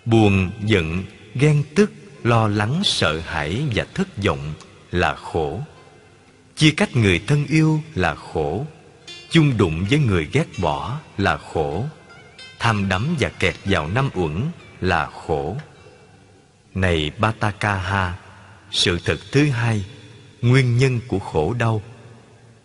Buồn, 0.04 0.50
giận, 0.64 1.04
ghen 1.34 1.62
tức, 1.74 1.90
lo 2.22 2.48
lắng, 2.48 2.80
sợ 2.84 3.20
hãi 3.20 3.62
và 3.74 3.86
thất 3.94 4.24
vọng 4.24 4.52
là 4.90 5.14
khổ. 5.14 5.60
Chia 6.56 6.70
cách 6.70 6.96
người 6.96 7.20
thân 7.26 7.46
yêu 7.48 7.80
là 7.94 8.14
khổ 8.14 8.66
chung 9.30 9.56
đụng 9.56 9.84
với 9.90 9.98
người 9.98 10.28
ghét 10.32 10.46
bỏ 10.58 10.98
là 11.18 11.36
khổ. 11.36 11.84
Tham 12.58 12.88
đắm 12.88 13.16
và 13.20 13.28
kẹt 13.28 13.54
vào 13.64 13.88
năm 13.88 14.10
uẩn 14.14 14.42
là 14.80 15.06
khổ. 15.06 15.56
Này 16.74 17.10
batakaha 17.18 18.14
sự 18.70 18.98
thật 19.04 19.18
thứ 19.32 19.50
hai, 19.50 19.84
nguyên 20.42 20.76
nhân 20.76 21.00
của 21.08 21.18
khổ 21.18 21.54
đau. 21.58 21.82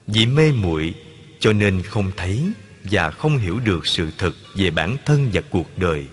Vì 0.07 0.25
mê 0.25 0.51
muội 0.51 0.93
cho 1.39 1.53
nên 1.53 1.81
không 1.81 2.11
thấy 2.17 2.51
và 2.83 3.11
không 3.11 3.37
hiểu 3.37 3.59
được 3.59 3.87
sự 3.87 4.11
thật 4.17 4.31
về 4.55 4.69
bản 4.69 4.97
thân 5.05 5.29
và 5.33 5.41
cuộc 5.49 5.77
đời. 5.77 6.05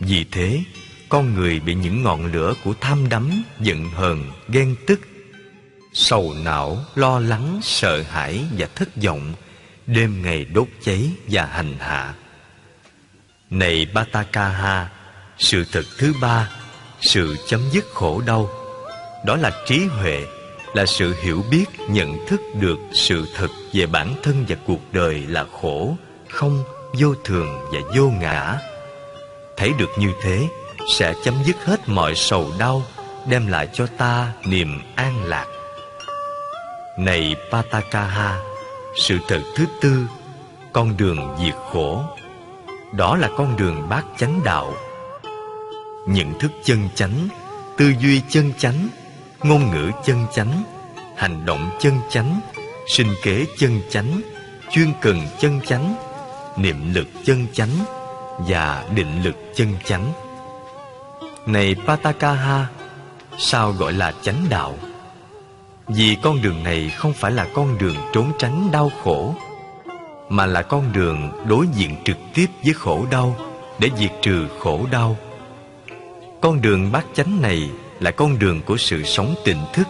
Vì 0.00 0.24
thế, 0.24 0.60
con 1.08 1.34
người 1.34 1.60
bị 1.60 1.74
những 1.74 2.02
ngọn 2.02 2.32
lửa 2.32 2.54
của 2.64 2.74
tham 2.80 3.08
đắm, 3.08 3.44
giận 3.60 3.90
hờn, 3.90 4.30
ghen 4.48 4.76
tức, 4.86 5.00
sầu 5.92 6.34
não, 6.44 6.84
lo 6.94 7.20
lắng, 7.20 7.60
sợ 7.62 8.02
hãi 8.02 8.44
và 8.58 8.68
thất 8.74 9.02
vọng 9.04 9.32
đêm 9.86 10.22
ngày 10.22 10.44
đốt 10.44 10.66
cháy 10.84 11.10
và 11.28 11.46
hành 11.46 11.76
hạ. 11.78 12.14
Này 13.50 13.86
batakaha 13.94 14.88
sự 15.38 15.64
thật 15.72 15.84
thứ 15.98 16.14
ba, 16.20 16.48
sự 17.00 17.36
chấm 17.48 17.60
dứt 17.72 17.84
khổ 17.94 18.22
đau, 18.26 18.50
đó 19.26 19.36
là 19.36 19.50
trí 19.66 19.86
huệ, 19.86 20.24
là 20.74 20.86
sự 20.86 21.14
hiểu 21.22 21.44
biết, 21.50 21.64
nhận 21.88 22.26
thức 22.26 22.40
được 22.54 22.78
sự 22.92 23.26
thật 23.36 23.48
về 23.72 23.86
bản 23.86 24.14
thân 24.22 24.44
và 24.48 24.56
cuộc 24.66 24.92
đời 24.92 25.26
là 25.28 25.44
khổ, 25.60 25.96
không, 26.30 26.64
vô 26.92 27.14
thường 27.24 27.60
và 27.72 27.80
vô 27.96 28.08
ngã. 28.20 28.58
Thấy 29.56 29.72
được 29.78 29.90
như 29.98 30.12
thế, 30.22 30.48
sẽ 30.94 31.14
chấm 31.24 31.34
dứt 31.44 31.56
hết 31.64 31.80
mọi 31.88 32.14
sầu 32.14 32.52
đau, 32.58 32.82
đem 33.28 33.46
lại 33.46 33.68
cho 33.72 33.86
ta 33.86 34.32
niềm 34.44 34.80
an 34.94 35.24
lạc. 35.24 35.46
Này 36.98 37.36
patakaha 37.50 38.51
sự 38.96 39.18
thật 39.28 39.40
thứ 39.56 39.66
tư, 39.80 40.06
con 40.72 40.96
đường 40.96 41.36
diệt 41.38 41.54
khổ. 41.72 42.02
Đó 42.92 43.16
là 43.16 43.28
con 43.36 43.56
đường 43.56 43.88
bát 43.88 44.04
chánh 44.18 44.40
đạo. 44.44 44.74
Nhận 46.08 46.38
thức 46.38 46.52
chân 46.64 46.88
chánh, 46.94 47.28
tư 47.76 47.92
duy 48.00 48.22
chân 48.28 48.52
chánh, 48.58 48.88
ngôn 49.42 49.70
ngữ 49.70 49.90
chân 50.04 50.26
chánh, 50.32 50.62
hành 51.16 51.46
động 51.46 51.70
chân 51.80 51.94
chánh, 52.10 52.40
sinh 52.86 53.08
kế 53.22 53.46
chân 53.58 53.80
chánh, 53.90 54.20
chuyên 54.70 54.92
cần 55.00 55.16
chân 55.40 55.60
chánh, 55.66 55.94
niệm 56.56 56.94
lực 56.94 57.08
chân 57.24 57.46
chánh 57.52 57.84
và 58.38 58.84
định 58.94 59.22
lực 59.22 59.36
chân 59.54 59.68
chánh. 59.84 60.12
Này 61.46 61.76
patakaha 61.86 62.66
sao 63.38 63.72
gọi 63.72 63.92
là 63.92 64.12
chánh 64.22 64.46
đạo? 64.50 64.74
Vì 65.88 66.16
con 66.22 66.42
đường 66.42 66.64
này 66.64 66.90
không 66.90 67.12
phải 67.12 67.32
là 67.32 67.46
con 67.54 67.78
đường 67.78 67.96
trốn 68.12 68.32
tránh 68.38 68.68
đau 68.72 68.90
khổ, 69.02 69.34
mà 70.28 70.46
là 70.46 70.62
con 70.62 70.92
đường 70.92 71.30
đối 71.46 71.66
diện 71.74 71.96
trực 72.04 72.16
tiếp 72.34 72.46
với 72.64 72.72
khổ 72.74 73.06
đau 73.10 73.36
để 73.78 73.90
diệt 73.98 74.12
trừ 74.22 74.46
khổ 74.58 74.86
đau. 74.90 75.16
Con 76.40 76.60
đường 76.60 76.92
bát 76.92 77.04
chánh 77.14 77.42
này 77.42 77.70
là 78.00 78.10
con 78.10 78.38
đường 78.38 78.60
của 78.62 78.76
sự 78.76 79.02
sống 79.02 79.34
tỉnh 79.44 79.64
thức. 79.72 79.86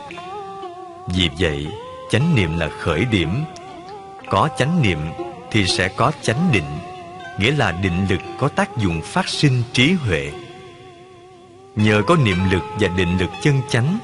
Vì 1.15 1.29
vậy, 1.39 1.67
chánh 2.11 2.35
niệm 2.35 2.59
là 2.59 2.69
khởi 2.81 3.05
điểm. 3.05 3.45
Có 4.31 4.49
chánh 4.59 4.83
niệm 4.83 4.99
thì 5.51 5.67
sẽ 5.67 5.89
có 5.89 6.13
chánh 6.23 6.49
định, 6.53 6.79
nghĩa 7.39 7.53
là 7.53 7.73
định 7.73 8.07
lực 8.09 8.21
có 8.39 8.49
tác 8.49 8.77
dụng 8.77 9.01
phát 9.03 9.29
sinh 9.29 9.63
trí 9.73 9.93
huệ. 9.93 10.33
Nhờ 11.77 12.03
có 12.07 12.17
niệm 12.17 12.39
lực 12.51 12.63
và 12.81 12.89
định 12.89 13.19
lực 13.19 13.31
chân 13.43 13.55
chánh 13.69 13.99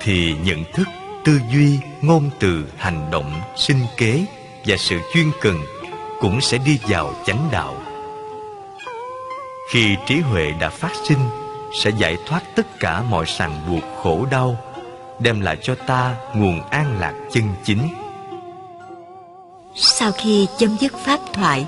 thì 0.00 0.34
nhận 0.44 0.64
thức 0.72 0.88
tư 1.24 1.40
duy 1.52 1.78
ngôn 2.00 2.30
từ 2.38 2.64
hành 2.76 3.10
động 3.10 3.40
sinh 3.56 3.80
kế 3.96 4.24
và 4.66 4.76
sự 4.76 4.98
chuyên 5.14 5.30
cần 5.40 5.56
cũng 6.20 6.40
sẽ 6.40 6.58
đi 6.58 6.78
vào 6.88 7.14
chánh 7.26 7.48
đạo 7.52 7.76
khi 9.70 9.96
trí 10.06 10.20
huệ 10.20 10.52
đã 10.60 10.68
phát 10.68 10.92
sinh 11.08 11.18
sẽ 11.82 11.90
giải 11.90 12.16
thoát 12.26 12.42
tất 12.54 12.80
cả 12.80 13.02
mọi 13.02 13.24
ràng 13.38 13.60
buộc 13.68 13.84
khổ 14.02 14.26
đau 14.30 14.56
đem 15.18 15.40
lại 15.40 15.56
cho 15.62 15.74
ta 15.86 16.16
nguồn 16.34 16.62
an 16.70 17.00
lạc 17.00 17.14
chân 17.32 17.44
chính 17.64 17.88
Sau 19.74 20.12
khi 20.12 20.46
chấm 20.58 20.76
dứt 20.80 20.92
pháp 21.04 21.20
thoại, 21.32 21.66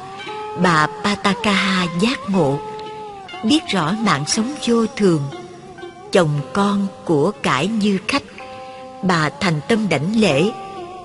bà 0.63 0.87
Patakaha 1.05 1.87
giác 2.01 2.19
ngộ, 2.29 2.59
biết 3.45 3.61
rõ 3.69 3.93
mạng 3.93 4.25
sống 4.27 4.55
vô 4.67 4.87
thường, 4.97 5.23
chồng 6.13 6.41
con 6.53 6.87
của 7.05 7.33
cải 7.43 7.67
như 7.67 7.99
khách. 8.09 8.23
Bà 9.03 9.31
thành 9.41 9.61
tâm 9.69 9.89
đảnh 9.89 10.21
lễ, 10.21 10.51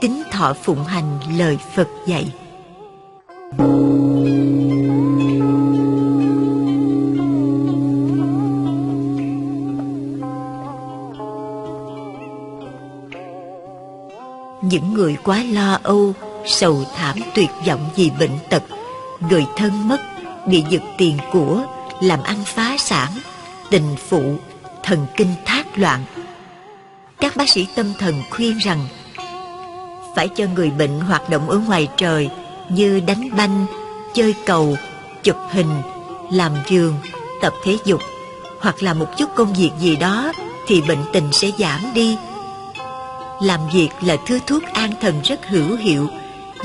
tính 0.01 0.23
thọ 0.31 0.53
phụng 0.53 0.83
hành 0.83 1.19
lời 1.37 1.57
Phật 1.75 1.87
dạy. 2.07 2.31
những 14.61 14.93
người 14.93 15.17
quá 15.23 15.43
lo 15.43 15.79
âu 15.83 16.13
sầu 16.45 16.83
thảm 16.95 17.15
tuyệt 17.35 17.49
vọng 17.67 17.89
vì 17.95 18.11
bệnh 18.19 18.39
tật 18.49 18.63
người 19.29 19.45
thân 19.57 19.87
mất 19.87 19.97
bị 20.47 20.63
giật 20.69 20.81
tiền 20.97 21.17
của 21.31 21.63
làm 22.01 22.23
ăn 22.23 22.37
phá 22.45 22.75
sản 22.79 23.09
tình 23.69 23.95
phụ 24.09 24.35
thần 24.83 25.05
kinh 25.15 25.33
thác 25.45 25.77
loạn 25.77 26.03
các 27.19 27.35
bác 27.35 27.49
sĩ 27.49 27.67
tâm 27.75 27.93
thần 27.99 28.23
khuyên 28.29 28.57
rằng, 28.57 28.87
phải 30.15 30.27
cho 30.27 30.45
người 30.55 30.69
bệnh 30.69 30.99
hoạt 30.99 31.29
động 31.29 31.49
ở 31.49 31.57
ngoài 31.57 31.87
trời 31.97 32.29
như 32.69 32.99
đánh 32.99 33.29
banh, 33.37 33.65
chơi 34.13 34.35
cầu, 34.45 34.77
chụp 35.23 35.37
hình, 35.51 35.81
làm 36.31 36.51
giường, 36.67 36.93
tập 37.41 37.53
thể 37.63 37.77
dục 37.85 38.01
hoặc 38.59 38.83
là 38.83 38.93
một 38.93 39.07
chút 39.17 39.29
công 39.35 39.53
việc 39.53 39.71
gì 39.79 39.95
đó 39.95 40.31
thì 40.67 40.81
bệnh 40.81 41.03
tình 41.13 41.29
sẽ 41.31 41.51
giảm 41.59 41.79
đi. 41.93 42.17
Làm 43.41 43.59
việc 43.73 43.89
là 44.01 44.17
thứ 44.25 44.39
thuốc 44.47 44.63
an 44.63 44.91
thần 45.01 45.21
rất 45.23 45.47
hữu 45.47 45.75
hiệu, 45.75 46.07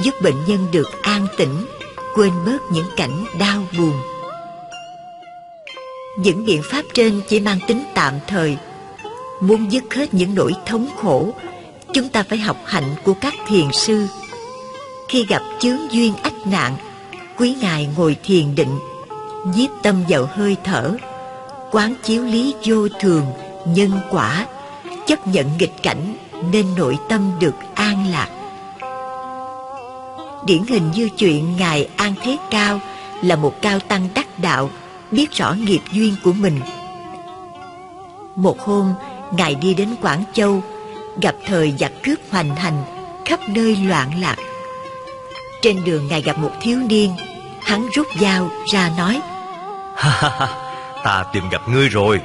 giúp 0.02 0.14
bệnh 0.22 0.44
nhân 0.46 0.66
được 0.72 1.02
an 1.02 1.26
tĩnh, 1.36 1.66
quên 2.14 2.32
bớt 2.46 2.58
những 2.72 2.88
cảnh 2.96 3.24
đau 3.38 3.62
buồn. 3.78 3.92
Những 6.18 6.44
biện 6.44 6.62
pháp 6.64 6.82
trên 6.94 7.20
chỉ 7.28 7.40
mang 7.40 7.58
tính 7.66 7.84
tạm 7.94 8.14
thời 8.26 8.56
muốn 9.42 9.72
dứt 9.72 9.94
hết 9.94 10.14
những 10.14 10.34
nỗi 10.34 10.52
thống 10.66 10.86
khổ. 10.96 11.34
Chúng 11.92 12.08
ta 12.08 12.22
phải 12.22 12.38
học 12.38 12.56
hạnh 12.64 12.94
của 13.04 13.14
các 13.20 13.34
thiền 13.46 13.72
sư. 13.72 14.06
Khi 15.08 15.26
gặp 15.28 15.42
chướng 15.60 15.92
duyên 15.92 16.14
ách 16.22 16.46
nạn, 16.46 16.76
quý 17.36 17.54
ngài 17.60 17.88
ngồi 17.96 18.16
thiền 18.22 18.54
định, 18.54 18.78
nhiếp 19.56 19.70
tâm 19.82 20.04
vào 20.08 20.28
hơi 20.32 20.56
thở, 20.64 20.96
quán 21.70 21.94
chiếu 22.02 22.24
lý 22.24 22.54
vô 22.64 22.88
thường, 23.00 23.26
nhân 23.66 23.90
quả, 24.10 24.46
chấp 25.06 25.26
nhận 25.26 25.46
nghịch 25.58 25.82
cảnh 25.82 26.16
nên 26.52 26.66
nội 26.76 26.98
tâm 27.08 27.30
được 27.40 27.54
an 27.74 28.06
lạc. 28.10 28.28
Điển 30.46 30.62
hình 30.68 30.90
như 30.94 31.08
chuyện 31.16 31.56
ngài 31.56 31.88
an 31.96 32.14
thế 32.22 32.36
cao 32.50 32.80
là 33.22 33.36
một 33.36 33.54
cao 33.62 33.78
tăng 33.78 34.08
đắc 34.14 34.38
đạo, 34.38 34.70
biết 35.10 35.32
rõ 35.32 35.52
nghiệp 35.52 35.80
duyên 35.92 36.14
của 36.24 36.32
mình. 36.32 36.60
Một 38.36 38.60
hôm 38.60 38.94
ngài 39.32 39.54
đi 39.54 39.74
đến 39.74 39.88
quảng 40.02 40.24
châu 40.32 40.62
gặp 41.22 41.34
thời 41.46 41.74
giặc 41.78 41.92
cướp 42.02 42.18
hoành 42.30 42.56
hành 42.56 42.84
khắp 43.24 43.40
nơi 43.48 43.76
loạn 43.76 44.20
lạc. 44.20 44.36
Trên 45.62 45.84
đường 45.84 46.08
ngài 46.08 46.22
gặp 46.22 46.38
một 46.38 46.50
thiếu 46.60 46.78
niên 46.78 47.10
hắn 47.62 47.88
rút 47.92 48.06
dao 48.20 48.50
ra 48.72 48.90
nói 48.98 49.20
ha 49.96 50.10
ha 50.10 50.28
ha 50.28 50.48
ta 51.04 51.24
tìm 51.32 51.48
gặp 51.50 51.68
ngươi 51.68 51.88
rồi. 51.88 52.20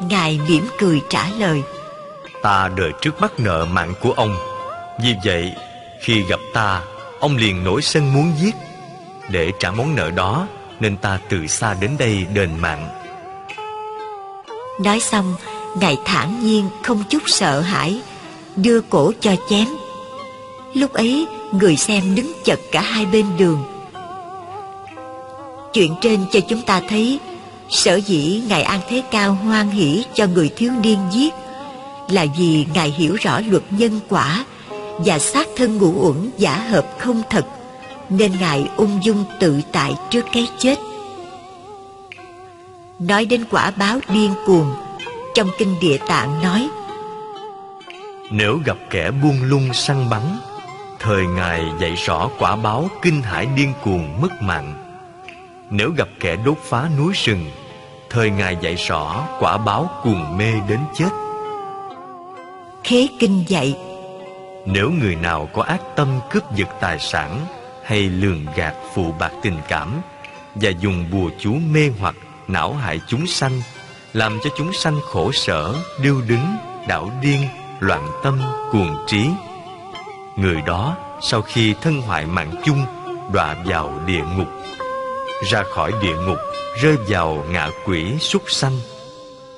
Ngài 0.00 0.40
mỉm 0.48 0.68
cười 0.78 1.00
trả 1.10 1.28
lời 1.28 1.62
ta 2.42 2.68
đời 2.76 2.92
trước 3.00 3.20
mắc 3.20 3.32
nợ 3.38 3.64
mạng 3.64 3.94
của 4.00 4.12
ông. 4.12 4.36
Vì 5.02 5.14
vậy 5.24 5.52
khi 6.00 6.22
gặp 6.22 6.40
ta 6.54 6.82
ông 7.20 7.36
liền 7.36 7.64
nổi 7.64 7.82
sân 7.82 8.14
muốn 8.14 8.32
giết. 8.38 8.54
Để 9.30 9.52
trả 9.58 9.70
món 9.70 9.94
nợ 9.94 10.10
đó 10.10 10.46
nên 10.80 10.96
ta 10.96 11.18
từ 11.28 11.46
xa 11.46 11.74
đến 11.80 11.96
đây 11.98 12.26
đền 12.34 12.50
mạng. 12.60 12.88
Nói 14.80 15.00
xong 15.00 15.34
ngài 15.80 15.96
thản 16.04 16.44
nhiên, 16.44 16.68
không 16.82 17.02
chút 17.08 17.22
sợ 17.26 17.60
hãi, 17.60 18.00
đưa 18.56 18.80
cổ 18.80 19.12
cho 19.20 19.36
chém. 19.50 19.66
Lúc 20.74 20.92
ấy, 20.92 21.26
người 21.52 21.76
xem 21.76 22.14
đứng 22.14 22.32
chật 22.44 22.60
cả 22.72 22.80
hai 22.80 23.06
bên 23.06 23.26
đường. 23.38 23.64
Chuyện 25.72 25.94
trên 26.00 26.24
cho 26.32 26.40
chúng 26.40 26.62
ta 26.62 26.80
thấy, 26.88 27.18
sở 27.68 27.96
dĩ 27.96 28.42
ngài 28.48 28.62
an 28.62 28.80
thế 28.88 29.02
cao 29.10 29.34
hoan 29.34 29.70
hỷ 29.70 30.04
cho 30.14 30.26
người 30.26 30.50
thiếu 30.56 30.72
niên 30.82 30.98
giết 31.12 31.34
là 32.08 32.26
vì 32.38 32.66
ngài 32.74 32.90
hiểu 32.90 33.16
rõ 33.20 33.40
luật 33.40 33.62
nhân 33.70 34.00
quả 34.08 34.44
và 34.98 35.18
xác 35.18 35.48
thân 35.56 35.78
ngũ 35.78 35.92
uẩn 36.06 36.30
giả 36.38 36.56
hợp 36.56 36.86
không 36.98 37.22
thật, 37.30 37.46
nên 38.08 38.32
ngài 38.40 38.68
ung 38.76 39.00
dung 39.02 39.24
tự 39.40 39.60
tại 39.72 39.94
trước 40.10 40.26
cái 40.32 40.48
chết. 40.58 40.78
Nói 42.98 43.24
đến 43.24 43.44
quả 43.50 43.70
báo 43.70 44.00
điên 44.08 44.34
cuồng 44.46 44.74
trong 45.36 45.48
kinh 45.58 45.80
địa 45.80 45.98
tạng 46.08 46.42
nói 46.42 46.68
nếu 48.30 48.60
gặp 48.64 48.76
kẻ 48.90 49.10
buông 49.10 49.42
lung 49.42 49.72
săn 49.72 50.10
bắn 50.10 50.22
thời 50.98 51.26
ngài 51.26 51.64
dạy 51.80 51.94
rõ 52.06 52.30
quả 52.38 52.56
báo 52.56 52.88
kinh 53.02 53.22
hải 53.22 53.46
điên 53.46 53.72
cuồng 53.82 54.20
mất 54.20 54.42
mạng. 54.42 54.74
Nếu 55.70 55.90
gặp 55.96 56.08
kẻ 56.20 56.36
đốt 56.36 56.56
phá 56.62 56.88
núi 56.98 57.12
rừng 57.14 57.50
thời 58.10 58.30
ngài 58.30 58.56
dạy 58.60 58.74
rõ 58.74 59.28
quả 59.40 59.58
báo 59.58 59.90
cuồng 60.02 60.38
mê 60.38 60.52
đến 60.68 60.80
chết. 60.94 61.08
Khế 62.84 63.06
kinh 63.18 63.44
dạy 63.48 63.76
nếu 64.66 64.90
người 64.90 65.14
nào 65.14 65.48
có 65.52 65.62
ác 65.62 65.80
tâm 65.96 66.08
cướp 66.30 66.42
giật 66.54 66.68
tài 66.80 66.98
sản 66.98 67.46
hay 67.84 68.00
lường 68.00 68.46
gạt 68.56 68.74
phụ 68.94 69.14
bạc 69.18 69.32
tình 69.42 69.58
cảm 69.68 70.00
và 70.54 70.70
dùng 70.70 71.04
bùa 71.12 71.30
chú 71.38 71.54
mê 71.70 71.90
hoặc 72.00 72.14
não 72.48 72.74
hại 72.74 73.00
chúng 73.08 73.26
sanh 73.26 73.60
làm 74.16 74.38
cho 74.44 74.50
chúng 74.56 74.72
sanh 74.72 75.00
khổ 75.00 75.32
sở, 75.32 75.74
điêu 76.02 76.20
đứng, 76.28 76.56
đảo 76.88 77.10
điên, 77.22 77.40
loạn 77.80 78.08
tâm, 78.22 78.40
cuồng 78.72 78.96
trí. 79.06 79.26
Người 80.36 80.56
đó, 80.66 80.96
sau 81.22 81.42
khi 81.42 81.74
thân 81.82 82.00
hoại 82.00 82.26
mạng 82.26 82.54
chung, 82.64 82.84
đọa 83.32 83.56
vào 83.66 84.00
địa 84.06 84.22
ngục. 84.36 84.48
Ra 85.50 85.62
khỏi 85.62 85.92
địa 86.02 86.16
ngục, 86.26 86.38
rơi 86.82 86.96
vào 87.08 87.44
ngạ 87.50 87.70
quỷ 87.86 88.18
súc 88.18 88.42
sanh. 88.50 88.78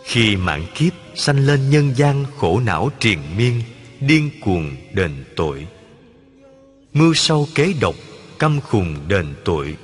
Khi 0.04 0.36
mạng 0.36 0.64
kiếp, 0.74 0.92
sanh 1.14 1.46
lên 1.46 1.70
nhân 1.70 1.92
gian 1.96 2.24
khổ 2.38 2.60
não 2.60 2.90
triền 3.00 3.18
miên, 3.36 3.62
điên 4.00 4.30
cuồng 4.40 4.76
đền 4.92 5.24
tội. 5.36 5.66
Mưu 6.94 7.14
sâu 7.14 7.48
kế 7.54 7.72
độc, 7.80 7.94
căm 8.38 8.60
khùng 8.60 8.96
đền 9.08 9.34
tội. 9.44 9.76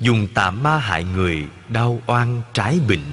Dùng 0.00 0.28
tà 0.34 0.50
ma 0.50 0.78
hại 0.78 1.04
người, 1.04 1.44
đau 1.68 2.00
oan 2.06 2.42
trái 2.52 2.78
bệnh 2.88 3.04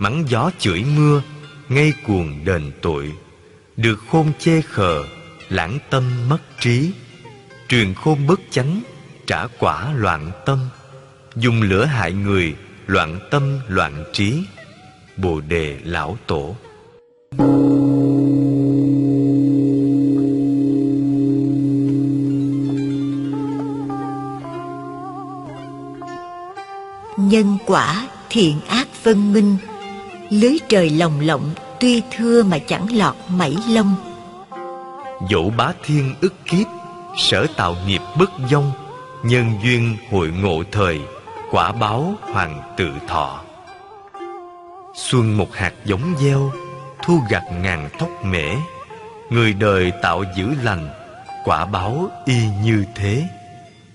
mắng 0.00 0.24
gió 0.28 0.50
chửi 0.58 0.84
mưa, 0.96 1.22
ngay 1.68 1.92
cuồng 2.06 2.44
đền 2.44 2.72
tội. 2.82 3.12
Được 3.76 3.98
khôn 4.10 4.32
chê 4.38 4.60
khờ, 4.62 5.04
lãng 5.48 5.78
tâm 5.90 6.28
mất 6.28 6.38
trí. 6.60 6.92
Truyền 7.68 7.94
khôn 7.94 8.26
bất 8.26 8.40
chánh, 8.50 8.82
trả 9.26 9.46
quả 9.58 9.92
loạn 9.94 10.30
tâm. 10.46 10.58
Dùng 11.36 11.62
lửa 11.62 11.84
hại 11.84 12.12
người, 12.12 12.54
loạn 12.86 13.18
tâm 13.30 13.58
loạn 13.68 14.04
trí. 14.12 14.44
Bồ 15.16 15.40
đề 15.40 15.78
lão 15.84 16.18
tổ. 16.26 16.56
Nhân 27.18 27.58
quả 27.66 28.08
thiện 28.30 28.60
ác 28.68 28.88
phân 29.02 29.32
minh 29.32 29.56
lưới 30.30 30.58
trời 30.68 30.90
lồng 30.90 31.20
lộng, 31.20 31.50
tuy 31.80 32.02
thưa 32.10 32.42
mà 32.42 32.58
chẳng 32.58 32.86
lọt 32.92 33.14
mảy 33.28 33.56
lông. 33.68 33.94
Dẫu 35.30 35.52
bá 35.56 35.72
thiên 35.84 36.14
ức 36.20 36.34
kiếp, 36.44 36.66
sở 37.18 37.46
tạo 37.56 37.76
nghiệp 37.86 38.00
bất 38.18 38.30
dông, 38.50 38.72
nhân 39.24 39.52
duyên 39.64 39.96
hội 40.10 40.28
ngộ 40.28 40.62
thời, 40.72 41.00
quả 41.50 41.72
báo 41.72 42.14
hoàng 42.20 42.62
tự 42.76 42.88
thọ. 43.08 43.40
Xuân 44.94 45.36
một 45.36 45.54
hạt 45.54 45.72
giống 45.84 46.14
gieo, 46.20 46.52
thu 47.02 47.20
gặt 47.30 47.42
ngàn 47.62 47.88
tóc 47.98 48.08
mễ 48.24 48.46
người 49.30 49.52
đời 49.52 49.92
tạo 50.02 50.24
giữ 50.36 50.46
lành, 50.62 50.88
quả 51.44 51.66
báo 51.66 52.10
y 52.24 52.42
như 52.64 52.84
thế, 52.94 53.22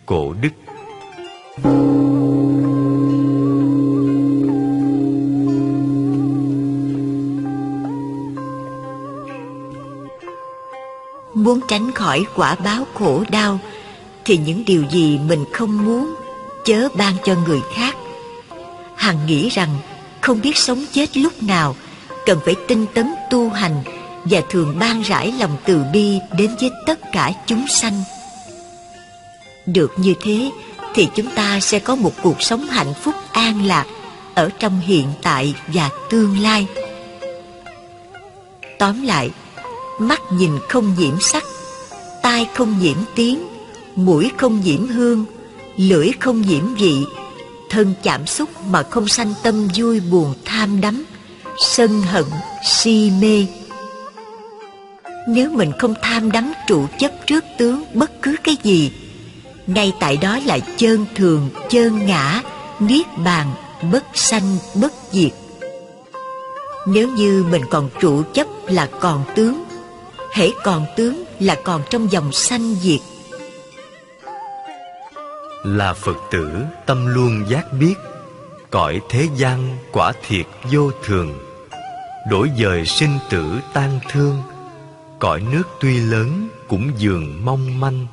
cổ 0.06 0.34
đức. 0.34 0.50
Muốn 11.46 11.60
tránh 11.68 11.92
khỏi 11.92 12.26
quả 12.36 12.56
báo 12.56 12.88
khổ 12.94 13.24
đau 13.30 13.60
thì 14.26 14.38
những 14.38 14.66
điều 14.66 14.84
gì 14.92 15.20
mình 15.28 15.46
không 15.54 15.86
muốn 15.86 16.16
chớ 16.66 16.90
ban 16.98 17.14
cho 17.24 17.36
người 17.48 17.62
khác 17.76 17.96
hằng 18.96 19.26
nghĩ 19.26 19.50
rằng 19.50 19.70
không 20.22 20.42
biết 20.42 20.58
sống 20.58 20.86
chết 20.92 21.18
lúc 21.18 21.44
nào 21.44 21.76
cần 22.26 22.40
phải 22.46 22.56
tinh 22.68 22.86
tấn 22.94 23.14
tu 23.30 23.50
hành 23.50 23.84
và 24.24 24.42
thường 24.50 24.76
ban 24.80 25.02
rải 25.02 25.34
lòng 25.40 25.58
từ 25.66 25.84
bi 25.94 26.20
đến 26.38 26.56
với 26.62 26.72
tất 26.86 27.00
cả 27.12 27.32
chúng 27.46 27.66
sanh 27.68 28.04
Được 29.66 29.92
như 29.98 30.14
thế 30.22 30.52
thì 30.94 31.08
chúng 31.16 31.32
ta 31.32 31.60
sẽ 31.60 31.80
có 31.80 31.96
một 31.96 32.12
cuộc 32.24 32.42
sống 32.42 32.68
hạnh 32.68 32.94
phúc 33.02 33.16
an 33.32 33.66
lạc 33.66 33.86
ở 34.36 34.50
trong 34.60 34.80
hiện 34.80 35.08
tại 35.22 35.54
và 35.68 35.90
tương 36.10 36.40
lai. 36.40 36.68
Tóm 38.80 39.04
lại, 39.06 39.30
mắt 40.00 40.22
nhìn 40.32 40.52
không 40.70 40.96
nhiễm 40.98 41.20
sắc, 41.22 41.44
tai 42.24 42.48
không 42.56 42.80
nhiễm 42.80 42.98
tiếng, 43.16 43.48
mũi 43.96 44.32
không 44.38 44.62
nhiễm 44.62 44.88
hương, 44.88 45.26
lưỡi 45.78 46.12
không 46.20 46.42
nhiễm 46.42 46.76
vị, 46.76 47.06
thân 47.70 47.94
chạm 48.04 48.26
xúc 48.26 48.50
mà 48.70 48.84
không 48.84 49.08
sanh 49.08 49.34
tâm 49.44 49.68
vui 49.76 50.00
buồn 50.00 50.34
tham 50.46 50.82
đắm, 50.82 51.06
sân 51.58 52.02
hận, 52.02 52.26
si 52.66 53.12
mê. 53.22 53.46
Nếu 55.28 55.50
mình 55.50 55.72
không 55.80 55.94
tham 56.02 56.32
đắm 56.32 56.54
trụ 56.68 56.86
chấp 57.00 57.12
trước 57.28 57.44
tướng 57.58 57.84
bất 57.94 58.22
cứ 58.22 58.36
cái 58.44 58.58
gì, 58.64 58.92
ngay 59.68 59.94
tại 60.00 60.18
đó 60.18 60.40
là 60.46 60.60
chơn 60.78 61.06
thường, 61.16 61.50
chơn 61.70 62.06
ngã, 62.06 62.42
niết 62.80 63.06
bàn, 63.24 63.54
bất 63.92 64.04
sanh, 64.14 64.58
bất 64.76 64.94
diệt. 65.12 65.32
Nếu 66.88 67.10
như 67.10 67.46
mình 67.52 67.62
còn 67.70 67.90
trụ 68.00 68.24
chấp 68.34 68.48
là 68.68 68.90
còn 69.00 69.24
tướng, 69.36 69.65
hễ 70.36 70.52
còn 70.64 70.86
tướng 70.96 71.24
là 71.40 71.56
còn 71.64 71.82
trong 71.90 72.12
dòng 72.12 72.32
sanh 72.32 72.76
diệt. 72.76 73.00
Là 75.64 75.94
Phật 75.94 76.16
tử 76.32 76.50
tâm 76.86 77.08
luôn 77.08 77.46
giác 77.50 77.66
biết, 77.80 77.94
cõi 78.72 79.02
thế 79.10 79.28
gian 79.36 79.78
quả 79.92 80.14
thiệt 80.28 80.46
vô 80.72 80.92
thường, 81.04 81.34
đổi 82.30 82.50
dời 82.58 82.86
sinh 82.86 83.20
tử 83.30 83.60
tan 83.74 84.00
thương, 84.10 84.44
cõi 85.20 85.42
nước 85.52 85.64
tuy 85.80 86.00
lớn 86.00 86.50
cũng 86.68 86.92
dường 86.98 87.46
mong 87.46 87.80
manh, 87.80 88.08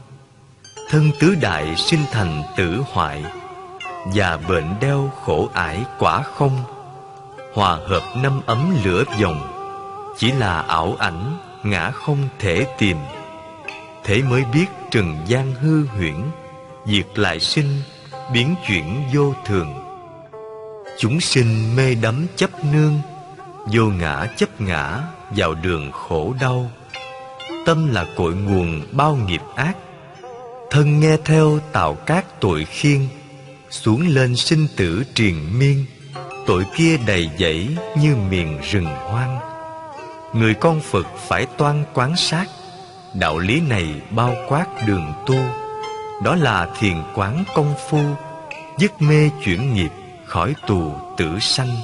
thân 0.90 1.10
tứ 1.20 1.34
đại 1.40 1.76
sinh 1.76 2.04
thành 2.12 2.42
tử 2.56 2.82
hoại, 2.92 3.24
và 4.14 4.36
bệnh 4.48 4.74
đeo 4.80 5.10
khổ 5.24 5.48
ải 5.54 5.84
quả 5.98 6.22
không, 6.22 6.64
hòa 7.54 7.78
hợp 7.86 8.02
năm 8.16 8.40
ấm 8.46 8.76
lửa 8.84 9.04
vòng 9.22 9.48
chỉ 10.18 10.32
là 10.32 10.60
ảo 10.60 10.96
ảnh 10.98 11.38
ngã 11.62 11.90
không 11.90 12.28
thể 12.38 12.66
tìm. 12.78 12.96
Thế 14.04 14.22
mới 14.22 14.42
biết 14.54 14.66
trần 14.90 15.16
gian 15.26 15.54
hư 15.54 15.86
huyễn, 15.86 16.14
diệt 16.86 17.18
lại 17.18 17.40
sinh, 17.40 17.80
biến 18.32 18.54
chuyển 18.68 19.02
vô 19.14 19.34
thường. 19.46 19.74
Chúng 20.98 21.20
sinh 21.20 21.76
mê 21.76 21.94
đắm 21.94 22.26
chấp 22.36 22.50
nương, 22.72 23.00
vô 23.66 23.84
ngã 23.84 24.26
chấp 24.36 24.60
ngã 24.60 25.00
vào 25.30 25.54
đường 25.54 25.92
khổ 25.92 26.34
đau. 26.40 26.70
Tâm 27.66 27.94
là 27.94 28.06
cội 28.16 28.34
nguồn 28.34 28.82
bao 28.92 29.16
nghiệp 29.16 29.42
ác. 29.56 29.76
Thân 30.70 31.00
nghe 31.00 31.16
theo 31.24 31.58
tạo 31.72 31.94
các 31.94 32.40
tội 32.40 32.64
khiên, 32.64 33.08
xuống 33.70 34.08
lên 34.08 34.36
sinh 34.36 34.66
tử 34.76 35.04
triền 35.14 35.58
miên. 35.58 35.84
Tội 36.46 36.64
kia 36.76 36.96
đầy 37.06 37.30
dẫy 37.38 37.68
như 37.98 38.16
miền 38.16 38.58
rừng 38.70 38.86
hoang. 38.86 39.51
Người 40.32 40.54
con 40.54 40.80
Phật 40.80 41.06
phải 41.16 41.46
toan 41.46 41.84
quán 41.94 42.16
sát. 42.16 42.46
Đạo 43.14 43.38
lý 43.38 43.60
này 43.60 44.00
bao 44.10 44.34
quát 44.48 44.66
đường 44.86 45.12
tu. 45.26 45.34
Đó 46.24 46.34
là 46.34 46.68
thiền 46.78 46.96
quán 47.14 47.44
công 47.54 47.74
phu, 47.88 48.00
Dứt 48.78 49.02
mê 49.02 49.30
chuyển 49.44 49.74
nghiệp, 49.74 49.90
khỏi 50.24 50.54
tù 50.66 50.92
tử 51.16 51.38
sanh. 51.40 51.76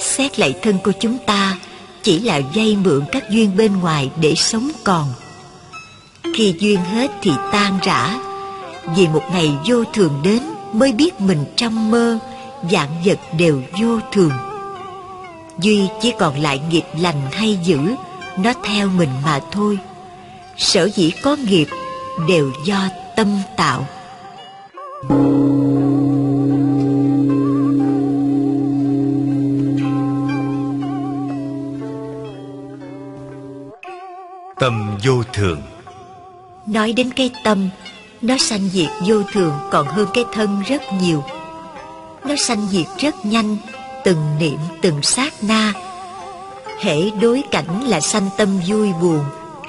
Xét 0.00 0.38
lại 0.38 0.54
thân 0.62 0.78
của 0.84 0.92
chúng 1.00 1.18
ta, 1.26 1.56
Chỉ 2.02 2.20
là 2.20 2.36
dây 2.36 2.76
mượn 2.76 3.04
các 3.12 3.30
duyên 3.30 3.56
bên 3.56 3.80
ngoài 3.80 4.10
để 4.20 4.34
sống 4.34 4.70
còn 4.84 5.06
khi 6.34 6.54
duyên 6.58 6.80
hết 6.80 7.10
thì 7.22 7.30
tan 7.52 7.78
rã. 7.82 8.18
Vì 8.96 9.08
một 9.08 9.22
ngày 9.32 9.52
vô 9.66 9.84
thường 9.92 10.20
đến 10.22 10.42
Mới 10.72 10.92
biết 10.92 11.20
mình 11.20 11.44
trong 11.56 11.90
mơ 11.90 12.18
Dạng 12.70 12.90
vật 13.04 13.18
đều 13.38 13.62
vô 13.80 13.98
thường. 14.12 14.30
Duy 15.58 15.88
chỉ 16.00 16.12
còn 16.18 16.40
lại 16.40 16.60
nghiệp 16.70 16.84
lành 17.00 17.30
hay 17.32 17.58
dữ, 17.64 17.78
Nó 18.38 18.52
theo 18.64 18.88
mình 18.88 19.08
mà 19.24 19.40
thôi. 19.52 19.78
Sở 20.56 20.88
dĩ 20.88 21.10
có 21.22 21.36
nghiệp 21.36 21.68
Đều 22.28 22.50
do 22.64 22.88
tâm 23.16 23.28
tạo. 23.56 23.86
Tâm 34.60 34.98
vô 35.04 35.22
thường. 35.32 35.62
Nói 36.66 36.92
đến 36.92 37.10
cái 37.16 37.30
tâm 37.44 37.68
Nó 38.22 38.36
sanh 38.38 38.68
diệt 38.68 38.88
vô 39.06 39.22
thường 39.32 39.52
còn 39.70 39.86
hơn 39.86 40.06
cái 40.14 40.24
thân 40.32 40.62
rất 40.66 40.82
nhiều. 41.00 41.22
Nó 42.24 42.34
sanh 42.46 42.66
diệt 42.70 42.86
rất 42.98 43.26
nhanh 43.26 43.56
Từng 44.04 44.18
niệm 44.40 44.58
từng 44.82 45.02
sát 45.02 45.32
na. 45.42 45.72
Hễ 46.82 47.10
đối 47.20 47.42
cảnh 47.50 47.82
là 47.86 48.00
sanh 48.00 48.28
tâm 48.36 48.48
vui 48.66 48.92
buồn 49.02 49.20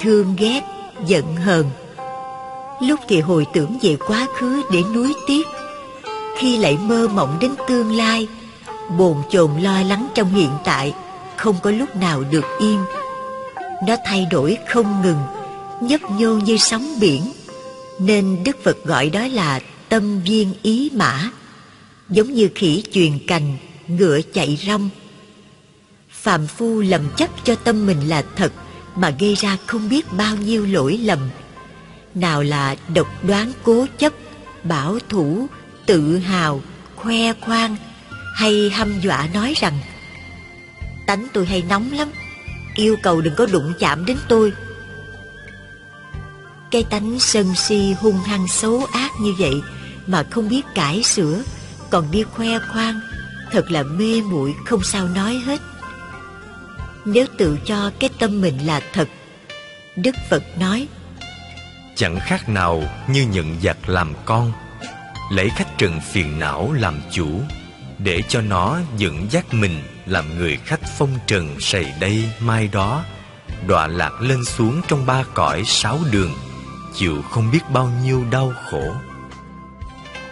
Thương 0.01 0.35
ghét, 0.37 0.61
giận 1.05 1.35
hờn. 1.35 1.65
Lúc 2.81 2.99
thì 3.07 3.21
hồi 3.21 3.45
tưởng 3.53 3.77
về 3.81 3.97
quá 4.07 4.27
khứ 4.37 4.61
để 4.71 4.83
nuối 4.93 5.13
tiếc 5.27 5.47
Khi 6.37 6.57
lại 6.57 6.77
mơ 6.81 7.07
mộng 7.13 7.37
đến 7.41 7.51
tương 7.67 7.97
lai 7.97 8.27
Bồn 8.97 9.17
chồn 9.29 9.51
lo 9.61 9.81
lắng 9.81 10.07
trong 10.13 10.29
hiện 10.29 10.51
tại 10.63 10.93
Không 11.35 11.55
có 11.61 11.71
lúc 11.71 11.95
nào 11.95 12.23
được 12.31 12.45
yên. 12.59 12.79
Nó 13.87 13.95
thay 14.05 14.27
đổi 14.31 14.57
không 14.67 15.01
ngừng 15.03 15.34
nhấp 15.87 16.01
nhô 16.11 16.37
như 16.37 16.57
sóng 16.57 16.99
biển, 16.99 17.31
nên 17.99 18.43
đức 18.43 18.63
phật 18.63 18.85
gọi 18.85 19.09
đó 19.09 19.27
là 19.27 19.59
tâm 19.89 20.21
viên 20.21 20.53
ý 20.61 20.89
mã, 20.93 21.29
giống 22.09 22.33
như 22.33 22.49
khỉ 22.55 22.83
truyền 22.91 23.19
cành, 23.27 23.57
ngựa 23.87 24.19
chạy 24.33 24.57
rong. 24.67 24.89
Phàm 26.09 26.47
phu 26.47 26.81
lầm 26.81 27.01
chấp 27.17 27.29
cho 27.43 27.55
tâm 27.55 27.85
mình 27.85 28.09
là 28.09 28.23
thật, 28.35 28.53
mà 28.95 29.09
gây 29.19 29.35
ra 29.35 29.57
không 29.65 29.89
biết 29.89 30.13
bao 30.13 30.35
nhiêu 30.35 30.65
lỗi 30.65 30.97
lầm. 30.97 31.19
Nào 32.15 32.43
là 32.43 32.75
độc 32.93 33.07
đoán 33.23 33.51
cố 33.63 33.85
chấp, 33.97 34.13
bảo 34.63 34.99
thủ, 35.09 35.47
tự 35.85 36.17
hào, 36.17 36.61
khoe 36.95 37.33
khoang, 37.33 37.75
hay 38.35 38.69
hăm 38.69 38.99
dọa 39.01 39.27
nói 39.33 39.53
rằng, 39.57 39.79
tánh 41.07 41.27
tôi 41.33 41.45
hay 41.45 41.63
nóng 41.69 41.91
lắm, 41.91 42.11
yêu 42.75 42.95
cầu 43.03 43.21
đừng 43.21 43.35
có 43.37 43.45
đụng 43.45 43.73
chạm 43.79 44.05
đến 44.05 44.17
tôi 44.27 44.53
cái 46.75 46.83
tánh 46.83 47.19
sân 47.19 47.55
si 47.55 47.93
hung 47.99 48.17
hăng 48.17 48.47
xấu 48.47 48.85
ác 48.91 49.11
như 49.21 49.33
vậy 49.37 49.61
mà 50.07 50.23
không 50.23 50.49
biết 50.49 50.61
cải 50.75 51.03
sửa, 51.03 51.43
còn 51.89 52.11
đi 52.11 52.23
khoe 52.23 52.59
khoang, 52.59 52.99
thật 53.51 53.71
là 53.71 53.83
mê 53.83 54.21
muội 54.21 54.55
không 54.65 54.83
sao 54.83 55.07
nói 55.07 55.41
hết. 55.45 55.61
Nếu 57.05 57.25
tự 57.37 57.57
cho 57.65 57.91
cái 57.99 58.09
tâm 58.19 58.41
mình 58.41 58.67
là 58.67 58.81
thật, 58.93 59.09
Đức 59.95 60.15
Phật 60.29 60.43
nói, 60.59 60.87
Chẳng 61.95 62.19
khác 62.19 62.49
nào 62.49 62.83
như 63.07 63.25
nhận 63.31 63.57
giặc 63.63 63.89
làm 63.89 64.13
con, 64.25 64.51
lấy 65.31 65.49
khách 65.49 65.77
trần 65.77 65.99
phiền 66.11 66.39
não 66.39 66.73
làm 66.73 67.01
chủ, 67.11 67.41
để 67.99 68.21
cho 68.29 68.41
nó 68.41 68.79
dẫn 68.97 69.27
dắt 69.31 69.53
mình 69.53 69.81
làm 70.05 70.37
người 70.37 70.57
khách 70.65 70.81
phong 70.97 71.19
trần 71.27 71.55
sầy 71.59 71.85
đây 71.99 72.29
mai 72.39 72.67
đó, 72.67 73.03
đọa 73.67 73.87
lạc 73.87 74.21
lên 74.21 74.45
xuống 74.45 74.81
trong 74.87 75.05
ba 75.05 75.23
cõi 75.33 75.63
sáu 75.65 75.99
đường 76.11 76.31
chịu 76.95 77.21
không 77.21 77.51
biết 77.51 77.59
bao 77.73 77.91
nhiêu 78.03 78.23
đau 78.31 78.53
khổ. 78.65 78.95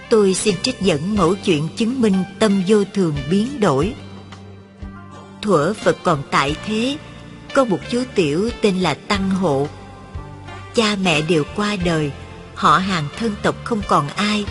Tôi 0.09 0.33
xin 0.33 0.55
trích 0.61 0.81
dẫn 0.81 1.15
mẫu 1.15 1.35
chuyện 1.35 1.67
chứng 1.75 2.01
minh 2.01 2.23
tâm 2.39 2.63
vô 2.67 2.83
thường 2.93 3.15
biến 3.29 3.59
đổi. 3.59 3.93
Thuở 5.41 5.73
Phật 5.73 5.97
còn 6.03 6.23
tại 6.31 6.55
thế, 6.65 6.97
Có 7.53 7.65
một 7.65 7.79
chú 7.89 8.03
tiểu 8.15 8.49
tên 8.61 8.79
là 8.79 8.93
Tăng 8.93 9.29
Hộ. 9.29 9.67
Cha 10.75 10.95
mẹ 11.03 11.21
đều 11.21 11.43
qua 11.55 11.75
đời, 11.85 12.11
Họ 12.55 12.77
hàng 12.77 13.05
thân 13.17 13.35
tộc 13.43 13.55
không 13.63 13.81
còn 13.87 14.07
ai, 14.07 14.45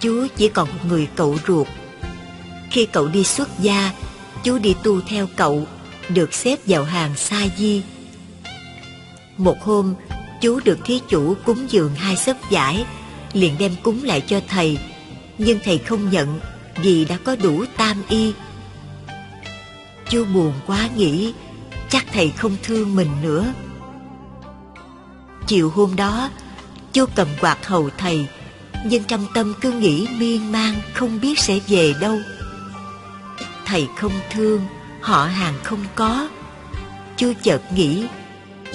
Chú 0.00 0.26
chỉ 0.36 0.48
còn 0.48 0.68
một 0.68 0.88
người 0.88 1.08
cậu 1.16 1.38
ruột. 1.46 1.66
Khi 2.70 2.86
cậu 2.86 3.08
đi 3.08 3.24
xuất 3.24 3.48
gia, 3.58 3.92
Chú 4.42 4.58
đi 4.58 4.74
tu 4.82 5.00
theo 5.00 5.28
cậu, 5.36 5.66
Được 6.08 6.34
xếp 6.34 6.58
vào 6.66 6.84
hàng 6.84 7.16
sa 7.16 7.46
di. 7.58 7.82
Một 9.36 9.62
hôm 9.62 9.94
chú 10.42 10.60
được 10.64 10.78
thí 10.84 11.00
chủ 11.08 11.34
cúng 11.44 11.66
dường 11.70 11.94
hai 11.94 12.16
sấp 12.16 12.36
vải 12.50 12.84
liền 13.32 13.58
đem 13.58 13.72
cúng 13.82 14.04
lại 14.04 14.20
cho 14.20 14.40
thầy. 14.48 14.78
Nhưng 15.38 15.58
thầy 15.64 15.78
không 15.78 16.10
nhận, 16.10 16.40
vì 16.76 17.04
đã 17.04 17.18
có 17.24 17.36
đủ 17.36 17.64
tam 17.76 18.02
y. 18.08 18.32
Chú 20.08 20.24
buồn 20.24 20.52
quá 20.66 20.88
nghĩ, 20.96 21.32
chắc 21.88 22.04
thầy 22.12 22.30
không 22.30 22.56
thương 22.62 22.96
mình 22.96 23.10
nữa. 23.22 23.52
Chiều 25.46 25.70
hôm 25.70 25.96
đó, 25.96 26.30
chú 26.92 27.06
cầm 27.14 27.28
quạt 27.40 27.66
hầu 27.66 27.90
thầy, 27.98 28.26
nhưng 28.84 29.04
trong 29.04 29.26
tâm 29.34 29.54
cứ 29.60 29.72
nghĩ 29.72 30.08
miên 30.18 30.52
man, 30.52 30.74
không 30.94 31.20
biết 31.20 31.38
sẽ 31.38 31.58
về 31.68 31.94
đâu. 32.00 32.18
Thầy 33.64 33.88
không 33.98 34.12
thương, 34.30 34.60
họ 35.00 35.24
hàng 35.24 35.54
không 35.62 35.84
có. 35.94 36.28
Chú 37.16 37.32
chợt 37.42 37.62
nghĩ 37.72 38.06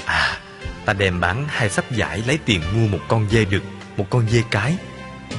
À 0.06 0.39
ta 0.88 0.93
đem 0.93 1.19
bán 1.19 1.45
hai 1.47 1.69
sắp 1.69 1.91
giải 1.91 2.23
lấy 2.27 2.39
tiền 2.45 2.61
mua 2.76 2.88
một 2.88 2.99
con 3.07 3.27
dê 3.31 3.45
đực 3.45 3.64
Một 3.97 4.05
con 4.09 4.30
dê 4.30 4.43
cái. 4.51 4.77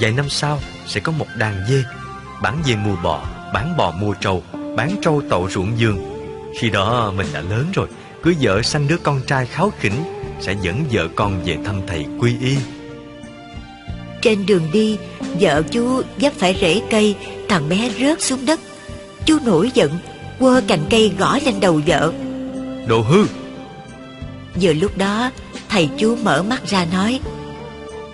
Vài 0.00 0.12
năm 0.12 0.28
sau 0.28 0.60
sẽ 0.86 1.00
có 1.00 1.12
một 1.12 1.26
đàn 1.36 1.66
dê. 1.68 1.82
Bán 2.42 2.58
dê 2.66 2.76
mua 2.76 2.96
bò 3.02 3.26
Bán 3.54 3.76
bò 3.76 3.90
mua 3.90 4.14
trâu 4.14 4.42
Bán 4.76 4.96
trâu 5.02 5.22
tậu 5.30 5.50
ruộng 5.50 5.78
giường 5.78 5.98
Khi 6.60 6.70
đó 6.70 7.12
mình 7.16 7.26
đã 7.32 7.40
lớn 7.40 7.66
rồi 7.74 7.88
Cưới 8.22 8.36
vợ 8.40 8.62
sanh 8.62 8.88
đứa 8.88 8.96
con 8.96 9.20
trai 9.26 9.46
kháo 9.46 9.72
khỉnh 9.80 10.04
Sẽ 10.40 10.54
dẫn 10.62 10.84
vợ 10.92 11.08
con 11.14 11.44
về 11.44 11.56
thăm 11.64 11.80
thầy 11.86 12.04
quy 12.20 12.34
y. 12.40 12.56
Trên 14.22 14.46
đường 14.46 14.68
đi 14.72 14.98
Vợ 15.40 15.62
chú 15.70 16.02
dấp 16.20 16.32
phải 16.32 16.58
rễ 16.60 16.80
cây 16.90 17.16
Thằng 17.48 17.68
bé 17.68 17.90
rớt 18.00 18.22
xuống 18.22 18.46
đất. 18.46 18.60
Chú 19.24 19.38
nổi 19.44 19.70
giận 19.74 19.98
Quơ 20.38 20.60
cành 20.68 20.86
cây 20.90 21.12
gõ 21.18 21.38
lên 21.44 21.60
đầu 21.60 21.80
vợ. 21.86 22.12
Đồ 22.86 23.00
hư 23.00 23.26
Vừa 24.54 24.72
lúc 24.72 24.98
đó 24.98 25.30
Thầy 25.68 25.88
chú 25.98 26.16
mở 26.22 26.42
mắt 26.42 26.62
ra 26.66 26.86
nói 26.92 27.20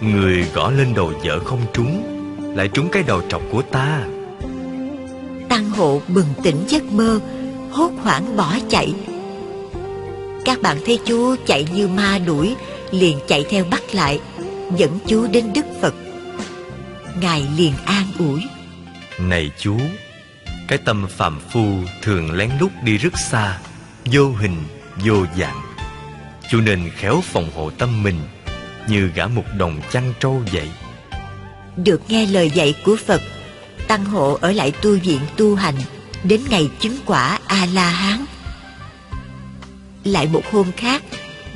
Người 0.00 0.44
gõ 0.54 0.70
lên 0.70 0.94
đầu 0.94 1.12
vợ 1.24 1.38
không 1.38 1.60
trúng 1.72 2.02
Lại 2.56 2.68
trúng 2.68 2.88
cái 2.88 3.02
đầu 3.02 3.22
trọc 3.28 3.42
của 3.50 3.62
ta. 3.62 4.04
Tăng 5.48 5.70
hộ 5.70 6.00
bừng 6.08 6.26
tỉnh 6.42 6.64
giấc 6.68 6.84
mơ 6.84 7.20
Hốt 7.70 7.90
hoảng 8.02 8.36
bỏ 8.36 8.56
chạy. 8.68 8.94
Các 10.44 10.62
bạn 10.62 10.76
thấy 10.86 10.98
chú 11.06 11.36
chạy 11.46 11.66
như 11.74 11.88
ma 11.88 12.18
đuổi 12.26 12.54
Liền 12.90 13.18
chạy 13.28 13.44
theo 13.50 13.64
bắt 13.70 13.82
lại 13.92 14.20
Dẫn 14.76 14.98
chú 15.06 15.26
đến 15.26 15.52
Đức 15.54 15.64
Phật. 15.80 15.94
Ngài 17.20 17.46
liền 17.56 17.72
an 17.84 18.06
ủi. 18.18 18.40
Này 19.18 19.50
chú 19.58 19.76
Cái 20.68 20.78
tâm 20.78 21.06
phàm 21.08 21.40
phu 21.52 21.64
thường 22.02 22.32
lén 22.32 22.50
lút 22.60 22.70
đi 22.82 22.96
rất 22.96 23.18
xa 23.30 23.58
Vô 24.04 24.32
hình, 24.40 24.56
vô 25.04 25.26
dạng 25.38 25.63
Chú 26.50 26.60
nên 26.60 26.90
khéo 26.96 27.20
phòng 27.20 27.50
hộ 27.54 27.70
tâm 27.70 28.02
mình, 28.02 28.20
Như 28.88 29.10
gã 29.14 29.26
một 29.26 29.44
đồng 29.56 29.80
chăn 29.92 30.12
trâu 30.20 30.42
vậy. 30.52 30.68
Được 31.76 32.00
nghe 32.08 32.26
lời 32.26 32.50
dạy 32.50 32.74
của 32.84 32.96
Phật, 33.06 33.22
Tăng 33.88 34.04
hộ 34.04 34.38
ở 34.40 34.52
lại 34.52 34.72
tu 34.82 34.98
viện 34.98 35.20
tu 35.36 35.54
hành 35.54 35.74
Đến 36.24 36.40
ngày 36.48 36.70
chứng 36.80 36.96
quả 37.06 37.38
A-la-hán. 37.46 38.24
Lại 40.04 40.26
một 40.26 40.42
hôm 40.52 40.72
khác, 40.76 41.02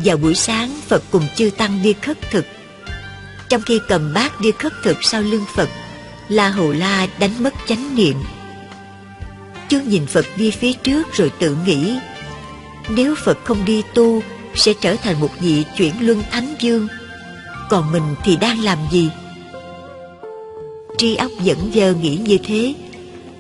Vào 0.05 0.17
buổi 0.17 0.35
sáng, 0.35 0.81
Phật 0.89 1.03
cùng 1.11 1.27
chư 1.35 1.51
Tăng 1.51 1.83
đi 1.83 1.93
khất 1.93 2.31
thực. 2.31 2.47
Trong 3.49 3.63
khi 3.63 3.81
cầm 3.89 4.15
bát 4.15 4.41
đi 4.41 4.53
khất 4.53 4.73
thực 4.83 4.97
sau 5.05 5.23
lưng 5.23 5.45
Phật 5.55 5.69
La 6.29 6.49
Hầu 6.49 6.73
La 6.73 7.07
đánh 7.19 7.43
mất 7.43 7.55
chánh 7.67 7.95
niệm. 7.95 8.17
Chú 9.69 9.81
nhìn 9.81 10.07
Phật 10.07 10.27
đi 10.37 10.51
phía 10.51 10.73
trước 10.73 11.13
rồi 11.13 11.31
tự 11.39 11.57
nghĩ, 11.67 11.99
Nếu 12.89 13.15
Phật 13.15 13.39
không 13.45 13.65
đi 13.65 13.83
tu 13.95 14.23
sẽ 14.59 14.75
trở 14.81 14.97
thành 15.03 15.21
một 15.21 15.31
vị 15.41 15.65
chuyển 15.77 15.95
luân 16.01 16.23
thánh 16.31 16.55
dương 16.59 16.89
Còn 17.71 17.93
mình 17.93 18.15
thì 18.25 18.37
đang 18.37 18.61
làm 18.61 18.79
gì? 18.91 19.11
Tri 20.97 21.17
óc 21.17 21.31
dẫn 21.43 21.71
dơ 21.75 21.95
nghĩ 21.95 22.17
như 22.17 22.39
thế 22.45 22.75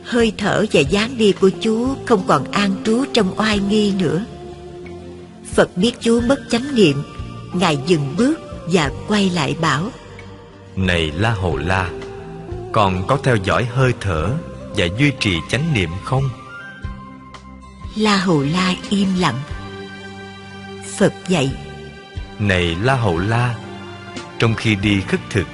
Hơi 0.05 0.32
thở 0.39 0.65
và 0.73 0.81
dáng 0.81 1.19
đi 1.19 1.32
của 1.32 1.51
chú 1.61 1.89
Không 2.07 2.23
còn 2.27 2.51
an 2.53 2.70
trú 2.85 3.05
trong 3.12 3.39
oai 3.39 3.59
nghi 3.59 3.93
nữa 3.99 4.24
Phật 5.55 5.77
biết 5.77 5.93
chú 6.01 6.20
mất 6.20 6.39
chánh 6.51 6.74
niệm 6.74 7.03
Ngài 7.53 7.78
dừng 7.86 8.15
bước 8.19 8.40
và 8.73 8.90
quay 9.09 9.31
lại 9.31 9.57
bảo 9.61 9.90
Này 10.77 11.12
La 11.16 11.31
Hồ 11.31 11.57
La 11.57 11.90
Còn 12.73 13.07
có 13.07 13.19
theo 13.23 13.36
dõi 13.36 13.65
hơi 13.65 13.93
thở 14.01 14.31
Và 14.77 14.86
duy 14.99 15.12
trì 15.20 15.36
chánh 15.49 15.74
niệm 15.74 15.90
không? 16.05 16.28
La 17.97 18.16
Hầu 18.16 18.43
La 18.43 18.74
im 18.90 19.09
lặng 19.19 19.39
Phật 20.99 21.12
dạy. 21.29 21.51
Này 22.39 22.77
La 22.83 22.95
hậu 22.95 23.19
La 23.19 23.55
Trong 24.39 24.55
khi 24.55 24.75
đi 24.75 25.01
khất 25.01 25.20
thực 25.31 25.47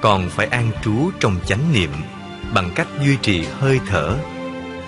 Còn 0.00 0.30
phải 0.30 0.46
an 0.46 0.70
trú 0.82 1.10
trong 1.20 1.36
chánh 1.46 1.72
niệm 1.72 1.90
Bằng 2.54 2.70
cách 2.74 2.88
duy 3.04 3.16
trì 3.22 3.44
hơi 3.60 3.80
thở 3.86 4.16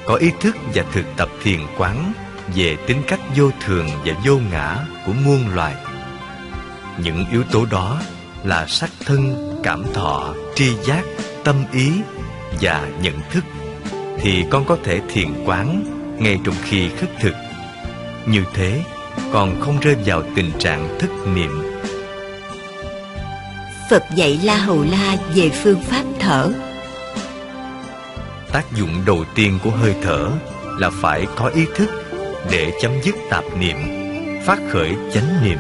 Có 0.07 0.15
ý 0.15 0.31
thức 0.41 0.57
và 0.75 0.85
thực 0.93 1.05
tập 1.17 1.29
thiền 1.43 1.61
quán 1.79 2.13
Về 2.55 2.77
tính 2.87 3.03
cách 3.09 3.21
vô 3.37 3.51
thường 3.61 3.87
và 4.05 4.15
vô 4.25 4.39
ngã 4.51 4.87
của 5.07 5.13
muôn 5.25 5.55
loài. 5.55 5.75
Những 6.99 7.25
yếu 7.33 7.43
tố 7.53 7.67
đó 7.71 8.01
là 8.45 8.67
sắc 8.67 8.91
thân, 9.05 9.53
cảm 9.63 9.85
thọ, 9.95 10.35
tri 10.55 10.75
giác, 10.77 11.03
tâm 11.45 11.57
ý 11.73 11.93
và 12.61 12.89
nhận 13.03 13.15
thức. 13.31 13.45
Thì 14.19 14.45
con 14.51 14.65
có 14.65 14.77
thể 14.85 15.01
thiền 15.09 15.29
quán 15.45 15.85
ngay 16.19 16.39
trong 16.45 16.55
khi 16.63 16.89
khất 16.89 17.11
thực. 17.21 17.35
Như 18.27 18.45
thế 18.55 18.83
còn 19.35 19.61
không 19.61 19.81
rơi 19.81 19.97
vào 20.07 20.23
tình 20.35 20.51
trạng 20.59 20.99
thất 20.99 21.11
niệm 21.35 21.51
Phật 23.91 24.03
dạy 24.15 24.41
La 24.43 24.57
Hầu 24.57 24.85
La 24.91 25.17
về 25.35 25.51
phương 25.51 25.83
pháp 25.83 26.03
thở 26.21 26.53
Tác 28.53 28.65
dụng 28.77 29.03
đầu 29.07 29.25
tiên 29.35 29.59
của 29.65 29.71
hơi 29.71 29.95
thở 30.03 30.29
là 30.79 30.91
phải 30.91 31.27
có 31.37 31.49
ý 31.49 31.67
thức 31.75 31.89
để 32.51 32.73
chấm 32.81 32.93
dứt 33.03 33.15
tạp 33.31 33.45
niệm, 33.61 33.77
phát 34.47 34.59
khởi 34.71 34.97
chánh 35.15 35.45
niệm. 35.45 35.59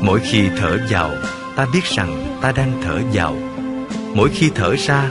Mỗi 0.00 0.20
khi 0.20 0.48
thở 0.58 0.78
vào, 0.90 1.10
ta 1.56 1.66
biết 1.72 1.84
rằng 1.84 2.38
ta 2.42 2.52
đang 2.52 2.82
thở 2.84 2.98
vào. 3.12 3.36
Mỗi 4.14 4.28
khi 4.28 4.50
thở 4.54 4.76
ra, 4.76 5.10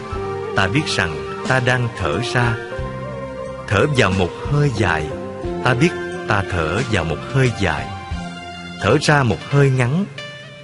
ta 0.55 0.67
biết 0.67 0.85
rằng 0.85 1.37
ta 1.47 1.59
đang 1.59 1.87
thở 1.97 2.19
ra. 2.33 2.55
Thở 3.67 3.85
vào 3.97 4.11
một 4.19 4.29
hơi 4.51 4.71
dài, 4.77 5.07
ta 5.63 5.73
biết 5.73 5.89
ta 6.27 6.43
thở 6.51 6.81
vào 6.91 7.03
một 7.03 7.17
hơi 7.33 7.51
dài. 7.61 7.87
Thở 8.81 8.97
ra 9.01 9.23
một 9.23 9.37
hơi 9.49 9.69
ngắn, 9.69 10.05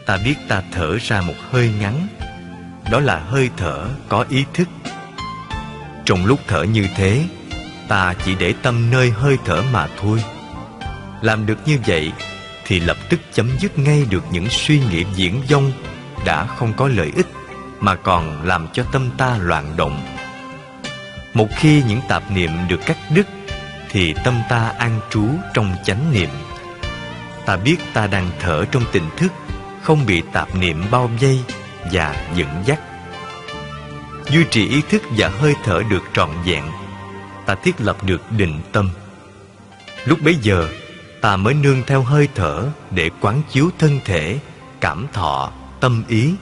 ta 0.05 0.17
biết 0.17 0.35
ta 0.47 0.61
thở 0.71 0.97
ra 0.97 1.21
một 1.21 1.33
hơi 1.51 1.71
ngắn. 1.79 2.07
Đó 2.91 2.99
là 2.99 3.19
hơi 3.19 3.49
thở 3.57 3.87
có 4.09 4.25
ý 4.29 4.45
thức. 4.53 4.67
Trong 6.05 6.25
lúc 6.25 6.39
thở 6.47 6.63
như 6.63 6.87
thế, 6.95 7.23
ta 7.87 8.13
chỉ 8.25 8.35
để 8.35 8.53
tâm 8.61 8.91
nơi 8.91 9.09
hơi 9.09 9.37
thở 9.45 9.63
mà 9.73 9.87
thôi. 10.01 10.23
Làm 11.21 11.45
được 11.45 11.57
như 11.65 11.77
vậy 11.87 12.11
thì 12.65 12.79
lập 12.79 12.97
tức 13.09 13.19
chấm 13.33 13.49
dứt 13.59 13.79
ngay 13.79 14.05
được 14.09 14.23
những 14.31 14.47
suy 14.49 14.79
nghĩ 14.79 15.05
diễn 15.15 15.41
dông 15.49 15.71
đã 16.25 16.45
không 16.45 16.73
có 16.77 16.87
lợi 16.87 17.11
ích 17.15 17.27
mà 17.79 17.95
còn 17.95 18.43
làm 18.43 18.67
cho 18.73 18.83
tâm 18.91 19.09
ta 19.17 19.37
loạn 19.37 19.73
động. 19.77 20.01
Một 21.33 21.47
khi 21.55 21.83
những 21.87 22.01
tạp 22.07 22.31
niệm 22.31 22.51
được 22.69 22.79
cắt 22.85 22.97
đứt 23.15 23.27
thì 23.91 24.13
tâm 24.23 24.41
ta 24.49 24.73
an 24.77 24.99
trú 25.09 25.27
trong 25.53 25.75
chánh 25.85 26.11
niệm. 26.11 26.29
Ta 27.45 27.57
biết 27.57 27.77
ta 27.93 28.07
đang 28.07 28.29
thở 28.39 28.65
trong 28.71 28.83
tỉnh 28.91 29.09
thức, 29.17 29.31
không 29.81 30.05
bị 30.05 30.21
tạp 30.33 30.55
niệm 30.55 30.85
bao 30.91 31.09
vây 31.21 31.39
và 31.91 32.15
dẫn 32.35 32.63
dắt. 32.65 32.79
Duy 34.29 34.45
trì 34.51 34.69
ý 34.69 34.81
thức 34.89 35.01
và 35.17 35.29
hơi 35.29 35.55
thở 35.63 35.81
được 35.89 36.03
trọn 36.13 36.29
vẹn, 36.45 36.63
ta 37.45 37.55
thiết 37.55 37.81
lập 37.81 38.03
được 38.03 38.21
định 38.31 38.61
tâm. 38.71 38.89
Lúc 40.05 40.19
bấy 40.21 40.35
giờ, 40.35 40.69
ta 41.21 41.35
mới 41.35 41.53
nương 41.53 41.83
theo 41.87 42.01
hơi 42.01 42.27
thở 42.35 42.67
để 42.91 43.09
quán 43.21 43.41
chiếu 43.51 43.69
thân 43.79 43.99
thể, 44.05 44.39
cảm 44.81 45.07
thọ, 45.13 45.51
tâm 45.79 46.03
ý 46.07 46.33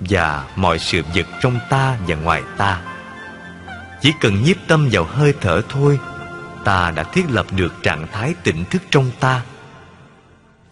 và 0.00 0.44
mọi 0.56 0.78
sự 0.78 1.02
vật 1.14 1.26
trong 1.40 1.58
ta 1.70 1.96
và 2.06 2.14
ngoài 2.14 2.42
ta. 2.56 2.80
Chỉ 4.00 4.12
cần 4.20 4.42
nhiếp 4.42 4.56
tâm 4.68 4.88
vào 4.92 5.04
hơi 5.04 5.34
thở 5.40 5.62
thôi, 5.68 5.98
ta 6.64 6.90
đã 6.90 7.02
thiết 7.02 7.24
lập 7.30 7.46
được 7.56 7.72
trạng 7.82 8.06
thái 8.12 8.34
tỉnh 8.44 8.64
thức 8.70 8.82
trong 8.90 9.10
ta. 9.20 9.42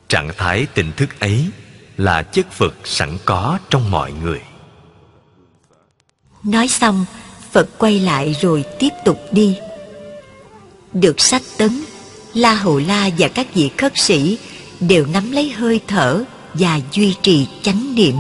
Trạng 0.08 0.30
thái 0.36 0.66
tỉnh 0.74 0.92
thức 0.96 1.20
ấy 1.20 1.50
là 1.96 2.22
chất 2.22 2.52
Phật 2.52 2.74
sẵn 2.84 3.18
có 3.24 3.58
trong 3.70 3.90
mọi 3.90 4.12
người. 4.12 4.40
Nói 6.42 6.68
xong, 6.68 7.04
Phật 7.52 7.68
quay 7.78 8.00
lại 8.00 8.36
rồi 8.40 8.64
tiếp 8.78 8.88
tục 9.04 9.20
đi 9.32 9.58
Được 10.92 11.20
sách 11.20 11.42
tấn, 11.58 11.84
La 12.34 12.54
Hầu 12.54 12.78
La 12.78 13.10
và 13.18 13.28
các 13.28 13.46
vị 13.54 13.70
khất 13.78 13.92
sĩ 13.98 14.38
Đều 14.80 15.06
nắm 15.06 15.32
lấy 15.32 15.50
hơi 15.50 15.80
thở 15.86 16.24
Và 16.54 16.80
duy 16.92 17.14
trì 17.22 17.46
chánh 17.62 17.94
niệm 17.94 18.14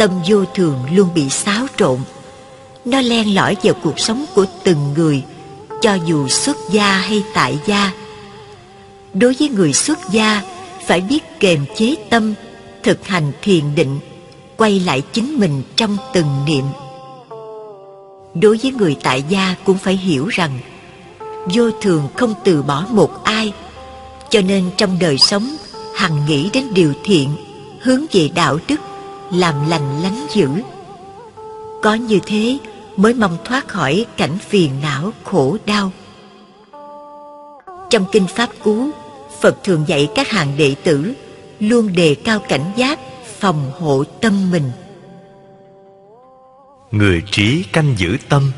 Tâm 0.00 0.10
vô 0.26 0.44
thường 0.54 0.78
luôn 0.92 1.08
bị 1.14 1.28
xáo 1.28 1.66
trộn 1.76 1.98
Nó 2.84 3.00
len 3.00 3.34
lỏi 3.34 3.56
vào 3.62 3.74
cuộc 3.82 3.98
sống 3.98 4.24
của 4.34 4.46
từng 4.64 4.94
người 4.96 5.22
cho 5.80 5.94
dù 5.94 6.28
xuất 6.28 6.56
gia 6.70 6.92
hay 6.92 7.24
tại 7.34 7.58
gia. 7.66 7.92
Đối 9.14 9.34
với 9.38 9.48
người 9.48 9.72
xuất 9.72 9.98
gia, 10.10 10.42
phải 10.86 11.00
biết 11.00 11.20
kềm 11.40 11.64
chế 11.76 11.94
tâm, 12.10 12.34
thực 12.82 13.06
hành 13.06 13.32
thiền 13.42 13.74
định, 13.74 13.98
quay 14.56 14.80
lại 14.80 15.02
chính 15.12 15.38
mình 15.38 15.62
trong 15.76 15.96
từng 16.14 16.44
niệm. 16.46 16.64
Đối 18.34 18.58
với 18.62 18.72
người 18.72 18.96
tại 19.02 19.24
gia 19.28 19.54
cũng 19.64 19.78
phải 19.78 19.96
hiểu 19.96 20.26
rằng 20.26 20.58
vô 21.54 21.70
thường 21.80 22.08
không 22.16 22.34
từ 22.44 22.62
bỏ 22.62 22.86
một 22.90 23.24
ai, 23.24 23.52
cho 24.30 24.40
nên 24.40 24.70
trong 24.76 24.98
đời 25.00 25.18
sống 25.18 25.56
hằng 25.96 26.26
nghĩ 26.26 26.50
đến 26.52 26.64
điều 26.74 26.92
thiện 27.04 27.28
hướng 27.80 28.06
về 28.12 28.28
đạo 28.34 28.58
đức 28.68 28.80
làm 29.32 29.70
lành 29.70 30.02
lánh 30.02 30.26
dữ. 30.34 30.48
Có 31.82 31.94
như 31.94 32.18
thế 32.26 32.58
mới 32.96 33.14
mong 33.14 33.38
thoát 33.44 33.68
khỏi 33.68 34.06
cảnh 34.16 34.38
phiền 34.38 34.70
não, 34.82 35.12
khổ 35.24 35.56
đau. 35.66 35.90
Trong 37.90 38.04
kinh 38.12 38.26
pháp 38.26 38.48
cú, 38.64 38.90
phật 39.40 39.64
thường 39.64 39.84
dạy 39.86 40.08
các 40.14 40.28
hàng 40.28 40.56
đệ 40.56 40.74
tử 40.84 41.14
luôn 41.60 41.92
đề 41.96 42.14
cao 42.14 42.38
cảnh 42.48 42.72
giác, 42.76 42.98
phòng 43.38 43.72
hộ 43.80 44.04
tâm 44.20 44.50
mình. 44.50 44.70
Người 46.90 47.22
trí 47.30 47.62
canh 47.62 47.94
giữ 47.96 48.16
tâm 48.28 48.52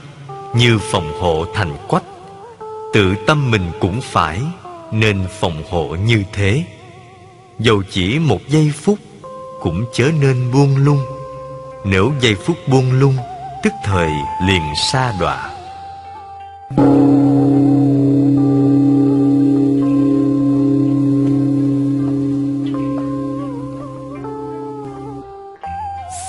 như 0.54 0.78
phòng 0.78 1.12
hộ 1.20 1.46
thành 1.54 1.76
quách, 1.88 2.04
tự 2.94 3.14
tâm 3.26 3.50
mình 3.50 3.70
cũng 3.80 4.00
phải 4.00 4.40
nên 4.92 5.24
phòng 5.40 5.62
hộ 5.70 5.88
như 5.88 6.22
thế. 6.32 6.64
Dầu 7.58 7.82
chỉ 7.90 8.18
một 8.18 8.40
giây 8.48 8.72
phút 8.76 8.98
cũng 9.62 9.84
chớ 9.92 10.10
nên 10.20 10.52
buông 10.52 10.76
lung. 10.76 11.00
Nếu 11.84 12.12
giây 12.20 12.34
phút 12.34 12.56
buông 12.66 12.92
lung, 12.92 13.16
tức 13.62 13.72
thời 13.84 14.10
liền 14.46 14.62
sa 14.76 15.12
đọa. 15.20 15.50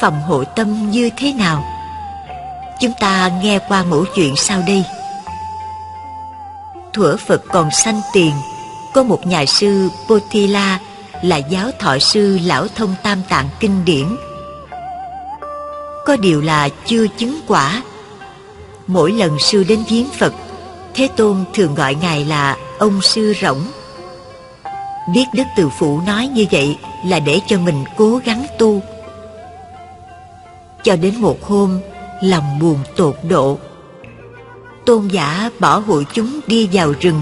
Phòng 0.02 0.22
hộ 0.22 0.44
tâm 0.44 0.92
như 0.92 1.10
thế 1.18 1.34
nào? 1.34 1.64
Chúng 2.80 2.94
ta 3.00 3.30
nghe 3.44 3.60
qua 3.68 3.84
mẫu 3.84 4.06
chuyện 4.16 4.36
sau 4.36 4.62
đây. 4.68 4.84
Thuở 6.94 7.18
phật 7.18 7.42
còn 7.48 7.70
sanh 7.72 8.02
tiền, 8.14 8.34
có 8.94 9.04
một 9.04 9.28
nhà 9.28 9.46
sư 9.46 9.90
Potila 10.10 10.80
là 11.24 11.38
giáo 11.38 11.70
thọ 11.80 12.00
sư 12.00 12.40
lão 12.44 12.68
thông 12.76 12.96
tam 13.04 13.22
tạng 13.30 13.50
kinh 13.60 13.86
điển. 13.86 14.06
Có 16.06 16.18
điều 16.18 16.42
là 16.42 16.70
chưa 16.86 17.08
chứng 17.18 17.40
quả. 17.48 17.84
Mỗi 18.88 19.12
lần 19.12 19.40
sư 19.40 19.64
đến 19.64 19.84
viếng 19.90 20.10
Phật, 20.20 20.34
Thế 20.94 21.08
Tôn 21.18 21.44
thường 21.54 21.76
gọi 21.76 21.96
Ngài 21.96 22.26
là 22.26 22.58
ông 22.80 23.02
sư 23.02 23.34
rỗng. 23.42 23.62
Biết 25.14 25.26
Đức 25.34 25.44
Từ 25.58 25.70
Phụ 25.80 26.02
nói 26.08 26.28
như 26.28 26.46
vậy 26.52 26.78
là 27.06 27.20
để 27.20 27.40
cho 27.48 27.58
mình 27.60 27.84
cố 27.98 28.20
gắng 28.26 28.46
tu. 28.60 28.82
Cho 30.84 30.96
đến 30.96 31.16
một 31.16 31.44
hôm, 31.44 31.80
lòng 32.22 32.60
buồn 32.60 32.80
tột 32.96 33.16
độ. 33.30 33.60
Tôn 34.86 35.08
giả 35.08 35.50
bỏ 35.60 35.80
hội 35.80 36.06
chúng 36.14 36.40
đi 36.48 36.70
vào 36.74 36.94
rừng 37.00 37.22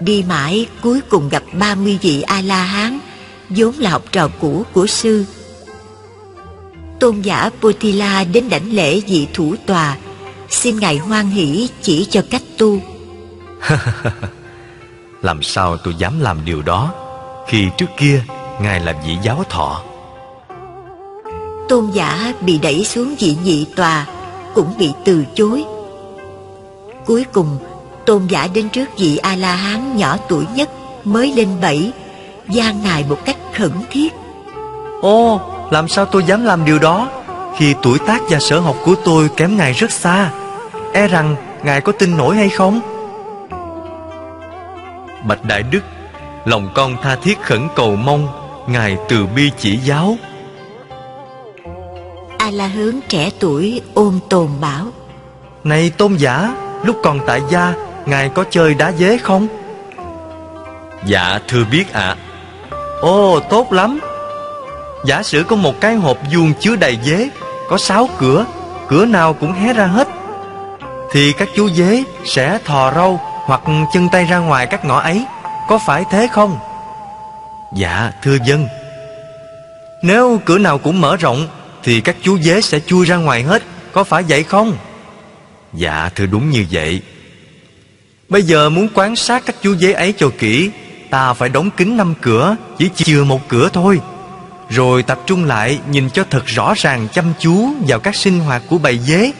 Đi 0.00 0.24
mãi 0.28 0.66
cuối 0.82 1.00
cùng 1.08 1.28
gặp 1.28 1.42
30 1.52 1.98
vị 2.02 2.22
A-la-hán 2.22 2.98
vốn 3.50 3.74
là 3.78 3.90
học 3.90 4.02
trò 4.12 4.28
cũ 4.40 4.64
của 4.72 4.86
sư. 4.86 5.24
Tôn 7.00 7.20
giả 7.20 7.50
Potila 7.60 8.24
đến 8.24 8.48
đảnh 8.48 8.72
lễ 8.72 9.00
vị 9.00 9.28
thủ 9.34 9.54
tòa, 9.66 9.96
xin 10.48 10.78
ngài 10.78 10.98
hoan 10.98 11.30
hỷ 11.30 11.68
chỉ 11.82 12.06
cho 12.10 12.22
cách 12.30 12.42
tu. 12.58 12.80
làm 15.22 15.42
sao 15.42 15.76
tôi 15.76 15.94
dám 15.98 16.20
làm 16.20 16.44
điều 16.44 16.62
đó 16.62 16.94
khi 17.48 17.68
trước 17.78 17.90
kia 17.98 18.22
ngài 18.60 18.80
là 18.80 19.00
vị 19.06 19.16
giáo 19.22 19.44
thọ? 19.50 19.82
Tôn 21.68 21.90
giả 21.90 22.32
bị 22.40 22.58
đẩy 22.58 22.84
xuống 22.84 23.14
vị 23.18 23.36
nhị 23.44 23.66
tòa, 23.76 24.06
cũng 24.54 24.74
bị 24.78 24.90
từ 25.04 25.24
chối. 25.34 25.64
Cuối 27.06 27.24
cùng 27.32 27.58
tôn 28.06 28.26
giả 28.26 28.48
đến 28.54 28.68
trước 28.68 28.88
vị 28.98 29.16
a 29.16 29.36
la 29.36 29.54
hán 29.54 29.96
nhỏ 29.96 30.16
tuổi 30.28 30.44
nhất 30.54 30.70
mới 31.04 31.32
lên 31.32 31.48
bảy 31.60 31.92
gian 32.48 32.82
ngài 32.82 33.04
một 33.08 33.18
cách 33.24 33.36
khẩn 33.54 33.72
thiết. 33.90 34.12
Ô 35.02 35.40
làm 35.70 35.88
sao 35.88 36.04
tôi 36.04 36.24
dám 36.24 36.44
làm 36.44 36.64
điều 36.64 36.78
đó? 36.78 37.08
Khi 37.56 37.74
tuổi 37.82 37.98
tác 37.98 38.22
và 38.30 38.38
sở 38.40 38.60
học 38.60 38.76
của 38.84 38.94
tôi 39.04 39.28
kém 39.36 39.56
ngài 39.56 39.72
rất 39.72 39.90
xa 39.90 40.30
e 40.92 41.08
rằng 41.08 41.36
ngài 41.62 41.80
có 41.80 41.92
tin 41.92 42.16
nổi 42.16 42.36
hay 42.36 42.48
không? 42.48 42.80
Bạch 45.24 45.44
đại 45.44 45.62
đức 45.62 45.82
lòng 46.44 46.68
con 46.74 46.96
tha 47.02 47.16
thiết 47.22 47.42
khẩn 47.42 47.68
cầu 47.76 47.96
mong 47.96 48.28
ngài 48.66 48.96
từ 49.08 49.26
bi 49.26 49.50
chỉ 49.58 49.76
giáo. 49.76 50.16
A 52.38 52.50
la 52.50 52.66
hướng 52.66 52.94
trẻ 53.08 53.30
tuổi 53.38 53.80
ôm 53.94 54.20
tồn 54.28 54.48
bảo. 54.60 54.86
Này 55.64 55.90
tôn 55.90 56.14
giả 56.14 56.54
lúc 56.84 56.96
còn 57.02 57.20
tại 57.26 57.40
gia 57.50 57.74
Ngài 58.10 58.28
có 58.28 58.44
chơi 58.50 58.74
đá 58.74 58.92
dế 58.92 59.18
không? 59.18 59.48
Dạ 61.04 61.38
thưa 61.48 61.64
biết 61.70 61.92
ạ 61.92 62.00
à. 62.00 62.16
Ồ 63.00 63.40
tốt 63.40 63.72
lắm 63.72 64.00
Giả 65.04 65.22
sử 65.22 65.44
có 65.48 65.56
một 65.56 65.80
cái 65.80 65.94
hộp 65.94 66.18
vuông 66.32 66.52
chứa 66.60 66.76
đầy 66.76 66.98
dế 67.04 67.28
Có 67.68 67.78
sáu 67.78 68.08
cửa 68.18 68.44
Cửa 68.88 69.04
nào 69.04 69.32
cũng 69.34 69.52
hé 69.52 69.72
ra 69.72 69.86
hết 69.86 70.08
Thì 71.12 71.32
các 71.32 71.48
chú 71.56 71.70
dế 71.70 72.02
sẽ 72.24 72.58
thò 72.64 72.92
râu 72.94 73.20
Hoặc 73.44 73.60
chân 73.94 74.08
tay 74.12 74.24
ra 74.24 74.38
ngoài 74.38 74.66
các 74.66 74.84
ngõ 74.84 75.00
ấy 75.00 75.24
Có 75.68 75.78
phải 75.86 76.04
thế 76.10 76.28
không? 76.32 76.58
Dạ 77.76 78.12
thưa 78.22 78.36
dân 78.44 78.68
Nếu 80.02 80.40
cửa 80.44 80.58
nào 80.58 80.78
cũng 80.78 81.00
mở 81.00 81.16
rộng 81.16 81.48
Thì 81.82 82.00
các 82.00 82.16
chú 82.22 82.38
dế 82.38 82.60
sẽ 82.60 82.80
chui 82.80 83.06
ra 83.06 83.16
ngoài 83.16 83.42
hết 83.42 83.62
Có 83.92 84.04
phải 84.04 84.22
vậy 84.22 84.42
không? 84.42 84.76
Dạ 85.72 86.10
thưa 86.14 86.26
đúng 86.26 86.50
như 86.50 86.66
vậy 86.70 87.02
Bây 88.30 88.42
giờ 88.42 88.70
muốn 88.70 88.88
quan 88.94 89.16
sát 89.16 89.42
các 89.46 89.56
chú 89.62 89.76
dế 89.76 89.92
ấy 89.92 90.14
cho 90.16 90.30
kỹ 90.38 90.70
Ta 91.10 91.32
phải 91.32 91.48
đóng 91.48 91.70
kín 91.70 91.96
năm 91.96 92.14
cửa 92.20 92.56
Chỉ 92.78 92.90
chừa 92.94 93.24
một 93.24 93.48
cửa 93.48 93.68
thôi. 93.72 94.00
Rồi 94.68 95.02
tập 95.02 95.20
trung 95.26 95.44
lại 95.44 95.78
nhìn 95.90 96.10
cho 96.10 96.24
thật 96.30 96.46
rõ 96.46 96.74
ràng 96.76 97.08
chăm 97.12 97.24
chú 97.38 97.68
vào 97.88 97.98
các 97.98 98.14
sinh 98.16 98.40
hoạt 98.40 98.62
của 98.68 98.78
bầy 98.78 98.98
dế. 98.98 99.30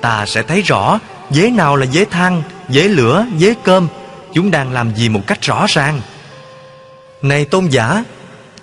Ta 0.00 0.26
sẽ 0.26 0.42
thấy 0.42 0.62
rõ 0.62 0.98
dế 1.30 1.50
nào 1.50 1.76
là 1.76 1.86
dế 1.86 2.04
than, 2.04 2.42
dế 2.68 2.82
lửa, 2.82 3.26
dế 3.38 3.54
cơm. 3.64 3.88
Chúng 4.34 4.50
đang 4.50 4.72
làm 4.72 4.94
gì 4.94 5.08
một 5.08 5.20
cách 5.26 5.42
rõ 5.42 5.66
ràng. 5.68 6.00
Này 7.22 7.44
tôn 7.44 7.66
giả 7.66 8.04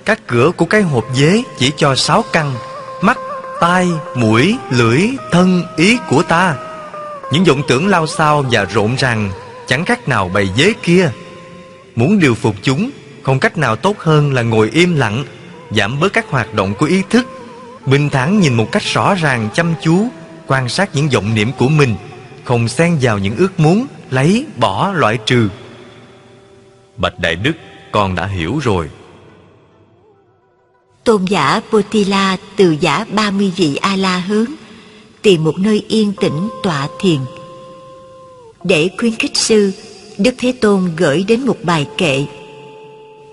Các 0.06 0.20
cửa 0.28 0.52
của 0.58 0.66
cái 0.66 0.82
hộp 0.82 1.06
dế 1.16 1.42
chỉ 1.58 1.72
cho 1.78 1.96
sáu 1.96 2.24
căn 2.34 2.54
Mắt, 3.02 3.18
tai, 3.60 3.88
mũi, 4.16 4.58
lưỡi, 4.72 5.02
thân, 5.32 5.64
ý 5.76 5.98
của 6.10 6.24
ta. 6.24 6.56
Những 7.32 7.44
vọng 7.44 7.62
tưởng 7.68 7.88
lao 7.88 8.08
sao 8.08 8.46
và 8.52 8.64
rộn 8.64 8.96
ràng 8.96 9.32
chẳng 9.68 9.86
khác 9.86 10.08
nào 10.08 10.30
bầy 10.34 10.50
dế 10.58 10.74
kia. 10.84 11.12
Muốn 11.96 12.20
điều 12.20 12.36
phục 12.36 12.56
chúng, 12.62 12.90
không 13.24 13.40
cách 13.40 13.58
nào 13.58 13.76
tốt 13.76 14.00
hơn 14.00 14.34
là 14.34 14.42
ngồi 14.42 14.70
im 14.74 14.96
lặng, 14.96 15.24
giảm 15.72 16.00
bớt 16.00 16.14
các 16.14 16.26
hoạt 16.30 16.54
động 16.54 16.74
của 16.74 16.86
ý 16.86 17.02
thức. 17.10 17.28
Bình 17.86 18.10
thản 18.10 18.40
nhìn 18.40 18.54
một 18.54 18.72
cách 18.72 18.84
rõ 18.84 19.16
ràng, 19.16 19.50
chăm 19.54 19.74
chú, 19.82 20.08
quan 20.48 20.70
sát 20.70 20.90
những 20.96 21.10
vọng 21.10 21.36
niệm 21.36 21.52
của 21.58 21.70
mình, 21.70 21.96
không 22.44 22.68
xen 22.68 22.98
vào 23.02 23.18
những 23.18 23.36
ước 23.38 23.60
muốn, 23.60 23.88
lấy, 24.12 24.46
bỏ, 24.58 24.92
loại 24.92 25.18
trừ. 25.26 25.50
Bạch 26.98 27.20
đại 27.20 27.36
đức, 27.36 27.54
con 27.92 28.16
đã 28.16 28.26
hiểu 28.26 28.60
rồi. 28.64 28.90
Tôn 31.04 31.26
giả 31.26 31.62
potila 31.72 32.38
từ 32.56 32.78
giả 32.80 33.06
ba 33.12 33.32
mươi 33.32 33.54
vị 33.56 33.76
a 33.76 33.96
la 33.96 34.18
hướng 34.20 34.52
tìm 35.22 35.44
một 35.44 35.58
nơi 35.58 35.86
yên 35.88 36.14
tĩnh 36.22 36.50
tọa 36.64 36.88
thiền 37.00 37.20
để 38.64 38.90
khuyến 38.98 39.16
khích 39.16 39.38
sư, 39.38 39.72
Đức 40.18 40.36
Thế 40.38 40.54
Tôn 40.62 40.96
gửi 40.98 41.26
đến 41.28 41.46
một 41.46 41.58
bài 41.64 41.88
kệ. 41.98 42.26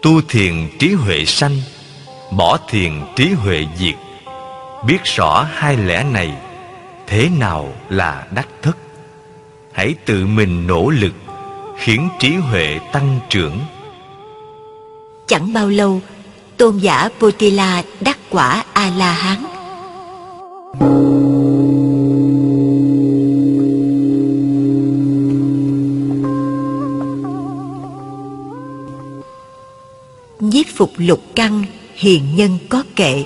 Tu 0.02 0.20
thiền 0.28 0.68
trí 0.78 0.92
huệ 0.92 1.24
sanh 1.24 1.56
Bỏ 2.30 2.58
thiền 2.68 2.92
trí 3.16 3.28
huệ 3.28 3.66
diệt. 3.78 3.94
Biết 4.86 5.04
rõ 5.04 5.46
hai 5.50 5.76
lẽ 5.76 6.04
này 6.12 6.32
Thế 7.06 7.28
nào 7.38 7.72
là 7.88 8.26
đắc 8.34 8.48
thất 8.62 8.76
Hãy 9.72 9.94
tự 10.04 10.26
mình 10.26 10.66
nỗ 10.66 10.90
lực 10.90 11.12
Khiến 11.78 12.08
trí 12.20 12.34
huệ 12.34 12.78
tăng 12.92 13.20
trưởng. 13.30 13.58
Chẳng 15.26 15.52
bao 15.52 15.68
lâu 15.68 16.00
Tôn 16.56 16.78
giả 16.78 17.08
Potila 17.20 17.82
đắc 18.00 18.18
quả 18.30 18.64
A-la-hán. 18.72 19.44
nhiếp 20.80 21.33
phục 30.74 30.92
lục 30.96 31.20
căn, 31.36 31.64
hiền 31.94 32.36
nhân 32.36 32.58
có 32.68 32.84
kệ. 32.96 33.24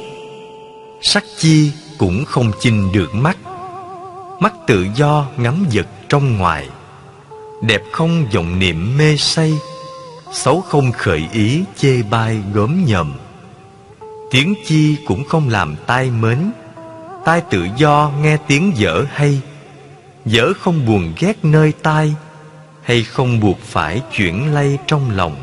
Sắc 1.02 1.24
chi 1.38 1.70
cũng 1.98 2.24
không 2.24 2.50
chinh 2.60 2.92
được 2.92 3.14
mắt. 3.14 3.38
Mắt 4.40 4.54
tự 4.66 4.86
do 4.96 5.26
ngắm 5.36 5.66
vật 5.72 5.86
trong 6.08 6.38
ngoài. 6.38 6.68
Đẹp 7.62 7.82
không 7.92 8.26
vọng 8.34 8.58
niệm 8.58 8.98
mê 8.98 9.16
say. 9.16 9.54
Xấu 10.32 10.60
không 10.60 10.92
khởi 10.92 11.28
ý 11.32 11.62
chê 11.76 12.02
bai 12.02 12.40
gớm 12.52 12.84
nhầm. 12.84 13.14
Tiếng 14.30 14.54
chi 14.66 14.96
cũng 15.06 15.24
không 15.24 15.48
làm 15.48 15.76
tai 15.86 16.10
mến. 16.10 16.50
Tai 17.24 17.40
tự 17.40 17.66
do 17.76 18.12
nghe 18.22 18.36
tiếng 18.46 18.72
dở 18.76 19.04
hay. 19.10 19.40
Dở 20.24 20.52
không 20.60 20.86
buồn 20.86 21.12
ghét 21.18 21.44
nơi 21.44 21.72
tai, 21.82 22.14
hay 22.82 23.02
không 23.02 23.40
buộc 23.40 23.58
phải 23.60 24.02
chuyển 24.12 24.54
lay 24.54 24.78
trong 24.86 25.10
lòng. 25.10 25.36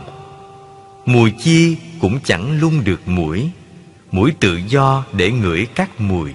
Mùi 1.06 1.32
chi 1.32 1.78
cũng 2.06 2.20
chẳng 2.24 2.60
lung 2.60 2.84
được 2.84 3.08
mũi. 3.08 3.50
Mũi 4.12 4.32
tự 4.40 4.60
do 4.68 5.04
để 5.14 5.32
ngửi 5.32 5.68
các 5.76 6.02
mùi. 6.02 6.32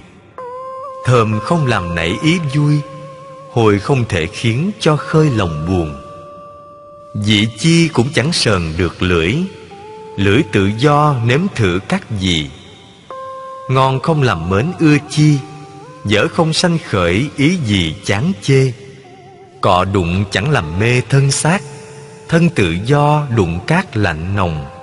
Thơm 1.04 1.40
không 1.40 1.66
làm 1.66 1.94
nảy 1.94 2.12
ý 2.22 2.38
vui, 2.54 2.80
Hồi 3.52 3.78
không 3.78 4.04
thể 4.08 4.26
khiến 4.26 4.70
cho 4.80 4.96
khơi 4.96 5.30
lòng 5.30 5.66
buồn. 5.68 5.94
Dị 7.24 7.48
chi 7.58 7.88
cũng 7.88 8.08
chẳng 8.14 8.32
sờn 8.32 8.72
được 8.78 9.02
lưỡi. 9.02 9.34
Lưỡi 10.16 10.42
tự 10.52 10.70
do 10.78 11.16
nếm 11.26 11.40
thử 11.54 11.78
các 11.88 12.10
gì 12.18 12.50
Ngon 13.68 14.00
không 14.00 14.22
làm 14.22 14.50
mến 14.50 14.72
ưa 14.78 14.96
chi, 15.10 15.38
Dở 16.04 16.28
không 16.28 16.52
sanh 16.52 16.78
khởi 16.88 17.28
ý 17.36 17.56
gì 17.56 17.94
chán 18.04 18.32
chê. 18.42 18.72
Cọ 19.60 19.84
đụng 19.84 20.24
chẳng 20.30 20.50
làm 20.50 20.78
mê 20.78 21.00
thân 21.08 21.30
xác, 21.30 21.62
Thân 22.28 22.48
tự 22.48 22.76
do 22.84 23.26
đụng 23.36 23.60
cát 23.66 23.96
lạnh 23.96 24.36
nồng. 24.36 24.79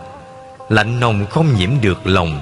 Lạnh 0.70 1.00
nồng 1.00 1.26
không 1.26 1.56
nhiễm 1.56 1.70
được 1.82 2.08
lòng, 2.08 2.42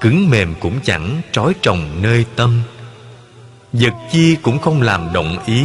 Cứng 0.00 0.30
mềm 0.30 0.54
cũng 0.60 0.80
chẳng 0.84 1.20
trói 1.32 1.52
trồng 1.62 2.02
nơi 2.02 2.24
tâm. 2.36 2.62
Vật 3.72 3.92
chi 4.12 4.36
cũng 4.42 4.58
không 4.58 4.82
làm 4.82 5.12
động 5.12 5.38
ý 5.46 5.62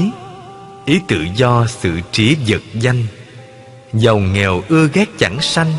Ý 0.86 1.00
tự 1.08 1.26
do 1.36 1.66
sự 1.68 2.00
trí 2.12 2.36
vật 2.48 2.62
danh. 2.74 3.06
Giàu 3.94 4.20
nghèo 4.20 4.64
ưa 4.70 4.88
ghét 4.94 5.06
chẳng 5.20 5.42
sanh, 5.42 5.74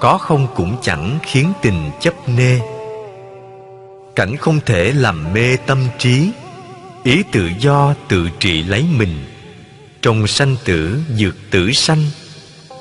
Có 0.00 0.18
không 0.18 0.46
cũng 0.56 0.76
chẳng 0.82 1.18
khiến 1.22 1.52
tình 1.62 1.90
chấp 2.00 2.14
nê. 2.28 2.58
Cảnh 4.16 4.36
không 4.36 4.60
thể 4.66 4.92
làm 4.92 5.32
mê 5.32 5.56
tâm 5.66 5.78
trí, 5.98 6.30
Ý 7.04 7.22
tự 7.32 7.50
do 7.58 7.94
tự 8.08 8.28
trị 8.38 8.62
lấy 8.62 8.84
mình. 8.96 9.24
Trong 10.02 10.26
sanh 10.26 10.56
tử 10.64 11.00
dược 11.16 11.34
tử 11.50 11.72
sanh, 11.72 12.04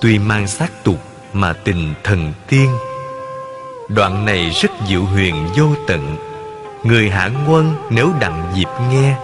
Tuy 0.01 0.19
mang 0.19 0.47
xác 0.47 0.83
tục 0.83 1.09
mà 1.34 1.53
tình 1.53 1.93
thần 2.03 2.34
tiên. 2.47 2.69
Đoạn 3.89 4.26
này 4.26 4.49
rất 4.49 4.72
diệu 4.88 5.03
huyền 5.03 5.47
vô 5.57 5.65
tận. 5.88 6.15
Người 6.84 7.10
hạ 7.10 7.30
quân 7.47 7.76
nếu 7.89 8.11
đặng 8.19 8.51
dịp 8.56 8.68
nghe 8.91 9.15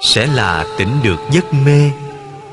Sẽ 0.00 0.26
là 0.26 0.64
tỉnh 0.78 0.90
được 1.02 1.18
giấc 1.30 1.54
mê 1.54 1.90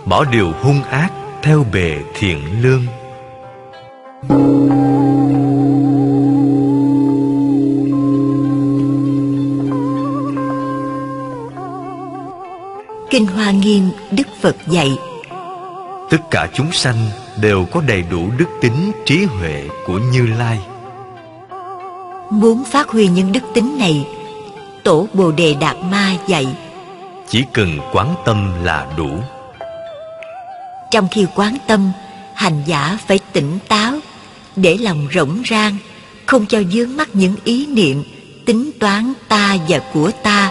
Bỏ 0.06 0.26
điều 0.26 0.52
hung 0.62 0.84
ác 0.84 1.12
theo 1.42 1.66
bề 1.74 1.98
thiện 2.14 2.62
lương. 2.62 2.86
Kinh 13.10 13.28
Hoa 13.28 13.52
Nghiêm 13.52 13.90
Đức 14.12 14.28
Phật 14.42 14.56
dạy 14.68 14.98
Tất 16.10 16.18
cả 16.32 16.48
chúng 16.54 16.72
sanh 16.72 16.96
đều 17.42 17.66
có 17.72 17.82
đầy 17.82 18.04
đủ 18.12 18.30
đức 18.38 18.46
tính 18.62 18.92
trí 19.06 19.26
huệ 19.26 19.64
của 19.86 20.00
Như 20.12 20.26
Lai. 20.26 20.60
Muốn 22.30 22.64
phát 22.64 22.90
huy 22.90 23.08
những 23.08 23.32
đức 23.32 23.44
tính 23.54 23.78
này 23.78 24.08
Tổ 24.84 25.08
Bồ 25.14 25.32
Đề 25.32 25.56
Đạt 25.62 25.78
Ma 25.92 26.16
dạy 26.28 26.48
Chỉ 27.30 27.44
cần 27.54 27.80
quán 27.94 28.16
tâm 28.26 28.64
là 28.64 28.88
đủ. 28.98 29.10
Trong 30.92 31.08
khi 31.12 31.26
quán 31.36 31.58
tâm 31.68 31.92
Hành 32.36 32.64
giả 32.66 32.98
phải 33.08 33.20
tỉnh 33.34 33.60
táo 33.68 33.94
Để 34.56 34.78
lòng 34.78 35.08
rỗng 35.14 35.42
rang 35.50 35.78
Không 36.26 36.46
cho 36.46 36.64
dướng 36.64 36.98
mắt 36.98 37.10
những 37.14 37.36
ý 37.44 37.66
niệm 37.66 38.04
Tính 38.46 38.72
toán 38.80 39.14
ta 39.28 39.58
và 39.68 39.80
của 39.94 40.12
ta. 40.24 40.50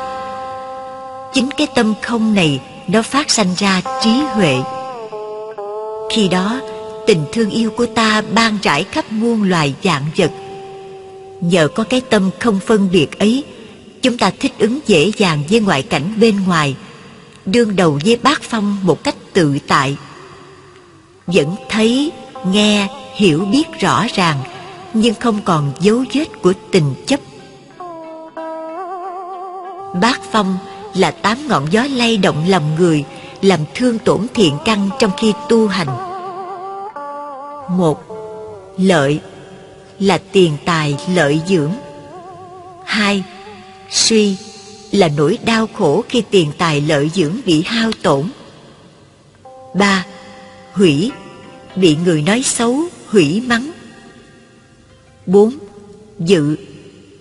Chính 1.35 1.49
cái 1.59 1.67
tâm 1.75 1.95
không 2.03 2.35
này 2.35 2.61
Nó 2.89 3.03
phát 3.03 3.31
sanh 3.31 3.55
ra 3.57 3.81
trí 4.03 4.11
huệ 4.11 4.57
khi 6.11 6.29
đó 6.29 6.61
Tình 7.07 7.25
thương 7.33 7.51
yêu 7.51 7.71
của 7.71 7.87
ta 7.87 8.23
ban 8.35 8.59
trải 8.59 8.85
khắp 8.85 9.13
muôn 9.13 9.43
loài 9.43 9.75
dạng 9.83 10.05
vật. 10.17 10.31
Nhờ 11.41 11.69
có 11.69 11.85
cái 11.85 12.01
tâm 12.01 12.31
không 12.39 12.61
phân 12.61 12.89
biệt 12.93 13.19
ấy 13.19 13.45
Chúng 14.03 14.19
ta 14.19 14.31
thích 14.41 14.53
ứng 14.59 14.79
dễ 14.87 15.13
dàng 15.17 15.43
với 15.51 15.61
ngoại 15.61 15.83
cảnh 15.83 16.15
bên 16.21 16.45
ngoài 16.47 16.77
Đương 17.47 17.77
đầu 17.77 17.99
với 18.05 18.19
bát 18.23 18.43
phong 18.43 18.77
một 18.83 19.05
cách 19.05 19.15
tự 19.33 19.59
tại. 19.69 19.97
Vẫn 21.27 21.57
thấy, 21.69 22.13
nghe, 22.47 22.89
hiểu 23.15 23.45
biết 23.53 23.65
rõ 23.81 24.07
ràng 24.15 24.37
Nhưng 24.95 25.15
không 25.15 25.41
còn 25.45 25.73
dấu 25.81 26.05
vết 26.15 26.43
của 26.43 26.53
tình 26.71 26.95
chấp. 27.07 27.21
Bát 30.01 30.21
phong 30.33 30.59
là 30.95 31.11
tám 31.11 31.49
ngọn 31.49 31.67
gió 31.71 31.87
lay 31.95 32.17
động 32.17 32.45
lòng 32.49 32.75
người 32.79 33.05
làm 33.43 33.61
thương 33.75 33.99
tổn 33.99 34.27
thiện 34.35 34.59
căn 34.65 34.91
trong 34.99 35.11
khi 35.19 35.33
tu 35.49 35.69
hành 35.69 35.89
Một 37.71 38.03
Lợi 38.79 39.21
là 39.99 40.19
tiền 40.33 40.57
tài 40.65 40.97
lợi 41.15 41.41
dưỡng. 41.49 41.73
Hai, 42.85 43.25
suy 43.91 44.37
là 44.93 45.09
nỗi 45.17 45.39
đau 45.45 45.69
khổ 45.75 46.05
khi 46.09 46.23
tiền 46.31 46.53
tài 46.59 46.81
lợi 46.81 47.11
dưỡng 47.15 47.41
bị 47.45 47.63
hao 47.63 47.91
tổn. 48.03 48.31
Ba, 49.75 50.07
hủy 50.73 51.11
bị 51.77 51.97
người 52.05 52.23
nói 52.23 52.43
xấu, 52.43 52.81
hủy 53.07 53.41
mắng. 53.41 53.73
Bốn, 55.27 55.59
dự 56.19 56.57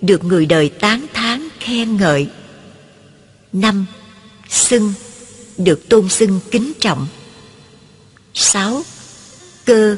được 0.02 0.24
người 0.24 0.46
đời 0.46 0.70
tán 0.70 1.06
thán 1.14 1.48
khen 1.60 1.98
ngợi. 1.98 2.28
Năm, 3.54 3.86
xưng 4.50 4.94
được 5.58 5.90
tôn 5.90 6.10
xưng 6.10 6.40
kính 6.52 6.74
trọng. 6.80 7.08
Sáu, 8.34 8.84
cơ 9.66 9.98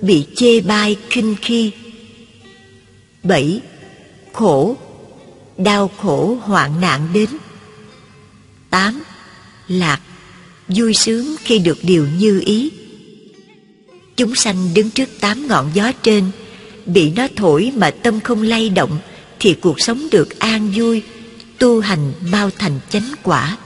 bị 0.00 0.26
chê 0.36 0.60
bai 0.60 0.96
khinh 1.10 1.36
khi. 1.42 1.70
Bảy 3.22 3.60
khổ 4.32 4.76
đau 5.58 5.90
khổ 5.96 6.38
hoạn 6.42 6.80
nạn 6.80 7.08
đến. 7.12 7.28
Tám 8.70 9.02
lạc 9.68 10.00
vui 10.68 10.94
sướng 10.94 11.36
khi 11.44 11.58
được 11.58 11.78
điều 11.82 12.06
như 12.18 12.42
ý. 12.46 12.70
Chúng 14.16 14.34
sanh 14.34 14.74
đứng 14.74 14.90
trước 14.90 15.08
tám 15.20 15.46
ngọn 15.46 15.70
gió 15.74 15.92
trên 16.02 16.30
bị 16.86 17.10
nó 17.10 17.28
thổi 17.36 17.72
mà 17.76 17.90
tâm 17.90 18.20
không 18.20 18.42
lay 18.42 18.68
động 18.68 18.98
thì 19.40 19.54
cuộc 19.54 19.80
sống 19.80 20.08
được 20.10 20.38
an 20.38 20.72
vui 20.74 21.02
tu 21.58 21.80
hành 21.80 22.12
mau 22.30 22.50
thành 22.58 22.80
chánh 22.90 23.14
quả 23.22 23.56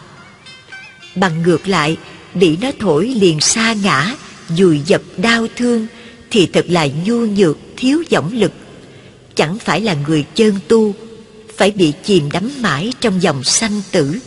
bằng 1.15 1.43
ngược 1.43 1.69
lại 1.69 1.97
bị 2.35 2.57
nó 2.57 2.71
thổi 2.81 3.07
liền 3.07 3.41
xa 3.41 3.73
ngã, 3.73 4.15
dùi 4.49 4.81
dập 4.87 5.03
đau 5.17 5.47
thương, 5.57 5.87
thì 6.31 6.47
thật 6.53 6.65
là 6.69 6.87
nhu 7.05 7.27
nhược, 7.27 7.59
thiếu 7.77 8.03
dõng 8.11 8.33
lực. 8.33 8.53
Chẳng 9.35 9.59
phải 9.59 9.81
là 9.81 9.95
người 9.95 10.25
chân 10.35 10.59
tu, 10.69 10.95
phải 11.57 11.71
bị 11.71 11.93
chìm 12.05 12.31
đắm 12.31 12.51
mãi 12.61 12.93
trong 13.01 13.23
dòng 13.23 13.45
sanh 13.45 13.83
tử. 13.93 14.19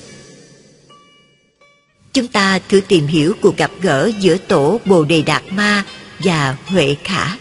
Chúng 2.14 2.28
ta 2.28 2.60
thử 2.70 2.82
tìm 2.88 3.08
hiểu 3.08 3.34
cuộc 3.42 3.58
gặp 3.58 3.72
gỡ 3.82 4.12
giữa 4.20 4.38
tổ 4.38 4.80
bồ 4.86 5.04
đề 5.04 5.22
đạt 5.22 5.44
ma 5.52 5.84
và 6.20 6.58
huệ 6.66 6.96
khả. 7.04 7.38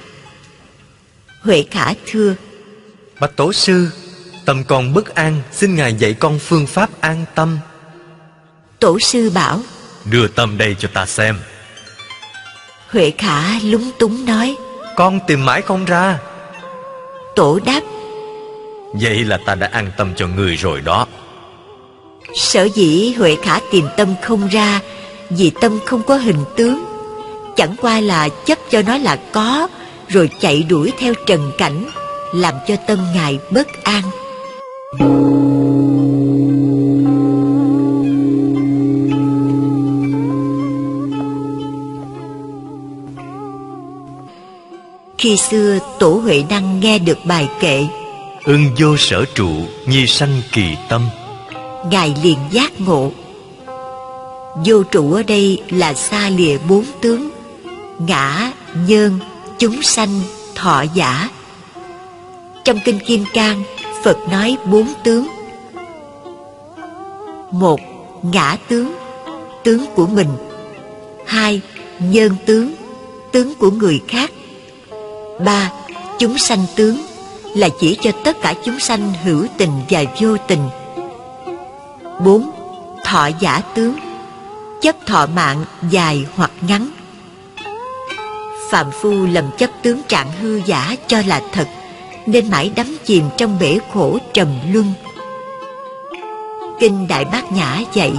Huệ 1.40 1.64
khả 1.70 1.93
thưa, 2.06 2.35
bạch 3.20 3.36
tổ 3.36 3.52
sư, 3.52 3.89
tầm 4.44 4.64
còn 4.64 4.94
bất 4.94 5.14
an, 5.14 5.43
xin 5.52 5.74
ngài 5.74 5.94
dạy 5.94 6.14
con 6.14 6.39
phương 6.39 6.66
pháp 6.66 7.01
an 7.01 7.24
tâm 7.35 7.59
tổ 8.82 8.98
sư 8.98 9.30
bảo 9.30 9.60
đưa 10.04 10.28
tâm 10.28 10.59
đây 10.59 10.76
cho 10.78 10.88
ta 10.94 11.06
xem. 11.06 11.38
Huệ 12.88 13.12
khả 13.18 13.59
lúng 13.64 13.90
túng 13.98 14.24
nói 14.24 14.56
con 14.96 15.20
tìm 15.26 15.44
mãi 15.44 15.62
không 15.62 15.84
ra. 15.84 16.18
Tổ 17.36 17.60
đáp 17.64 17.80
Vậy 19.00 19.24
là 19.24 19.38
ta 19.46 19.54
đã 19.54 19.66
an 19.72 19.90
tâm 19.96 20.12
cho 20.16 20.26
người 20.26 20.56
rồi 20.56 20.80
đó. 20.80 21.06
Sở 22.34 22.68
dĩ 22.74 23.14
Huệ 23.18 23.36
Khả 23.42 23.60
tìm 23.72 23.86
tâm 23.96 24.14
không 24.22 24.48
ra 24.48 24.80
Vì 25.30 25.50
tâm 25.60 25.78
không 25.86 26.02
có 26.02 26.16
hình 26.16 26.44
tướng. 26.56 26.84
Chẳng 27.56 27.74
qua 27.80 28.00
là 28.00 28.28
chấp 28.28 28.59
cho 28.70 28.82
nó 28.82 28.98
là 28.98 29.16
có 29.32 29.68
Rồi 30.09 30.30
chạy 30.40 30.62
đuổi 30.62 30.92
theo 30.98 31.14
trần 31.26 31.52
cảnh 31.59 31.84
Làm 32.34 32.54
cho 32.68 32.76
tâm 32.86 32.98
ngài 33.14 33.38
bất 33.50 33.66
an 33.84 34.02
Khi 45.22 45.36
xưa 45.36 45.78
Tổ 45.98 46.10
Huệ 46.10 46.44
Năng 46.48 46.80
nghe 46.80 46.98
được 46.98 47.18
bài 47.24 47.48
kệ 47.60 47.86
Ưng 48.44 48.64
vô 48.78 48.96
sở 48.96 49.24
trụ 49.34 49.50
nhi 49.86 50.06
sanh 50.06 50.42
kỳ 50.52 50.64
tâm. 50.88 51.08
Ngài 51.90 52.14
liền 52.22 52.38
giác 52.50 52.80
ngộ. 52.80 53.12
Vô 54.64 54.82
trụ 54.82 55.12
ở 55.12 55.22
đây 55.22 55.62
là 55.70 55.94
xa 55.94 56.28
lìa 56.28 56.58
bốn 56.68 56.84
tướng 57.00 57.30
Ngã, 57.98 58.52
nhân, 58.86 59.18
chúng 59.58 59.82
sanh, 59.82 60.20
thọ 60.54 60.84
giả. 60.94 61.28
Trong 62.64 62.78
Kinh 62.84 62.98
Kim 63.06 63.24
Cang 63.32 63.62
Phật 64.04 64.16
nói 64.30 64.56
bốn 64.70 64.86
tướng. 65.04 65.28
Một, 67.50 67.80
ngã 68.22 68.56
tướng 68.68 68.94
Tướng 69.64 69.84
của 69.94 70.06
mình. 70.06 70.28
Hai, 71.26 71.60
nhân 72.00 72.36
tướng 72.46 72.74
Tướng 73.32 73.54
của 73.54 73.70
người 73.70 74.00
khác 74.08 74.30
ba 75.44 75.70
chúng 76.19 76.39
sanh 76.39 76.64
tướng 76.77 77.02
là 77.55 77.69
chỉ 77.81 77.98
cho 78.01 78.10
tất 78.24 78.36
cả 78.43 78.55
chúng 78.64 78.81
sanh 78.81 79.12
hữu 79.24 79.47
tình 79.56 79.82
và 79.90 80.05
vô 80.20 80.36
tình. 80.47 80.69
4. 82.24 82.51
Thọ 83.05 83.28
giả 83.40 83.60
tướng 83.74 83.94
chấp 84.81 84.97
thọ 85.06 85.27
mạng 85.27 85.64
dài 85.90 86.27
hoặc 86.36 86.51
ngắn. 86.69 86.89
Phạm 88.70 88.90
phu 88.90 89.27
lầm 89.27 89.44
chấp 89.59 89.70
tướng 89.82 90.02
trạng 90.09 90.32
hư 90.40 90.60
giả 90.66 90.97
cho 91.06 91.23
là 91.27 91.43
thật, 91.52 91.69
nên 92.27 92.51
mãi 92.51 92.73
đắm 92.77 92.97
chìm 93.05 93.24
trong 93.36 93.59
bể 93.59 93.78
khổ 93.93 94.19
trầm 94.32 94.48
luân. 94.73 94.93
Kinh 96.81 97.09
Đại 97.09 97.24
Bát 97.24 97.52
Nhã 97.52 97.81
dạy 97.93 98.12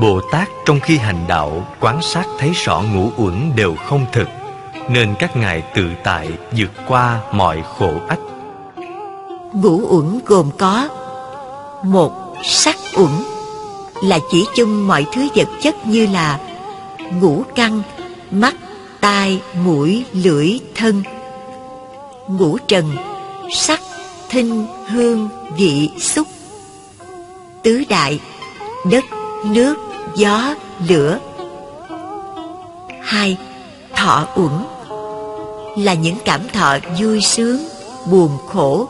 Bồ 0.00 0.20
Tát 0.32 0.48
trong 0.66 0.80
khi 0.80 0.96
hành 0.96 1.24
đạo 1.28 1.66
quán 1.80 2.02
sát 2.02 2.24
thấy 2.38 2.50
rõ 2.64 2.82
ngũ 2.92 3.10
uẩn 3.16 3.52
đều 3.56 3.74
không 3.74 4.06
thực 4.12 4.28
nên 4.92 5.14
các 5.18 5.36
ngài 5.36 5.62
tự 5.74 5.90
tại 6.04 6.28
vượt 6.56 6.70
qua 6.88 7.20
mọi 7.32 7.62
khổ 7.78 7.92
ách 8.08 8.20
Ngũ 9.52 9.80
uẩn 9.88 10.20
gồm 10.26 10.50
có 10.58 10.88
một 11.82 12.12
Sắc 12.42 12.76
uẩn 12.96 13.10
là 14.02 14.18
chỉ 14.30 14.46
chung 14.56 14.88
mọi 14.88 15.06
thứ 15.12 15.28
vật 15.34 15.48
chất 15.62 15.86
như 15.86 16.06
là 16.06 16.38
ngũ 17.20 17.42
căn, 17.54 17.82
mắt, 18.30 18.54
tai, 19.00 19.42
mũi, 19.64 20.04
lưỡi, 20.12 20.58
thân. 20.74 21.02
Ngũ 22.28 22.58
trần, 22.58 22.96
sắc, 23.54 23.80
thinh, 24.28 24.66
hương, 24.88 25.28
vị, 25.56 25.90
xúc. 26.00 26.26
Tứ 27.62 27.82
đại, 27.88 28.20
đất, 28.90 29.04
nước, 29.44 29.76
gió, 30.16 30.54
lửa. 30.88 31.18
Hai, 33.02 33.36
thọ 33.96 34.26
uẩn 34.36 34.52
là 35.76 35.94
những 35.94 36.16
cảm 36.24 36.48
thọ 36.48 36.78
vui 37.00 37.20
sướng, 37.20 37.68
buồn 38.10 38.38
khổ, 38.48 38.88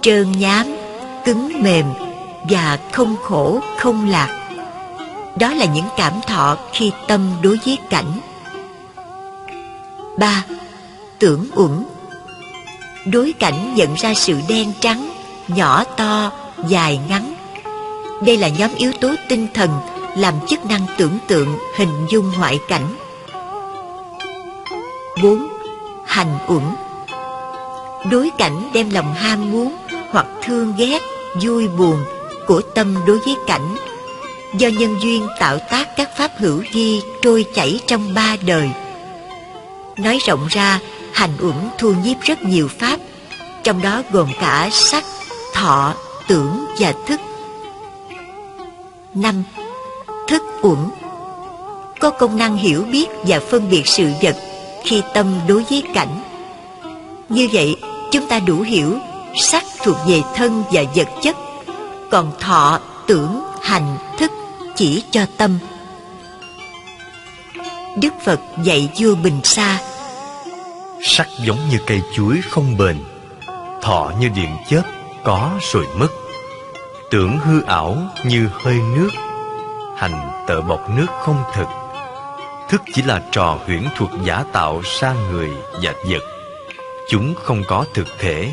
trơn 0.00 0.32
nhám, 0.32 0.66
cứng 1.24 1.62
mềm 1.62 1.86
và 2.50 2.78
không 2.92 3.16
khổ, 3.22 3.60
không 3.78 4.10
lạc 4.10 4.38
đó 5.36 5.54
là 5.54 5.64
những 5.64 5.84
cảm 5.96 6.12
thọ 6.26 6.56
khi 6.72 6.92
tâm 7.06 7.30
đối 7.42 7.58
với 7.64 7.78
cảnh. 7.90 8.12
3. 10.18 10.44
Tưởng 11.18 11.46
uẩn 11.54 11.84
Đối 13.06 13.32
cảnh 13.32 13.74
nhận 13.74 13.94
ra 13.94 14.14
sự 14.14 14.40
đen 14.48 14.72
trắng, 14.80 15.10
nhỏ 15.48 15.84
to, 15.84 16.32
dài 16.68 17.00
ngắn. 17.08 17.34
Đây 18.24 18.36
là 18.36 18.48
nhóm 18.48 18.70
yếu 18.76 18.92
tố 19.00 19.14
tinh 19.28 19.46
thần 19.54 19.70
làm 20.16 20.34
chức 20.48 20.64
năng 20.64 20.86
tưởng 20.98 21.18
tượng 21.28 21.58
hình 21.76 22.06
dung 22.10 22.32
ngoại 22.38 22.58
cảnh. 22.68 22.94
4. 25.22 25.51
Hành 26.12 26.38
uẩn 26.48 26.62
Đối 28.10 28.30
cảnh 28.38 28.70
đem 28.74 28.90
lòng 28.90 29.14
ham 29.14 29.52
muốn 29.52 29.76
hoặc 30.10 30.26
thương 30.42 30.74
ghét, 30.76 31.02
vui 31.42 31.68
buồn 31.68 32.04
của 32.46 32.60
tâm 32.74 32.94
đối 33.06 33.18
với 33.18 33.36
cảnh 33.46 33.76
do 34.58 34.68
nhân 34.68 34.96
duyên 35.02 35.26
tạo 35.40 35.58
tác 35.70 35.96
các 35.96 36.16
pháp 36.16 36.30
hữu 36.36 36.62
vi 36.72 37.02
trôi 37.22 37.44
chảy 37.54 37.80
trong 37.86 38.14
ba 38.14 38.36
đời. 38.46 38.70
Nói 39.96 40.18
rộng 40.26 40.46
ra, 40.50 40.80
hành 41.12 41.30
uẩn 41.40 41.54
thu 41.78 41.94
nhiếp 42.04 42.20
rất 42.20 42.42
nhiều 42.42 42.68
pháp, 42.78 43.00
trong 43.62 43.82
đó 43.82 44.02
gồm 44.10 44.28
cả 44.40 44.68
sắc, 44.72 45.04
thọ, 45.52 45.94
tưởng 46.28 46.64
và 46.78 46.92
thức. 47.06 47.20
năm 49.14 49.44
Thức 50.28 50.42
uẩn 50.62 50.78
Có 52.00 52.10
công 52.10 52.36
năng 52.36 52.56
hiểu 52.56 52.82
biết 52.82 53.06
và 53.26 53.40
phân 53.50 53.70
biệt 53.70 53.86
sự 53.86 54.10
vật 54.22 54.36
khi 54.84 55.02
tâm 55.14 55.40
đối 55.48 55.62
với 55.62 55.82
cảnh. 55.94 56.22
Như 57.28 57.48
vậy, 57.52 57.76
chúng 58.10 58.28
ta 58.28 58.40
đủ 58.40 58.60
hiểu 58.60 58.98
sắc 59.36 59.64
thuộc 59.84 59.96
về 60.06 60.22
thân 60.34 60.64
và 60.72 60.82
vật 60.94 61.08
chất, 61.22 61.36
còn 62.10 62.32
thọ, 62.40 62.80
tưởng, 63.06 63.42
hành, 63.62 63.96
thức 64.18 64.30
chỉ 64.76 65.02
cho 65.10 65.26
tâm. 65.36 65.58
Đức 67.96 68.12
Phật 68.24 68.40
dạy 68.62 68.88
vua 69.00 69.14
Bình 69.14 69.40
Sa 69.44 69.78
Sắc 71.02 71.28
giống 71.46 71.58
như 71.70 71.78
cây 71.86 72.00
chuối 72.16 72.40
không 72.50 72.76
bền 72.76 72.96
Thọ 73.82 74.12
như 74.20 74.28
điện 74.28 74.56
chớp 74.68 74.82
có 75.24 75.50
rồi 75.72 75.86
mất. 75.98 76.08
Tưởng 77.10 77.38
hư 77.38 77.62
ảo 77.62 77.96
như 78.24 78.48
hơi 78.52 78.74
nước 78.96 79.10
Hành 79.96 80.44
tợ 80.46 80.60
bọc 80.60 80.90
nước 80.90 81.06
không 81.24 81.42
thực 81.54 81.81
Thức 82.72 82.82
chỉ 82.94 83.02
là 83.02 83.22
trò 83.32 83.58
huyễn 83.66 83.82
thuật 83.96 84.10
giả 84.24 84.44
tạo 84.52 84.82
sang 84.82 85.16
người 85.30 85.48
và 85.82 85.92
vật. 86.10 86.22
Chúng 87.10 87.34
không 87.34 87.62
có 87.68 87.84
thực 87.94 88.06
thể. 88.18 88.52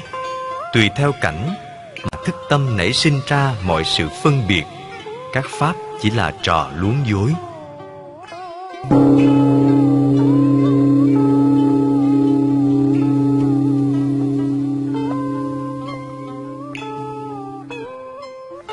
Tùy 0.73 0.89
theo 0.95 1.11
cảnh 1.21 1.49
mà 2.03 2.17
thức 2.25 2.35
tâm 2.49 2.77
nảy 2.77 2.93
sinh 2.93 3.19
ra 3.27 3.55
mọi 3.65 3.83
sự 3.85 4.07
phân 4.23 4.47
biệt, 4.47 4.63
Các 5.33 5.45
pháp 5.49 5.75
chỉ 6.01 6.09
là 6.09 6.33
trò 6.41 6.69
luống 6.75 6.97
dối. 7.05 7.33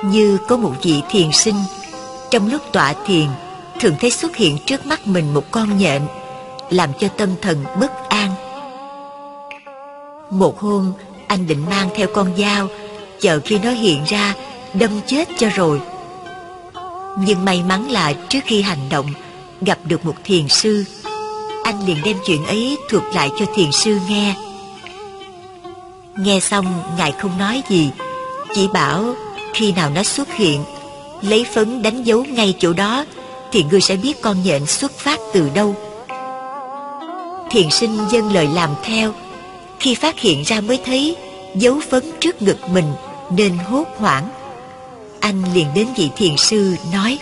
Như 0.04 0.38
có 0.48 0.56
một 0.56 0.72
vị 0.82 1.02
thiền 1.10 1.32
sinh, 1.32 1.56
trong 2.30 2.50
lúc 2.50 2.62
tọa 2.72 2.94
thiền 3.06 3.26
thường 3.80 3.94
thấy 4.00 4.10
xuất 4.10 4.36
hiện 4.36 4.58
trước 4.66 4.86
mắt 4.86 5.06
mình 5.06 5.34
một 5.34 5.44
con 5.50 5.78
nhện, 5.78 6.02
làm 6.70 6.90
cho 7.00 7.08
tâm 7.08 7.28
thần 7.42 7.64
bất 7.80 8.08
an. 8.08 8.30
Một 10.30 10.58
hôm, 10.60 10.92
anh 11.26 11.46
định 11.46 11.64
mang 11.70 11.88
theo 11.94 12.08
con 12.14 12.36
dao, 12.36 12.68
chờ 13.20 13.40
khi 13.44 13.58
nó 13.58 13.70
hiện 13.70 14.04
ra, 14.06 14.34
đâm 14.74 14.90
chết 15.06 15.28
cho 15.38 15.48
rồi. 15.54 15.80
Nhưng 17.18 17.44
may 17.44 17.62
mắn 17.62 17.90
là 17.90 18.12
trước 18.28 18.40
khi 18.44 18.62
hành 18.62 18.88
động, 18.90 19.06
Gặp 19.60 19.78
được 19.84 20.04
một 20.04 20.14
thiền 20.24 20.48
sư. 20.48 20.84
Anh 21.64 21.86
liền 21.86 21.96
đem 22.04 22.16
chuyện 22.26 22.46
ấy 22.46 22.78
thuật 22.88 23.04
lại 23.14 23.30
cho 23.38 23.46
thiền 23.54 23.72
sư 23.72 23.98
nghe. 24.08 24.36
Nghe 26.16 26.40
xong, 26.40 26.66
Ngài 26.98 27.12
không 27.12 27.38
nói 27.38 27.62
gì, 27.68 27.90
Chỉ 28.54 28.68
bảo 28.72 29.14
khi 29.54 29.72
nào 29.72 29.90
nó 29.90 30.02
xuất 30.02 30.32
hiện, 30.32 30.64
Lấy 31.22 31.44
phấn 31.54 31.82
đánh 31.82 32.02
dấu 32.02 32.24
ngay 32.24 32.54
chỗ 32.58 32.72
đó 32.72 33.04
thì 33.56 33.64
ngươi 33.70 33.80
sẽ 33.80 33.96
biết 33.96 34.22
con 34.22 34.42
nhện 34.42 34.66
xuất 34.66 34.92
phát 34.92 35.20
từ 35.32 35.50
đâu. 35.54 35.74
Thiền 37.50 37.70
sinh 37.70 37.98
dân 38.10 38.32
lời 38.32 38.48
làm 38.54 38.70
theo. 38.82 39.12
Khi 39.80 39.94
phát 39.94 40.18
hiện 40.18 40.42
ra 40.42 40.60
mới 40.60 40.80
thấy 40.84 41.16
Dấu 41.54 41.80
phấn 41.90 42.02
trước 42.20 42.42
ngực 42.42 42.68
mình 42.68 42.92
Nên 43.30 43.58
hốt 43.58 43.84
hoảng. 43.96 44.28
Anh 45.20 45.42
liền 45.54 45.66
đến 45.74 45.86
vị 45.96 46.10
thiền 46.16 46.36
sư 46.36 46.76
nói 46.92 47.18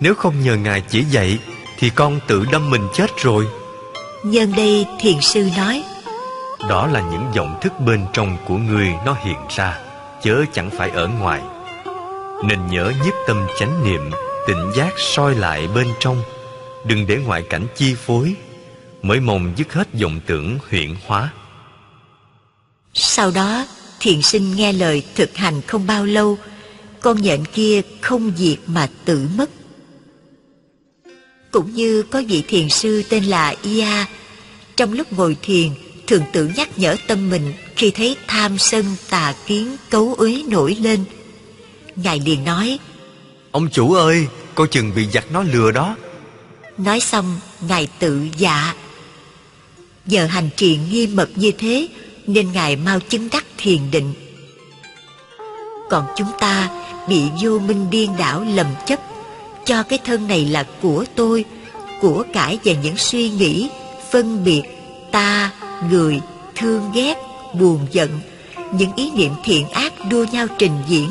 Nếu 0.00 0.14
không 0.14 0.34
nhờ 0.44 0.56
ngài 0.56 0.82
chỉ 0.88 1.04
dạy 1.10 1.38
Thì 1.78 1.90
con 1.90 2.20
tự 2.26 2.44
đâm 2.52 2.70
mình 2.70 2.88
chết 2.94 3.10
rồi. 3.16 3.46
Nhân 4.24 4.52
đây 4.56 4.86
thiền 5.00 5.20
sư 5.20 5.48
nói 5.56 5.84
Đó 6.68 6.86
là 6.86 7.00
những 7.00 7.24
vọng 7.36 7.58
thức 7.60 7.72
bên 7.86 8.06
trong 8.12 8.36
của 8.48 8.56
người 8.56 8.88
nó 9.06 9.16
hiện 9.24 9.38
ra 9.56 9.78
Chớ 10.22 10.44
chẳng 10.52 10.70
phải 10.70 10.90
ở 10.90 11.08
ngoài. 11.20 11.40
Nên 12.48 12.58
nhớ 12.70 12.92
nhiếp 13.04 13.14
tâm 13.26 13.46
chánh 13.58 13.84
niệm 13.84 14.10
Tỉnh 14.50 14.72
giác 14.76 14.94
soi 14.98 15.34
lại 15.34 15.68
bên 15.74 15.86
trong. 16.00 16.22
Đừng 16.86 17.06
để 17.06 17.16
ngoại 17.16 17.42
cảnh 17.50 17.66
chi 17.76 17.94
phối 18.06 18.34
Mới 19.02 19.20
mong 19.20 19.52
dứt 19.56 19.72
hết 19.72 19.88
vọng 20.00 20.20
tưởng 20.26 20.58
huyện 20.70 20.94
hóa. 21.06 21.32
Sau 22.94 23.30
đó 23.30 23.66
thiền 24.00 24.22
sinh 24.22 24.54
nghe 24.56 24.72
lời 24.72 25.02
thực 25.14 25.36
hành 25.36 25.62
không 25.66 25.86
bao 25.86 26.04
lâu 26.04 26.38
con 27.00 27.22
nhện 27.22 27.44
kia 27.44 27.82
không 28.00 28.32
diệt 28.36 28.58
mà 28.66 28.88
tự 29.04 29.28
mất. 29.36 29.50
Cũng 31.50 31.74
như 31.74 32.02
có 32.02 32.22
vị 32.28 32.44
thiền 32.48 32.68
sư 32.68 33.02
tên 33.08 33.24
là 33.24 33.54
ia 33.62 34.04
trong 34.76 34.92
lúc 34.92 35.12
ngồi 35.12 35.36
thiền 35.42 35.68
thường 36.06 36.22
tự 36.32 36.50
nhắc 36.56 36.78
nhở 36.78 36.96
tâm 37.06 37.30
mình 37.30 37.52
khi 37.76 37.90
thấy 37.90 38.16
tham 38.26 38.58
sân 38.58 38.84
tà 39.10 39.34
kiến 39.46 39.76
cấu 39.90 40.14
uế 40.18 40.42
nổi 40.48 40.76
lên. 40.80 41.04
Ngài 41.96 42.20
liền 42.20 42.44
nói 42.44 42.78
ông 43.50 43.68
chủ 43.72 43.92
ơi 43.92 44.26
coi 44.60 44.68
chừng 44.68 44.92
bị 44.94 45.06
giặc 45.12 45.24
nó 45.32 45.42
lừa 45.42 45.70
đó 45.70 45.96
nói 46.78 47.00
xong 47.00 47.38
ngài 47.68 47.88
tự 47.98 48.26
dạ 48.36 48.74
giờ 50.06 50.26
hành 50.26 50.48
trì 50.56 50.78
nghiêm 50.90 51.16
mật 51.16 51.30
như 51.36 51.52
thế 51.58 51.88
nên 52.26 52.52
Ngài 52.52 52.76
mau 52.76 53.00
chứng 53.00 53.28
đắc 53.32 53.44
thiền 53.58 53.90
định. 53.90 54.14
Còn 55.90 56.04
chúng 56.16 56.28
ta 56.40 56.68
bị 57.08 57.22
vô 57.42 57.58
minh 57.58 57.90
điên 57.90 58.10
đảo 58.18 58.44
lầm 58.54 58.66
chấp, 58.86 59.00
cho 59.64 59.82
cái 59.82 59.98
thân 60.04 60.28
này 60.28 60.44
là 60.44 60.64
của 60.82 61.04
tôi, 61.14 61.44
của 62.00 62.24
cải 62.32 62.58
và 62.64 62.72
những 62.82 62.96
suy 62.96 63.30
nghĩ, 63.30 63.70
phân 64.10 64.44
biệt, 64.44 64.62
ta, 65.10 65.50
người, 65.90 66.20
thương 66.56 66.90
ghét, 66.94 67.14
buồn 67.54 67.86
giận, 67.90 68.20
những 68.72 68.90
ý 68.96 69.10
niệm 69.10 69.32
thiện 69.44 69.68
ác 69.68 69.92
đua 70.10 70.24
nhau 70.32 70.46
trình 70.58 70.78
diễn, 70.88 71.10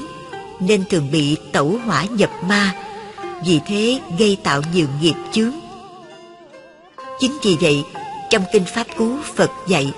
nên 0.60 0.84
thường 0.90 1.12
bị 1.12 1.38
tẩu 1.52 1.80
hỏa 1.86 2.04
nhập 2.04 2.30
ma, 2.44 2.74
vì 3.46 3.60
thế 3.66 4.00
gây 4.20 4.38
tạo 4.44 4.62
nhiều 4.74 4.88
nghiệp 5.02 5.16
chướng. 5.32 5.54
Chính 7.20 7.38
vì 7.42 7.58
vậy, 7.62 7.84
trong 8.30 8.44
Kinh 8.54 8.66
Pháp 8.66 8.88
Cú 8.98 9.18
Phật 9.36 9.52
dạy, 9.68 9.94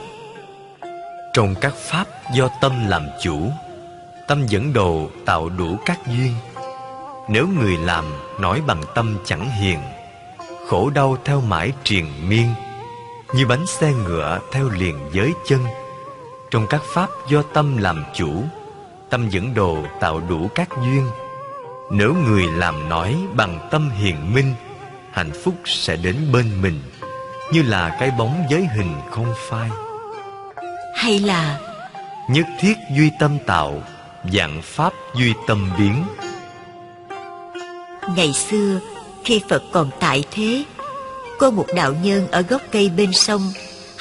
trong 1.34 1.56
các 1.62 1.74
pháp 1.76 2.08
do 2.36 2.50
tâm 2.62 2.88
làm 2.88 3.08
chủ 3.22 3.52
tâm 4.28 4.48
dẫn 4.48 4.74
đồ 4.74 5.10
tạo 5.26 5.50
đủ 5.50 5.78
các 5.86 6.00
duyên. 6.08 6.34
Nếu 7.30 7.48
người 7.48 7.78
làm 7.78 8.06
nói 8.40 8.62
bằng 8.68 8.84
tâm 8.96 9.18
chẳng 9.26 9.52
hiền 9.52 9.80
khổ 10.68 10.90
đau 10.90 11.18
theo 11.26 11.42
mãi 11.42 11.72
triền 11.84 12.06
miên 12.30 12.48
như 13.34 13.46
bánh 13.48 13.66
xe 13.68 13.94
ngựa 13.94 14.40
theo 14.52 14.70
liền 14.70 15.00
giới 15.14 15.34
chân. 15.48 15.60
Trong 16.52 16.68
các 16.70 16.82
pháp 16.94 17.10
do 17.30 17.42
tâm 17.54 17.78
làm 17.78 18.04
chủ 18.14 18.44
tâm 19.10 19.30
dẫn 19.30 19.54
đồ 19.54 19.78
tạo 20.00 20.22
đủ 20.30 20.50
các 20.56 20.70
duyên 20.78 21.08
nếu 21.92 22.14
người 22.14 22.44
làm 22.44 22.90
nói 22.90 23.16
bằng 23.36 23.68
tâm 23.72 23.90
hiền 23.90 24.34
minh 24.34 24.54
hạnh 25.12 25.32
phúc 25.44 25.56
sẽ 25.66 25.96
đến 25.96 26.16
bên 26.34 26.62
mình 26.62 26.82
như 27.54 27.62
là 27.62 27.98
cái 28.00 28.12
bóng 28.18 28.44
giới 28.50 28.68
hình 28.76 28.94
không 29.12 29.34
phai 29.50 29.70
hay 30.96 31.20
là 31.20 31.60
nhất 32.30 32.46
thiết 32.60 32.74
duy 32.98 33.12
tâm 33.20 33.38
tạo 33.46 33.84
dạng 34.34 34.62
pháp 34.62 34.94
duy 35.16 35.34
tâm 35.48 35.70
biến 35.78 36.04
ngày 38.16 38.34
xưa 38.34 38.80
khi 39.24 39.42
phật 39.50 39.64
còn 39.72 39.90
tại 40.00 40.24
thế 40.32 40.64
có 41.40 41.52
một 41.52 41.66
đạo 41.76 41.94
nhân 42.04 42.28
ở 42.32 42.42
gốc 42.42 42.62
cây 42.72 42.90
bên 42.98 43.14
sông 43.14 43.42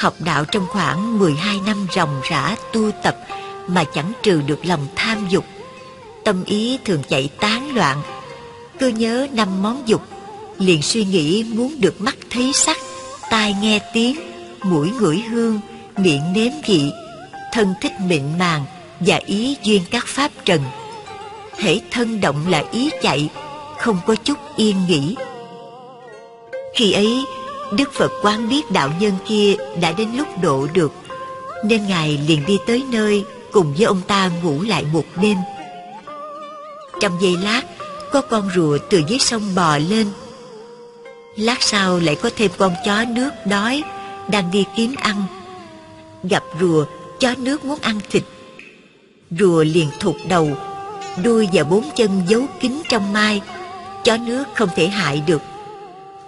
học 0.01 0.15
đạo 0.19 0.45
trong 0.45 0.67
khoảng 0.69 1.19
12 1.19 1.61
năm 1.67 1.87
ròng 1.93 2.21
rã 2.31 2.57
tu 2.73 2.91
tập 3.03 3.17
mà 3.67 3.85
chẳng 3.95 4.13
trừ 4.23 4.43
được 4.47 4.67
lòng 4.67 4.87
tham 4.97 5.29
dục. 5.29 5.45
Tâm 6.25 6.45
ý 6.45 6.79
thường 6.85 7.03
chạy 7.09 7.29
tán 7.41 7.75
loạn, 7.75 8.03
cứ 8.79 8.89
nhớ 8.89 9.27
năm 9.33 9.63
món 9.63 9.83
dục, 9.87 10.03
liền 10.59 10.83
suy 10.83 11.05
nghĩ 11.05 11.45
muốn 11.53 11.75
được 11.81 12.01
mắt 12.01 12.17
thấy 12.31 12.53
sắc, 12.55 12.77
tai 13.31 13.57
nghe 13.63 13.81
tiếng, 13.95 14.17
mũi 14.63 14.91
ngửi 15.01 15.19
hương, 15.19 15.61
miệng 15.97 16.33
nếm 16.33 16.53
vị, 16.67 16.91
thân 17.53 17.75
thích 17.81 17.93
mịn 18.07 18.23
màng 18.39 18.65
và 19.01 19.21
ý 19.27 19.57
duyên 19.63 19.83
các 19.91 20.07
pháp 20.07 20.31
trần. 20.45 20.61
Hễ 21.59 21.81
thân 21.91 22.21
động 22.21 22.49
là 22.49 22.65
ý 22.73 22.91
chạy, 23.03 23.29
không 23.79 23.97
có 24.07 24.15
chút 24.15 24.39
yên 24.57 24.77
nghỉ. 24.89 25.15
Khi 26.75 26.93
ấy, 26.93 27.25
Đức 27.73 27.93
Phật 27.93 28.11
quán 28.23 28.49
biết 28.49 28.71
đạo 28.71 28.91
nhân 29.01 29.13
kia 29.29 29.55
đã 29.81 29.93
đến 29.93 30.09
lúc 30.17 30.29
độ 30.43 30.67
được, 30.73 30.93
nên 31.65 31.87
Ngài 31.87 32.19
liền 32.29 32.47
đi 32.47 32.59
tới 32.67 32.83
nơi 32.91 33.25
cùng 33.53 33.75
với 33.75 33.85
ông 33.85 34.01
ta 34.07 34.31
ngủ 34.43 34.63
lại 34.63 34.85
một 34.93 35.05
đêm. 35.23 35.37
Trong 37.01 37.23
giây 37.23 37.37
lát, 37.43 37.63
có 38.13 38.21
con 38.21 38.51
rùa 38.55 38.79
từ 38.91 39.03
dưới 39.09 39.19
sông 39.19 39.55
bò 39.55 39.79
lên. 39.79 40.07
Lát 41.37 41.63
sau 41.63 41.99
lại 41.99 42.17
có 42.17 42.31
thêm 42.37 42.51
con 42.59 42.75
chó 42.87 43.05
nước 43.05 43.31
đói, 43.45 43.83
đang 44.29 44.51
đi 44.51 44.65
kiếm 44.77 44.95
ăn. 44.97 45.25
Gặp 46.23 46.43
rùa, 46.61 46.85
chó 47.21 47.35
nước 47.39 47.65
muốn 47.65 47.79
ăn 47.81 48.01
thịt. 48.11 48.25
Rùa 49.31 49.65
liền 49.65 49.89
thụt 50.01 50.17
đầu, 50.29 50.49
đuôi 51.25 51.49
và 51.53 51.65
bốn 51.65 51.91
chân 51.97 52.23
giấu 52.29 52.47
kín 52.61 52.83
trong 52.89 53.13
mai. 53.13 53.43
Chó 54.05 54.17
nước 54.17 54.45
không 54.55 54.69
thể 54.77 54.89
hại 54.89 55.23
được 55.27 55.43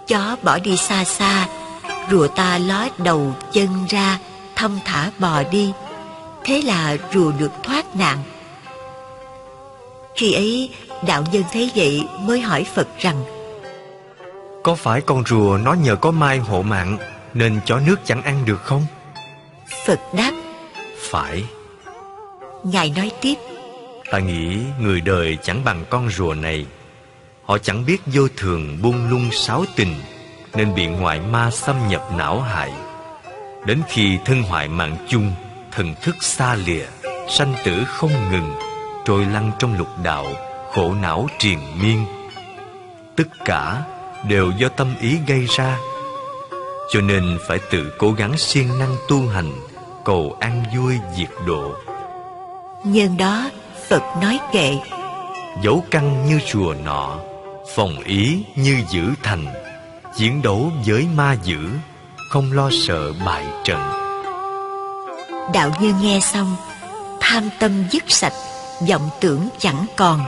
Chó 0.07 0.35
bỏ 0.43 0.59
đi 0.59 0.77
xa 0.77 1.03
xa 1.03 1.47
Rùa 2.11 2.27
ta 2.27 2.57
ló 2.57 2.87
đầu 2.97 3.35
chân 3.53 3.67
ra 3.89 4.19
Thâm 4.55 4.79
thả 4.85 5.11
bò 5.19 5.43
đi 5.51 5.71
Thế 6.43 6.61
là 6.61 6.97
rùa 7.13 7.31
được 7.31 7.51
thoát 7.63 7.95
nạn 7.95 8.17
khi 10.15 10.33
ấy 10.33 10.69
đạo 11.07 11.23
nhân 11.31 11.43
thấy 11.53 11.71
vậy 11.75 12.03
mới 12.19 12.41
hỏi 12.41 12.65
Phật 12.75 12.87
rằng 12.99 13.23
Có 14.63 14.75
phải 14.75 15.01
con 15.01 15.23
rùa 15.25 15.57
nó 15.63 15.73
nhờ 15.73 15.95
có 15.95 16.11
mai 16.11 16.37
hộ 16.37 16.61
mạng 16.61 16.97
Nên 17.33 17.59
chó 17.65 17.79
nước 17.79 17.95
chẳng 18.05 18.23
ăn 18.23 18.45
được 18.45 18.63
không? 18.63 18.85
Phật 19.85 19.99
đáp 20.13 20.31
Phải. 20.97 21.43
Ngài 22.63 22.93
nói 22.95 23.11
tiếp 23.21 23.35
Ta 24.11 24.19
nghĩ 24.19 24.57
người 24.81 25.01
đời 25.01 25.37
chẳng 25.43 25.63
bằng 25.63 25.85
con 25.89 26.09
rùa 26.09 26.33
này. 26.33 26.65
Họ 27.43 27.57
chẳng 27.57 27.85
biết 27.85 28.01
vô 28.05 28.27
thường 28.37 28.77
buông 28.81 29.09
lung 29.09 29.29
sáu 29.31 29.65
tình 29.75 29.95
Nên 30.53 30.75
bị 30.75 30.87
ngoại 30.87 31.19
ma 31.19 31.51
xâm 31.51 31.75
nhập 31.89 32.09
não 32.17 32.41
hại. 32.41 32.71
Đến 33.65 33.81
khi 33.87 34.17
thân 34.25 34.43
hoại 34.43 34.67
mạng 34.67 34.97
chung 35.09 35.31
Thần 35.71 35.95
thức 36.01 36.15
xa 36.23 36.55
lìa 36.55 36.85
Sanh 37.29 37.53
tử 37.65 37.83
không 37.87 38.11
ngừng 38.31 38.72
Trôi 39.05 39.25
lăn 39.25 39.51
trong 39.59 39.77
lục 39.77 39.87
đạo 40.03 40.25
Khổ 40.71 40.93
não 40.93 41.27
triền 41.39 41.59
miên. 41.81 42.05
Tất 43.15 43.27
cả 43.45 43.83
đều 44.27 44.51
do 44.57 44.69
tâm 44.69 44.95
ý 45.01 45.17
gây 45.27 45.45
ra 45.57 45.77
Cho 46.91 47.01
nên 47.01 47.37
phải 47.47 47.59
tự 47.71 47.93
cố 47.97 48.11
gắng 48.11 48.37
siêng 48.37 48.79
năng 48.79 48.95
tu 49.07 49.27
hành 49.27 49.51
Cầu 50.05 50.37
an 50.39 50.63
vui 50.77 50.99
diệt 51.17 51.29
độ. 51.47 51.71
Nhân 52.83 53.17
đó 53.17 53.49
Phật 53.89 54.03
nói 54.21 54.39
kệ 54.51 54.77
Dấu 55.63 55.83
căn 55.91 56.25
như 56.27 56.39
chùa 56.51 56.75
nọ 56.85 57.17
Phòng 57.75 57.99
ý 57.99 58.43
như 58.55 58.81
giữ 58.89 59.13
thành 59.23 59.45
Chiến 60.17 60.41
đấu 60.41 60.71
với 60.85 61.07
ma 61.15 61.37
dữ 61.43 61.69
Không 62.29 62.51
lo 62.51 62.69
sợ 62.87 63.13
bại 63.25 63.45
trận. 63.63 63.79
Đạo 65.53 65.71
nhân 65.79 65.93
nghe 66.01 66.19
xong 66.19 66.55
Tham 67.19 67.49
tâm 67.59 67.83
dứt 67.91 68.03
sạch 68.07 68.33
vọng 68.89 69.09
tưởng 69.19 69.49
chẳng 69.59 69.85
còn, 69.95 70.19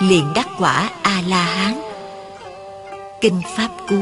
Liền 0.00 0.32
đắc 0.34 0.48
quả 0.58 0.90
A-la-hán. 1.02 1.82
Kinh 3.20 3.40
Pháp 3.56 3.68
Cú. 3.88 3.96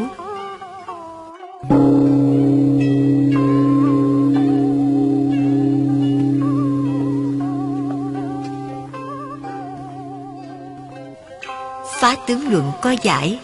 Phá 12.01 12.17
tướng 12.27 12.53
luận 12.53 12.73
có 12.83 12.95
giải. 13.03 13.39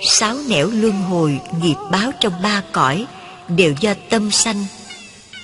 Sáu 0.00 0.36
nẻo 0.48 0.68
luân 0.72 1.02
hồi 1.02 1.40
nghiệp 1.62 1.76
báo 1.90 2.10
trong 2.20 2.32
ba 2.42 2.62
cõi 2.72 3.06
Đều 3.48 3.74
do 3.80 3.94
tâm 4.10 4.30
sanh. 4.30 4.64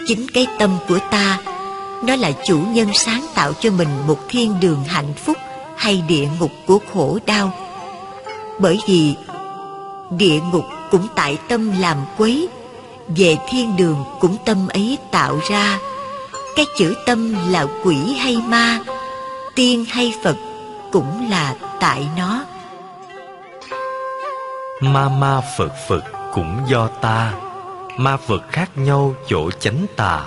Chính 0.07 0.27
cái 0.35 0.47
tâm 0.59 0.79
của 0.89 0.99
ta 1.11 1.39
nó 2.03 2.17
là 2.17 2.33
chủ 2.45 2.59
nhân 2.59 2.89
sáng 2.95 3.27
tạo 3.35 3.53
cho 3.61 3.71
mình 3.71 3.89
một 4.07 4.19
thiên 4.29 4.61
đường 4.61 4.85
hạnh 4.85 5.15
phúc 5.15 5.37
Hay 5.77 6.03
địa 6.09 6.29
ngục 6.41 6.51
của 6.67 6.79
khổ 6.93 7.19
đau. 7.27 7.53
Bởi 8.59 8.79
vì 8.87 9.17
Địa 10.11 10.41
ngục 10.53 10.65
cũng 10.91 11.07
tại 11.15 11.39
tâm 11.49 11.81
làm 11.81 11.97
quấy, 12.19 12.49
Về 13.09 13.37
thiên 13.49 13.77
đường 13.77 14.05
cũng 14.21 14.37
tâm 14.45 14.69
ấy 14.69 14.99
tạo 15.11 15.39
ra. 15.51 15.79
Cái 16.57 16.67
chữ 16.77 16.95
tâm 17.07 17.35
là 17.51 17.67
quỷ 17.85 18.15
hay 18.15 18.37
ma, 18.37 18.79
Tiên 19.55 19.85
hay 19.89 20.15
Phật 20.23 20.37
Cũng 20.93 21.31
là 21.31 21.55
tại 21.81 22.07
nó. 22.17 22.45
Ma 24.81 25.09
ma 25.09 25.41
Phật 25.57 25.73
Phật 25.89 26.05
cũng 26.35 26.61
do 26.69 26.89
ta, 27.01 27.33
Ma 27.97 28.17
Phật 28.17 28.43
khác 28.51 28.71
nhau 28.77 29.15
chỗ 29.29 29.51
chánh 29.51 29.87
tà. 29.97 30.25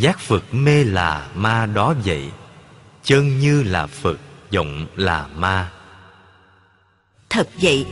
Giác 0.00 0.20
Phật 0.20 0.54
mê 0.54 0.84
là 0.84 1.28
ma 1.34 1.66
đó 1.66 1.94
vậy. 2.04 2.24
Chân 3.04 3.38
như 3.38 3.62
là 3.62 3.86
Phật 3.86 4.18
Vọng 4.54 4.86
là 4.96 5.26
ma. 5.36 5.70
Thật 7.30 7.48
vậy, 7.62 7.86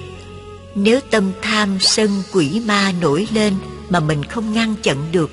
Nếu 0.74 1.00
tâm 1.10 1.32
tham 1.42 1.78
sân 1.80 2.22
quỷ 2.32 2.62
ma 2.66 2.92
nổi 3.00 3.28
lên 3.34 3.54
Mà 3.90 4.00
mình 4.00 4.24
không 4.24 4.52
ngăn 4.52 4.74
chặn 4.82 4.96
được, 5.12 5.30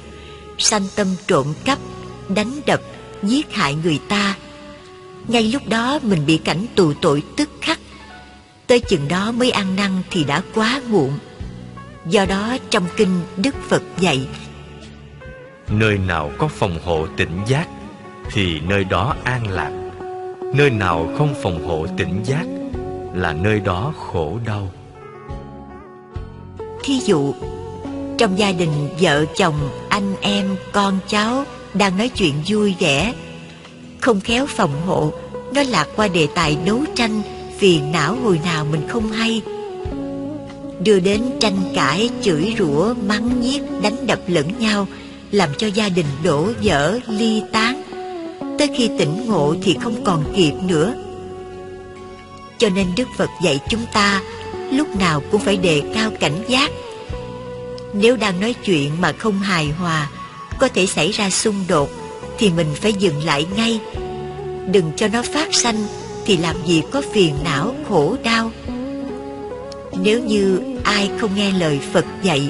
Sanh 0.57 0.83
tâm 0.95 1.07
trộm 1.27 1.53
cắp, 1.65 1.79
Đánh 2.29 2.61
đập, 2.65 2.81
Giết 3.23 3.53
hại 3.53 3.75
người 3.75 3.99
ta, 4.09 4.35
ngay 5.27 5.43
lúc 5.43 5.61
đó 5.67 5.99
mình 6.03 6.25
bị 6.25 6.37
cảnh 6.37 6.65
tù 6.75 6.93
tội 6.93 7.23
tức 7.37 7.49
khắc. 7.61 7.79
Tới 8.67 8.79
chừng 8.79 9.07
đó 9.07 9.31
mới 9.31 9.51
ăn 9.51 9.75
năn 9.75 9.91
thì 10.11 10.23
đã 10.23 10.41
quá 10.53 10.81
muộn. 10.87 11.19
Do 12.09 12.25
đó 12.25 12.57
trong 12.69 12.85
kinh 12.97 13.21
Đức 13.37 13.55
Phật 13.69 13.81
dạy 13.99 14.27
Nơi 15.69 15.97
nào 15.97 16.31
có 16.37 16.47
phòng 16.47 16.79
hộ 16.83 17.07
tỉnh 17.17 17.41
giác 17.47 17.67
Thì 18.31 18.59
nơi 18.59 18.83
đó 18.83 19.15
an 19.23 19.47
lạc. 19.47 19.71
Nơi 20.53 20.69
nào 20.69 21.09
không 21.17 21.33
phòng 21.43 21.67
hộ 21.67 21.87
tỉnh 21.97 22.23
giác 22.23 22.45
Là 23.13 23.33
nơi 23.33 23.59
đó 23.59 23.93
khổ 23.97 24.39
đau. 24.45 24.71
Thí 26.83 26.99
dụ 26.99 27.33
Trong 28.17 28.39
gia 28.39 28.51
đình 28.51 28.89
vợ 28.99 29.25
chồng, 29.35 29.55
anh 29.89 30.15
em, 30.21 30.55
con 30.71 30.99
cháu 31.07 31.43
Đang 31.73 31.97
nói 31.97 32.09
chuyện 32.09 32.33
vui 32.47 32.75
vẻ 32.79 33.13
không 34.05 34.21
khéo 34.21 34.45
phòng 34.45 34.81
hộ 34.85 35.13
nó 35.53 35.63
lạc 35.63 35.87
qua 35.95 36.07
đề 36.07 36.27
tài 36.35 36.57
đấu 36.65 36.79
tranh 36.95 37.21
phiền 37.57 37.91
não 37.91 38.15
hồi 38.23 38.39
nào 38.45 38.65
mình 38.65 38.87
không 38.87 39.11
hay. 39.11 39.41
Đưa 40.83 40.99
đến 40.99 41.21
tranh 41.39 41.57
cãi 41.75 42.09
chửi 42.21 42.55
rủa 42.57 42.93
mắng 42.93 43.41
nhiếc 43.41 43.61
đánh 43.83 44.07
đập 44.07 44.19
lẫn 44.27 44.59
nhau 44.59 44.87
làm 45.31 45.49
cho 45.57 45.67
gia 45.67 45.89
đình 45.89 46.05
đổ 46.23 46.49
vỡ 46.63 46.99
ly 47.07 47.43
tán. 47.51 47.83
Tới 48.59 48.69
khi 48.77 48.89
tỉnh 48.99 49.25
ngộ 49.27 49.55
thì 49.63 49.77
không 49.81 50.03
còn 50.03 50.33
kịp 50.35 50.53
nữa. 50.63 50.95
Cho 52.57 52.69
nên 52.69 52.87
đức 52.97 53.07
phật 53.17 53.29
dạy 53.43 53.59
chúng 53.69 53.85
ta 53.93 54.21
lúc 54.71 54.95
nào 54.99 55.21
cũng 55.31 55.41
phải 55.41 55.57
đề 55.57 55.81
cao 55.93 56.11
cảnh 56.19 56.43
giác. 56.47 56.71
Nếu 57.93 58.15
đang 58.15 58.39
nói 58.39 58.55
chuyện 58.65 59.01
mà 59.01 59.11
không 59.11 59.39
hài 59.39 59.69
hòa, 59.69 60.09
có 60.59 60.67
thể 60.67 60.85
xảy 60.85 61.11
ra 61.11 61.29
xung 61.29 61.65
đột 61.67 61.89
thì 62.37 62.49
mình 62.49 62.67
phải 62.75 62.93
dừng 62.93 63.23
lại 63.23 63.45
ngay. 63.55 63.79
Đừng 64.67 64.91
cho 64.95 65.07
nó 65.07 65.21
phát 65.21 65.47
sanh 65.55 65.87
thì 66.25 66.37
làm 66.37 66.55
gì 66.65 66.83
có 66.91 67.01
phiền 67.13 67.35
não, 67.43 67.75
khổ 67.89 68.15
đau. 68.23 68.51
Nếu 70.03 70.23
như 70.23 70.59
ai 70.83 71.09
không 71.19 71.35
nghe 71.35 71.51
lời 71.51 71.79
phật 71.93 72.05
dạy, 72.23 72.49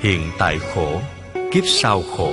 hiện 0.00 0.30
tại 0.38 0.58
khổ 0.74 1.00
kiếp 1.52 1.64
sau 1.66 2.02
khổ, 2.16 2.32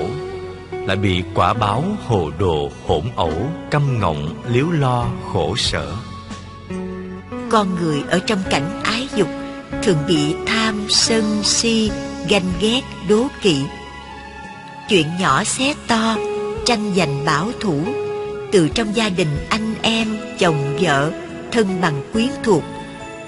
lại 0.72 0.98
bị 0.98 1.24
quả 1.36 1.54
báo 1.54 1.84
hồ 2.06 2.32
đồ 2.40 2.72
hỗn 2.88 3.02
ẩu, 3.16 3.34
căm 3.72 4.00
ngọng 4.00 4.44
liếu 4.48 4.66
lo, 4.72 5.08
khổ 5.34 5.56
sở. 5.56 5.94
Con 7.50 7.76
người 7.82 8.04
ở 8.10 8.20
trong 8.20 8.40
cảnh 8.50 8.84
ái 8.84 9.08
dục 9.16 9.28
thường 9.84 9.98
bị 10.08 10.36
tham, 10.46 10.86
sân, 10.90 11.40
si, 11.44 11.92
ganh 12.30 12.52
ghét, 12.60 12.82
đố 13.10 13.28
kỵ. 13.42 13.56
Chuyện 14.90 15.08
nhỏ 15.20 15.44
xé 15.44 15.74
to, 15.88 16.16
tranh 16.66 16.94
giành 16.96 17.26
bảo 17.26 17.52
thủ, 17.60 17.84
từ 18.52 18.70
trong 18.70 18.96
gia 18.96 19.10
đình 19.10 19.48
anh 19.50 19.76
em, 19.82 20.18
chồng, 20.40 20.78
vợ, 20.80 21.12
thân 21.52 21.82
bằng 21.82 22.02
quyến 22.14 22.30
thuộc, 22.44 22.64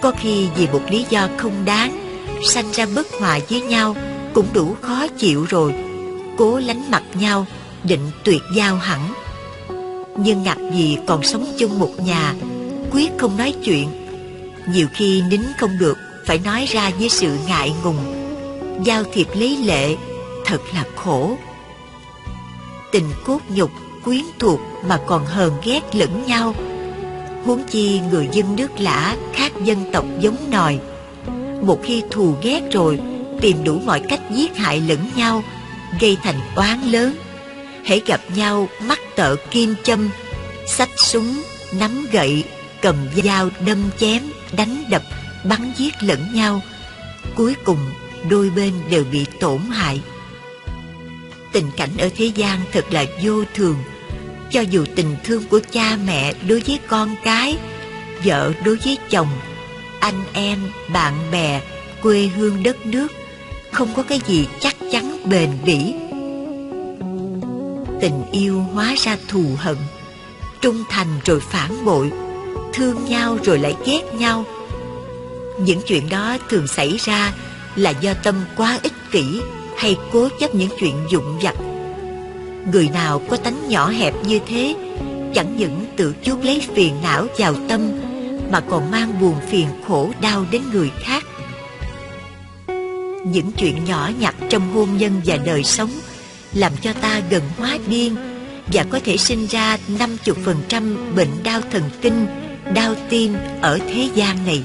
có 0.02 0.12
khi 0.20 0.48
vì 0.56 0.68
một 0.68 0.82
lý 0.90 1.06
do 1.10 1.28
không 1.38 1.66
đáng, 1.66 1.98
sanh 2.44 2.72
ra 2.72 2.86
bất 2.96 3.08
hòa 3.20 3.40
với 3.50 3.62
nhau 3.62 3.96
cũng 4.34 4.46
đủ 4.54 4.76
khó 4.82 5.08
chịu 5.08 5.46
rồi. 5.50 5.74
Cố 6.38 6.60
lánh 6.60 6.92
mặt 6.92 7.04
nhau, 7.14 7.46
định 7.84 8.12
tuyệt 8.24 8.42
giao 8.56 8.76
hẳn. 8.76 9.14
Nhưng 10.18 10.44
ngạc 10.44 10.58
gì 10.74 10.98
còn 11.08 11.24
sống 11.24 11.46
chung 11.58 11.80
một 11.80 11.92
nhà, 12.00 12.36
quyết 12.92 13.12
không 13.18 13.38
nói 13.38 13.54
chuyện. 13.64 13.88
Nhiều 14.68 14.88
khi 14.94 15.22
nín 15.22 15.42
không 15.60 15.78
được, 15.80 15.98
phải 16.26 16.40
nói 16.46 16.66
ra 16.66 16.92
với 17.00 17.10
sự 17.10 17.38
ngại 17.48 17.74
ngùng. 17.84 17.98
Giao 18.84 19.04
thiệp 19.14 19.28
lấy 19.34 19.58
lệ, 19.58 19.96
thật 20.46 20.62
là 20.74 20.84
khổ. 20.96 21.38
Tình 22.92 23.10
cốt 23.26 23.40
nhục, 23.50 23.72
quyến 24.04 24.24
thuộc 24.40 24.60
mà 24.88 25.00
còn 25.08 25.26
hờn 25.26 25.54
ghét 25.64 25.96
lẫn 25.96 26.26
nhau. 26.26 26.56
Huống 27.46 27.64
chi 27.70 28.00
người 28.12 28.30
dân 28.32 28.56
nước 28.56 28.80
lã 28.80 29.16
khác 29.34 29.52
dân 29.64 29.92
tộc 29.94 30.06
giống 30.20 30.38
nòi. 30.52 30.80
Một 31.62 31.80
khi 31.84 32.04
thù 32.12 32.36
ghét 32.42 32.62
rồi 32.72 33.00
tìm 33.42 33.64
đủ 33.64 33.82
mọi 33.86 34.00
cách 34.00 34.22
giết 34.32 34.58
hại 34.58 34.82
lẫn 34.88 35.00
nhau, 35.16 35.44
gây 36.00 36.18
thành 36.24 36.40
oán 36.56 36.82
lớn. 36.82 37.16
Hễ 37.86 38.00
gặp 38.00 38.22
nhau 38.36 38.70
mắt 38.82 39.00
tợ 39.16 39.36
kim 39.52 39.76
châm, 39.84 40.10
xách 40.68 40.90
súng, 40.98 41.42
nắm 41.74 42.08
gậy, 42.12 42.44
cầm 42.82 42.96
dao 43.24 43.50
đâm 43.66 43.78
chém, 43.98 44.22
đánh 44.52 44.84
đập, 44.90 45.02
bắn 45.44 45.72
giết 45.78 45.94
lẫn 46.02 46.34
nhau. 46.34 46.62
Cuối 47.36 47.56
cùng, 47.64 47.80
đôi 48.30 48.50
bên 48.50 48.74
đều 48.90 49.04
bị 49.12 49.26
tổn 49.40 49.62
hại. 49.72 50.02
Tình 51.52 51.72
cảnh 51.78 51.90
ở 51.98 52.10
thế 52.18 52.26
gian 52.26 52.60
thật 52.72 52.86
là 52.90 53.06
vô 53.24 53.44
thường. 53.54 53.76
Cho 54.50 54.62
dù 54.62 54.86
tình 54.96 55.16
thương 55.24 55.44
của 55.44 55.60
cha 55.72 55.98
mẹ 56.06 56.34
đối 56.48 56.60
với 56.60 56.80
con 56.88 57.16
cái, 57.24 57.58
vợ 58.24 58.54
đối 58.66 58.76
với 58.76 58.98
chồng, 59.10 59.28
anh 60.00 60.24
em, 60.34 60.60
bạn 60.94 61.14
bè, 61.32 61.62
quê 62.02 62.30
hương 62.36 62.64
đất 62.64 62.86
nước 62.86 63.12
không 63.72 63.94
có 63.96 64.04
cái 64.04 64.20
gì 64.28 64.48
chắc 64.60 64.76
chắn, 64.92 65.18
bền 65.30 65.50
bỉ. 65.66 65.94
Tình 68.02 68.24
yêu 68.32 68.60
hóa 68.74 68.96
ra 68.98 69.18
thù 69.28 69.44
hận, 69.58 69.78
trung 70.62 70.84
thành 70.90 71.08
rồi 71.26 71.40
phản 71.40 71.86
bội, 71.86 72.12
thương 72.74 73.06
nhau 73.06 73.38
rồi 73.44 73.60
lại 73.60 73.76
ghét 73.86 74.02
nhau. 74.14 74.46
Những 75.60 75.82
chuyện 75.88 76.10
đó 76.10 76.38
thường 76.50 76.68
xảy 76.68 76.98
ra 77.00 77.34
là 77.76 77.90
do 77.90 78.14
tâm 78.14 78.36
quá 78.58 78.80
ích 78.84 78.94
kỷ 79.12 79.42
hay 79.78 79.98
cố 80.12 80.30
chấp 80.40 80.56
những 80.56 80.70
chuyện 80.80 80.96
dụng 81.12 81.40
vặt. 81.42 81.56
Người 82.72 82.90
nào 82.90 83.22
có 83.30 83.38
tánh 83.38 83.70
nhỏ 83.70 83.90
hẹp 83.90 84.14
như 84.26 84.40
thế, 84.48 84.76
chẳng 85.34 85.58
những 85.58 85.86
tự 85.96 86.14
chuốc 86.24 86.46
lấy 86.46 86.62
phiền 86.76 86.96
não 87.04 87.28
vào 87.38 87.54
tâm, 87.70 87.92
mà 88.52 88.60
còn 88.60 88.92
mang 88.92 89.20
buồn 89.22 89.36
phiền 89.50 89.68
khổ 89.88 90.12
đau 90.22 90.46
đến 90.52 90.62
người 90.74 90.92
khác 91.04 91.24
những 93.26 93.52
chuyện 93.58 93.86
nhỏ 93.86 94.10
nhặt 94.20 94.36
trong 94.50 94.74
hôn 94.74 94.98
nhân 94.98 95.22
và 95.26 95.38
đời 95.38 95.64
sống 95.64 95.90
làm 96.54 96.72
cho 96.82 96.94
ta 96.94 97.22
gần 97.30 97.44
hóa 97.58 97.78
điên 97.88 98.16
và 98.74 98.86
có 98.90 99.00
thể 99.06 99.18
sinh 99.18 99.46
ra 99.46 99.78
50% 99.88 101.16
bệnh 101.16 101.44
đau 101.44 101.62
thần 101.72 101.84
kinh, 102.02 102.26
đau 102.74 102.96
tim 103.10 103.36
ở 103.62 103.80
thế 103.88 104.10
gian 104.16 104.38
này. 104.46 104.64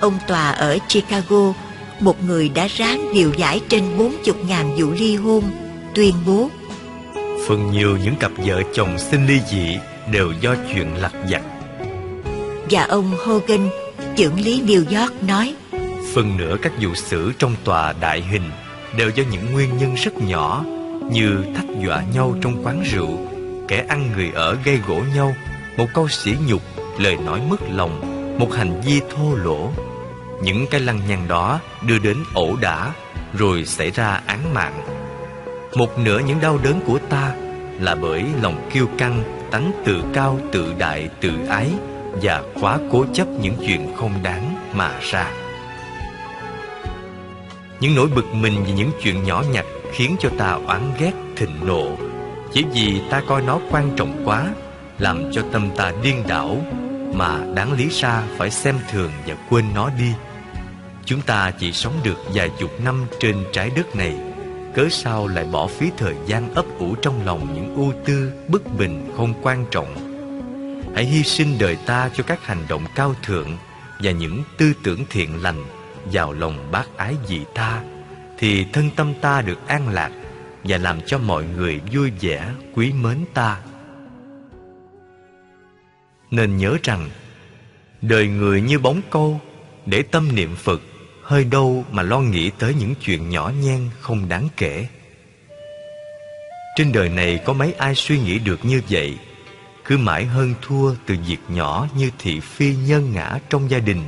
Ông 0.00 0.18
Tòa 0.28 0.50
ở 0.50 0.78
Chicago, 0.88 1.52
một 2.00 2.24
người 2.24 2.48
đã 2.48 2.66
ráng 2.66 3.14
điều 3.14 3.32
giải 3.36 3.60
trên 3.68 3.98
40.000 3.98 4.76
vụ 4.76 4.92
ly 4.92 5.16
hôn, 5.16 5.44
tuyên 5.94 6.14
bố 6.26 6.48
Phần 7.48 7.70
nhiều 7.70 7.98
những 8.04 8.16
cặp 8.16 8.32
vợ 8.36 8.62
chồng 8.74 8.98
sinh 8.98 9.26
ly 9.26 9.40
dị 9.50 9.76
đều 10.12 10.32
do 10.40 10.54
chuyện 10.74 10.94
lặt 10.96 11.12
vặt. 11.30 11.42
Và 12.70 12.84
ông 12.84 13.16
Hogan, 13.26 13.68
trưởng 14.16 14.40
lý 14.40 14.62
New 14.66 15.00
York 15.00 15.22
nói 15.22 15.54
Phần 16.16 16.36
nữa 16.36 16.56
các 16.62 16.72
vụ 16.80 16.94
xử 16.94 17.32
trong 17.38 17.54
tòa 17.64 17.92
đại 18.00 18.20
hình 18.20 18.50
đều 18.96 19.10
do 19.10 19.24
những 19.30 19.52
nguyên 19.52 19.76
nhân 19.78 19.94
rất 19.94 20.12
nhỏ 20.14 20.64
như 21.10 21.44
thách 21.56 21.80
dọa 21.84 22.02
nhau 22.14 22.34
trong 22.42 22.66
quán 22.66 22.82
rượu, 22.92 23.18
kẻ 23.68 23.84
ăn 23.88 24.10
người 24.16 24.30
ở 24.34 24.56
gây 24.64 24.80
gỗ 24.88 25.02
nhau, 25.14 25.34
một 25.76 25.86
câu 25.94 26.08
sỉ 26.08 26.34
nhục, 26.48 26.62
lời 26.98 27.16
nói 27.16 27.40
mất 27.50 27.56
lòng, 27.70 28.00
một 28.38 28.54
hành 28.54 28.80
vi 28.80 29.00
thô 29.10 29.34
lỗ. 29.34 29.72
Những 30.42 30.66
cái 30.70 30.80
lăng 30.80 31.00
nhăng 31.08 31.28
đó 31.28 31.60
đưa 31.86 31.98
đến 31.98 32.16
ẩu 32.34 32.56
đả, 32.60 32.92
rồi 33.38 33.64
xảy 33.64 33.90
ra 33.90 34.20
án 34.26 34.54
mạng. 34.54 34.86
Một 35.74 35.98
nửa 35.98 36.18
những 36.18 36.40
đau 36.40 36.58
đớn 36.64 36.80
của 36.86 36.98
ta 37.08 37.34
là 37.80 37.94
bởi 37.94 38.24
lòng 38.42 38.70
kiêu 38.72 38.86
căng, 38.98 39.22
tánh 39.50 39.72
tự 39.84 40.02
cao, 40.14 40.40
tự 40.52 40.74
đại, 40.78 41.08
tự 41.20 41.30
ái 41.48 41.70
và 42.22 42.42
quá 42.60 42.78
cố 42.92 43.04
chấp 43.14 43.28
những 43.28 43.54
chuyện 43.66 43.92
không 43.96 44.12
đáng 44.22 44.70
mà 44.74 45.00
ra. 45.00 45.45
Những 47.80 47.94
nỗi 47.94 48.08
bực 48.08 48.34
mình 48.34 48.64
vì 48.66 48.72
những 48.72 48.90
chuyện 49.02 49.22
nhỏ 49.22 49.44
nhặt 49.52 49.66
khiến 49.92 50.16
cho 50.20 50.28
ta 50.38 50.52
oán 50.52 50.92
ghét, 50.98 51.12
thịnh 51.36 51.66
nộ. 51.66 51.96
Chỉ 52.52 52.64
vì 52.72 53.00
ta 53.10 53.22
coi 53.26 53.42
nó 53.42 53.60
quan 53.70 53.90
trọng 53.96 54.22
quá, 54.24 54.54
làm 54.98 55.32
cho 55.32 55.42
tâm 55.52 55.70
ta 55.76 55.92
điên 56.02 56.22
đảo, 56.28 56.64
mà 57.14 57.44
đáng 57.54 57.72
lý 57.72 57.88
ra 57.88 58.22
phải 58.36 58.50
xem 58.50 58.78
thường 58.90 59.10
và 59.26 59.34
quên 59.50 59.64
nó 59.74 59.90
đi. 59.98 60.12
Chúng 61.04 61.20
ta 61.20 61.50
chỉ 61.50 61.72
sống 61.72 61.92
được 62.02 62.18
vài 62.34 62.50
chục 62.58 62.70
năm 62.84 63.06
trên 63.20 63.44
trái 63.52 63.70
đất 63.76 63.96
này, 63.96 64.16
cớ 64.74 64.88
sao 64.90 65.28
lại 65.28 65.44
bỏ 65.44 65.66
phí 65.66 65.90
thời 65.96 66.14
gian 66.26 66.54
ấp 66.54 66.64
ủ 66.78 66.94
trong 66.94 67.26
lòng 67.26 67.54
những 67.54 67.74
ưu 67.74 67.92
tư 68.04 68.32
bất 68.48 68.78
bình 68.78 69.12
không 69.16 69.34
quan 69.42 69.64
trọng? 69.70 69.96
Hãy 70.94 71.04
hy 71.04 71.22
sinh 71.22 71.58
đời 71.58 71.76
ta 71.86 72.10
cho 72.14 72.24
các 72.26 72.46
hành 72.46 72.66
động 72.68 72.84
cao 72.94 73.14
thượng 73.22 73.56
và 74.02 74.10
những 74.10 74.42
tư 74.58 74.72
tưởng 74.82 75.04
thiện 75.10 75.42
lành 75.42 75.64
vào 76.12 76.32
lòng 76.32 76.68
bác 76.70 76.96
ái 76.96 77.14
dị 77.26 77.40
tha 77.54 77.82
thì 78.38 78.66
thân 78.72 78.90
tâm 78.96 79.14
ta 79.20 79.42
được 79.42 79.66
an 79.66 79.88
lạc 79.88 80.10
và 80.64 80.78
làm 80.78 81.00
cho 81.06 81.18
mọi 81.18 81.44
người 81.44 81.80
vui 81.92 82.10
vẻ, 82.20 82.52
quý 82.74 82.92
mến 82.92 83.24
ta. 83.34 83.60
Nên 86.30 86.56
nhớ 86.56 86.76
rằng, 86.82 87.10
đời 88.02 88.28
người 88.28 88.60
như 88.60 88.78
bóng 88.78 89.00
câu, 89.10 89.40
để 89.86 90.02
tâm 90.02 90.34
niệm 90.34 90.54
phật, 90.56 90.80
hơi 91.22 91.44
đâu 91.44 91.84
mà 91.90 92.02
lo 92.02 92.20
nghĩ 92.20 92.50
tới 92.58 92.74
những 92.74 92.94
chuyện 93.00 93.28
nhỏ 93.28 93.52
nhen 93.62 93.88
không 94.00 94.28
đáng 94.28 94.48
kể. 94.56 94.86
Trên 96.76 96.92
đời 96.92 97.08
này 97.08 97.40
có 97.44 97.52
mấy 97.52 97.72
ai 97.72 97.94
suy 97.94 98.18
nghĩ 98.18 98.38
được 98.38 98.64
như 98.64 98.82
vậy, 98.90 99.18
cứ 99.84 99.98
mãi 99.98 100.24
hơn 100.24 100.54
thua 100.62 100.94
từ 101.06 101.16
việc 101.26 101.38
nhỏ 101.48 101.88
như 101.96 102.10
thị 102.18 102.40
phi 102.40 102.74
nhân 102.74 103.12
ngã 103.12 103.38
trong 103.50 103.70
gia 103.70 103.78
đình, 103.78 104.02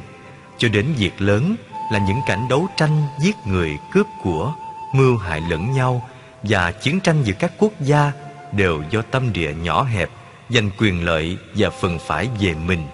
cho 0.59 0.69
đến 0.69 0.87
việc 0.99 1.13
lớn 1.19 1.57
là 1.93 1.99
những 1.99 2.21
cảnh 2.27 2.49
đấu 2.49 2.67
tranh 2.77 3.03
giết 3.19 3.37
người 3.45 3.79
cướp 3.93 4.07
của, 4.23 4.55
mưu 4.95 5.17
hại 5.17 5.41
lẫn 5.41 5.73
nhau 5.73 6.09
và 6.43 6.73
chiến 6.73 7.01
tranh 7.01 7.23
giữa 7.23 7.35
các 7.39 7.53
quốc 7.59 7.73
gia 7.81 8.13
đều 8.53 8.83
do 8.91 9.03
tâm 9.03 9.33
địa 9.33 9.55
nhỏ 9.55 9.83
hẹp, 9.83 10.11
giành 10.51 10.71
quyền 10.79 11.05
lợi 11.05 11.37
và 11.55 11.71
phần 11.71 11.99
phải 12.07 12.29
về 12.41 12.55
mình. 12.55 12.87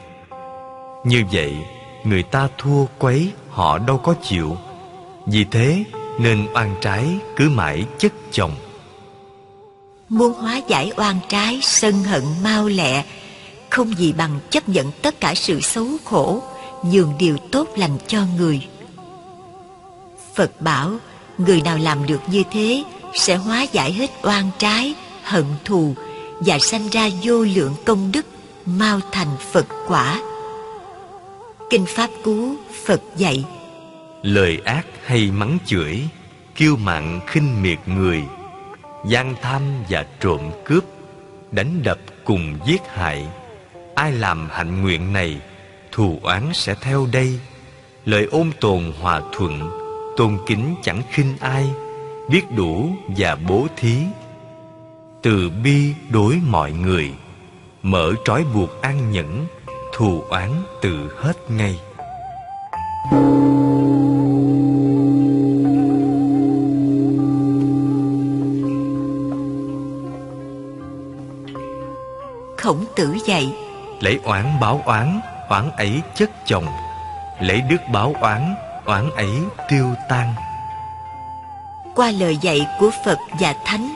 Như 1.04 1.22
vậy, 1.32 1.54
người 2.04 2.22
ta 2.22 2.48
thua 2.58 2.86
quấy, 2.98 3.32
họ 3.50 3.78
đâu 3.78 3.98
có 3.98 4.14
chịu. 4.22 4.56
Vì 5.26 5.44
thế, 5.44 5.84
nên 6.18 6.46
oan 6.54 6.76
trái 6.80 7.18
cứ 7.36 7.50
mãi 7.50 7.84
chất 7.98 8.12
chồng. 8.32 8.52
Muốn 10.08 10.32
hóa 10.32 10.60
giải 10.68 10.92
oan 10.96 11.18
trái, 11.28 11.58
sân 11.62 11.94
hận, 12.04 12.22
mau 12.42 12.68
lẹ, 12.68 13.04
không 13.70 13.98
gì 13.98 14.12
bằng 14.12 14.40
chấp 14.50 14.68
nhận 14.68 14.90
tất 15.02 15.20
cả 15.20 15.34
sự 15.34 15.60
xấu 15.60 15.86
khổ, 16.04 16.42
nhường 16.82 17.12
điều 17.18 17.36
tốt 17.52 17.68
lành 17.76 17.98
cho 18.06 18.20
người. 18.36 18.68
Phật 20.34 20.60
bảo 20.60 20.90
người 21.38 21.60
nào 21.60 21.78
làm 21.78 22.06
được 22.06 22.20
như 22.28 22.42
thế 22.52 22.84
sẽ 23.14 23.36
hóa 23.36 23.66
giải 23.72 23.92
hết 23.92 24.10
oan 24.22 24.50
trái, 24.58 24.94
hận 25.22 25.44
thù 25.64 25.94
và 26.40 26.58
sanh 26.58 26.88
ra 26.88 27.08
vô 27.22 27.44
lượng 27.44 27.74
công 27.84 28.12
đức 28.12 28.26
mau 28.66 29.00
thành 29.12 29.36
Phật 29.52 29.66
quả. 29.88 30.22
Kinh 31.70 31.86
Pháp 31.86 32.10
Cú 32.24 32.54
Phật 32.84 33.00
dạy 33.16 33.44
Lời 34.22 34.60
ác 34.64 34.86
hay 35.04 35.30
mắng 35.30 35.58
chửi 35.66 35.98
kiêu 36.54 36.76
mạn 36.76 37.20
khinh 37.26 37.62
miệt 37.62 37.78
người 37.86 38.22
gian 39.06 39.34
tham 39.42 39.62
và 39.88 40.06
trộm 40.20 40.40
cướp 40.64 40.84
đánh 41.52 41.82
đập 41.82 41.98
cùng 42.24 42.58
giết 42.66 42.82
hại 42.88 43.26
ai 43.94 44.12
làm 44.12 44.48
hạnh 44.50 44.82
nguyện 44.82 45.12
này 45.12 45.40
thù 45.92 46.18
oán 46.22 46.42
sẽ 46.54 46.74
theo 46.80 47.06
đây 47.12 47.38
lời 48.04 48.26
ôn 48.30 48.50
tồn 48.60 48.92
hòa 49.00 49.20
thuận 49.32 49.83
tôn 50.16 50.38
kính 50.46 50.74
chẳng 50.82 51.02
khinh 51.10 51.36
ai 51.40 51.70
biết 52.28 52.42
đủ 52.56 52.88
và 53.16 53.36
bố 53.48 53.66
thí. 53.76 53.96
Từ 55.22 55.50
bi 55.64 55.94
đối 56.10 56.40
mọi 56.50 56.72
người 56.72 57.12
mở 57.82 58.12
trói 58.24 58.44
buộc 58.54 58.82
an 58.82 59.10
nhẫn 59.10 59.46
thù 59.92 60.22
oán 60.28 60.50
tự 60.82 61.16
hết 61.16 61.50
ngay. 61.50 61.78
Khổng 72.56 72.84
tử 72.96 73.14
dạy 73.26 73.56
lấy 74.00 74.20
oán 74.24 74.46
báo 74.60 74.82
oán 74.84 75.20
oán 75.48 75.70
ấy 75.70 76.02
chất 76.14 76.30
chồng. 76.46 76.66
Lấy 77.40 77.60
đức 77.60 77.80
báo 77.92 78.14
oán 78.20 78.54
oán 78.84 79.10
ấy 79.10 79.32
tiêu 79.68 79.94
tan. 80.08 80.34
Qua 81.94 82.10
lời 82.10 82.36
dạy 82.36 82.66
của 82.78 82.90
phật 83.04 83.18
và 83.40 83.54
thánh 83.64 83.94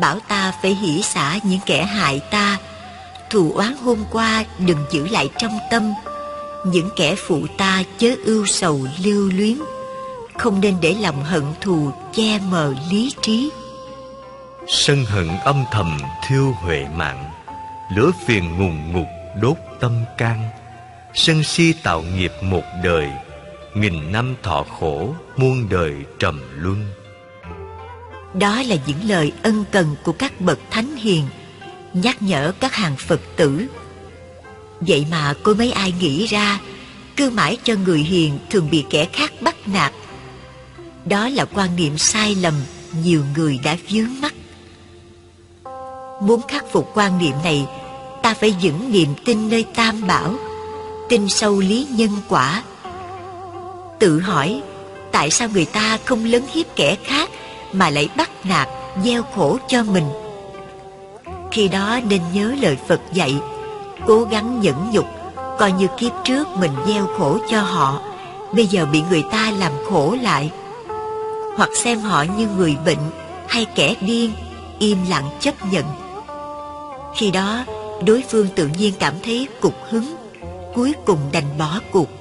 bảo 0.00 0.18
ta 0.28 0.52
phải 0.62 0.74
hỷ 0.74 1.02
xả 1.02 1.38
những 1.42 1.60
kẻ 1.66 1.84
hại 1.84 2.20
ta. 2.30 2.58
Thù 3.30 3.52
oán 3.52 3.76
hôm 3.76 4.04
qua 4.10 4.44
đừng 4.58 4.84
giữ 4.90 5.08
lại 5.08 5.28
trong 5.38 5.58
tâm. 5.70 5.92
Những 6.66 6.88
kẻ 6.96 7.14
phụ 7.14 7.46
ta 7.58 7.82
chớ 7.98 8.14
ưu 8.24 8.46
sầu 8.46 8.80
lưu 9.04 9.30
luyến. 9.34 9.58
Không 10.38 10.60
nên 10.60 10.76
để 10.80 10.94
lòng 11.00 11.24
hận 11.24 11.44
thù 11.60 11.90
che 12.12 12.38
mờ 12.38 12.74
lý 12.90 13.12
trí. 13.22 13.50
Sân 14.66 15.04
hận 15.04 15.28
âm 15.44 15.64
thầm 15.70 15.98
thiêu 16.28 16.54
huệ 16.62 16.86
mạng 16.96 17.30
lửa 17.96 18.10
phiền 18.26 18.58
ngùng 18.58 18.92
ngục 18.92 19.08
đốt 19.40 19.56
tâm 19.80 20.04
can. 20.16 20.48
Sân 21.14 21.44
si 21.44 21.72
tạo 21.72 22.02
nghiệp 22.02 22.32
một 22.42 22.62
đời 22.84 23.08
nghìn 23.80 24.12
năm 24.12 24.34
thọ 24.42 24.64
khổ, 24.80 25.14
muôn 25.36 25.68
đời 25.68 25.94
trầm 26.18 26.40
luân. 26.56 26.86
Đó 28.34 28.62
là 28.62 28.76
những 28.86 29.08
lời 29.08 29.32
ân 29.42 29.64
cần 29.72 29.96
của 30.04 30.12
các 30.12 30.40
bậc 30.40 30.58
thánh 30.70 30.96
hiền, 30.96 31.24
nhắc 31.92 32.22
nhở 32.22 32.52
các 32.60 32.74
hàng 32.74 32.96
phật 32.96 33.20
tử. 33.36 33.66
Vậy 34.80 35.06
mà 35.10 35.34
có 35.42 35.54
mấy 35.54 35.72
ai 35.72 35.94
nghĩ 36.00 36.26
ra, 36.26 36.60
cứ 37.16 37.30
mãi 37.30 37.58
cho 37.64 37.74
người 37.74 37.98
hiền 37.98 38.38
thường 38.50 38.68
bị 38.70 38.84
kẻ 38.90 39.08
khác 39.12 39.32
bắt 39.40 39.68
nạt. 39.68 39.92
Đó 41.04 41.28
là 41.28 41.44
quan 41.44 41.76
niệm 41.76 41.98
sai 41.98 42.34
lầm 42.34 42.54
nhiều 43.04 43.24
người 43.36 43.58
đã 43.64 43.76
vướng 43.90 44.20
mắc. 44.20 44.34
Muốn 46.22 46.40
khắc 46.48 46.64
phục 46.72 46.90
quan 46.94 47.18
niệm 47.18 47.34
này, 47.44 47.66
ta 48.22 48.34
phải 48.34 48.54
vững 48.62 48.92
niềm 48.92 49.08
tin 49.24 49.48
nơi 49.48 49.64
tam 49.74 50.06
bảo, 50.06 50.34
tin 51.08 51.28
sâu 51.28 51.60
lý 51.60 51.86
nhân 51.90 52.10
quả 52.28 52.62
tự 53.98 54.20
hỏi, 54.20 54.62
tại 55.12 55.30
sao 55.30 55.48
người 55.48 55.64
ta 55.64 55.98
không 56.04 56.24
lấn 56.24 56.42
hiếp 56.52 56.66
kẻ 56.76 56.96
khác 57.04 57.30
mà 57.72 57.90
lại 57.90 58.08
bắt 58.16 58.30
nạt, 58.44 58.68
gieo 59.04 59.22
khổ 59.34 59.58
cho 59.68 59.82
mình? 59.82 60.04
Khi 61.50 61.68
đó 61.68 62.00
nên 62.08 62.20
nhớ 62.32 62.54
lời 62.60 62.76
phật 62.88 63.00
dạy, 63.12 63.36
cố 64.06 64.24
gắng 64.24 64.60
nhẫn 64.60 64.90
nhục, 64.92 65.06
coi 65.58 65.72
như 65.72 65.86
kiếp 65.98 66.12
trước 66.24 66.48
mình 66.48 66.72
gieo 66.86 67.06
khổ 67.18 67.38
cho 67.50 67.60
họ, 67.60 68.02
bây 68.52 68.66
giờ 68.66 68.86
bị 68.92 69.02
người 69.10 69.22
ta 69.30 69.50
làm 69.50 69.72
khổ 69.90 70.16
lại. 70.22 70.50
Hoặc 71.56 71.70
xem 71.74 72.00
họ 72.00 72.24
như 72.38 72.48
người 72.56 72.76
bệnh 72.86 73.10
hay 73.48 73.66
kẻ 73.74 73.94
điên, 74.00 74.32
im 74.78 74.98
lặng 75.08 75.28
chấp 75.40 75.54
nhận. 75.72 75.84
Khi 77.16 77.30
đó, 77.30 77.64
đối 78.06 78.24
phương 78.28 78.46
tự 78.54 78.70
nhiên 78.78 78.94
cảm 78.98 79.14
thấy 79.24 79.48
cục 79.60 79.74
hứng, 79.90 80.16
cuối 80.74 80.92
cùng 81.04 81.18
đành 81.32 81.58
bỏ 81.58 81.80
cuộc 81.92 82.17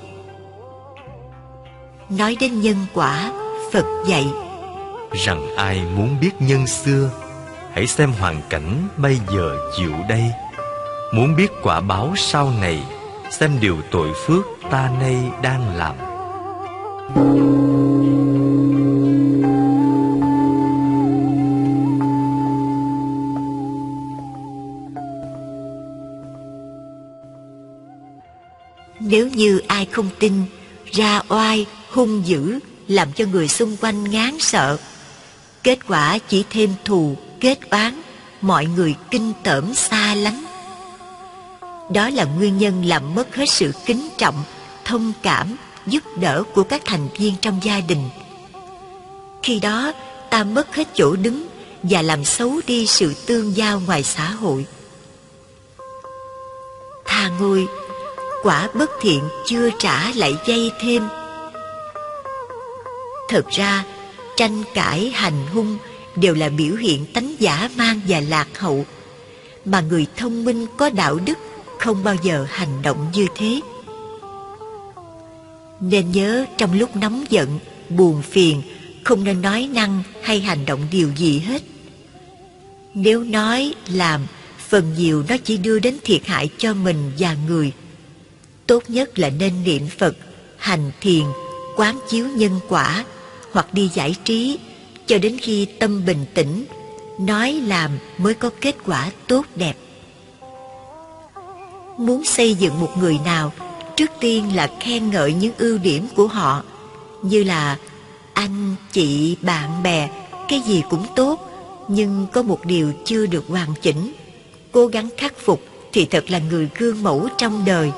nói 2.09 2.37
đến 2.39 2.61
nhân 2.61 2.75
quả 2.93 3.31
phật 3.71 3.85
dạy. 4.07 4.27
Rằng 5.25 5.55
ai 5.55 5.81
muốn 5.95 6.19
biết 6.21 6.31
nhân 6.39 6.67
xưa 6.67 7.11
hãy 7.73 7.87
xem 7.87 8.11
hoàn 8.19 8.41
cảnh 8.49 8.87
bây 8.97 9.19
giờ 9.33 9.57
chịu 9.77 9.91
đây. 10.09 10.23
Muốn 11.13 11.35
biết 11.35 11.51
quả 11.63 11.81
báo 11.81 12.13
sau 12.17 12.51
này 12.61 12.83
xem 13.31 13.51
điều 13.61 13.77
tội 13.91 14.09
phước 14.25 14.45
ta 14.71 14.91
nay 14.99 15.15
đang 15.43 15.77
làm. 15.77 15.95
Nếu 28.99 29.27
như 29.27 29.61
ai 29.67 29.85
không 29.85 30.09
tin 30.19 30.33
ra 30.91 31.21
oai 31.29 31.65
hung 31.97 32.27
dữ, 32.27 32.59
làm 32.87 33.13
cho 33.15 33.25
người 33.25 33.47
xung 33.47 33.77
quanh 33.81 34.03
ngán 34.03 34.39
sợ. 34.39 34.77
Kết 35.63 35.79
quả 35.87 36.17
chỉ 36.29 36.43
thêm 36.49 36.69
thù, 36.85 37.15
kết 37.39 37.59
oán, 37.69 38.01
mọi 38.41 38.65
người 38.65 38.95
kinh 39.11 39.33
tởm 39.43 39.73
xa 39.73 40.15
lánh 40.15 40.47
đó 41.89 42.09
là 42.09 42.23
nguyên 42.23 42.57
nhân 42.57 42.85
làm 42.85 43.15
mất 43.15 43.35
hết 43.35 43.49
sự 43.49 43.71
kính 43.85 44.09
trọng, 44.17 44.43
thông 44.85 45.13
cảm, 45.23 45.55
giúp 45.85 46.03
đỡ 46.19 46.43
của 46.53 46.63
các 46.63 46.81
thành 46.85 47.09
viên 47.17 47.33
trong 47.41 47.59
gia 47.63 47.79
đình. 47.79 48.09
Khi 49.43 49.59
đó, 49.59 49.91
ta 50.29 50.43
mất 50.43 50.75
hết 50.75 50.87
chỗ 50.93 51.15
đứng 51.15 51.47
và 51.83 52.01
làm 52.01 52.25
xấu 52.25 52.61
đi 52.67 52.87
sự 52.87 53.13
tương 53.25 53.57
giao 53.57 53.79
ngoài 53.79 54.03
xã 54.03 54.29
hội. 54.29 54.65
Tha 57.05 57.29
ngôi, 57.39 57.67
quả 58.43 58.69
bất 58.73 58.91
thiện 59.01 59.21
chưa 59.45 59.69
trả 59.79 60.11
lại 60.15 60.35
dây 60.47 60.71
thêm 60.81 61.03
thật 63.27 63.45
ra, 63.49 63.83
tranh 64.37 64.63
cãi, 64.73 65.11
hành 65.13 65.47
hung 65.47 65.77
đều 66.15 66.35
là 66.35 66.49
biểu 66.49 66.75
hiện 66.75 67.05
tánh 67.13 67.35
giả 67.39 67.69
mang 67.75 68.01
và 68.07 68.19
lạc 68.19 68.47
hậu. 68.59 68.85
Mà 69.65 69.81
người 69.81 70.05
thông 70.17 70.45
minh 70.45 70.65
có 70.77 70.89
đạo 70.89 71.19
đức 71.25 71.37
không 71.79 72.03
bao 72.03 72.15
giờ 72.23 72.45
hành 72.49 72.81
động 72.81 73.07
như 73.13 73.27
thế. 73.35 73.59
Nên 75.79 76.11
nhớ 76.11 76.45
trong 76.57 76.79
lúc 76.79 76.95
nóng 76.95 77.25
giận, 77.29 77.59
buồn 77.89 78.21
phiền, 78.21 78.61
không 79.03 79.23
nên 79.23 79.41
nói 79.41 79.69
năng 79.73 80.03
hay 80.23 80.39
hành 80.39 80.65
động 80.65 80.81
điều 80.91 81.11
gì 81.15 81.39
hết. 81.39 81.61
Nếu 82.93 83.23
nói, 83.23 83.73
làm, 83.87 84.21
phần 84.69 84.93
nhiều 84.97 85.23
nó 85.29 85.35
chỉ 85.43 85.57
đưa 85.57 85.79
đến 85.79 85.97
thiệt 86.03 86.25
hại 86.25 86.49
cho 86.57 86.73
mình 86.73 87.11
và 87.19 87.35
người. 87.47 87.71
Tốt 88.67 88.83
nhất 88.87 89.19
là 89.19 89.29
nên 89.29 89.63
niệm 89.63 89.87
phật, 89.97 90.17
hành 90.57 90.91
thiền, 91.01 91.23
quán 91.75 91.99
chiếu 92.09 92.27
nhân 92.27 92.59
quả 92.69 93.05
hoặc 93.57 93.73
đi 93.73 93.89
giải 93.93 94.15
trí, 94.23 94.59
cho 95.07 95.17
đến 95.17 95.37
khi 95.41 95.65
tâm 95.65 96.05
bình 96.05 96.25
tĩnh, 96.33 96.65
nói 97.19 97.53
làm 97.53 97.91
mới 98.17 98.33
có 98.33 98.49
kết 98.61 98.75
quả 98.85 99.11
tốt 99.27 99.45
đẹp. 99.55 99.73
Muốn 101.97 102.25
xây 102.25 102.53
dựng 102.55 102.79
một 102.79 102.97
người 102.97 103.19
nào, 103.25 103.53
trước 103.95 104.11
tiên 104.19 104.55
là 104.55 104.69
khen 104.79 105.09
ngợi 105.09 105.33
những 105.33 105.53
ưu 105.57 105.77
điểm 105.77 106.07
của 106.15 106.27
họ, 106.27 106.63
như 107.21 107.43
là 107.43 107.77
anh, 108.33 108.75
chị, 108.91 109.37
bạn 109.41 109.83
bè, 109.83 110.09
cái 110.49 110.59
gì 110.59 110.83
cũng 110.89 111.05
tốt, 111.15 111.49
nhưng 111.87 112.27
có 112.31 112.41
một 112.41 112.65
điều 112.65 112.93
chưa 113.05 113.25
được 113.25 113.45
hoàn 113.47 113.73
chỉnh. 113.81 114.13
Cố 114.71 114.87
gắng 114.87 115.09
khắc 115.17 115.33
phục 115.39 115.61
thì 115.93 116.05
thật 116.05 116.29
là 116.29 116.39
người 116.39 116.69
gương 116.77 117.03
mẫu 117.03 117.27
trong 117.37 117.65
đời. 117.65 117.91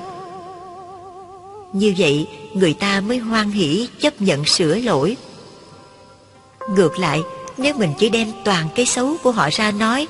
Như 1.74 1.94
vậy, 1.98 2.28
người 2.54 2.74
ta 2.74 3.02
mới 3.02 3.18
hoan 3.18 3.52
hỷ 3.52 3.88
chấp 4.00 4.22
nhận 4.22 4.46
sửa 4.46 4.76
lỗi 4.76 5.18
ngược 6.76 7.00
lại, 7.00 7.22
nếu 7.58 7.74
mình 7.74 7.94
chỉ 8.00 8.10
đem 8.10 8.32
toàn 8.46 8.68
cái 8.76 8.86
xấu 8.86 9.16
của 9.24 9.32
họ 9.32 9.50
ra 9.52 9.72
nói, 9.72 10.08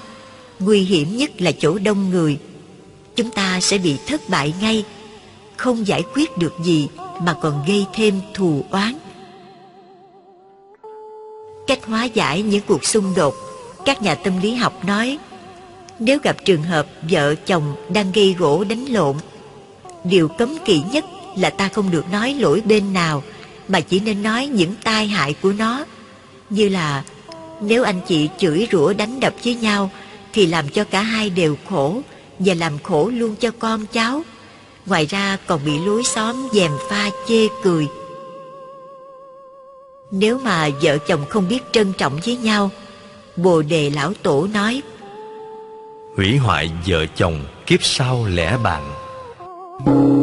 nguy 0.60 0.80
hiểm 0.80 1.18
nhất 1.18 1.42
là 1.42 1.52
chỗ 1.52 1.78
đông 1.78 2.10
người, 2.10 2.40
chúng 3.16 3.30
ta 3.30 3.60
sẽ 3.62 3.78
bị 3.78 3.98
thất 4.08 4.30
bại 4.30 4.54
ngay, 4.62 4.84
không 5.58 5.88
giải 5.88 6.04
quyết 6.14 6.38
được 6.38 6.54
gì 6.64 6.88
mà 7.22 7.36
còn 7.42 7.64
gây 7.68 7.86
thêm 7.94 8.22
thù 8.34 8.66
oán. 8.72 8.94
Cách 11.68 11.86
hóa 11.86 12.04
giải 12.04 12.42
những 12.42 12.62
cuộc 12.68 12.86
xung 12.86 13.14
đột, 13.16 13.36
các 13.86 14.02
nhà 14.02 14.16
tâm 14.16 14.42
lý 14.42 14.56
học 14.56 14.86
nói, 14.86 15.18
nếu 16.00 16.20
gặp 16.24 16.38
trường 16.46 16.64
hợp 16.64 16.88
vợ 17.10 17.36
chồng 17.36 17.76
đang 17.94 18.12
gây 18.12 18.36
gỗ 18.40 18.64
đánh 18.64 18.86
lộn, 18.86 19.16
điều 20.04 20.28
cấm 20.28 20.58
kỵ 20.66 20.82
nhất 20.92 21.06
là 21.38 21.50
ta 21.50 21.68
không 21.68 21.92
được 21.92 22.12
nói 22.12 22.34
lỗi 22.34 22.62
bên 22.66 22.94
nào, 22.94 23.24
mà 23.68 23.82
chỉ 23.82 24.00
nên 24.00 24.24
nói 24.24 24.48
những 24.48 24.76
tai 24.84 25.08
hại 25.08 25.34
của 25.34 25.52
nó 25.52 25.86
như 26.50 26.70
là, 26.70 27.04
nếu 27.62 27.84
anh 27.84 28.02
chị 28.08 28.30
chửi 28.38 28.68
rủa 28.72 28.94
đánh 28.94 29.20
đập 29.20 29.34
với 29.44 29.56
nhau, 29.56 29.92
thì 30.34 30.46
làm 30.46 30.70
cho 30.70 30.84
cả 30.84 31.02
hai 31.02 31.30
đều 31.30 31.56
khổ 31.70 32.02
và 32.40 32.54
làm 32.54 32.80
khổ 32.84 33.12
luôn 33.14 33.36
cho 33.36 33.52
con 33.60 33.86
cháu. 33.86 34.22
Ngoài 34.86 35.06
ra 35.06 35.38
còn 35.48 35.60
bị 35.66 35.80
lối 35.86 36.04
xóm 36.04 36.48
dèm 36.54 36.72
pha 36.90 37.10
chê 37.28 37.48
cười. 37.64 37.88
Nếu 40.12 40.40
mà 40.40 40.70
vợ 40.82 40.98
chồng 40.98 41.26
không 41.30 41.48
biết 41.48 41.60
trân 41.72 41.94
trọng 41.94 42.20
với 42.26 42.38
nhau, 42.38 42.70
Bồ 43.36 43.62
đề 43.62 43.90
lão 43.90 44.14
tổ 44.24 44.48
nói, 44.54 44.82
Hủy 46.16 46.38
hoại 46.38 46.72
vợ 46.88 47.06
chồng 47.16 47.46
kiếp 47.66 47.84
sau 47.84 48.26
lẽ 48.26 48.58
bạn. 48.64 48.84
Có 49.86 50.19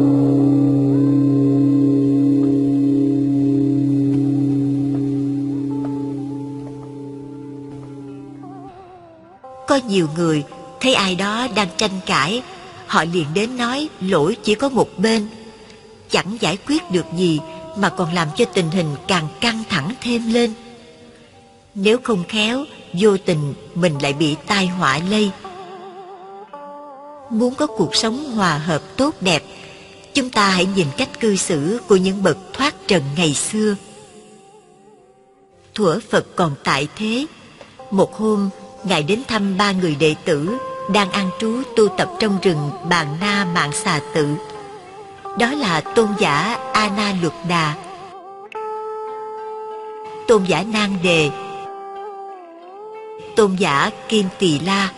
nhiều 9.85 10.07
người, 10.15 10.43
thấy 10.79 10.93
ai 10.93 11.15
đó 11.15 11.47
đang 11.55 11.67
tranh 11.77 11.99
cãi, 12.05 12.41
Họ 12.87 13.03
liền 13.03 13.25
đến 13.33 13.57
nói 13.57 13.89
lỗi 14.01 14.37
chỉ 14.43 14.55
có 14.55 14.69
một 14.69 14.89
bên. 14.97 15.27
Chẳng 16.09 16.37
giải 16.39 16.57
quyết 16.67 16.91
được 16.91 17.05
gì 17.17 17.39
Mà 17.77 17.89
còn 17.89 18.13
làm 18.13 18.27
cho 18.35 18.45
tình 18.45 18.71
hình 18.71 18.95
càng 19.07 19.27
căng 19.41 19.63
thẳng 19.69 19.93
thêm 20.01 20.33
lên. 20.33 20.53
Nếu 21.75 21.97
không 22.03 22.23
khéo, 22.27 22.65
Vô 22.93 23.17
tình 23.17 23.53
mình 23.75 23.97
lại 24.01 24.13
bị 24.13 24.35
tai 24.47 24.67
họa 24.67 24.99
lây. 25.09 25.31
Muốn 27.29 27.55
có 27.55 27.67
cuộc 27.67 27.95
sống 27.95 28.31
hòa 28.31 28.57
hợp 28.57 28.81
tốt 28.97 29.15
đẹp, 29.21 29.43
Chúng 30.13 30.29
ta 30.29 30.49
hãy 30.49 30.67
nhìn 30.75 30.87
cách 30.97 31.19
cư 31.19 31.35
xử 31.35 31.79
Của 31.87 31.95
những 31.95 32.23
bậc 32.23 32.37
thoát 32.53 32.75
trần 32.87 33.03
ngày 33.17 33.33
xưa. 33.33 33.75
Thuở 35.75 35.99
Phật 36.09 36.25
còn 36.35 36.55
tại 36.63 36.87
thế, 36.95 37.25
Một 37.91 38.15
hôm 38.15 38.49
Ngài 38.83 39.03
đến 39.03 39.21
thăm 39.27 39.57
ba 39.57 39.71
người 39.71 39.95
đệ 39.95 40.15
tử 40.25 40.57
đang 40.89 41.11
an 41.11 41.29
trú 41.39 41.61
tu 41.75 41.87
tập 41.87 42.09
trong 42.19 42.37
rừng 42.41 42.71
Bàn 42.89 43.07
Na 43.21 43.47
Mạng 43.53 43.71
Xà 43.71 43.99
Tự. 44.13 44.27
Đó 45.39 45.51
là 45.51 45.81
tôn 45.81 46.07
giả 46.19 46.57
A 46.73 46.89
Na 46.97 47.13
Luật 47.21 47.33
Đà, 47.49 47.73
tôn 50.27 50.43
giả 50.43 50.63
nang 50.73 50.97
Đề, 51.03 51.29
tôn 53.35 53.55
giả 53.55 53.91
Kim 54.09 54.25
Tỳ 54.39 54.59
La. 54.59 54.89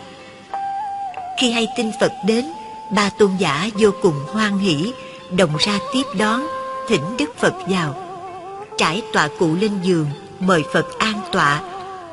Khi 1.40 1.50
hay 1.50 1.68
tin 1.76 1.90
Phật 2.00 2.12
đến, 2.26 2.52
ba 2.90 3.10
tôn 3.18 3.30
giả 3.38 3.68
vô 3.78 3.90
cùng 4.02 4.14
hoan 4.32 4.58
hỷ, 4.58 4.92
đồng 5.30 5.56
ra 5.58 5.78
tiếp 5.92 6.02
đón, 6.18 6.46
thỉnh 6.88 7.16
Đức 7.18 7.38
Phật 7.38 7.54
vào. 7.66 7.94
Trải 8.78 9.02
tọa 9.12 9.28
cụ 9.38 9.54
lên 9.60 9.72
giường, 9.82 10.06
mời 10.40 10.64
Phật 10.72 10.98
an 10.98 11.20
tọa, 11.32 11.60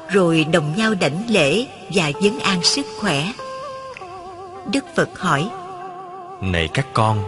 rồi 0.09 0.45
đồng 0.51 0.75
nhau 0.75 0.93
đảnh 0.95 1.25
lễ 1.29 1.65
và 1.93 2.11
vấn 2.21 2.39
an 2.39 2.63
sức 2.63 2.85
khỏe. 2.99 3.31
Đức 4.71 4.85
Phật 4.95 5.19
hỏi 5.19 5.49
Này 6.41 6.69
các 6.73 6.85
con 6.93 7.23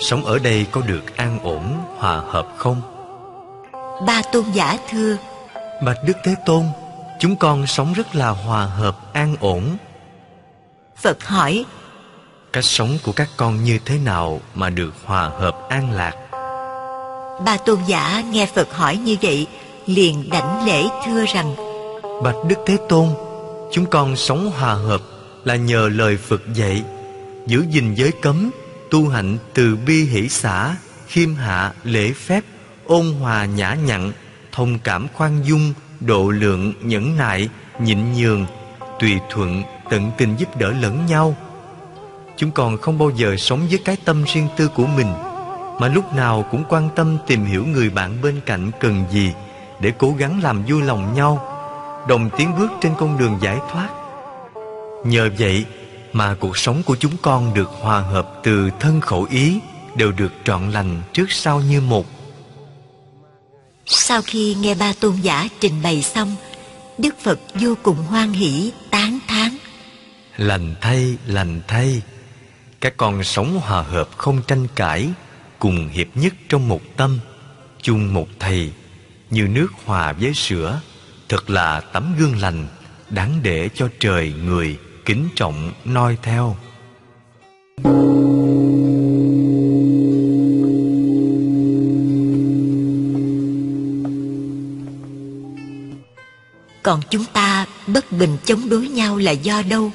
Sống 0.00 0.24
ở 0.24 0.38
đây 0.38 0.66
có 0.70 0.80
được 0.80 1.16
an 1.16 1.38
ổn 1.42 1.78
Hòa 1.96 2.16
hợp 2.16 2.48
không? 2.56 2.82
Ba 4.06 4.22
tôn 4.32 4.44
giả 4.52 4.78
thưa 4.90 5.16
Bạch 5.84 5.98
Đức 6.06 6.16
Thế 6.24 6.34
Tôn 6.46 6.64
Chúng 7.20 7.36
con 7.36 7.66
sống 7.66 7.92
rất 7.92 8.14
là 8.14 8.28
hòa 8.28 8.64
hợp 8.64 9.14
an 9.14 9.36
ổn. 9.40 9.76
Phật 10.96 11.24
hỏi 11.24 11.64
Cách 12.52 12.64
sống 12.64 12.98
của 13.02 13.12
các 13.12 13.28
con 13.36 13.64
như 13.64 13.78
thế 13.84 13.98
nào 13.98 14.40
Mà 14.54 14.70
được 14.70 14.94
hòa 15.04 15.28
hợp 15.28 15.68
an 15.68 15.90
lạc? 15.92 16.14
Ba 17.44 17.56
tôn 17.56 17.78
giả 17.86 18.22
nghe 18.30 18.46
Phật 18.46 18.72
hỏi 18.72 18.96
như 18.96 19.16
vậy 19.22 19.46
Liền 19.86 20.30
đảnh 20.30 20.66
lễ 20.66 20.84
thưa 21.04 21.24
rằng 21.26 21.71
Bạch 22.20 22.36
Đức 22.48 22.56
Thế 22.66 22.76
Tôn, 22.88 23.08
Chúng 23.72 23.86
con 23.86 24.16
sống 24.16 24.50
hòa 24.50 24.74
hợp 24.74 25.00
là 25.44 25.56
nhờ 25.56 25.88
lời 25.88 26.16
Phật 26.16 26.42
dạy, 26.54 26.84
giữ 27.46 27.64
gìn 27.70 27.94
giới 27.94 28.12
cấm, 28.22 28.50
tu 28.90 29.08
hạnh 29.08 29.38
từ 29.54 29.76
bi 29.86 30.04
hỷ 30.04 30.28
xã, 30.28 30.76
khiêm 31.06 31.34
hạ, 31.34 31.72
lễ 31.84 32.12
phép, 32.12 32.44
ôn 32.86 33.06
hòa 33.20 33.44
nhã 33.44 33.74
nhặn, 33.74 34.12
thông 34.52 34.78
cảm 34.78 35.06
khoan 35.14 35.42
dung, 35.44 35.72
độ 36.00 36.30
lượng, 36.30 36.72
nhẫn 36.82 37.16
nại, 37.16 37.48
nhịn 37.80 38.12
nhường, 38.12 38.46
tùy 39.00 39.18
thuận, 39.30 39.62
tận 39.90 40.10
tình 40.18 40.36
giúp 40.38 40.56
đỡ 40.56 40.72
lẫn 40.82 41.06
nhau. 41.06 41.36
Chúng 42.36 42.50
con 42.50 42.78
không 42.78 42.98
bao 42.98 43.10
giờ 43.10 43.36
sống 43.36 43.66
với 43.68 43.78
cái 43.84 43.96
tâm 44.04 44.24
riêng 44.24 44.48
tư 44.56 44.68
của 44.68 44.86
mình, 44.86 45.12
mà 45.80 45.88
lúc 45.88 46.14
nào 46.14 46.44
cũng 46.50 46.64
quan 46.68 46.88
tâm 46.96 47.18
tìm 47.26 47.44
hiểu 47.44 47.64
người 47.66 47.90
bạn 47.90 48.22
bên 48.22 48.40
cạnh 48.46 48.70
cần 48.80 49.04
gì 49.10 49.32
để 49.80 49.92
cố 49.98 50.14
gắng 50.18 50.40
làm 50.42 50.62
vui 50.68 50.82
lòng 50.82 51.14
nhau 51.14 51.51
đồng 52.08 52.30
tiến 52.38 52.58
bước 52.58 52.70
trên 52.80 52.92
con 52.98 53.18
đường 53.18 53.38
giải 53.42 53.58
thoát 53.72 53.88
Nhờ 55.04 55.30
vậy 55.38 55.64
mà 56.12 56.34
cuộc 56.40 56.58
sống 56.58 56.82
của 56.82 56.96
chúng 56.96 57.16
con 57.22 57.54
được 57.54 57.68
hòa 57.80 58.00
hợp 58.00 58.40
từ 58.42 58.70
thân 58.80 59.00
khẩu 59.00 59.26
ý 59.30 59.58
đều 59.96 60.12
được 60.12 60.32
trọn 60.44 60.70
lành 60.70 61.02
trước 61.12 61.32
sau 61.32 61.60
như 61.60 61.80
một. 61.80 62.06
Sau 63.86 64.22
khi 64.22 64.54
nghe 64.54 64.74
ba 64.74 64.92
tôn 65.00 65.16
giả 65.16 65.48
trình 65.60 65.82
bày 65.82 66.02
xong, 66.02 66.36
Đức 66.98 67.14
Phật 67.22 67.38
vô 67.54 67.74
cùng 67.82 67.96
hoan 67.96 68.32
hỷ 68.32 68.72
tán 68.90 69.18
thán. 69.28 69.56
Lành 70.36 70.74
thay, 70.80 71.16
lành 71.26 71.60
thay, 71.68 72.02
các 72.80 72.96
con 72.96 73.24
sống 73.24 73.60
hòa 73.60 73.82
hợp 73.82 74.08
không 74.16 74.42
tranh 74.46 74.66
cãi, 74.74 75.08
cùng 75.58 75.88
hiệp 75.88 76.06
nhất 76.14 76.34
trong 76.48 76.68
một 76.68 76.80
tâm, 76.96 77.18
chung 77.82 78.14
một 78.14 78.28
thầy, 78.38 78.72
như 79.30 79.48
nước 79.48 79.68
hòa 79.84 80.12
với 80.12 80.34
sữa, 80.34 80.80
thật 81.32 81.50
là 81.50 81.80
tấm 81.80 82.14
gương 82.18 82.38
lành, 82.40 82.66
đáng 83.10 83.40
để 83.42 83.68
cho 83.74 83.88
trời 84.00 84.32
người 84.44 84.78
kính 85.04 85.28
trọng 85.36 85.72
noi 85.84 86.16
theo. 86.22 86.56
Còn 96.82 97.00
chúng 97.10 97.24
ta 97.32 97.66
bất 97.86 98.12
bình 98.12 98.36
chống 98.44 98.68
đối 98.68 98.88
nhau 98.88 99.16
là 99.16 99.32
do 99.32 99.62
đâu? 99.62 99.92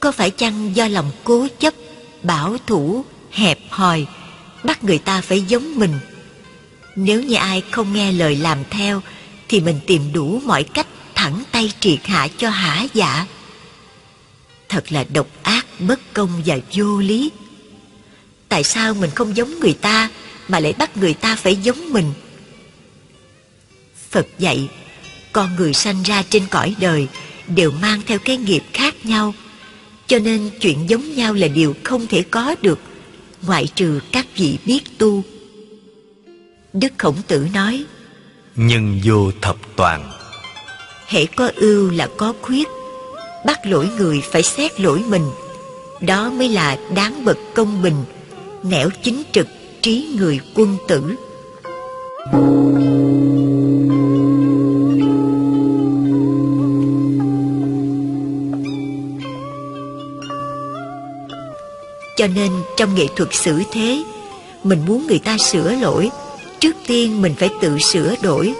Có 0.00 0.12
phải 0.12 0.30
chăng 0.30 0.76
do 0.76 0.88
lòng 0.88 1.10
cố 1.24 1.46
chấp 1.58 1.74
bảo 2.22 2.56
thủ 2.66 3.04
hẹp 3.30 3.58
hòi 3.70 4.06
bắt 4.64 4.84
người 4.84 4.98
ta 4.98 5.20
phải 5.20 5.40
giống 5.40 5.78
mình? 5.78 5.98
Nếu 6.96 7.22
như 7.22 7.34
ai 7.34 7.62
không 7.70 7.92
nghe 7.92 8.12
lời 8.12 8.36
làm 8.36 8.58
theo 8.70 9.02
thì 9.54 9.60
mình 9.60 9.80
tìm 9.86 10.12
đủ 10.12 10.40
mọi 10.44 10.64
cách 10.64 10.86
thẳng 11.14 11.42
tay 11.52 11.72
triệt 11.80 11.98
hạ 12.06 12.28
cho 12.36 12.50
hả 12.50 12.86
dạ 12.94 13.26
thật 14.68 14.92
là 14.92 15.04
độc 15.12 15.26
ác, 15.42 15.66
bất 15.78 16.00
công 16.14 16.42
và 16.46 16.58
vô 16.72 16.98
lý. 16.98 17.30
Tại 18.48 18.64
sao 18.64 18.94
mình 18.94 19.10
không 19.14 19.36
giống 19.36 19.60
người 19.60 19.74
ta 19.74 20.10
mà 20.48 20.60
lại 20.60 20.72
bắt 20.72 20.96
người 20.96 21.14
ta 21.14 21.36
phải 21.36 21.56
giống 21.56 21.92
mình? 21.92 22.12
Phật 24.10 24.26
dạy, 24.38 24.68
con 25.32 25.56
người 25.56 25.72
sanh 25.72 26.02
ra 26.02 26.22
trên 26.30 26.42
cõi 26.50 26.74
đời 26.80 27.08
đều 27.46 27.70
mang 27.70 28.02
theo 28.06 28.18
cái 28.18 28.36
nghiệp 28.36 28.62
khác 28.72 29.06
nhau, 29.06 29.34
cho 30.06 30.18
nên 30.18 30.50
chuyện 30.60 30.90
giống 30.90 31.14
nhau 31.14 31.34
là 31.34 31.48
điều 31.48 31.74
không 31.84 32.06
thể 32.06 32.22
có 32.30 32.54
được, 32.62 32.78
ngoại 33.42 33.66
trừ 33.74 34.00
các 34.12 34.26
vị 34.36 34.58
biết 34.66 34.98
tu. 34.98 35.22
Đức 36.72 36.92
Khổng 36.98 37.22
Tử 37.28 37.46
nói, 37.54 37.84
Nhân 38.56 39.00
vô 39.04 39.30
thập 39.40 39.56
toàn. 39.76 40.10
Hễ 41.06 41.26
có 41.26 41.50
ưu 41.56 41.90
là 41.90 42.08
có 42.16 42.32
khuyết, 42.42 42.68
bắt 43.46 43.66
lỗi 43.66 43.88
người 43.98 44.22
phải 44.32 44.42
xét 44.42 44.80
lỗi 44.80 45.02
mình. 45.08 45.30
Đó 46.00 46.30
mới 46.30 46.48
là 46.48 46.78
đáng 46.94 47.24
bậc 47.24 47.38
công 47.54 47.82
bình, 47.82 48.04
nẻo 48.62 48.88
chính 49.02 49.22
trực, 49.32 49.46
trí 49.82 50.08
người 50.18 50.40
quân 50.54 50.76
tử. 50.88 51.02
Cho 62.16 62.26
nên 62.34 62.52
trong 62.76 62.94
nghệ 62.94 63.06
thuật 63.16 63.28
xử 63.32 63.62
thế, 63.72 64.04
mình 64.64 64.82
muốn 64.86 65.06
người 65.06 65.18
ta 65.18 65.38
sửa 65.38 65.72
lỗi 65.72 66.10
trước 66.60 66.76
tiên 66.86 67.22
mình 67.22 67.34
phải 67.38 67.48
tự 67.60 67.78
sửa 67.78 68.14
đổi. 68.22 68.54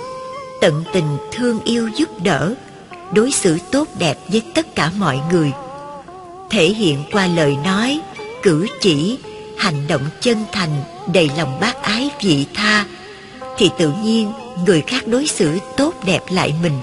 Tận 0.61 0.85
tình 0.93 1.17
thương 1.33 1.61
yêu 1.65 1.91
giúp 1.97 2.09
đỡ, 2.23 2.55
đối 3.13 3.31
xử 3.31 3.59
tốt 3.73 3.89
đẹp 3.99 4.19
với 4.29 4.43
tất 4.55 4.75
cả 4.75 4.91
mọi 4.99 5.21
người. 5.33 5.53
Thể 6.51 6.67
hiện 6.69 6.99
qua 7.13 7.27
lời 7.27 7.57
nói, 7.65 8.01
cử 8.43 8.67
chỉ, 8.81 9.19
hành 9.59 9.87
động 9.89 10.03
chân 10.21 10.45
thành 10.53 10.71
đầy 11.13 11.31
lòng 11.37 11.61
bác 11.61 11.83
ái 11.83 12.11
vị 12.23 12.47
tha, 12.55 12.85
thì 13.59 13.71
tự 13.79 13.93
nhiên 14.03 14.33
người 14.67 14.83
khác 14.87 15.07
đối 15.07 15.27
xử 15.27 15.59
tốt 15.77 15.95
đẹp 16.07 16.21
lại 16.31 16.55
mình. 16.63 16.81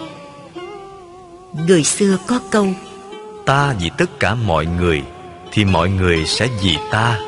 Người 1.67 1.83
xưa 1.83 2.17
có 2.27 2.39
câu, 2.51 2.67
ta 3.45 3.75
vì 3.79 3.89
tất 3.97 4.19
cả 4.19 4.35
mọi 4.35 4.65
người, 4.65 5.01
thì 5.51 5.65
mọi 5.65 5.89
người 5.89 6.25
sẽ 6.25 6.47
vì 6.63 6.77
ta. 6.91 7.19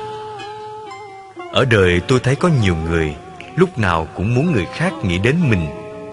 Ở 1.52 1.66
đời 1.66 2.02
tôi 2.08 2.20
thấy 2.20 2.36
có 2.36 2.50
nhiều 2.62 2.76
người 2.76 3.16
lúc 3.56 3.78
nào 3.78 4.08
cũng 4.16 4.36
muốn 4.36 4.52
người 4.52 4.66
khác 4.66 4.94
nghĩ 5.04 5.18
đến 5.18 5.36
mình, 5.50 5.68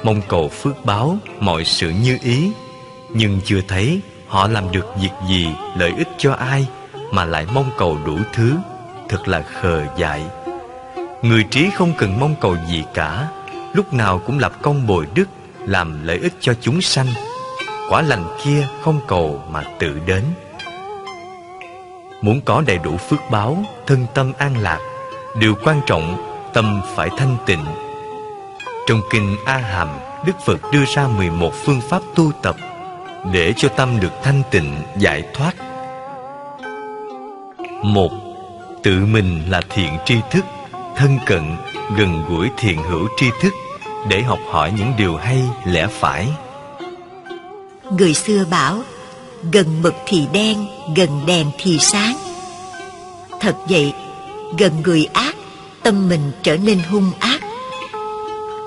mong 0.05 0.21
cầu 0.29 0.49
phước 0.49 0.85
báo 0.85 1.17
mọi 1.41 1.65
sự 1.65 1.93
như 2.03 2.19
ý. 2.23 2.53
Nhưng 3.15 3.41
chưa 3.45 3.61
thấy 3.69 4.01
họ 4.29 4.49
làm 4.49 4.73
được 4.73 4.87
việc 5.01 5.13
gì 5.29 5.49
lợi 5.77 5.93
ích 5.99 6.09
cho 6.19 6.33
ai 6.33 6.67
mà 7.13 7.25
lại 7.25 7.47
mong 7.55 7.71
cầu 7.79 7.99
đủ 8.07 8.19
thứ, 8.33 8.57
thật 9.09 9.29
là 9.29 9.43
khờ 9.43 9.83
dại. 9.97 10.23
Người 11.23 11.45
trí 11.51 11.71
không 11.75 11.93
cần 11.99 12.21
mong 12.21 12.35
cầu 12.41 12.57
gì 12.69 12.85
cả, 12.95 13.29
lúc 13.73 13.95
nào 13.95 14.21
cũng 14.27 14.39
lập 14.39 14.53
công 14.63 14.87
bồi 14.87 15.07
đức, 15.15 15.29
làm 15.59 16.07
lợi 16.07 16.19
ích 16.23 16.33
cho 16.41 16.55
chúng 16.61 16.81
sanh. 16.81 17.07
Quả 17.89 18.03
lành 18.03 18.25
kia 18.45 18.69
không 18.83 19.01
cầu 19.09 19.43
mà 19.51 19.63
tự 19.79 20.01
đến. 20.07 20.25
Muốn 22.23 22.41
có 22.41 22.63
đầy 22.67 22.79
đủ 22.79 22.97
phước 22.97 23.21
báo, 23.31 23.65
thân 23.87 24.07
tâm 24.15 24.33
an 24.39 24.59
lạc, 24.59 24.79
điều 25.39 25.55
quan 25.65 25.81
trọng 25.87 26.30
tâm 26.55 26.81
phải 26.95 27.09
thanh 27.17 27.37
tịnh. 27.47 27.65
Trong 28.87 29.01
kinh 29.11 29.37
a 29.45 29.57
hàm 29.57 29.89
đức 30.27 30.33
phật 30.47 30.61
đưa 30.73 30.85
ra 30.95 31.09
11 31.09 31.53
phương 31.65 31.81
pháp 31.81 32.03
tu 32.15 32.33
tập 32.43 32.57
để 33.33 33.53
cho 33.57 33.69
tâm 33.69 34.01
được 34.01 34.13
thanh 34.23 34.43
tịnh, 34.51 34.83
giải 34.99 35.23
thoát. 35.35 35.55
Một, 37.83 38.11
tự 38.83 39.01
mình 39.07 39.43
là 39.49 39.63
thiện 39.69 39.99
tri 40.05 40.17
thức, 40.31 40.45
thân 40.97 41.19
cận, 41.27 41.57
gần 41.97 42.23
gũi 42.29 42.49
thiện 42.59 42.83
hữu 42.83 43.09
tri 43.17 43.27
thức 43.43 43.53
để 44.09 44.23
học 44.23 44.39
hỏi 44.51 44.73
những 44.79 44.93
điều 44.99 45.17
hay, 45.17 45.43
lẽ 45.65 45.87
phải. 45.91 46.29
Người 47.99 48.15
xưa 48.15 48.45
bảo, 48.51 48.83
gần 49.53 49.83
mực 49.83 49.95
thì 50.07 50.27
đen, 50.33 50.67
gần 50.97 51.09
đèn 51.27 51.47
thì 51.59 51.79
sáng. 51.79 52.17
Thật 53.41 53.57
vậy, 53.69 53.93
gần 54.59 54.73
người 54.85 55.09
ác 55.13 55.35
tâm 55.83 56.09
mình 56.09 56.33
trở 56.43 56.57
nên 56.57 56.79
hung 56.91 57.11
ác. 57.19 57.41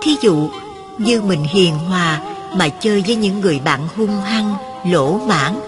Thí 0.01 0.15
dụ, 0.21 0.49
như 0.97 1.21
mình 1.21 1.43
hiền 1.43 1.73
hòa 1.75 2.19
mà 2.57 2.69
chơi 2.69 3.03
với 3.07 3.15
những 3.15 3.41
người 3.41 3.59
bạn 3.59 3.87
hung 3.95 4.21
hăng, 4.21 4.55
lỗ 4.85 5.19
mãn, 5.27 5.59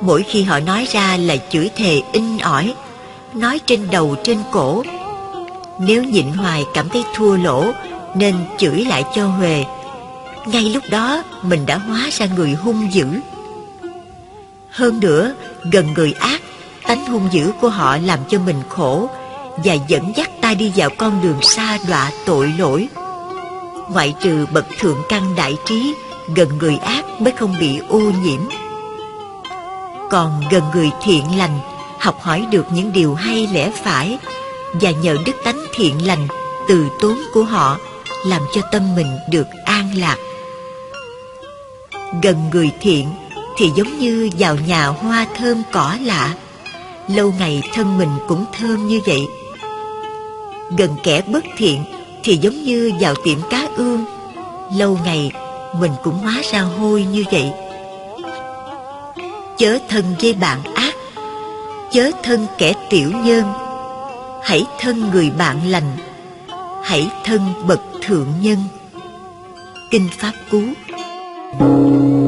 mỗi 0.00 0.22
khi 0.22 0.42
họ 0.42 0.60
nói 0.60 0.86
ra 0.92 1.16
là 1.16 1.36
chửi 1.50 1.70
thề 1.76 2.02
in 2.12 2.38
ỏi, 2.38 2.74
nói 3.34 3.58
trên 3.66 3.90
đầu 3.90 4.16
trên 4.24 4.38
cổ. 4.52 4.82
Nếu 5.78 6.04
nhịn 6.04 6.26
hoài 6.26 6.64
cảm 6.74 6.88
thấy 6.88 7.04
thua 7.14 7.36
lỗ, 7.36 7.72
nên 8.14 8.34
chửi 8.58 8.84
lại 8.84 9.04
cho 9.14 9.26
huề 9.26 9.64
ngay 10.46 10.62
lúc 10.62 10.82
đó, 10.90 11.22
mình 11.42 11.66
đã 11.66 11.78
hóa 11.78 12.08
ra 12.12 12.26
người 12.26 12.52
hung 12.52 12.92
dữ. 12.92 13.06
Hơn 14.70 15.00
nữa, 15.00 15.34
gần 15.72 15.92
người 15.94 16.12
ác, 16.12 16.40
tánh 16.82 17.06
hung 17.06 17.28
dữ 17.32 17.52
của 17.60 17.68
họ 17.68 17.96
làm 17.96 18.18
cho 18.28 18.38
mình 18.38 18.62
khổ 18.68 19.08
và 19.56 19.74
dẫn 19.88 20.12
dắt 20.16 20.30
ta 20.54 20.58
đi 20.58 20.72
vào 20.76 20.90
con 20.90 21.22
đường 21.22 21.42
xa 21.42 21.78
đọa 21.88 22.10
tội 22.26 22.52
lỗi. 22.58 22.88
Ngoại 23.88 24.14
trừ 24.22 24.46
bậc 24.52 24.66
thượng 24.78 25.02
căn 25.08 25.34
đại 25.36 25.56
trí, 25.64 25.94
gần 26.34 26.58
người 26.58 26.76
ác 26.76 27.04
mới 27.20 27.32
không 27.32 27.54
bị 27.60 27.78
ô 27.88 27.98
nhiễm. 27.98 28.40
Còn 30.10 30.42
gần 30.50 30.62
người 30.74 30.90
thiện 31.02 31.38
lành, 31.38 31.58
học 32.00 32.20
hỏi 32.20 32.46
được 32.50 32.66
những 32.72 32.92
điều 32.92 33.14
hay 33.14 33.46
lẽ 33.52 33.72
phải, 33.84 34.18
và 34.72 34.90
nhờ 34.90 35.16
đức 35.26 35.32
tánh 35.44 35.60
thiện 35.74 36.06
lành 36.06 36.28
từ 36.68 36.88
tốn 37.00 37.18
của 37.32 37.44
họ, 37.44 37.78
làm 38.26 38.42
cho 38.54 38.60
tâm 38.72 38.94
mình 38.96 39.18
được 39.30 39.46
an 39.64 39.90
lạc. 39.96 40.16
Gần 42.22 42.50
người 42.52 42.70
thiện 42.80 43.08
thì 43.56 43.70
giống 43.76 43.98
như 43.98 44.30
vào 44.38 44.56
nhà 44.66 44.86
hoa 44.86 45.26
thơm 45.38 45.62
cỏ 45.72 45.96
lạ. 46.02 46.34
Lâu 47.08 47.34
ngày 47.38 47.62
thân 47.74 47.98
mình 47.98 48.10
cũng 48.28 48.44
thơm 48.58 48.86
như 48.86 49.00
vậy 49.06 49.26
gần 50.78 50.90
kẻ 51.02 51.22
bất 51.22 51.44
thiện 51.56 51.84
thì 52.24 52.36
giống 52.36 52.62
như 52.62 52.92
vào 53.00 53.14
tiệm 53.24 53.38
cá 53.50 53.68
ương. 53.76 54.04
Lâu 54.76 54.98
ngày, 55.04 55.32
mình 55.80 55.92
cũng 56.02 56.18
hóa 56.18 56.42
ra 56.52 56.60
hôi 56.60 57.04
như 57.04 57.24
vậy. 57.32 57.52
Chớ 59.58 59.78
thân 59.88 60.04
với 60.20 60.32
bạn 60.32 60.58
ác, 60.74 60.94
chớ 61.92 62.10
thân 62.22 62.46
kẻ 62.58 62.72
tiểu 62.90 63.10
nhân. 63.24 63.44
Hãy 64.42 64.66
thân 64.80 65.10
người 65.12 65.30
bạn 65.30 65.68
lành, 65.68 65.96
hãy 66.82 67.08
thân 67.24 67.40
bậc 67.66 67.80
thượng 68.02 68.28
nhân. 68.40 68.58
Kinh 69.90 70.08
pháp 70.18 70.32
cú. 70.50 70.60
hai 71.58 72.23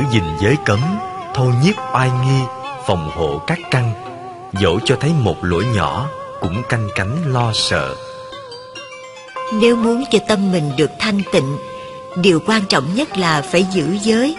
giữ 0.00 0.06
gìn 0.10 0.24
giới 0.40 0.56
cấm 0.64 0.80
thô 1.34 1.44
nhiếp 1.44 1.74
oai 1.94 2.10
nghi, 2.10 2.40
phòng 2.86 3.10
hộ 3.14 3.40
các 3.46 3.58
căn, 3.70 3.92
dẫu 4.52 4.80
cho 4.84 4.96
thấy 5.00 5.10
một 5.20 5.36
lỗi 5.42 5.64
nhỏ 5.74 6.08
cũng 6.40 6.62
canh 6.68 6.88
cánh 6.94 7.32
lo 7.32 7.52
sợ. 7.54 7.94
Nếu 9.52 9.76
muốn 9.76 10.04
cho 10.10 10.18
tâm 10.28 10.52
mình 10.52 10.72
được 10.76 10.90
thanh 10.98 11.22
tịnh, 11.32 11.56
điều 12.16 12.40
quan 12.46 12.62
trọng 12.68 12.94
nhất 12.94 13.18
là 13.18 13.42
phải 13.42 13.66
giữ 13.72 13.98
giới. 14.02 14.36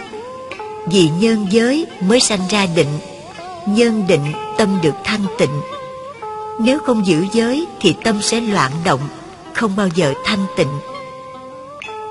Vì 0.86 1.08
nhân 1.08 1.46
giới 1.50 1.86
mới 2.00 2.20
sanh 2.20 2.48
ra 2.50 2.66
định, 2.76 2.98
nhân 3.66 4.04
định 4.08 4.32
tâm 4.58 4.78
được 4.82 4.94
thanh 5.04 5.24
tịnh. 5.38 5.60
Nếu 6.60 6.78
không 6.78 7.06
giữ 7.06 7.26
giới 7.32 7.66
thì 7.80 7.96
tâm 8.04 8.22
sẽ 8.22 8.40
loạn 8.40 8.72
động, 8.84 9.00
không 9.52 9.76
bao 9.76 9.88
giờ 9.88 10.14
thanh 10.24 10.46
tịnh. 10.56 10.80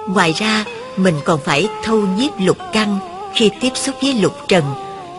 Ngoài 0.08 0.32
ra, 0.32 0.66
mình 0.98 1.16
còn 1.26 1.40
phải 1.46 1.68
thâu 1.84 2.02
nhiếp 2.02 2.32
lục 2.40 2.58
căn 2.74 3.11
khi 3.36 3.52
tiếp 3.62 3.72
xúc 3.76 3.96
với 4.02 4.14
lục 4.14 4.34
trần, 4.48 4.64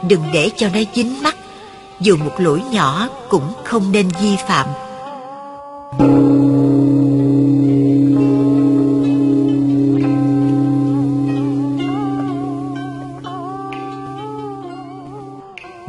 đừng 0.08 0.22
để 0.32 0.50
cho 0.56 0.68
nó 0.74 0.78
dính 0.94 1.22
mắt, 1.22 1.36
dù 2.00 2.16
một 2.16 2.32
lỗi 2.38 2.62
nhỏ 2.70 3.08
cũng 3.28 3.52
không 3.64 3.92
nên 3.92 4.08
vi 4.20 4.36
phạm. 4.48 4.66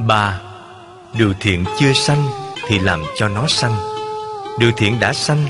Ba, 0.08 0.40
điều 1.14 1.34
thiện 1.40 1.66
chưa 1.80 1.94
sanh 1.94 2.24
thì 2.68 2.80
làm 2.80 3.04
cho 3.16 3.28
nó 3.28 3.48
sanh. 3.48 3.76
Điều 4.60 4.72
thiện 4.78 5.00
đã 5.00 5.14
sanh, 5.14 5.46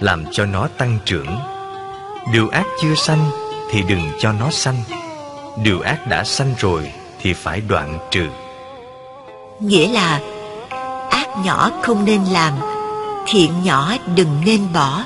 làm 0.00 0.24
cho 0.32 0.46
nó 0.46 0.68
tăng 0.78 0.98
trưởng. 1.04 1.36
Điều 2.32 2.48
ác 2.48 2.64
chưa 2.82 2.94
sanh 2.94 3.30
thì 3.70 3.82
đừng 3.88 4.00
cho 4.18 4.32
nó 4.32 4.50
sanh 4.50 4.76
điều 5.62 5.80
ác 5.80 6.06
đã 6.06 6.24
sanh 6.24 6.54
rồi 6.58 6.92
thì 7.20 7.32
phải 7.32 7.60
đoạn 7.68 7.98
trừ. 8.10 8.26
Nghĩa 9.60 9.88
là 9.88 10.20
ác 11.10 11.28
nhỏ 11.44 11.70
không 11.82 12.04
nên 12.04 12.24
làm 12.24 12.52
thiện 13.26 13.50
nhỏ 13.64 13.94
đừng 14.16 14.42
nên 14.46 14.60
bỏ. 14.72 15.04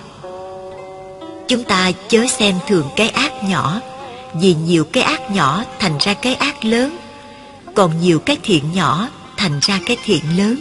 Chúng 1.49 1.65
ta 1.65 1.91
chớ 2.09 2.27
xem 2.27 2.55
thường 2.67 2.87
cái 2.97 3.09
ác 3.09 3.45
nhỏ 3.45 3.81
vì 4.35 4.55
nhiều 4.55 4.85
cái 4.93 5.03
ác 5.03 5.31
nhỏ 5.31 5.65
thành 5.79 5.99
ra 6.01 6.15
cái 6.15 6.35
ác 6.35 6.65
lớn 6.65 6.97
còn 7.75 8.01
nhiều 8.01 8.19
cái 8.19 8.37
thiện 8.43 8.73
nhỏ 8.73 9.09
thành 9.37 9.59
ra 9.63 9.79
cái 9.87 9.97
thiện 10.05 10.23
lớn. 10.37 10.57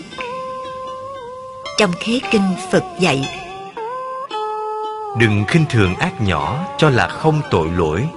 Trong 1.78 1.92
khế 2.00 2.20
kinh 2.32 2.54
phật 2.72 2.84
dạy 3.00 3.44
đừng 5.20 5.44
khinh 5.48 5.66
thường 5.70 5.96
ác 5.96 6.22
nhỏ 6.22 6.66
cho 6.78 6.90
là 6.90 7.08
không 7.08 7.42
tội 7.52 7.68
lỗi 7.70 8.08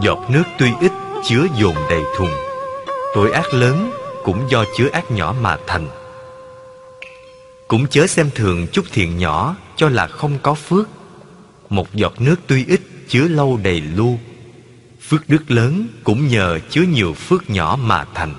giọt 0.00 0.18
nước 0.30 0.42
tuy 0.58 0.70
ít 0.80 0.92
chứa 1.28 1.46
dồn 1.58 1.74
đầy 1.90 2.02
thùng. 2.16 2.30
Tội 3.14 3.32
ác 3.32 3.54
lớn 3.54 3.90
cũng 4.24 4.50
do 4.50 4.64
chứa 4.76 4.88
ác 4.92 5.10
nhỏ 5.10 5.34
mà 5.40 5.56
thành. 5.66 5.88
Cũng 7.68 7.86
chớ 7.86 8.06
xem 8.06 8.30
thường 8.34 8.66
chút 8.72 8.84
thiện 8.92 9.18
nhỏ 9.18 9.56
cho 9.76 9.88
là 9.88 10.06
không 10.06 10.38
có 10.42 10.54
phước. 10.54 10.88
Một 11.68 11.94
giọt 11.94 12.20
nước 12.20 12.36
tuy 12.46 12.64
ít 12.68 12.80
chứa 13.08 13.28
lâu 13.28 13.60
đầy 13.62 13.80
lu. 13.80 14.18
Phước 15.08 15.28
đức 15.28 15.50
lớn 15.50 15.88
cũng 16.04 16.28
nhờ 16.28 16.58
chứa 16.70 16.82
nhiều 16.82 17.12
phước 17.12 17.50
nhỏ 17.50 17.78
mà 17.82 18.04
thành. 18.14 18.34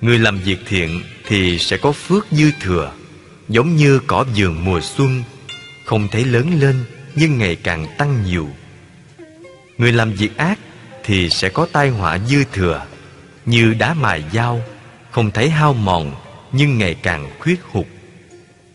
Người 0.00 0.18
làm 0.18 0.38
việc 0.38 0.58
thiện 0.68 1.02
thì 1.26 1.58
sẽ 1.58 1.76
có 1.76 1.92
phước 1.92 2.26
dư 2.30 2.50
thừa, 2.60 2.92
giống 3.48 3.76
như 3.76 4.00
cỏ 4.06 4.24
vườn 4.36 4.64
mùa 4.64 4.80
xuân. 4.80 5.22
Không 5.84 6.08
thấy 6.08 6.24
lớn 6.24 6.60
lên 6.60 6.84
nhưng 7.14 7.38
ngày 7.38 7.56
càng 7.56 7.86
tăng 7.98 8.22
nhiều 8.24 8.48
người 9.80 9.92
làm 9.92 10.12
việc 10.12 10.36
ác 10.36 10.58
thì 11.04 11.30
sẽ 11.30 11.48
có 11.48 11.66
tai 11.72 11.88
họa 11.88 12.18
dư 12.18 12.44
thừa, 12.52 12.86
như 13.46 13.74
đá 13.78 13.94
mài 13.94 14.24
dao, 14.32 14.60
không 15.10 15.30
thấy 15.30 15.50
hao 15.50 15.72
mòn 15.72 16.12
nhưng 16.52 16.78
ngày 16.78 16.94
càng 16.94 17.30
khuyết 17.40 17.60
hụt. 17.72 17.86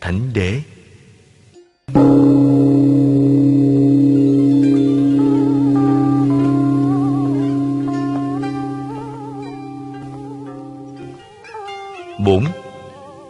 Thánh 0.00 0.32
đế. 0.32 0.60
Bốn, 12.24 12.44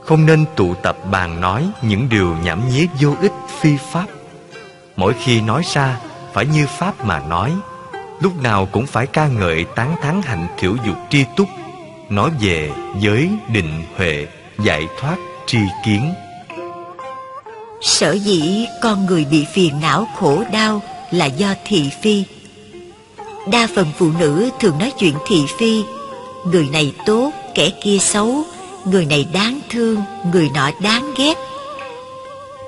không 0.02 0.26
nên 0.26 0.44
tụ 0.56 0.74
tập 0.74 0.96
bàn 1.10 1.40
nói 1.40 1.70
những 1.82 2.08
điều 2.08 2.36
nhảm 2.44 2.68
nhí 2.68 2.88
vô 3.00 3.14
ích 3.20 3.32
phi 3.60 3.76
pháp. 3.92 4.06
Mỗi 4.96 5.14
khi 5.24 5.40
nói 5.40 5.62
ra, 5.74 5.98
phải 6.36 6.46
như 6.46 6.66
pháp 6.66 7.04
mà 7.04 7.22
nói 7.28 7.52
lúc 8.20 8.42
nào 8.42 8.68
cũng 8.72 8.86
phải 8.86 9.06
ca 9.06 9.28
ngợi 9.28 9.64
tán 9.64 9.96
thán 10.02 10.22
hạnh 10.22 10.46
thiểu 10.58 10.76
dục 10.86 10.96
tri 11.10 11.24
túc 11.36 11.48
nói 12.08 12.30
về 12.40 12.70
giới 13.00 13.30
định 13.52 13.82
huệ 13.96 14.26
giải 14.64 14.86
thoát 15.00 15.16
tri 15.46 15.58
kiến. 15.84 16.14
Sở 17.80 18.12
dĩ 18.12 18.66
con 18.82 19.06
người 19.06 19.24
bị 19.30 19.46
phiền 19.54 19.80
não 19.80 20.08
khổ 20.16 20.42
đau 20.52 20.82
là 21.10 21.26
do 21.26 21.54
thị 21.64 21.90
phi. 22.02 22.24
Đa 23.50 23.68
phần 23.74 23.86
phụ 23.98 24.10
nữ 24.18 24.50
thường 24.60 24.78
nói 24.78 24.92
chuyện 24.98 25.14
thị 25.26 25.44
phi 25.58 25.84
Người 26.44 26.68
này 26.72 26.92
tốt, 27.06 27.32
kẻ 27.54 27.70
kia 27.82 27.98
xấu 27.98 28.44
Người 28.84 29.06
này 29.06 29.26
đáng 29.32 29.60
thương, 29.70 30.02
người 30.32 30.50
nọ 30.54 30.70
đáng 30.82 31.14
ghét. 31.16 31.34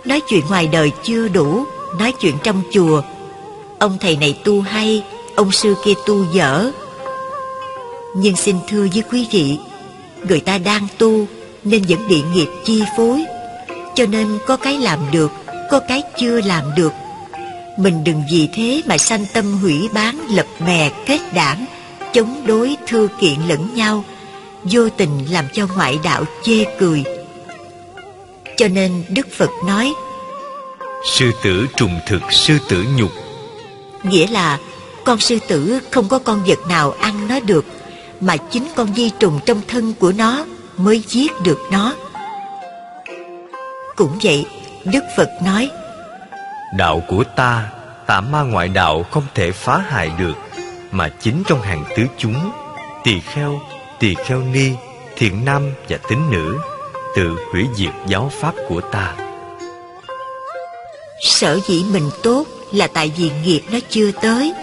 Nói 0.05 0.21
chuyện 0.29 0.45
ngoài 0.49 0.69
đời 0.73 0.93
chưa 1.03 1.29
đủ 1.29 1.65
Nói 1.99 2.13
chuyện 2.21 2.35
trong 2.43 2.63
chùa. 2.73 3.03
Ông 3.79 3.99
thầy 4.01 4.17
này 4.17 4.39
tu 4.45 4.61
hay 4.61 5.03
Ông 5.39 5.53
sư 5.53 5.75
kia 5.85 5.95
tu 6.07 6.25
dở. 6.33 6.71
Nhưng 8.17 8.37
xin 8.37 8.57
thưa 8.69 8.87
với 8.95 9.03
quý 9.13 9.27
vị 9.31 9.59
Người 10.29 10.41
ta 10.41 10.59
đang 10.59 10.87
tu 10.99 11.27
Nên 11.65 11.83
vẫn 11.89 12.09
bị 12.09 12.23
nghiệp 12.35 12.49
chi 12.65 12.83
phối 12.97 13.25
Cho 13.95 14.07
nên 14.07 14.39
có 14.47 14.57
cái 14.57 14.79
làm 14.79 14.99
được 15.13 15.31
Có 15.71 15.81
cái 15.89 16.03
chưa 16.21 16.41
làm 16.41 16.65
được. 16.77 16.93
Mình 17.79 18.05
đừng 18.05 18.23
vì 18.31 18.49
thế 18.53 18.83
mà 18.87 18.99
sanh 18.99 19.27
tâm 19.33 19.59
hủy 19.59 19.89
bán 19.95 20.27
Lập 20.31 20.47
bè 20.67 20.91
kết 21.07 21.21
đảng 21.35 21.65
Chống 22.13 22.47
đối 22.47 22.77
thư 22.87 23.09
kiện 23.21 23.35
lẫn 23.49 23.75
nhau 23.75 24.05
Vô 24.63 24.89
tình 24.89 25.27
làm 25.31 25.45
cho 25.53 25.67
ngoại 25.77 25.99
đạo 26.05 26.25
chê 26.43 26.65
cười. 26.79 27.05
Cho 28.57 28.69
nên 28.69 29.05
Đức 29.09 29.27
Phật 29.33 29.51
nói 29.67 29.93
Sư 31.05 31.31
tử 31.43 31.67
trùng 31.77 32.01
thực 32.07 32.23
sư 32.31 32.59
tử 32.69 32.85
nhục. 32.97 33.11
Nghĩa 34.03 34.27
là 34.27 34.59
con 35.09 35.19
sư 35.19 35.39
tử 35.49 35.81
không 35.91 36.09
có 36.09 36.19
con 36.19 36.45
vật 36.47 36.59
nào 36.69 36.95
ăn 37.01 37.29
nó 37.29 37.41
được 37.41 37.65
Mà 38.21 38.37
chính 38.37 38.69
con 38.77 38.93
vi 38.93 39.11
trùng 39.19 39.41
trong 39.47 39.61
thân 39.69 39.95
của 40.01 40.13
nó 40.13 40.45
mới 40.77 41.05
giết 41.07 41.33
được 41.45 41.59
nó. 41.71 41.95
Cũng 43.97 44.19
vậy, 44.23 44.47
Đức 44.85 45.05
Phật 45.17 45.29
nói 45.45 45.71
Đạo 46.77 47.03
của 47.09 47.25
ta, 47.25 47.71
tà 48.07 48.21
ma 48.21 48.43
ngoại 48.43 48.69
đạo 48.69 49.03
không 49.11 49.23
thể 49.35 49.53
phá 49.53 49.79
hại 49.89 50.11
được 50.19 50.35
Mà 50.91 51.09
chính 51.09 51.43
trong 51.47 51.63
hàng 51.63 51.85
tứ 51.97 52.03
chúng 52.19 52.51
Tỳ 53.05 53.21
kheo, 53.21 53.61
tỳ 53.99 54.15
kheo 54.15 54.41
ni, 54.41 54.71
thiện 55.17 55.45
nam 55.45 55.73
và 55.89 55.99
tín 56.09 56.19
nữ 56.31 56.59
Tự 57.17 57.37
hủy 57.53 57.67
diệt 57.77 57.93
giáo 58.07 58.31
pháp 58.41 58.55
của 58.69 58.81
ta. 58.81 59.15
Sở 61.23 61.59
dĩ 61.69 61.85
mình 61.93 62.11
tốt 62.23 62.47
là 62.73 62.87
tại 62.87 63.13
vì 63.17 63.31
nghiệp 63.45 63.63
nó 63.73 63.79
chưa 63.91 64.13
tới 64.13 64.55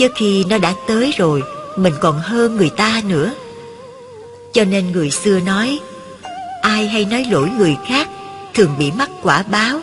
Chứ 0.00 0.08
khi 0.14 0.44
nó 0.44 0.58
đã 0.58 0.74
tới 0.86 1.14
rồi, 1.18 1.42
Mình 1.76 1.94
còn 2.00 2.18
hơn 2.18 2.56
người 2.56 2.70
ta 2.70 3.00
nữa. 3.04 3.32
Cho 4.52 4.64
nên 4.64 4.92
người 4.92 5.10
xưa 5.10 5.40
nói, 5.40 5.78
Ai 6.62 6.88
hay 6.88 7.04
nói 7.04 7.24
lỗi 7.30 7.48
người 7.58 7.76
khác 7.86 8.08
Thường 8.54 8.74
bị 8.78 8.90
mắc 8.90 9.10
quả 9.22 9.42
báo. 9.42 9.80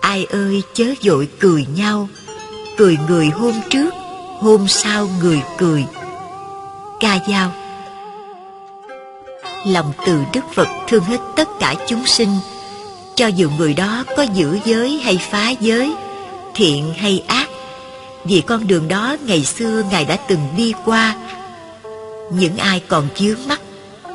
Ai 0.00 0.26
ơi, 0.30 0.62
chớ 0.74 0.84
vội 1.02 1.28
cười 1.40 1.66
nhau. 1.74 2.08
Cười 2.76 2.96
người 3.08 3.26
hôm 3.26 3.54
trước, 3.70 3.94
Hôm 4.40 4.68
sau 4.68 5.08
người 5.22 5.42
cười. 5.58 5.84
Ca 7.00 7.18
dao. 7.28 7.52
Lòng 9.66 9.92
từ 10.06 10.18
Đức 10.32 10.44
Phật 10.54 10.68
thương 10.88 11.04
hết 11.04 11.18
tất 11.36 11.48
cả 11.60 11.74
chúng 11.86 12.06
sinh. 12.06 12.30
Cho 13.14 13.26
dù 13.26 13.50
người 13.58 13.74
đó 13.74 14.04
có 14.16 14.22
giữ 14.22 14.58
giới 14.64 15.00
hay 15.04 15.18
phá 15.30 15.50
giới, 15.50 15.94
thiện 16.54 16.94
hay 16.96 17.22
ác 17.26 17.45
vì 18.28 18.40
con 18.40 18.66
đường 18.66 18.88
đó 18.88 19.16
ngày 19.26 19.44
xưa 19.44 19.82
ngài 19.90 20.04
đã 20.04 20.16
từng 20.16 20.48
đi 20.56 20.72
qua. 20.84 21.16
Những 22.32 22.56
ai 22.56 22.82
còn 22.88 23.08
chướng 23.14 23.38
mắt, 23.48 23.60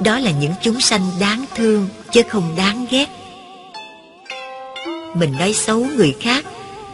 đó 0.04 0.20
là 0.20 0.32
những 0.32 0.54
chúng 0.62 0.82
sanh 0.82 1.12
đáng 1.20 1.46
thương 1.56 1.90
chứ 2.12 2.22
không 2.30 2.56
đáng 2.58 2.86
ghét. 2.90 3.08
Mình 5.14 5.34
nói 5.40 5.54
xấu 5.54 5.80
người 5.80 6.16
khác, 6.20 6.46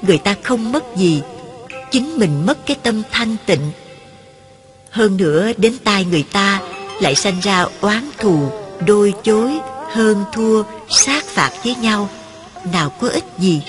người 0.02 0.18
ta 0.18 0.36
không 0.44 0.72
mất 0.72 0.84
gì, 0.96 1.22
chính 1.92 2.18
mình 2.18 2.46
mất 2.46 2.66
cái 2.66 2.78
tâm 2.84 3.04
thanh 3.12 3.36
tịnh. 3.46 3.72
Hơn 4.90 5.18
nữa, 5.18 5.52
đến 5.58 5.78
tai 5.84 6.06
người 6.06 6.24
ta 6.32 6.62
lại 7.02 7.16
sanh 7.16 7.40
ra 7.40 7.66
oán 7.82 8.10
thù, 8.18 8.52
đôi 8.86 9.14
chối, 9.24 9.60
hơn 9.92 10.24
thua, 10.34 10.64
sát 10.90 11.26
phạt 11.26 11.52
với 11.64 11.76
nhau. 11.76 12.10
Nào 12.74 12.90
có 12.90 13.08
ích 13.08 13.26
gì? 13.38 13.62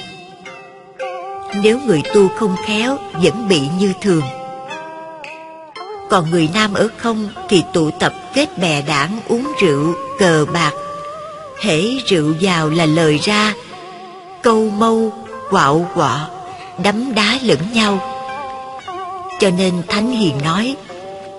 Nếu 1.55 1.81
người 1.87 2.03
tu 2.15 2.29
không 2.37 2.57
khéo, 2.67 2.99
vẫn 3.13 3.49
bị 3.49 3.61
như 3.79 3.93
thường. 4.01 4.23
Còn 6.11 6.31
người 6.31 6.49
nam 6.55 6.75
ở 6.75 6.89
không 6.97 7.29
thì 7.49 7.63
tụ 7.73 7.91
tập 7.91 8.13
kết 8.35 8.59
bè 8.59 8.83
đảng 8.83 9.21
uống 9.29 9.53
rượu, 9.61 9.95
cờ 10.19 10.47
bạc. 10.53 10.73
Hễ 11.63 11.83
rượu 12.07 12.35
vào 12.41 12.71
là 12.71 12.87
lời 12.87 13.19
ra, 13.23 13.55
câu 14.43 14.71
mâu, 14.71 15.13
quạo 15.51 15.91
quọ, 15.95 16.21
đấm 16.83 17.15
đá 17.15 17.39
lẫn 17.43 17.59
nhau. 17.73 17.99
Cho 19.41 19.51
nên 19.51 19.83
thánh 19.89 20.11
hiền 20.11 20.35
nói, 20.45 20.77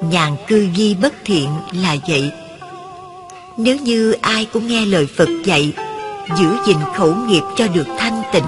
nhàn 0.01 0.35
cư 0.47 0.67
di 0.75 0.95
bất 0.95 1.13
thiện 1.25 1.49
là 1.71 1.95
vậy. 2.07 2.31
Nếu 3.57 3.75
như 3.75 4.11
ai 4.21 4.45
cũng 4.45 4.67
nghe 4.67 4.85
lời 4.85 5.07
Phật 5.17 5.29
dạy, 5.45 5.73
Giữ 6.38 6.57
gìn 6.65 6.77
khẩu 6.95 7.15
nghiệp 7.15 7.41
cho 7.55 7.67
được 7.67 7.88
thanh 7.97 8.21
tịnh 8.33 8.43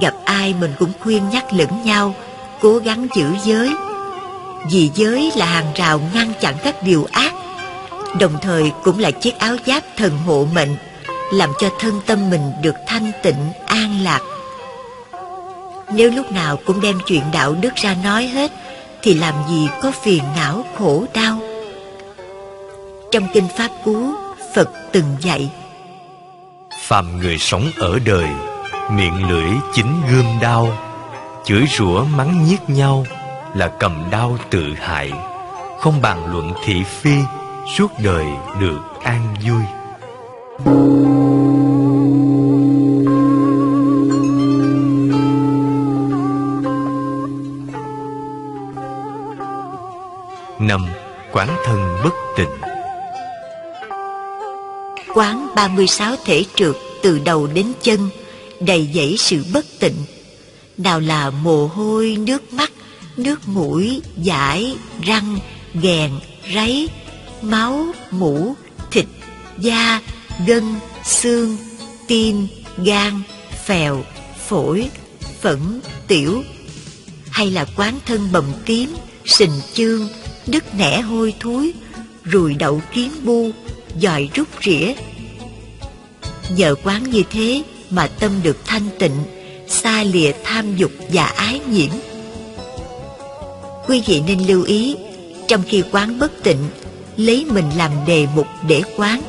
Gặp 0.00 0.14
ai 0.24 0.54
mình 0.60 0.72
cũng 0.78 0.92
khuyên 1.00 1.28
nhắc 1.28 1.52
lẫn 1.52 1.82
nhau 1.84 2.14
Cố 2.60 2.78
gắng 2.78 3.06
giữ 3.16 3.26
giới. 3.44 3.74
Vì 4.70 4.90
giới 4.94 5.32
là 5.36 5.46
hàng 5.46 5.72
rào 5.74 6.00
ngăn 6.14 6.32
chặn 6.40 6.54
các 6.64 6.82
điều 6.82 7.06
ác 7.12 7.32
Đồng 8.20 8.36
thời 8.42 8.72
cũng 8.84 8.98
là 8.98 9.10
chiếc 9.10 9.38
áo 9.38 9.56
giáp 9.66 9.82
thần 9.96 10.18
hộ 10.18 10.46
mệnh 10.54 10.76
Làm 11.32 11.50
cho 11.60 11.70
thân 11.80 12.00
tâm 12.06 12.30
mình 12.30 12.52
được 12.62 12.74
thanh 12.86 13.12
tịnh, 13.22 13.52
an 13.66 14.00
lạc. 14.02 14.20
Nếu 15.92 16.10
lúc 16.10 16.32
nào 16.32 16.58
cũng 16.66 16.80
đem 16.80 16.98
chuyện 17.06 17.22
đạo 17.32 17.54
đức 17.60 17.74
ra 17.74 17.96
nói 18.04 18.26
hết 18.26 18.52
Thì 19.02 19.14
làm 19.14 19.34
gì 19.48 19.68
có 19.82 19.92
phiền 20.02 20.22
não 20.36 20.64
khổ 20.78 21.04
đau? 21.14 21.40
Trong 23.12 23.26
kinh 23.32 23.48
Pháp 23.56 23.70
Cú, 23.84 24.10
Phật 24.54 24.70
từng 24.92 25.16
dạy 25.20 25.50
Phàm 26.82 27.18
người 27.18 27.38
sống 27.38 27.70
ở 27.78 27.98
đời 28.04 28.26
Miệng 28.90 29.30
lưỡi 29.30 29.50
chính 29.74 30.00
gươm 30.10 30.26
đao 30.40 30.68
Chửi 31.44 31.64
rủa 31.78 32.04
mắng 32.04 32.44
nhiếc 32.44 32.70
nhau 32.70 33.04
Là 33.54 33.68
cầm 33.78 34.04
đao 34.10 34.38
tự 34.50 34.74
hại. 34.78 35.12
Không 35.80 36.02
bàn 36.02 36.32
luận 36.32 36.52
thị 36.64 36.84
phi 36.84 37.14
Suốt 37.76 37.88
đời 38.02 38.26
được 38.60 38.80
an 39.02 39.34
vui. 39.44 39.62
Năm 50.58 50.86
quán 51.32 51.48
thân 51.64 51.96
bất 52.04 52.14
tịnh. 52.36 52.48
Quán 55.14 55.48
36 55.56 56.14
thể 56.24 56.44
trượt 56.54 56.76
từ 57.02 57.20
đầu 57.24 57.46
đến 57.54 57.72
chân, 57.82 58.08
đầy 58.66 58.88
dẫy 58.94 59.16
sự 59.18 59.44
bất 59.52 59.66
tịnh. 59.78 59.96
Nào 60.78 61.00
là 61.00 61.30
mồ 61.30 61.66
hôi, 61.66 62.16
nước 62.20 62.52
mắt, 62.52 62.72
nước 63.16 63.48
mũi, 63.48 64.00
dãi, 64.24 64.76
răng, 65.02 65.38
ghèn, 65.82 66.10
ráy, 66.54 66.88
máu, 67.42 67.86
mũ, 68.10 68.54
thịt, 68.90 69.06
da, 69.58 70.00
gân, 70.46 70.64
xương, 71.04 71.56
tim, 72.08 72.46
gan, 72.84 73.22
phèo, 73.64 74.04
phổi, 74.48 74.90
phẫn, 75.40 75.80
tiểu, 76.08 76.42
hay 77.30 77.50
là 77.50 77.66
quán 77.76 77.98
thân 78.06 78.28
bầm 78.32 78.44
tím, 78.66 78.94
sình 79.24 79.60
chương, 79.74 80.08
đứt 80.46 80.74
nẻ 80.74 81.00
hôi 81.00 81.34
thối, 81.40 81.72
ruồi 82.24 82.54
đậu 82.54 82.82
kiến 82.92 83.10
bu, 83.24 83.50
dòi 84.00 84.28
rút 84.34 84.48
rỉa. 84.64 84.92
Nhờ 86.50 86.74
quán 86.82 87.10
như 87.10 87.22
thế 87.30 87.62
mà 87.94 88.06
tâm 88.06 88.42
được 88.42 88.56
thanh 88.64 88.88
tịnh, 88.98 89.16
xa 89.68 90.02
lìa 90.02 90.32
tham 90.44 90.76
dục 90.76 90.90
và 91.12 91.24
ái 91.24 91.60
nhiễm. 91.70 91.90
Quý 93.88 94.02
vị 94.06 94.22
nên 94.26 94.46
lưu 94.46 94.64
ý, 94.64 94.96
trong 95.48 95.62
khi 95.68 95.82
quán 95.92 96.18
bất 96.18 96.32
tịnh, 96.42 96.58
lấy 97.16 97.44
mình 97.44 97.70
làm 97.76 97.90
đề 98.06 98.26
mục 98.34 98.46
để 98.68 98.82
quán. 98.96 99.22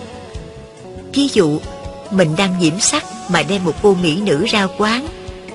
Ví 1.13 1.27
dụ, 1.33 1.59
mình 2.11 2.29
đang 2.37 2.59
nhiễm 2.59 2.79
sắc 2.79 3.03
mà 3.29 3.43
đem 3.43 3.63
một 3.63 3.73
cô 3.81 3.93
mỹ 3.93 4.21
nữ 4.21 4.45
ra 4.45 4.67
quán, 4.77 5.07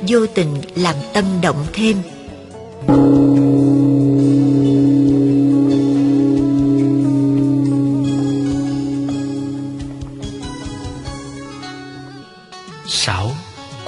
vô 0.08 0.26
tình 0.26 0.60
làm 0.74 0.94
tâm 1.12 1.24
động 1.42 1.66
thêm. 1.72 1.96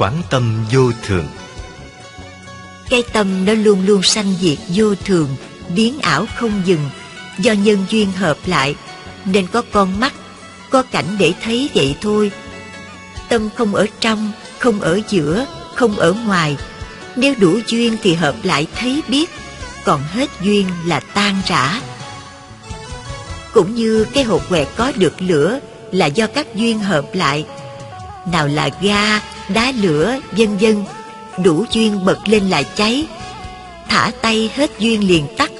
Quán 0.02 0.22
tâm 0.30 0.64
vô 0.72 0.92
thường. 1.02 1.28
Cái 2.90 3.02
tâm 3.12 3.44
nó 3.44 3.52
luôn 3.52 3.86
luôn 3.86 4.02
sanh 4.02 4.34
diệt 4.40 4.58
vô 4.68 4.94
thường, 4.94 5.36
biến 5.74 6.00
ảo 6.00 6.26
không 6.36 6.62
dừng. 6.64 6.90
Do 7.38 7.52
nhân 7.52 7.84
duyên 7.88 8.12
hợp 8.12 8.36
lại, 8.46 8.74
nên 9.24 9.46
có 9.46 9.62
con 9.72 10.00
mắt, 10.00 10.12
có 10.70 10.82
cảnh 10.82 11.04
để 11.18 11.32
thấy 11.42 11.70
vậy 11.74 11.96
thôi. 12.00 12.32
Tâm 13.28 13.48
không 13.56 13.74
ở 13.74 13.86
trong, 14.00 14.32
không 14.58 14.80
ở 14.80 15.00
giữa, 15.08 15.46
không 15.74 15.96
ở 15.96 16.12
ngoài. 16.12 16.56
Nếu 17.16 17.34
đủ 17.38 17.58
duyên 17.66 17.96
thì 18.02 18.14
hợp 18.14 18.34
lại 18.42 18.66
thấy 18.76 19.02
biết, 19.08 19.30
còn 19.84 20.00
hết 20.02 20.30
duyên 20.40 20.66
là 20.86 21.00
tan 21.00 21.42
rã. 21.46 21.80
Cũng 23.52 23.74
như 23.74 24.06
cái 24.14 24.24
hột 24.24 24.42
quẹt 24.48 24.68
có 24.76 24.92
được 24.96 25.22
lửa 25.22 25.58
là 25.92 26.06
do 26.06 26.26
các 26.26 26.54
duyên 26.54 26.78
hợp 26.78 27.04
lại. 27.12 27.46
Nào 28.26 28.46
là 28.46 28.68
ga 28.80 29.20
đá 29.52 29.72
lửa, 29.72 30.18
vân 30.30 30.56
vân. 30.56 30.84
Đủ 31.44 31.64
duyên 31.72 32.04
bật 32.04 32.18
lên 32.28 32.50
là 32.50 32.62
cháy. 32.62 33.06
Thả 33.88 34.10
tay 34.20 34.50
hết 34.54 34.70
duyên 34.78 35.08
liền 35.08 35.26
tắt. 35.36 35.50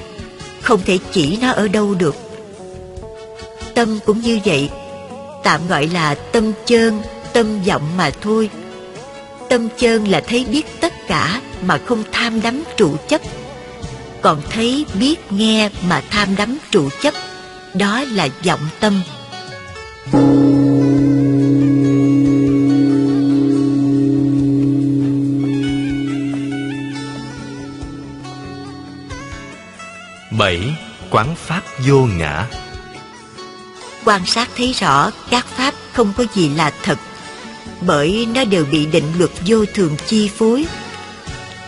Không 0.63 0.81
thể 0.87 0.99
chỉ 1.13 1.39
nó 1.43 1.53
ở 1.53 1.69
đâu 1.69 1.95
được. 1.95 2.17
Tâm 3.75 3.99
cũng 4.07 4.21
như 4.21 4.41
vậy. 4.45 4.71
Tạm 5.43 5.69
gọi 5.69 5.87
là 5.87 6.15
tâm 6.15 6.53
chơn, 6.67 7.03
tâm 7.33 7.63
vọng 7.63 7.83
mà 7.97 8.11
thôi. 8.21 8.51
Tâm 9.49 9.69
chơn 9.77 10.09
là 10.09 10.23
thấy 10.27 10.45
biết 10.45 10.81
tất 10.81 10.93
cả 11.09 11.41
mà 11.63 11.79
không 11.87 12.03
tham 12.13 12.41
đắm 12.41 12.65
trụ 12.77 12.97
chấp. 13.09 13.21
Còn 14.23 14.43
thấy 14.51 14.87
biết 14.95 15.17
nghe 15.31 15.71
mà 15.89 16.03
tham 16.11 16.37
đắm 16.37 16.59
trụ 16.71 16.89
chấp. 17.03 17.15
Đó 17.75 18.05
là 18.13 18.29
vọng 18.45 18.61
tâm. 18.81 19.03
7. 30.43 30.75
quán 31.11 31.35
pháp 31.37 31.63
vô 31.87 32.07
ngã. 32.19 32.47
Quan 34.05 34.27
sát 34.27 34.51
thấy 34.57 34.73
rõ, 34.73 35.11
các 35.31 35.47
pháp 35.47 35.75
không 35.93 36.13
có 36.17 36.25
gì 36.35 36.49
là 36.49 36.73
thật, 36.83 36.99
bởi 37.81 38.27
nó 38.35 38.45
đều 38.45 38.65
bị 38.65 38.87
định 38.87 39.05
luật 39.19 39.31
vô 39.47 39.65
thường 39.75 39.97
chi 40.07 40.29
phối. 40.29 40.67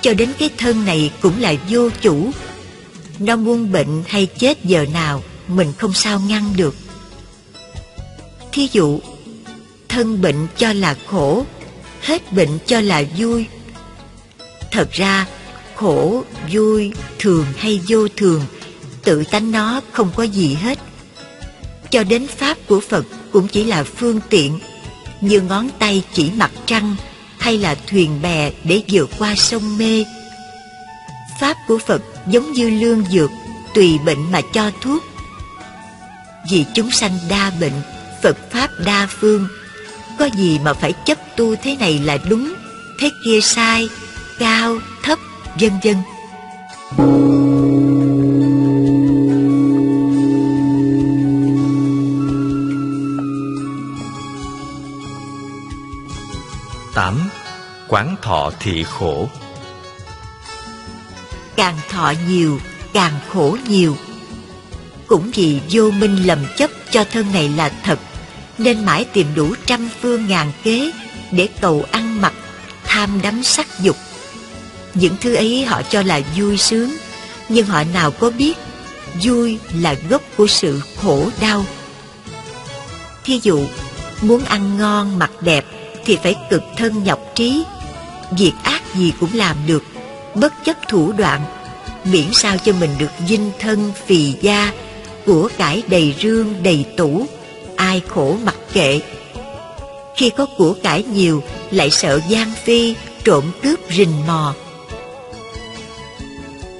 Cho 0.00 0.14
đến 0.14 0.32
cái 0.38 0.50
thân 0.58 0.84
này 0.84 1.10
cũng 1.20 1.40
là 1.40 1.54
vô 1.68 1.90
chủ. 2.00 2.30
Nó 3.18 3.36
muốn 3.36 3.72
bệnh 3.72 4.02
hay 4.08 4.26
chết 4.26 4.64
giờ 4.64 4.86
nào, 4.92 5.22
mình 5.48 5.72
không 5.78 5.92
sao 5.92 6.20
ngăn 6.20 6.52
được. 6.56 6.76
Thí 8.52 8.68
dụ, 8.72 9.00
thân 9.88 10.22
bệnh 10.22 10.46
cho 10.56 10.72
là 10.72 10.96
khổ, 11.06 11.46
hết 12.00 12.32
bệnh 12.32 12.58
cho 12.66 12.80
là 12.80 13.02
vui. 13.18 13.46
Thật 14.70 14.92
ra, 14.92 15.26
khổ, 15.74 16.24
vui, 16.52 16.92
thường 17.18 17.46
hay 17.58 17.80
vô 17.88 18.08
thường 18.16 18.44
tự 19.04 19.24
tánh 19.24 19.52
nó 19.52 19.80
không 19.92 20.10
có 20.16 20.22
gì 20.22 20.54
hết. 20.54 20.78
Cho 21.90 22.04
đến 22.04 22.26
pháp 22.26 22.56
của 22.66 22.80
phật 22.80 23.06
cũng 23.32 23.48
chỉ 23.48 23.64
là 23.64 23.84
phương 23.84 24.20
tiện, 24.30 24.58
như 25.20 25.40
ngón 25.40 25.68
tay 25.78 26.02
chỉ 26.12 26.30
mặt 26.30 26.50
trăng 26.66 26.96
hay 27.38 27.58
là 27.58 27.74
thuyền 27.86 28.22
bè 28.22 28.50
để 28.64 28.82
vượt 28.88 29.10
qua 29.18 29.34
sông 29.34 29.78
mê. 29.78 30.04
Pháp 31.40 31.56
của 31.68 31.78
phật 31.78 32.02
giống 32.26 32.52
như 32.52 32.70
lương 32.70 33.04
dược, 33.10 33.30
tùy 33.74 33.98
bệnh 34.04 34.32
mà 34.32 34.40
cho 34.52 34.70
thuốc. 34.80 35.04
Vì 36.50 36.64
chúng 36.74 36.90
sanh 36.90 37.18
đa 37.28 37.50
bệnh, 37.60 37.82
phật 38.22 38.36
pháp 38.50 38.70
đa 38.84 39.08
phương, 39.10 39.48
có 40.18 40.24
gì 40.24 40.58
mà 40.58 40.74
phải 40.74 40.92
chấp 40.92 41.18
tu 41.36 41.56
thế 41.56 41.76
này 41.76 41.98
là 41.98 42.18
đúng, 42.28 42.54
thế 43.00 43.10
kia 43.24 43.40
sai, 43.40 43.88
cao, 44.38 44.76
thấp, 45.02 45.18
vân 45.60 45.72
vân. 45.84 45.96
8. 57.04 57.28
quán 57.88 58.16
thọ 58.22 58.50
thị 58.60 58.84
khổ. 58.90 59.28
Càng 61.56 61.76
thọ 61.90 62.12
nhiều, 62.28 62.60
càng 62.92 63.12
khổ 63.28 63.56
nhiều. 63.68 63.96
Cũng 65.06 65.30
vì 65.34 65.60
vô 65.70 65.90
minh 65.90 66.26
lầm 66.26 66.38
chấp 66.56 66.70
cho 66.90 67.04
thân 67.04 67.32
này 67.32 67.48
là 67.48 67.72
thật, 67.82 67.98
nên 68.58 68.84
mãi 68.84 69.04
tìm 69.12 69.26
đủ 69.34 69.54
trăm 69.66 69.88
phương 70.00 70.26
ngàn 70.26 70.52
kế 70.62 70.90
để 71.30 71.48
cầu 71.60 71.84
ăn 71.90 72.20
mặc, 72.20 72.32
tham 72.84 73.22
đắm 73.22 73.42
sắc 73.42 73.66
dục. 73.80 73.96
Những 74.94 75.16
thứ 75.20 75.34
ấy 75.34 75.64
họ 75.64 75.82
cho 75.82 76.02
là 76.02 76.20
vui 76.36 76.58
sướng, 76.58 76.96
nhưng 77.48 77.66
họ 77.66 77.84
nào 77.84 78.10
có 78.10 78.30
biết 78.30 78.58
vui 79.22 79.58
là 79.74 79.94
gốc 80.08 80.22
của 80.36 80.46
sự 80.46 80.80
khổ 81.02 81.30
đau. 81.40 81.64
Thí 83.24 83.40
dụ, 83.42 83.66
muốn 84.22 84.44
ăn 84.44 84.78
ngon 84.78 85.18
mặc 85.18 85.30
đẹp 85.40 85.64
thì 86.04 86.18
phải 86.22 86.36
cực 86.50 86.62
thân 86.76 87.04
nhọc 87.04 87.20
trí. 87.34 87.64
Việc 88.30 88.52
ác 88.62 88.82
gì 88.94 89.12
cũng 89.20 89.30
làm 89.34 89.56
được, 89.66 89.84
bất 90.34 90.52
chấp 90.64 90.76
thủ 90.88 91.12
đoạn, 91.12 91.40
miễn 92.04 92.26
sao 92.32 92.56
cho 92.64 92.72
mình 92.80 92.90
được 92.98 93.10
dinh 93.28 93.50
thân, 93.58 93.92
phì 94.06 94.32
da 94.40 94.72
của 95.26 95.48
cải 95.58 95.82
đầy 95.88 96.14
rương, 96.22 96.62
đầy 96.62 96.84
tủ, 96.96 97.26
ai 97.76 98.02
khổ 98.08 98.36
mặc 98.44 98.56
kệ. 98.72 99.00
Khi 100.16 100.30
có 100.30 100.46
của 100.56 100.74
cải 100.82 101.02
nhiều, 101.02 101.42
lại 101.70 101.90
sợ 101.90 102.20
gian 102.28 102.52
phi, 102.64 102.94
trộm 103.24 103.44
cướp 103.62 103.80
rình 103.90 104.26
mò. 104.26 104.54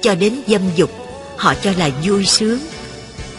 Cho 0.01 0.15
đến 0.15 0.41
dâm 0.47 0.61
dục, 0.75 0.91
họ 1.37 1.53
cho 1.63 1.71
là 1.77 1.89
vui 2.03 2.25
sướng. 2.25 2.59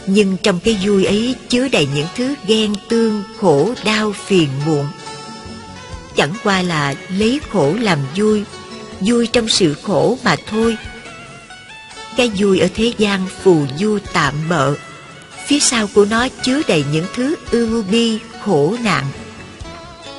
Nhưng 0.06 0.36
trong 0.42 0.60
cái 0.60 0.78
vui 0.84 1.04
ấy 1.04 1.34
chứa 1.48 1.68
đầy 1.68 1.88
những 1.94 2.06
thứ 2.16 2.34
ghen 2.46 2.74
tương, 2.88 3.22
khổ, 3.40 3.74
đau, 3.84 4.12
phiền 4.26 4.48
muộn 4.66 4.86
chẳng 6.16 6.32
qua 6.44 6.62
là 6.62 6.94
lấy 7.08 7.40
khổ 7.50 7.74
làm 7.80 7.98
vui 8.16 8.44
vui 9.00 9.26
trong 9.26 9.48
sự 9.48 9.74
khổ 9.82 10.18
mà 10.24 10.36
thôi. 10.46 10.76
Cái 12.16 12.30
vui 12.36 12.58
ở 12.58 12.68
thế 12.74 12.92
gian 12.98 13.26
phù 13.42 13.66
du 13.78 13.98
tạm 14.12 14.34
bợ. 14.48 14.74
Phía 15.46 15.58
sau 15.58 15.88
của 15.94 16.04
nó 16.04 16.28
chứa 16.42 16.62
đầy 16.68 16.84
những 16.92 17.06
thứ 17.14 17.34
ưu 17.50 17.82
bi, 17.82 18.18
khổ 18.40 18.76
nạn. 18.82 19.04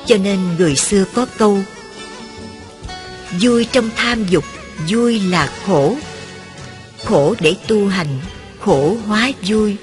Cho 0.06 0.16
nên 0.16 0.56
người 0.58 0.76
xưa 0.76 1.04
có 1.14 1.26
câu, 1.38 1.58
vui 3.40 3.64
trong 3.64 3.90
tham 3.96 4.26
dục, 4.26 4.44
vui 4.88 5.20
là 5.20 5.52
khổ. 5.66 5.96
Khổ 7.04 7.34
để 7.40 7.54
tu 7.66 7.88
hành, 7.88 8.20
khổ 8.60 8.96
hóa 9.06 9.30
vui. 9.46 9.76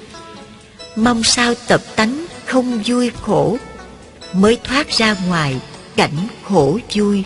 Mong 0.96 1.24
sao 1.24 1.54
tập 1.68 1.80
tánh 1.96 2.26
không 2.46 2.82
vui 2.86 3.10
khổ, 3.22 3.58
mới 4.32 4.58
thoát 4.64 4.90
ra 4.90 5.16
ngoài 5.26 5.56
cảnh 5.96 6.16
khổ 6.44 6.78
vui. 6.94 7.24